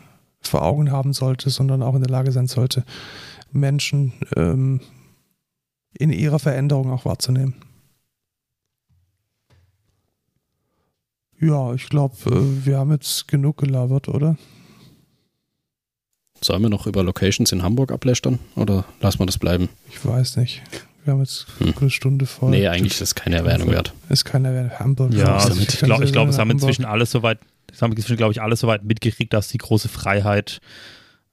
vor 0.47 0.62
Augen 0.62 0.90
haben 0.90 1.12
sollte, 1.12 1.51
sondern 1.51 1.82
auch 1.82 1.94
in 1.94 2.03
der 2.03 2.11
Lage 2.11 2.32
sein 2.32 2.47
sollte, 2.47 2.84
Menschen 3.53 4.12
ähm, 4.36 4.80
in 5.99 6.11
ihrer 6.11 6.38
Veränderung 6.38 6.90
auch 6.90 7.05
wahrzunehmen. 7.05 7.55
Ja, 11.38 11.74
ich 11.74 11.88
glaube, 11.88 12.14
äh, 12.26 12.66
wir 12.66 12.78
haben 12.78 12.92
jetzt 12.92 13.28
genug 13.28 13.59
gelabert, 13.59 14.09
oder? 14.09 14.36
Sollen 16.40 16.62
wir 16.62 16.68
noch 16.68 16.86
über 16.86 17.03
Locations 17.03 17.51
in 17.53 17.62
Hamburg 17.62 17.92
ablästern 17.92 18.38
oder 18.57 18.84
lassen 19.01 19.18
wir 19.20 19.26
das 19.26 19.38
bleiben? 19.38 19.68
Ich 19.88 20.05
weiß 20.05 20.36
nicht. 20.36 20.62
Wir 21.05 21.12
haben 21.12 21.20
jetzt 21.20 21.47
hm. 21.59 21.74
eine 21.80 21.90
Stunde 21.90 22.26
voll. 22.26 22.51
Nee, 22.51 22.66
eigentlich 22.66 22.94
ist 22.94 23.01
das 23.01 23.14
keine 23.14 23.36
Erwähnung 23.36 23.70
wert. 23.70 23.94
Ist 24.09 24.24
keine 24.24 24.49
Erwähnung. 24.49 24.78
Hamburg. 24.78 25.14
Ja, 25.14 25.36
also 25.36 25.61
ich 25.61 25.78
glaube, 25.78 26.05
glaub, 26.07 26.28
es 26.28 26.38
haben 26.38 26.51
inzwischen 26.51 26.84
alle 26.84 27.07
soweit 27.07 27.38
das 27.66 27.82
haben 27.82 27.96
wir, 27.96 28.16
glaube 28.16 28.32
ich, 28.32 28.42
alle 28.42 28.56
soweit 28.56 28.84
mitgekriegt, 28.84 29.32
dass 29.32 29.48
die 29.48 29.58
große 29.58 29.88
Freiheit 29.88 30.60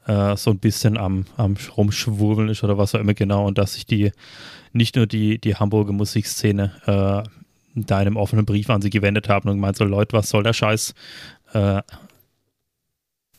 äh, 0.07 0.35
so 0.35 0.51
ein 0.51 0.59
bisschen 0.59 0.97
am, 0.97 1.25
am 1.37 1.55
Rumschwurbeln 1.77 2.49
ist 2.49 2.63
oder 2.63 2.77
was 2.77 2.95
auch 2.95 2.99
immer 2.99 3.13
genau 3.13 3.47
und 3.47 3.57
dass 3.57 3.73
sich 3.73 3.85
die 3.85 4.11
nicht 4.73 4.95
nur 4.95 5.07
die, 5.07 5.39
die 5.39 5.55
Hamburger 5.55 5.93
Musikszene 5.93 6.71
äh, 6.85 7.29
da 7.75 7.97
einem 7.97 8.17
offenen 8.17 8.45
Brief 8.45 8.69
an 8.69 8.81
sie 8.81 8.89
gewendet 8.89 9.29
haben 9.29 9.49
und 9.49 9.55
gemeint 9.55 9.77
so, 9.77 9.83
Leute, 9.83 10.13
was 10.13 10.29
soll 10.29 10.43
der 10.43 10.53
Scheiß? 10.53 10.93
Äh, 11.53 11.81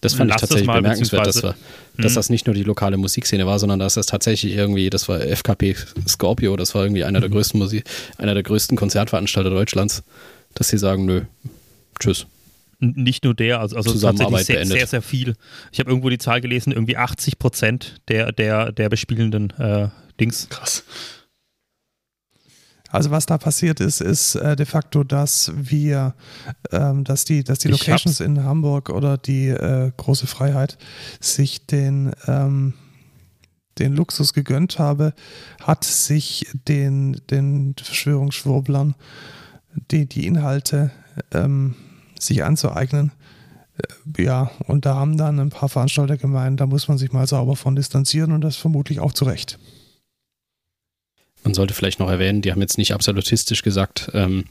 das 0.00 0.14
fand 0.14 0.30
ich 0.30 0.36
tatsächlich 0.36 0.66
mal, 0.66 0.82
bemerkenswert, 0.82 1.26
dass, 1.26 1.42
wir, 1.42 1.54
dass 1.96 2.12
hm. 2.12 2.14
das 2.14 2.30
nicht 2.30 2.46
nur 2.46 2.54
die 2.54 2.62
lokale 2.62 2.98
Musikszene 2.98 3.46
war, 3.46 3.58
sondern 3.58 3.78
dass 3.78 3.94
das 3.94 4.04
tatsächlich 4.04 4.54
irgendwie, 4.54 4.90
das 4.90 5.08
war 5.08 5.20
FKP 5.20 5.76
Scorpio, 6.06 6.56
das 6.56 6.74
war 6.74 6.82
irgendwie 6.82 7.04
einer 7.04 7.20
der 7.20 7.30
mhm. 7.30 7.34
größten 7.34 7.58
Musik, 7.58 7.84
einer 8.18 8.34
der 8.34 8.42
größten 8.42 8.76
Konzertveranstalter 8.76 9.48
Deutschlands, 9.48 10.02
dass 10.54 10.68
sie 10.68 10.76
sagen, 10.76 11.06
nö, 11.06 11.22
tschüss 11.98 12.26
nicht 12.92 13.24
nur 13.24 13.34
der, 13.34 13.60
also, 13.60 13.76
also 13.76 13.98
tatsächlich 13.98 14.44
sehr, 14.44 14.66
sehr, 14.66 14.86
sehr 14.86 15.02
viel. 15.02 15.34
Ich 15.72 15.80
habe 15.80 15.90
irgendwo 15.90 16.08
die 16.08 16.18
Zahl 16.18 16.40
gelesen, 16.40 16.72
irgendwie 16.72 16.96
80 16.96 17.38
Prozent 17.38 18.00
der, 18.08 18.32
der, 18.32 18.72
der 18.72 18.88
bespielenden 18.88 19.50
äh, 19.58 19.88
Dings. 20.20 20.48
Krass. 20.48 20.84
Also 22.94 23.10
was 23.10 23.26
da 23.26 23.38
passiert 23.38 23.80
ist, 23.80 24.00
ist 24.00 24.36
äh, 24.36 24.54
de 24.54 24.66
facto, 24.66 25.02
dass 25.02 25.50
wir, 25.56 26.14
ähm, 26.70 27.02
dass 27.02 27.24
die, 27.24 27.42
dass 27.42 27.58
die 27.58 27.66
Locations 27.66 28.20
in 28.20 28.44
Hamburg 28.44 28.88
oder 28.88 29.18
die 29.18 29.48
äh, 29.48 29.90
große 29.96 30.28
Freiheit 30.28 30.78
sich 31.18 31.66
den, 31.66 32.12
ähm, 32.28 32.74
den 33.80 33.96
Luxus 33.96 34.32
gegönnt 34.32 34.78
habe, 34.78 35.12
hat 35.60 35.82
sich 35.82 36.46
den, 36.68 37.20
den 37.30 37.74
Verschwörungsschwurblern 37.82 38.94
die, 39.90 40.06
die 40.06 40.28
Inhalte 40.28 40.92
ähm, 41.32 41.74
sich 42.26 42.44
anzueignen, 42.44 43.12
Ja, 44.16 44.50
und 44.66 44.86
da 44.86 44.94
haben 44.94 45.16
dann 45.16 45.40
ein 45.40 45.50
paar 45.50 45.68
Veranstalter 45.68 46.16
gemeint, 46.16 46.60
da 46.60 46.66
muss 46.66 46.86
man 46.88 46.98
sich 46.98 47.12
mal 47.12 47.26
sauber 47.26 47.56
von 47.56 47.74
distanzieren 47.74 48.32
und 48.32 48.40
das 48.42 48.56
vermutlich 48.56 49.00
auch 49.00 49.12
zu 49.12 49.24
Recht. 49.24 49.58
Man 51.42 51.54
sollte 51.54 51.74
vielleicht 51.74 51.98
noch 51.98 52.08
erwähnen, 52.08 52.40
die 52.40 52.52
haben 52.52 52.60
jetzt 52.60 52.78
nicht 52.78 52.94
absolutistisch 52.94 53.62
gesagt, 53.62 54.10
ähm, 54.14 54.44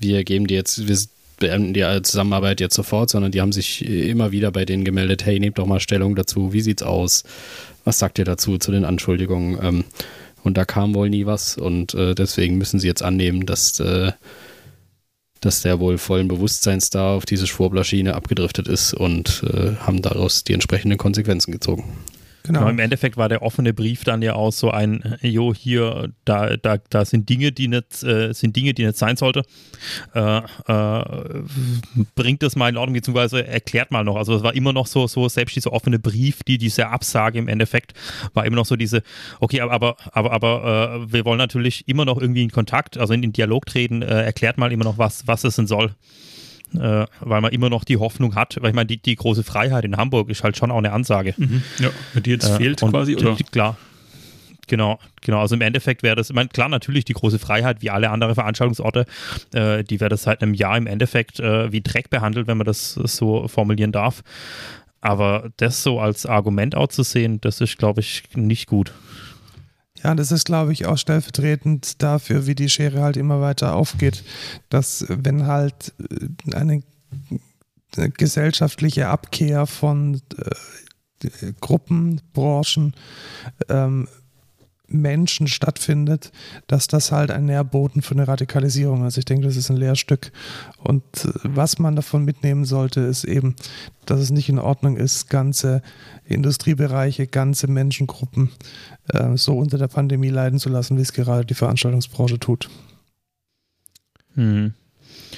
wir 0.00 0.24
geben 0.24 0.46
dir 0.46 0.56
jetzt, 0.56 0.88
wir 0.88 0.98
beenden 1.38 1.74
die 1.74 1.84
Zusammenarbeit 2.02 2.60
jetzt 2.60 2.74
sofort, 2.74 3.10
sondern 3.10 3.30
die 3.30 3.40
haben 3.40 3.52
sich 3.52 3.84
immer 3.84 4.32
wieder 4.32 4.50
bei 4.50 4.64
denen 4.64 4.84
gemeldet, 4.84 5.24
hey, 5.24 5.38
nehmt 5.38 5.58
doch 5.58 5.66
mal 5.66 5.78
Stellung 5.78 6.16
dazu, 6.16 6.52
wie 6.52 6.62
sieht's 6.62 6.82
aus? 6.82 7.24
Was 7.84 7.98
sagt 7.98 8.18
ihr 8.18 8.24
dazu, 8.24 8.58
zu 8.58 8.72
den 8.72 8.84
Anschuldigungen? 8.84 9.58
Ähm, 9.62 9.84
und 10.42 10.56
da 10.56 10.64
kam 10.64 10.94
wohl 10.94 11.10
nie 11.10 11.26
was 11.26 11.56
und 11.56 11.94
äh, 11.94 12.14
deswegen 12.14 12.58
müssen 12.58 12.80
sie 12.80 12.86
jetzt 12.86 13.02
annehmen, 13.02 13.44
dass, 13.44 13.78
äh, 13.80 14.12
dass 15.40 15.62
der 15.62 15.80
wohl 15.80 15.98
vollen 15.98 16.28
Bewusstseins 16.28 16.90
da 16.90 17.14
auf 17.14 17.26
diese 17.26 17.46
Schwurbler-Schiene 17.46 18.14
abgedriftet 18.14 18.68
ist 18.68 18.94
und 18.94 19.42
äh, 19.52 19.76
haben 19.76 20.02
daraus 20.02 20.44
die 20.44 20.54
entsprechenden 20.54 20.98
Konsequenzen 20.98 21.52
gezogen. 21.52 21.84
Genau. 22.44 22.60
genau. 22.60 22.70
Im 22.70 22.78
Endeffekt 22.78 23.16
war 23.16 23.28
der 23.28 23.42
offene 23.42 23.74
Brief 23.74 24.04
dann 24.04 24.22
ja 24.22 24.34
auch 24.34 24.52
so 24.52 24.70
ein, 24.70 25.16
jo, 25.20 25.52
hier, 25.52 26.10
da, 26.24 26.56
da, 26.56 26.78
da 26.90 27.04
sind 27.04 27.28
Dinge, 27.28 27.52
die 27.52 27.68
nicht, 27.68 28.02
äh, 28.02 28.32
sind 28.32 28.56
Dinge, 28.56 28.74
die 28.74 28.84
nicht 28.86 28.96
sein 28.96 29.16
sollte. 29.16 29.42
Äh, 30.14 30.38
äh, 30.38 31.04
bringt 32.14 32.42
das 32.42 32.56
mal 32.56 32.68
in 32.68 32.76
Ordnung, 32.76 32.94
beziehungsweise 32.94 33.46
erklärt 33.46 33.90
mal 33.90 34.04
noch. 34.04 34.16
Also 34.16 34.34
es 34.34 34.42
war 34.42 34.54
immer 34.54 34.72
noch 34.72 34.86
so, 34.86 35.06
so, 35.06 35.28
selbst 35.28 35.56
dieser 35.56 35.72
offene 35.72 35.98
Brief, 35.98 36.42
die, 36.42 36.58
diese 36.58 36.88
Absage 36.88 37.38
im 37.38 37.48
Endeffekt, 37.48 37.92
war 38.34 38.46
immer 38.46 38.56
noch 38.56 38.66
so 38.66 38.76
diese, 38.76 39.02
okay, 39.40 39.60
aber, 39.60 39.96
aber, 40.12 40.32
aber 40.32 41.02
äh, 41.04 41.12
wir 41.12 41.24
wollen 41.24 41.38
natürlich 41.38 41.86
immer 41.88 42.04
noch 42.04 42.20
irgendwie 42.20 42.42
in 42.42 42.50
Kontakt, 42.50 42.98
also 42.98 43.12
in 43.12 43.22
den 43.22 43.32
Dialog 43.32 43.66
treten, 43.66 44.02
äh, 44.02 44.22
erklärt 44.22 44.58
mal 44.58 44.72
immer 44.72 44.84
noch, 44.84 44.98
was, 44.98 45.26
was 45.26 45.44
es 45.44 45.56
denn 45.56 45.66
soll 45.66 45.92
äh, 46.74 47.06
weil 47.20 47.40
man 47.40 47.52
immer 47.52 47.70
noch 47.70 47.84
die 47.84 47.96
Hoffnung 47.96 48.34
hat, 48.34 48.56
weil 48.60 48.70
ich 48.70 48.74
meine, 48.74 48.86
die, 48.86 48.98
die 48.98 49.16
große 49.16 49.44
Freiheit 49.44 49.84
in 49.84 49.96
Hamburg 49.96 50.28
ist 50.30 50.44
halt 50.44 50.56
schon 50.56 50.70
auch 50.70 50.78
eine 50.78 50.92
Ansage. 50.92 51.34
Mhm. 51.36 51.62
Ja, 51.78 51.90
die 52.20 52.30
jetzt 52.30 52.48
äh, 52.48 52.56
fehlt 52.56 52.80
quasi, 52.80 53.16
oder? 53.16 53.34
Die, 53.34 53.44
klar. 53.44 53.76
Genau, 54.68 54.98
genau. 55.22 55.40
Also 55.40 55.54
im 55.54 55.62
Endeffekt 55.62 56.02
wäre 56.02 56.14
das, 56.14 56.30
ich 56.30 56.36
meine, 56.36 56.50
klar, 56.50 56.68
natürlich 56.68 57.04
die 57.04 57.14
große 57.14 57.38
Freiheit, 57.38 57.80
wie 57.80 57.90
alle 57.90 58.10
anderen 58.10 58.34
Veranstaltungsorte, 58.34 59.06
äh, 59.54 59.82
die 59.82 59.98
wäre 59.98 60.10
das 60.10 60.22
seit 60.24 60.42
einem 60.42 60.54
Jahr 60.54 60.76
im 60.76 60.86
Endeffekt 60.86 61.40
äh, 61.40 61.72
wie 61.72 61.80
Dreck 61.80 62.10
behandelt, 62.10 62.46
wenn 62.46 62.58
man 62.58 62.66
das 62.66 62.92
so 62.92 63.48
formulieren 63.48 63.92
darf. 63.92 64.22
Aber 65.00 65.50
das 65.56 65.82
so 65.82 66.00
als 66.00 66.26
Argument 66.26 66.74
auch 66.74 66.88
zu 66.88 67.02
sehen, 67.02 67.40
das 67.40 67.60
ist, 67.60 67.78
glaube 67.78 68.00
ich, 68.00 68.24
nicht 68.34 68.66
gut. 68.66 68.92
Ja, 70.02 70.14
das 70.14 70.32
ist, 70.32 70.44
glaube 70.44 70.72
ich, 70.72 70.86
auch 70.86 70.96
stellvertretend 70.98 72.02
dafür, 72.02 72.46
wie 72.46 72.54
die 72.54 72.68
Schere 72.68 73.02
halt 73.02 73.16
immer 73.16 73.40
weiter 73.40 73.74
aufgeht, 73.74 74.24
dass 74.68 75.04
wenn 75.08 75.46
halt 75.46 75.92
äh, 75.98 76.54
eine, 76.54 76.82
eine 77.96 78.10
gesellschaftliche 78.10 79.08
Abkehr 79.08 79.66
von 79.66 80.20
äh, 80.36 81.52
Gruppen, 81.60 82.20
Branchen, 82.32 82.94
ähm, 83.68 84.08
Menschen 84.88 85.46
stattfindet, 85.46 86.32
dass 86.66 86.86
das 86.86 87.12
halt 87.12 87.30
ein 87.30 87.44
Nährboden 87.44 88.02
für 88.02 88.14
eine 88.14 88.26
Radikalisierung 88.26 89.06
ist. 89.06 89.18
Ich 89.18 89.26
denke, 89.26 89.46
das 89.46 89.56
ist 89.56 89.70
ein 89.70 89.76
Lehrstück. 89.76 90.32
Und 90.78 91.02
äh, 91.24 91.32
was 91.44 91.78
man 91.78 91.94
davon 91.94 92.24
mitnehmen 92.24 92.64
sollte, 92.64 93.00
ist 93.00 93.24
eben, 93.24 93.54
dass 94.06 94.20
es 94.20 94.30
nicht 94.30 94.48
in 94.48 94.58
Ordnung 94.58 94.96
ist, 94.96 95.28
ganze 95.28 95.82
Industriebereiche, 96.24 97.26
ganze 97.26 97.68
Menschengruppen 97.68 98.50
äh, 99.08 99.36
so 99.36 99.56
unter 99.58 99.78
der 99.78 99.88
Pandemie 99.88 100.30
leiden 100.30 100.58
zu 100.58 100.68
lassen, 100.68 100.96
wie 100.96 101.02
es 101.02 101.12
gerade 101.12 101.44
die 101.44 101.54
Veranstaltungsbranche 101.54 102.38
tut. 102.38 102.68
Hm. 104.34 104.72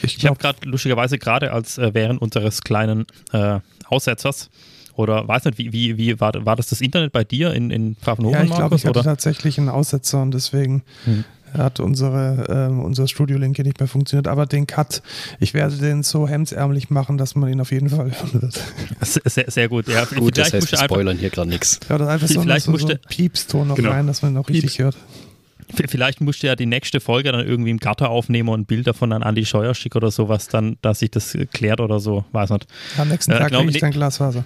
Ich, 0.03 0.17
ich 0.17 0.27
habe 0.27 0.39
gerade 0.39 0.69
lustigerweise 0.69 1.19
gerade 1.19 1.53
als 1.53 1.79
äh, 1.79 1.93
während 1.93 2.23
unseres 2.23 2.63
kleinen 2.63 3.07
äh, 3.33 3.61
Aussetzers 3.87 4.51
oder 4.95 5.26
weiß 5.26 5.45
nicht, 5.45 5.59
wie, 5.59 5.72
wie, 5.72 5.97
wie 5.97 6.20
war, 6.20 6.32
war 6.45 6.57
das 6.57 6.68
das 6.68 6.80
Internet 6.80 7.12
bei 7.12 7.24
dir 7.24 7.53
in, 7.55 7.70
in 7.70 7.97
Pfaffenhofen? 7.97 8.38
Ja, 8.38 8.45
ich 8.45 8.55
glaube, 8.55 8.76
ich 8.76 8.86
hatte 8.86 9.03
tatsächlich 9.03 9.59
einen 9.59 9.68
Aussetzer 9.68 10.22
und 10.22 10.32
deswegen 10.32 10.82
hm. 11.05 11.24
hat 11.57 11.80
unsere, 11.80 12.68
äh, 12.70 12.82
unser 12.82 13.09
Studio-Link 13.09 13.57
hier 13.57 13.64
nicht 13.64 13.80
mehr 13.80 13.88
funktioniert. 13.88 14.28
Aber 14.28 14.47
den 14.47 14.66
Cut, 14.66 15.03
ich 15.38 15.55
werde 15.55 15.76
den 15.76 16.03
so 16.03 16.28
hemdsärmlich 16.28 16.91
machen, 16.91 17.18
dass 17.18 17.34
man 17.34 17.51
ihn 17.51 17.61
auf 17.61 17.72
jeden 17.72 17.91
Fall 17.91 18.11
hören 18.11 18.43
wird. 18.43 18.62
Sehr, 19.03 19.51
sehr 19.51 19.68
gut. 19.68 19.88
Ja, 19.88 20.05
gut, 20.05 20.36
das 20.36 20.53
heißt, 20.53 20.70
wir 20.70 20.78
spoilern 20.78 21.18
hier 21.18 21.30
gerade 21.30 21.49
nichts. 21.49 21.80
Ja, 21.88 21.99
das 21.99 22.09
ist 22.09 22.12
einfach 22.12 22.28
so, 22.28 22.43
vielleicht 22.43 22.66
so, 22.66 22.76
so 22.76 22.88
ein 22.88 22.99
Piepston 23.09 23.68
noch 23.68 23.76
genau. 23.76 23.91
rein, 23.91 24.07
dass 24.07 24.22
man 24.22 24.32
ihn 24.32 24.38
auch 24.38 24.49
richtig 24.49 24.76
Pieps. 24.76 24.78
hört. 24.78 24.97
Vielleicht 25.74 26.20
musst 26.20 26.43
du 26.43 26.47
ja 26.47 26.57
die 26.57 26.66
nächste 26.66 27.01
Folge 27.01 27.32
dann 27.32 27.47
irgendwie 27.47 27.70
im 27.70 27.78
Gatter 27.78 28.11
aufnehmen 28.11 28.49
und 28.49 28.66
Bilder 28.66 28.80
Bild 28.80 28.86
davon 28.86 29.12
an 29.12 29.22
Andi 29.22 29.45
Scheuer 29.45 29.74
schicken 29.74 29.99
oder 29.99 30.11
sowas, 30.11 30.49
dann, 30.49 30.76
dass 30.82 31.01
sich 31.01 31.11
das 31.11 31.36
klärt 31.53 31.80
oder 31.80 32.01
so, 32.01 32.24
weiß 32.32 32.51
nicht. 32.51 32.66
Am 32.97 33.09
nächsten 33.09 33.32
äh, 33.32 33.38
Tag 33.38 33.53
äh, 33.53 33.57
kriege 33.57 33.70
ich 33.70 33.80
dann 33.80 33.91
Glasfaser. 33.91 34.45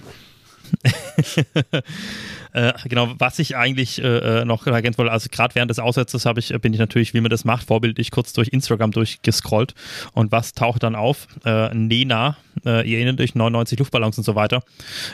äh, 2.53 2.73
genau, 2.85 3.13
was 3.17 3.39
ich 3.39 3.55
eigentlich 3.55 4.01
äh, 4.03 4.41
äh 4.41 4.45
noch 4.45 4.65
ergänzen 4.67 4.97
wollte, 4.97 5.11
also 5.11 5.29
gerade 5.31 5.55
während 5.55 5.69
des 5.71 5.79
Aussetzers 5.79 6.25
habe 6.25 6.39
ich, 6.39 6.49
bin 6.61 6.73
ich 6.73 6.79
natürlich, 6.79 7.13
wie 7.13 7.21
man 7.21 7.29
das 7.29 7.45
macht, 7.45 7.67
vorbildlich 7.67 8.11
kurz 8.11 8.33
durch 8.33 8.49
Instagram 8.49 8.91
durchgescrollt 8.91 9.73
und 10.13 10.31
was 10.31 10.53
taucht 10.53 10.83
dann 10.83 10.95
auf? 10.95 11.27
Äh, 11.45 11.73
Nena, 11.73 12.37
äh, 12.65 12.89
ihr 12.89 12.97
erinnert 12.97 13.21
euch, 13.21 13.35
99 13.35 13.79
Luftballons 13.79 14.17
und 14.17 14.23
so 14.23 14.35
weiter, 14.35 14.63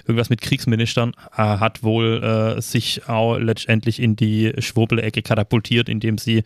irgendwas 0.05 0.29
mit 0.29 0.41
Kriegsministern, 0.41 1.13
äh, 1.35 1.41
hat 1.41 1.83
wohl 1.83 2.01
sich 2.59 3.07
auch 3.07 3.37
letztendlich 3.37 4.01
in 4.01 4.15
die 4.15 4.53
Schwurbelecke 4.57 5.21
katapultiert, 5.21 5.89
indem 5.89 6.17
sie, 6.17 6.43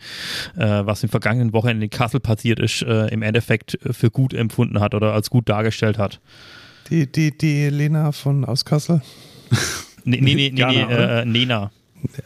was 0.54 1.02
im 1.02 1.08
vergangenen 1.08 1.52
Wochenende 1.52 1.84
in 1.84 1.90
Kassel 1.90 2.20
passiert 2.20 2.60
ist, 2.60 2.82
im 2.82 3.22
Endeffekt 3.22 3.78
für 3.90 4.10
gut 4.10 4.34
empfunden 4.34 4.80
hat 4.80 4.94
oder 4.94 5.12
als 5.12 5.30
gut 5.30 5.48
dargestellt 5.48 5.98
hat. 5.98 6.20
Die, 6.90 7.10
die, 7.10 7.36
die 7.36 7.68
Lena 7.68 8.12
von 8.12 8.44
aus 8.44 8.64
Kassel. 8.64 9.02
nee, 10.04 10.20
nee, 10.20 10.34
nee, 10.34 10.50
nee, 10.50 10.64
nee 10.64 10.82
äh, 10.82 11.24
Nena. 11.24 11.70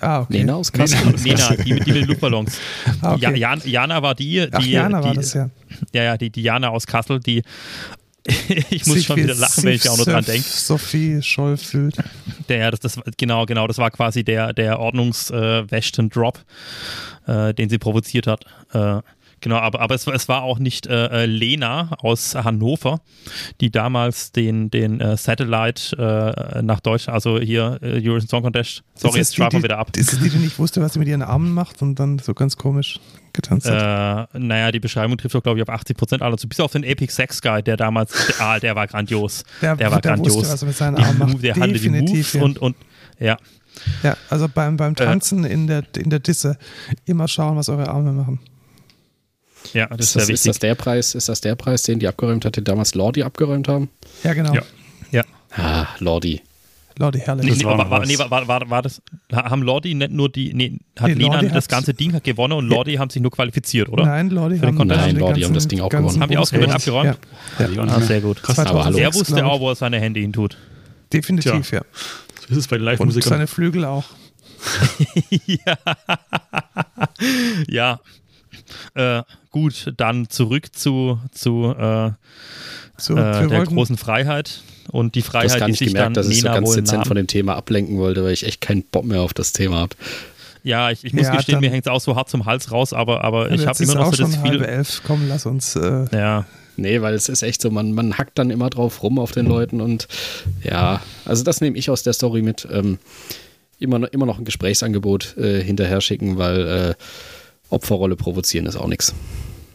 Ah, 0.01 0.21
okay. 0.21 0.39
Nena 0.39 0.55
aus 0.55 0.71
Kassel. 0.71 1.13
Nena, 1.25 1.57
die, 1.57 1.73
mit, 1.73 1.87
den 1.87 2.07
Luftballons. 2.07 2.59
Ah, 3.01 3.15
okay. 3.15 3.37
Jan, 3.39 3.63
Jana 3.65 4.03
war 4.03 4.15
die. 4.15 4.47
die 4.47 4.49
Ach, 4.53 4.63
Jana 4.63 5.01
die, 5.01 5.07
war 5.07 5.15
das, 5.15 5.35
ja. 5.35 5.51
Ja, 5.95 6.03
ja, 6.03 6.17
die, 6.17 6.31
die 6.31 6.43
Jana 6.43 6.69
aus 6.69 6.87
Kassel, 6.87 7.21
die 7.21 7.43
ich 8.71 8.87
muss 8.87 8.97
Sich 8.97 9.07
schon 9.07 9.17
wieder 9.17 9.35
lachen, 9.35 9.65
wenn 9.65 9.75
ich 9.75 9.89
auch 9.89 9.97
nur 9.97 10.05
dran 10.05 10.25
denke. 10.25 10.47
Sophie 10.47 11.23
Scholl 11.23 11.57
fühlt. 11.57 11.97
Der, 12.49 12.71
das, 12.71 12.81
das, 12.81 13.01
genau, 13.17 13.47
genau, 13.47 13.67
das 13.67 13.79
war 13.79 13.91
quasi 13.91 14.25
der, 14.25 14.53
der 14.53 14.79
Ordnungswächten-Drop, 14.79 16.39
äh, 17.27 17.49
äh, 17.49 17.55
den 17.55 17.71
sie 17.71 17.79
provoziert 17.79 18.27
hat. 18.27 18.45
Äh, 18.73 19.01
Genau, 19.41 19.57
aber, 19.57 19.81
aber 19.81 19.95
es, 19.95 20.07
es 20.07 20.29
war 20.29 20.43
auch 20.43 20.59
nicht 20.59 20.87
äh, 20.87 21.07
äh, 21.07 21.27
Lena 21.27 21.97
aus 22.01 22.35
Hannover, 22.35 23.01
die 23.61 23.71
damals 23.71 24.33
den, 24.33 24.71
den 24.71 25.01
äh, 25.01 25.17
Satellite 25.17 25.97
äh, 25.97 26.63
nach 26.63 26.81
Deutschland, 26.81 27.15
also 27.15 27.39
hier 27.39 27.79
äh, 27.81 28.07
Eurovision 28.07 28.29
Song 28.29 28.43
Contest, 28.43 28.83
sorry, 28.95 29.19
jetzt 29.19 29.35
schreiben 29.35 29.59
wir 29.59 29.63
wieder 29.63 29.79
ab. 29.79 29.97
Ist 29.97 30.13
es 30.13 30.21
die, 30.21 30.29
die 30.29 30.39
nicht 30.39 30.59
wusste, 30.59 30.83
was 30.83 30.93
sie 30.93 30.99
mit 30.99 31.09
ihren 31.09 31.23
Armen 31.23 31.53
macht 31.53 31.81
und 31.81 31.99
dann 31.99 32.19
so 32.19 32.35
ganz 32.35 32.57
komisch 32.57 33.01
getanzt 33.33 33.71
hat? 33.71 34.29
Äh, 34.35 34.39
naja, 34.39 34.73
die 34.73 34.81
Beschreibung 34.81 35.17
trifft 35.17 35.35
doch, 35.35 35.43
glaube 35.43 35.59
ich, 35.59 35.63
auf 35.63 35.71
80 35.71 35.97
Prozent 35.97 36.23
aller 36.23 36.37
zu. 36.37 36.47
Bis 36.47 36.61
auf 36.61 36.73
den 36.73 36.85
Epic 36.85 37.13
Sex 37.13 37.41
Guy, 37.41 37.63
der 37.63 37.77
damals, 37.79 38.39
ah, 38.41 38.59
der 38.59 38.77
war 38.77 38.87
grandios. 38.87 39.45
Der, 39.63 39.77
der 39.77 39.91
war 39.91 40.01
der 40.01 40.13
grandios. 40.13 40.37
Wusste, 40.37 40.53
was 40.53 40.63
er 40.63 40.69
mit 40.69 40.77
seinen 40.77 40.97
Armen 40.97 41.19
macht. 41.19 41.43
Der 41.43 41.57
hatte 41.57 41.73
die 41.73 41.89
Moves 41.89 42.35
ja. 42.35 42.43
und, 42.43 42.59
und 42.59 42.77
ja. 43.19 43.39
Ja, 44.03 44.17
also 44.29 44.49
beim, 44.49 44.77
beim 44.77 44.97
Tanzen 44.97 45.45
in, 45.45 45.67
der, 45.67 45.85
in 45.97 46.11
der 46.11 46.19
Disse 46.19 46.59
immer 47.07 47.29
schauen, 47.29 47.57
was 47.57 47.69
eure 47.69 47.89
Arme 47.89 48.13
machen. 48.13 48.41
Ja, 49.73 49.87
das 49.87 50.01
ist, 50.01 50.17
ist, 50.17 50.17
das, 50.17 50.29
ist 50.31 50.47
das 50.47 50.59
der 50.59 50.75
Preis, 50.75 51.15
ist 51.15 51.29
das 51.29 51.41
der 51.41 51.55
Preis, 51.55 51.83
den 51.83 51.99
die 51.99 52.09
abgeräumt 52.09 52.45
hat, 52.45 52.57
den 52.57 52.65
damals 52.65 52.95
Lordi 52.95 53.23
abgeräumt 53.23 53.69
haben? 53.69 53.89
Ja, 54.25 54.35
genau. 54.35 54.55
Ja. 54.55 54.63
ja. 55.11 55.25
Ah, 55.53 55.87
Lordi. 55.99 56.43
Lordi, 56.99 57.19
herrlich. 57.21 57.47
Nee, 57.47 57.57
nee, 57.57 57.65
war, 57.65 57.91
war, 57.91 58.05
nee, 58.05 58.19
war, 58.19 58.47
war, 58.47 58.69
war, 58.69 58.83
das, 58.83 59.01
haben 59.33 59.63
Lordi 59.63 59.95
nicht 59.95 60.11
nur 60.11 60.29
die, 60.29 60.53
nee, 60.53 60.79
hat 60.99 61.09
nee, 61.09 61.15
Lena 61.15 61.43
das 61.43 61.67
ganze 61.67 61.95
Ding 61.95 62.21
gewonnen 62.23 62.53
und 62.53 62.69
Lordi 62.69 62.97
haben 62.97 63.09
sich 63.09 63.23
nur 63.23 63.31
qualifiziert, 63.31 63.89
oder? 63.89 64.05
Nein, 64.05 64.29
Lordi 64.29 64.59
haben, 64.59 64.77
nein, 64.87 65.17
Lordi 65.17 65.43
haben 65.43 65.55
das 65.55 65.67
Ding 65.67 65.81
auch 65.81 65.89
gewonnen. 65.89 66.21
Haben 66.21 66.31
die 66.31 66.37
ausgewählt, 66.37 66.71
abgeräumt? 66.71 67.19
Ja. 67.59 67.69
ja. 67.69 67.83
Ah, 67.85 68.01
sehr 68.01 68.21
gut. 68.21 68.43
Krass, 68.43 68.59
aber 68.59 68.85
hallo. 68.85 68.99
Der 68.99 69.15
wusste 69.15 69.45
auch, 69.47 69.61
wo 69.61 69.71
er 69.71 69.77
seine 69.77 69.99
Hände 69.99 70.21
hin 70.21 70.33
tut. 70.33 70.59
Definitiv, 71.13 71.69
Tja. 71.69 71.79
ja. 71.79 71.85
So 72.41 72.49
ist 72.53 72.59
es 72.59 72.69
bei 72.69 72.77
den 72.77 72.85
Live-Musikern. 72.85 73.33
Und 73.33 73.37
seine 73.39 73.47
Flügel 73.47 73.85
auch. 73.87 74.05
ja. 75.47 75.79
ja. 77.67 78.01
Äh, 78.95 79.23
gut, 79.51 79.93
dann 79.97 80.29
zurück 80.29 80.75
zu, 80.75 81.19
zu, 81.33 81.75
äh, 81.79 82.11
so, 82.97 83.17
äh, 83.17 83.49
der 83.49 83.65
großen 83.65 83.97
Freiheit 83.97 84.63
und 84.91 85.15
die 85.15 85.23
Freiheit, 85.23 85.61
das 85.61 85.67
die 85.67 85.73
sich 85.73 85.89
gemerkt, 85.89 86.07
dann 86.07 86.15
dass 86.15 86.29
ich 86.29 86.41
so 86.41 86.49
ganz 86.49 86.75
dezent 86.75 87.07
von 87.07 87.17
dem 87.17 87.27
Thema 87.27 87.57
ablenken 87.57 87.99
wollte, 87.99 88.25
weil 88.25 88.33
ich 88.33 88.47
echt 88.47 88.61
keinen 88.61 88.83
Bock 88.83 89.05
mehr 89.05 89.23
auf 89.23 89.35
das 89.35 89.53
Thema 89.53 89.77
habe. 89.77 89.97
Ja, 90.63 90.91
ich, 90.91 91.05
ich 91.05 91.13
muss 91.15 91.27
ja, 91.27 91.37
gestehen, 91.37 91.61
mir 91.61 91.71
hängt 91.71 91.87
es 91.87 91.91
auch 91.91 92.01
so 92.01 92.17
hart 92.17 92.29
zum 92.29 92.45
Hals 92.45 92.71
raus, 92.71 92.93
aber, 92.93 93.25
aber 93.25 93.51
ich 93.51 93.67
habe 93.67 93.83
immer 93.83 93.95
noch 93.95 94.15
so 94.15 94.25
das 94.25 94.43
Gefühl. 94.43 94.63
elf, 94.63 95.01
komm, 95.07 95.27
lass 95.29 95.47
uns. 95.47 95.75
Äh 95.77 96.05
ja. 96.13 96.45
Nee, 96.77 97.03
weil 97.03 97.15
es 97.15 97.29
ist 97.29 97.43
echt 97.43 97.63
so, 97.63 97.71
man, 97.71 97.93
man 97.93 98.19
hackt 98.19 98.39
dann 98.39 98.51
immer 98.51 98.71
drauf 98.71 99.03
rum 99.03 99.19
auf 99.19 99.33
den 99.33 99.47
Leuten 99.47 99.81
und 99.81 100.07
ja, 100.63 101.03
also 101.25 101.45
das 101.45 101.61
nehme 101.61 101.77
ich 101.77 101.91
aus 101.91 102.03
der 102.03 102.13
Story 102.13 102.43
mit. 102.43 102.67
Ähm, 102.71 102.99
immer, 103.79 104.13
immer 104.13 104.27
noch 104.27 104.39
ein 104.39 104.45
Gesprächsangebot 104.45 105.37
äh, 105.37 105.63
hinterher 105.63 106.01
schicken, 106.01 106.39
weil 106.39 106.67
äh, 106.67 106.95
Opferrolle 107.71 108.17
provozieren 108.17 108.67
ist 108.67 108.77
auch 108.77 108.89
nichts. 108.89 109.15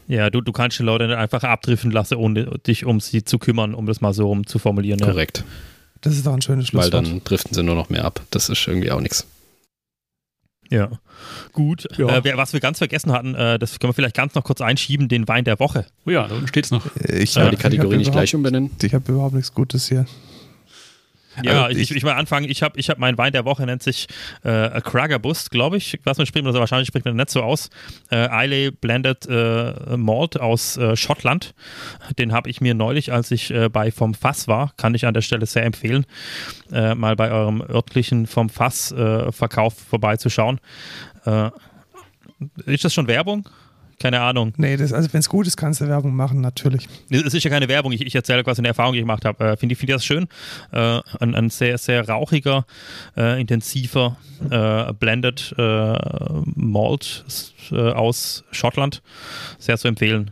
Ja, 0.07 0.29
du, 0.29 0.41
du 0.41 0.51
kannst 0.51 0.77
die 0.77 0.83
Leute 0.83 1.07
nicht 1.07 1.17
einfach 1.17 1.43
abdriften 1.43 1.89
lassen, 1.91 2.15
ohne 2.15 2.45
dich 2.67 2.85
um 2.85 2.99
sie 2.99 3.23
zu 3.23 3.39
kümmern, 3.39 3.73
um 3.73 3.85
das 3.87 4.01
mal 4.01 4.13
so 4.13 4.27
rum 4.27 4.45
zu 4.45 4.59
formulieren. 4.59 4.99
Ja. 4.99 5.07
Korrekt. 5.07 5.43
Das 6.01 6.13
ist 6.15 6.27
doch 6.27 6.33
ein 6.33 6.41
schönes 6.43 6.65
Weil 6.73 6.81
Schlusswort. 6.83 7.07
dann 7.07 7.23
driften 7.23 7.53
sie 7.55 7.63
nur 7.63 7.73
noch 7.75 7.89
mehr 7.89 8.05
ab. 8.05 8.21
Das 8.29 8.49
ist 8.49 8.67
irgendwie 8.67 8.91
auch 8.91 9.01
nichts. 9.01 9.25
Ja. 10.69 10.89
Gut. 11.53 11.87
Ja. 11.97 12.17
Äh, 12.17 12.23
wer- 12.23 12.37
was 12.37 12.53
wir 12.53 12.59
ganz 12.59 12.79
vergessen 12.79 13.11
hatten, 13.11 13.33
äh, 13.35 13.57
das 13.59 13.79
können 13.79 13.89
wir 13.89 13.93
vielleicht 13.93 14.15
ganz 14.15 14.35
noch 14.35 14.43
kurz 14.43 14.61
einschieben, 14.61 15.07
den 15.07 15.27
Wein 15.27 15.43
der 15.45 15.59
Woche. 15.59 15.85
Oh 16.05 16.09
ja, 16.11 16.27
da 16.27 16.35
unten 16.35 16.47
steht 16.47 16.65
es 16.65 16.71
noch. 16.71 16.85
ich 17.07 17.31
Sollen 17.31 17.47
wir 17.47 17.51
die 17.51 17.57
Kategorie 17.57 17.93
ich 17.95 17.99
nicht 17.99 18.11
gleich 18.11 18.33
umbenennen? 18.35 18.71
Ich 18.81 18.93
habe 18.93 19.11
überhaupt 19.11 19.35
nichts 19.35 19.53
Gutes 19.53 19.87
hier. 19.87 20.05
Ja, 21.43 21.65
Also 21.65 21.79
ich, 21.79 21.91
ich, 21.91 22.03
mal 22.03 22.13
anfangen. 22.13 22.49
Ich 22.49 22.63
habe 22.63 22.79
ich 22.79 22.89
hab 22.89 22.97
meinen 22.97 23.17
Wein 23.17 23.31
der 23.31 23.45
Woche, 23.45 23.65
nennt 23.65 23.83
sich 23.83 24.07
äh, 24.43 24.81
Kragerbust, 24.81 25.51
glaube 25.51 25.77
ich. 25.77 25.99
Was 26.03 26.17
man 26.17 26.25
spricht, 26.25 26.45
also 26.45 26.59
wahrscheinlich 26.59 26.87
spricht 26.87 27.05
man 27.05 27.15
nicht 27.15 27.29
so 27.29 27.41
aus. 27.41 27.69
Äh, 28.11 28.45
Islay 28.45 28.71
Blended 28.71 29.27
äh, 29.27 29.97
Malt 29.97 30.39
aus 30.39 30.77
äh, 30.77 30.95
Schottland. 30.95 31.53
Den 32.17 32.33
habe 32.33 32.49
ich 32.49 32.61
mir 32.61 32.73
neulich, 32.73 33.11
als 33.11 33.31
ich 33.31 33.51
äh, 33.51 33.69
bei 33.69 33.91
Vom 33.91 34.13
Fass 34.13 34.47
war, 34.47 34.73
kann 34.77 34.95
ich 34.95 35.05
an 35.05 35.13
der 35.13 35.21
Stelle 35.21 35.45
sehr 35.45 35.63
empfehlen, 35.63 36.05
äh, 36.71 36.95
mal 36.95 37.15
bei 37.15 37.31
eurem 37.31 37.61
örtlichen 37.61 38.27
Vom 38.27 38.49
Fass 38.49 38.91
äh, 38.91 39.31
Verkauf 39.31 39.73
vorbeizuschauen. 39.77 40.59
Äh, 41.25 41.49
ist 42.65 42.83
das 42.83 42.93
schon 42.93 43.07
Werbung? 43.07 43.47
Keine 43.99 44.21
Ahnung. 44.21 44.53
Nee, 44.57 44.75
das, 44.75 44.91
also 44.91 45.11
wenn 45.13 45.21
es 45.21 45.29
gut 45.29 45.47
ist, 45.47 45.55
kannst 45.55 45.79
du 45.79 45.87
Werbung 45.87 46.15
machen, 46.15 46.41
natürlich. 46.41 46.87
Es 47.09 47.33
ist 47.33 47.43
ja 47.43 47.49
keine 47.49 47.69
Werbung, 47.69 47.91
ich, 47.93 48.01
ich 48.01 48.13
erzähle 48.13 48.43
quasi 48.43 48.59
eine 48.59 48.67
Erfahrung, 48.69 48.93
die 48.93 48.99
ich 48.99 49.03
gemacht 49.03 49.23
habe. 49.23 49.43
Äh, 49.43 49.57
Finde 49.57 49.73
ich, 49.73 49.79
find 49.79 49.91
das 49.91 50.03
schön. 50.03 50.27
Äh, 50.71 50.99
ein, 51.19 51.33
ein 51.33 51.49
sehr, 51.49 51.77
sehr 51.77 52.07
rauchiger, 52.07 52.65
äh, 53.15 53.39
intensiver 53.39 54.17
äh, 54.49 54.91
Blended 54.93 55.55
äh, 55.57 55.97
Malt 56.55 57.23
äh, 57.71 57.75
aus 57.91 58.43
Schottland. 58.51 59.01
Sehr 59.59 59.77
zu 59.77 59.87
empfehlen. 59.87 60.31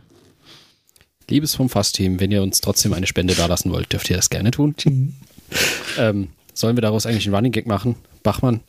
Liebes 1.30 1.54
vom 1.54 1.70
Fass-Team, 1.70 2.20
wenn 2.20 2.30
ihr 2.30 2.42
uns 2.42 2.60
trotzdem 2.60 2.92
eine 2.92 3.06
Spende 3.06 3.34
dalassen 3.34 3.72
wollt, 3.72 3.92
dürft 3.92 4.10
ihr 4.10 4.16
das 4.16 4.28
gerne 4.28 4.50
tun. 4.50 4.74
ähm, 5.98 6.28
sollen 6.52 6.76
wir 6.76 6.82
daraus 6.82 7.06
eigentlich 7.06 7.26
einen 7.26 7.34
Running 7.34 7.52
Gag 7.52 7.66
machen? 7.66 7.96
Bachmann, 8.22 8.60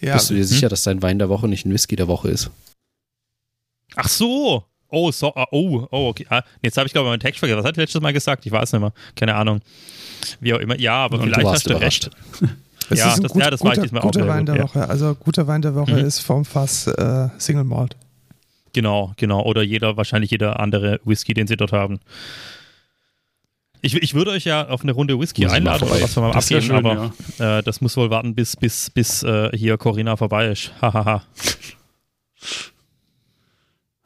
Ja, 0.00 0.14
bist 0.14 0.30
du 0.30 0.34
dir 0.34 0.44
sicher, 0.44 0.68
dass 0.68 0.82
dein 0.82 1.00
Wein 1.02 1.18
der 1.18 1.28
Woche 1.28 1.46
nicht 1.46 1.64
ein 1.64 1.72
Whisky 1.72 1.94
der 1.94 2.08
Woche 2.08 2.28
ist? 2.28 2.50
Ach 3.96 4.08
so! 4.08 4.64
Oh, 4.88 5.10
so, 5.10 5.34
ah, 5.34 5.46
oh, 5.52 5.86
oh, 5.90 6.08
okay. 6.08 6.26
Ah, 6.28 6.42
jetzt 6.62 6.76
habe 6.76 6.86
ich 6.86 6.92
glaube 6.92 7.08
ich 7.08 7.12
meinen 7.12 7.20
Text 7.20 7.38
vergessen. 7.38 7.58
Was 7.60 7.64
hat 7.64 7.72
ich 7.72 7.78
letztes 7.78 8.00
Mal 8.02 8.12
gesagt? 8.12 8.44
Ich 8.44 8.52
weiß 8.52 8.72
nicht 8.72 8.80
mehr. 8.82 8.92
Keine 9.16 9.34
Ahnung. 9.34 9.60
Wie 10.40 10.52
auch 10.52 10.58
immer. 10.58 10.78
Ja, 10.78 10.96
aber 11.04 11.14
Und 11.18 11.20
du 11.22 11.26
vielleicht 11.32 11.46
warst 11.46 11.64
hast 11.64 11.70
du 11.70 11.80
recht. 11.80 12.10
es 12.90 12.98
ja, 12.98 13.08
ist 13.08 13.16
ein 13.16 13.22
das- 13.22 13.32
gut, 13.32 13.42
ja, 13.42 13.50
das 13.50 13.60
war 13.62 13.70
ich 13.72 13.76
guter, 13.76 13.82
diesmal 13.82 14.02
auch 14.02 14.06
guter 14.06 14.20
sehr 14.20 14.28
Wein 14.28 14.38
gut, 14.40 14.48
der 14.48 14.56
ja. 14.56 14.62
Woche. 14.64 14.88
Also 14.88 15.14
guter 15.14 15.46
Wein 15.46 15.62
der 15.62 15.74
Woche 15.74 15.92
Mhm. 15.92 15.98
ist 16.04 16.18
vom 16.20 16.44
Fass 16.44 16.86
äh, 16.88 17.28
Single 17.38 17.64
Malt. 17.64 17.96
Genau, 18.74 19.12
genau. 19.16 19.42
Oder 19.44 19.62
jeder, 19.62 19.96
wahrscheinlich 19.96 20.30
jeder 20.30 20.60
andere 20.60 21.00
Whisky, 21.04 21.32
den 21.32 21.46
sie 21.46 21.56
dort 21.56 21.72
haben. 21.72 21.98
Ich, 23.80 23.94
ich 23.94 24.14
würde 24.14 24.30
euch 24.32 24.44
ja 24.44 24.68
auf 24.68 24.82
eine 24.82 24.92
Runde 24.92 25.18
Whisky 25.18 25.42
Muss 25.44 25.52
einladen 25.52 25.88
oder 25.88 26.00
was 26.02 26.14
wir 26.16 26.22
mal 26.22 26.32
Das 26.32 26.44
abgeben, 26.52 26.66
schön, 26.66 26.86
aber 26.86 27.12
äh, 27.38 27.62
das 27.62 27.80
muss 27.80 27.96
wohl 27.96 28.10
warten, 28.10 28.34
bis, 28.34 28.56
bis, 28.56 28.90
bis 28.90 29.22
äh, 29.24 29.50
hier 29.56 29.76
Corinna 29.78 30.16
vorbei 30.16 30.48
ist. 30.48 30.70
Hahaha. 30.82 31.22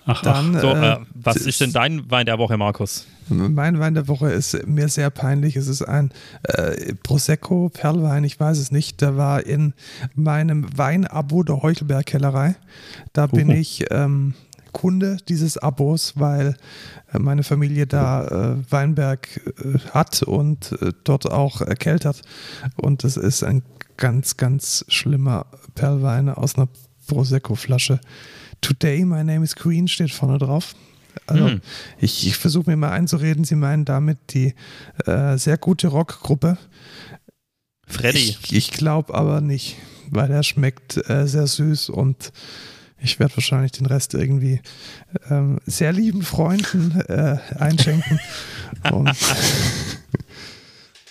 Ach, 0.07 0.18
ach. 0.18 0.22
Dann, 0.22 0.61
so, 0.61 0.68
äh, 0.68 0.92
äh, 0.92 0.96
was 1.14 1.36
ist 1.36 1.61
denn 1.61 1.72
dein 1.72 2.11
Wein 2.11 2.26
der 2.26 2.38
Woche, 2.38 2.57
Markus? 2.57 3.07
Mein 3.28 3.80
Wein 3.80 3.94
der 3.94 4.07
Woche 4.07 4.30
ist 4.30 4.66
mir 4.66 4.88
sehr 4.88 5.11
peinlich. 5.11 5.57
Es 5.57 5.66
ist 5.66 5.82
ein 5.82 6.12
äh, 6.44 6.94
Prosecco 7.02 7.68
Perlwein, 7.68 8.22
ich 8.22 8.38
weiß 8.38 8.59
es 8.59 8.70
nicht. 8.70 9.00
Der 9.00 9.16
war 9.16 9.44
in 9.44 9.74
meinem 10.14 10.66
Weinabo 10.76 11.42
der 11.42 11.61
Heuchelberg 11.61 12.07
Kellerei. 12.07 12.54
Da 13.12 13.26
bin 13.26 13.50
ich 13.50 13.86
ähm, 13.90 14.34
Kunde 14.76 15.16
dieses 15.26 15.57
Abos, 15.57 16.12
weil 16.16 16.54
äh, 17.12 17.18
meine 17.18 17.42
Familie 17.42 17.86
da 17.86 18.26
äh, 18.26 18.57
Weinberg 18.70 19.40
äh, 19.59 19.78
hat 19.90 20.22
und 20.22 20.76
dort 21.02 21.30
auch 21.30 21.62
erkältert. 21.62 22.20
Und 22.76 23.02
es 23.02 23.16
ist 23.16 23.42
ein 23.42 23.62
ganz, 23.96 24.36
ganz 24.36 24.84
schlimmer 24.88 25.46
Perlwein 25.74 26.28
aus 26.28 26.57
einer 26.57 26.68
Prosecco-Flasche. 27.09 28.00
Today, 28.66 29.04
my 29.04 29.22
name 29.22 29.44
is 29.44 29.54
Queen 29.54 29.86
steht 29.86 30.10
vorne 30.10 30.38
drauf. 30.38 30.74
Also 31.28 31.46
Hm. 31.46 31.60
ich, 32.00 32.26
ich 32.26 32.36
versuche 32.36 32.68
mir 32.68 32.76
mal 32.76 32.90
einzureden, 32.90 33.44
Sie 33.44 33.54
meinen 33.54 33.84
damit 33.84 34.18
die 34.34 34.54
äh, 35.06 35.38
sehr 35.38 35.56
gute 35.56 35.86
Rockgruppe. 35.86 36.58
Freddy. 37.86 38.18
Ich, 38.18 38.52
ich 38.52 38.70
glaube 38.72 39.14
aber 39.14 39.40
nicht, 39.40 39.76
weil 40.10 40.32
er 40.32 40.42
schmeckt 40.42 40.96
äh, 41.08 41.28
sehr 41.28 41.46
süß 41.46 41.90
und 41.90 42.32
ich 43.00 43.20
werde 43.20 43.36
wahrscheinlich 43.36 43.70
den 43.70 43.86
Rest 43.86 44.14
irgendwie 44.14 44.60
ähm, 45.30 45.60
sehr 45.64 45.92
lieben 45.92 46.22
Freunden 46.22 47.00
äh, 47.02 47.38
einschenken. 47.56 48.18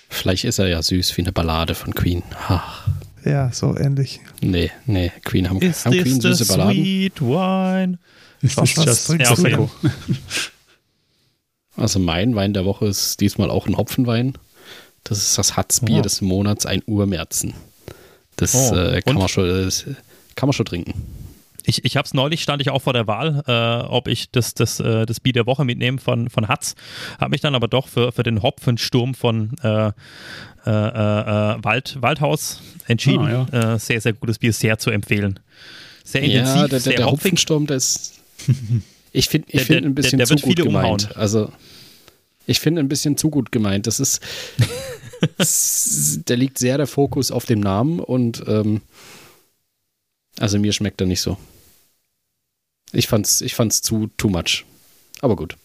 Vielleicht 0.10 0.43
ist 0.43 0.60
er 0.60 0.68
ja 0.68 0.82
süß 0.84 1.16
wie 1.16 1.22
eine 1.22 1.32
Ballade 1.32 1.74
von 1.74 1.95
Queen. 1.95 2.22
Ach, 2.49 2.86
ja, 3.26 3.52
so 3.52 3.76
ähnlich. 3.78 4.22
nee, 4.42 4.72
nee, 4.86 5.12
Queen 5.24 5.50
haben, 5.50 5.62
Is 5.62 5.86
haben 5.86 5.92
Queen 6.00 6.22
süße 6.22 6.46
Balladen. 6.46 6.74
sweet 6.76 7.22
wine? 7.22 8.00
Ist 8.42 8.58
Was- 8.58 8.74
das 8.74 8.78
was 8.78 8.86
just 8.86 9.08
trinkst 9.08 9.32
du 9.32 9.36
Prosecco? 9.36 9.72
Also 11.78 12.00
mein 12.00 12.36
Wein 12.36 12.54
der 12.54 12.64
Woche 12.66 12.86
ist 12.88 13.20
diesmal 13.20 13.50
auch 13.50 13.68
ein 13.68 13.76
Hopfenwein. 13.78 14.34
Das 15.04 15.18
ist 15.18 15.38
das 15.38 15.58
Hatzbier 15.58 15.98
Oh. 16.00 16.02
des 16.02 16.22
Monats, 16.22 16.66
ein 16.66 16.82
Urmärzen. 16.86 17.54
Das 18.38 18.56
Oh, 18.56 18.76
äh, 18.76 19.02
kann, 19.02 19.16
und? 19.16 19.20
man 19.22 19.28
schon, 19.30 19.48
das 19.48 19.84
kann 20.36 20.48
man 20.48 20.54
schon 20.54 20.66
trinken. 20.66 20.94
Ich, 21.66 21.84
ich 21.84 21.97
habe 21.97 22.05
es 22.05 22.13
neulich, 22.13 22.41
stand 22.43 22.61
ich 22.61 22.70
auch 22.70 22.82
vor 22.82 22.93
der 22.93 23.07
Wahl, 23.07 23.43
äh, 23.47 23.88
ob 23.88 24.07
ich 24.07 24.30
das, 24.32 24.53
das, 24.53 24.80
äh, 24.80 25.05
das 25.05 25.20
Bier 25.20 25.34
der 25.34 25.45
Woche 25.45 25.66
mitnehme 25.66 25.97
von, 25.97 26.30
von 26.30 26.47
Hatz. 26.47 26.76
Habe 27.20 27.32
mich 27.32 27.41
dann 27.41 27.55
aber 27.55 27.68
doch 27.68 27.88
für, 27.88 28.11
für 28.11 28.24
den 28.24 28.41
Hopfensturm 28.43 29.16
von 29.16 29.55
äh, 29.63 29.88
äh, 29.88 29.91
äh, 30.68 31.63
Wald, 31.63 31.97
Waldhaus 32.01 32.61
entschieden. 32.88 33.26
Ah, 33.51 33.74
äh, 33.76 33.80
sehr, 33.80 33.99
sehr 34.01 34.13
gutes 34.13 34.38
Bier, 34.39 34.53
sehr 34.53 34.78
zu 34.78 34.89
empfehlen. 34.91 35.39
Sehr 36.03 36.22
intensiv, 36.22 36.55
Ja, 36.55 36.59
der, 36.61 36.68
der, 36.70 36.80
sehr 36.80 36.93
der. 36.97 37.05
Hopfensturm, 37.07 37.66
der 37.68 37.78
ist. 37.78 38.13
Ich 39.18 39.30
finde 39.30 39.47
ich 39.49 39.59
Der- 39.59 39.66
find 39.66 39.82
der- 39.86 39.89
ein 39.91 39.95
bisschen 39.95 40.18
der 40.18 40.28
zu 40.28 40.32
wird 40.34 40.41
gut 40.41 40.55
viele 40.57 40.66
gemeint. 40.68 41.03
umhauen. 41.05 41.18
Also, 41.18 41.49
ich 42.47 42.59
finde 42.59 42.82
ein 42.82 42.89
bisschen 42.89 43.16
zu 43.16 43.30
gut 43.30 43.49
gemeint. 43.49 43.88
Das 43.88 44.01
ist. 44.01 44.20
der 46.28 46.36
liegt 46.36 46.57
sehr 46.57 46.78
der 46.78 46.86
Fokus 46.88 47.32
auf 47.32 47.45
dem 47.45 47.61
Namen 47.61 47.99
und. 48.01 48.43
Ähm, 48.45 48.82
also, 50.38 50.59
mir 50.59 50.74
schmeckt 50.74 50.99
er 50.99 51.07
nicht 51.07 51.22
so. 51.22 51.38
Ich 52.92 53.08
fand's, 53.08 53.42
ich 53.42 53.56
fand's 53.56 53.82
zu 53.82 54.08
too 54.18 54.30
much. 54.30 54.64
Aber 55.22 55.36
gut. 55.36 55.56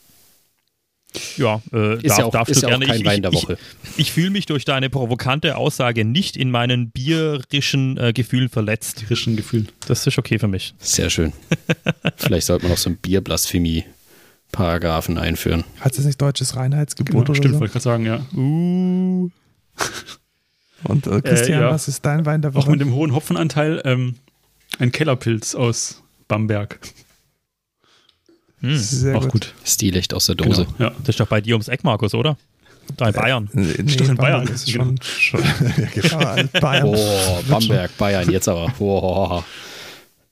Ja, 1.36 1.60
äh, 1.72 1.96
Ist 1.96 2.06
darf, 2.10 2.18
ja 2.18 2.24
auch, 2.24 2.30
darfst 2.30 2.52
ist 2.52 2.62
du 2.62 2.68
ja 2.68 2.76
auch 2.76 2.78
gerne. 2.78 2.86
kein 2.92 3.00
ich, 3.00 3.06
Wein 3.06 3.22
der 3.22 3.32
ich, 3.32 3.42
Woche. 3.42 3.58
Ich, 3.96 3.98
ich 3.98 4.12
fühle 4.12 4.30
mich 4.30 4.46
durch 4.46 4.64
deine 4.64 4.90
provokante 4.90 5.56
Aussage 5.56 6.04
nicht 6.04 6.36
in 6.36 6.52
meinen 6.52 6.92
bierischen 6.92 7.98
äh, 7.98 8.12
Gefühlen 8.12 8.48
verletzt. 8.48 8.98
Tierischen 8.98 9.34
Gefühl. 9.36 9.66
Das 9.88 10.06
ist 10.06 10.18
okay 10.18 10.38
für 10.38 10.46
mich. 10.46 10.72
Sehr 10.78 11.10
schön. 11.10 11.32
Vielleicht 12.16 12.46
sollte 12.46 12.62
man 12.64 12.70
noch 12.72 12.78
so 12.78 12.90
einen 12.90 12.98
Bierblasphemie-Paragraphen 12.98 15.18
einführen. 15.18 15.64
Hat 15.80 15.98
es 15.98 16.04
nicht 16.04 16.22
deutsches 16.22 16.54
Reinheitsgebot 16.54 17.10
Genau, 17.10 17.22
oder 17.22 17.34
stimmt, 17.34 17.54
so? 17.54 17.60
wollte 17.60 17.70
ich 17.76 17.82
gerade 17.82 17.82
sagen, 17.82 18.06
ja. 18.06 18.24
Uh. 18.36 19.30
Und 20.84 21.08
äh, 21.08 21.20
Christian, 21.22 21.58
Äh, 21.60 21.64
ja. 21.64 21.70
was 21.72 21.88
ist 21.88 22.06
dein 22.06 22.24
Wein 22.24 22.40
der 22.42 22.52
Auch 22.52 22.54
Woche? 22.54 22.70
mit 22.70 22.80
dem 22.80 22.94
hohen 22.94 23.12
Hopfenanteil 23.14 23.82
ähm, 23.84 24.14
ein 24.78 24.92
Kellerpilz 24.92 25.56
aus 25.56 26.02
Bamberg. 26.28 26.78
Hm. 28.60 28.76
Sehr 28.76 29.16
Auch 29.16 29.28
gut. 29.28 29.54
Stilecht 29.64 30.14
aus 30.14 30.26
der 30.26 30.34
Dose. 30.34 30.66
Genau, 30.76 30.90
ja. 30.90 30.96
Das 31.00 31.10
ist 31.10 31.20
doch 31.20 31.28
bei 31.28 31.40
dir 31.40 31.54
ums 31.54 31.68
Eck, 31.68 31.84
Markus, 31.84 32.14
oder? 32.14 32.36
Da 32.96 33.08
in 33.08 33.14
Bayern. 33.14 33.48
Nee, 33.52 33.74
nee, 33.82 33.88
Stimmt, 33.90 34.10
in 34.10 34.16
Bayern, 34.16 34.46
ist 34.48 34.66
genau. 34.72 34.84
schon, 34.84 35.42
schon 35.42 35.42
genau, 35.94 36.18
Bayern. 36.60 36.86
Oh, 36.86 37.42
Bamberg, 37.48 37.96
Bayern, 37.96 38.30
jetzt 38.30 38.48
aber. 38.48 38.72
Oh. 38.78 39.38
Ein 39.38 39.44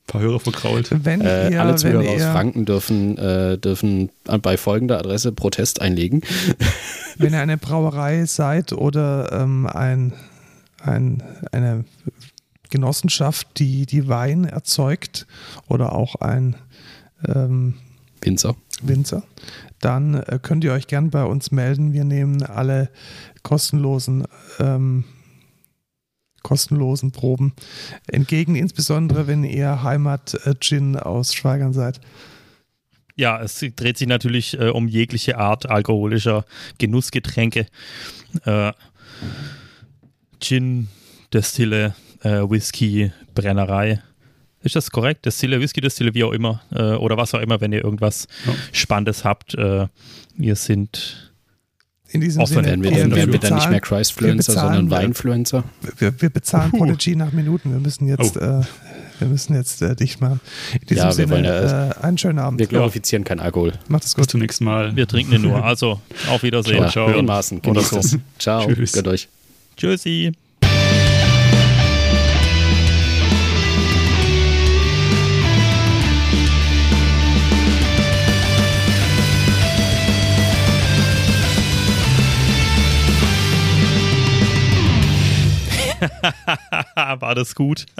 paar 0.07 0.21
Hörer 0.21 0.39
verkrault. 0.39 0.89
Wenn 0.91 1.21
Äh, 1.21 1.51
ihr, 1.51 1.61
alle 1.61 1.71
wenn 1.71 1.77
Zuhörer 1.77 2.09
aus 2.09 2.21
Franken 2.23 2.65
dürfen, 2.65 3.17
äh, 3.17 3.57
dürfen 3.57 4.09
bei 4.41 4.57
folgender 4.57 4.97
Adresse 4.99 5.31
Protest 5.31 5.81
einlegen. 5.81 6.21
wenn 7.17 7.33
ihr 7.33 7.41
eine 7.41 7.57
Brauerei 7.57 8.25
seid 8.25 8.73
oder 8.73 9.31
ähm, 9.31 9.67
ein, 9.67 10.13
ein, 10.81 11.23
eine 11.51 11.85
Genossenschaft, 12.69 13.47
die, 13.57 13.85
die 13.85 14.07
Wein 14.07 14.45
erzeugt 14.45 15.27
oder 15.67 15.93
auch 15.93 16.15
ein 16.15 16.55
ähm, 17.27 17.75
Winzer. 18.21 18.55
Winzer, 18.81 19.23
dann 19.79 20.15
äh, 20.15 20.39
könnt 20.41 20.63
ihr 20.63 20.73
euch 20.73 20.87
gern 20.87 21.09
bei 21.09 21.23
uns 21.23 21.51
melden. 21.51 21.93
Wir 21.93 22.03
nehmen 22.03 22.43
alle 22.43 22.89
kostenlosen, 23.43 24.25
ähm, 24.59 25.03
kostenlosen 26.43 27.11
Proben 27.11 27.53
entgegen, 28.07 28.55
insbesondere 28.55 29.27
wenn 29.27 29.43
ihr 29.43 29.83
Heimat-Gin 29.83 30.97
aus 30.97 31.33
Schweigern 31.33 31.73
seid. 31.73 31.99
Ja, 33.15 33.41
es 33.41 33.59
dreht 33.75 33.97
sich 33.97 34.07
natürlich 34.07 34.57
äh, 34.57 34.69
um 34.69 34.87
jegliche 34.87 35.37
Art 35.37 35.69
alkoholischer 35.69 36.45
Genussgetränke. 36.77 37.65
Äh, 38.45 38.71
Gin, 40.39 40.87
Destille, 41.33 41.95
äh, 42.21 42.49
Whisky, 42.49 43.11
Brennerei. 43.35 44.01
Ist 44.61 44.75
das 44.75 44.91
korrekt? 44.91 45.25
Destille, 45.25 45.59
Whisky, 45.59 45.79
Destille, 45.81 46.13
wie 46.13 46.23
auch 46.23 46.31
immer. 46.33 46.61
Äh, 46.73 46.93
oder 46.95 47.15
was 47.17 47.33
auch 47.33 47.39
immer, 47.39 47.61
wenn 47.61 47.71
ihr 47.71 47.83
irgendwas 47.83 48.27
Ja. 48.45 48.53
Spannendes 48.73 49.23
habt. 49.23 49.55
Äh, 49.55 49.87
wir 50.35 50.55
sind. 50.55 51.25
In 52.11 52.21
diesem 52.21 52.41
Offen 52.41 52.55
Sinne, 52.55 52.67
Werden 52.69 52.83
wir, 52.83 52.91
wir, 52.91 52.97
dann, 53.01 53.09
wir, 53.11 53.15
werden 53.17 53.33
wir 53.33 53.39
dann 53.39 53.49
nicht 53.53 53.55
bezahlen, 53.57 53.71
mehr 53.71 53.81
Christfluencer, 53.81 54.53
bezahlen, 54.53 54.75
sondern 54.75 54.99
äh, 54.99 55.03
Weinfluencer? 55.03 55.63
wir, 55.99 56.21
wir 56.21 56.29
bezahlen 56.31 56.71
Puh. 56.71 56.77
Prodigy 56.79 57.15
nach 57.15 57.31
Minuten. 57.31 57.71
Wir 57.71 57.79
müssen 57.79 58.07
jetzt, 58.07 58.35
Oh. 58.35 58.39
äh, 58.39 58.61
wir 59.19 59.27
müssen 59.27 59.53
jetzt 59.53 59.81
äh, 59.83 59.95
dicht 59.95 60.19
machen. 60.19 60.39
In 60.73 60.87
diesem 60.87 60.97
Ja, 60.97 61.05
wir 61.05 61.13
Sinne, 61.13 61.29
wollen 61.29 61.45
ja- 61.45 61.89
äh, 61.91 61.93
einen 62.01 62.17
schönen 62.17 62.39
Abend. 62.39 62.59
Wir 62.59 62.65
glorifizieren 62.67 63.23
keinen 63.25 63.41
Alkohol. 63.41 63.73
Macht 63.89 64.05
es 64.05 64.15
Bis 64.15 64.23
gut. 64.23 64.31
zum 64.31 64.39
nächsten 64.41 64.65
Mal. 64.65 64.95
Wir 64.95 65.07
trinken 65.07 65.33
ihn 65.33 65.41
nur. 65.43 65.63
Also, 65.63 66.01
auf 66.29 66.41
Wiedersehen. 66.41 66.77
Ja, 66.81 66.89
ciao. 66.89 67.09
In 67.11 67.25
Maßen. 67.25 67.61
Es. 67.75 68.17
Ciao. 68.39 68.65
Tschüss. 68.73 68.93
Gott 68.93 69.07
euch. 69.07 69.29
Tschüssi. 69.77 70.31
War 86.95 87.35
das 87.35 87.55
gut? 87.55 87.85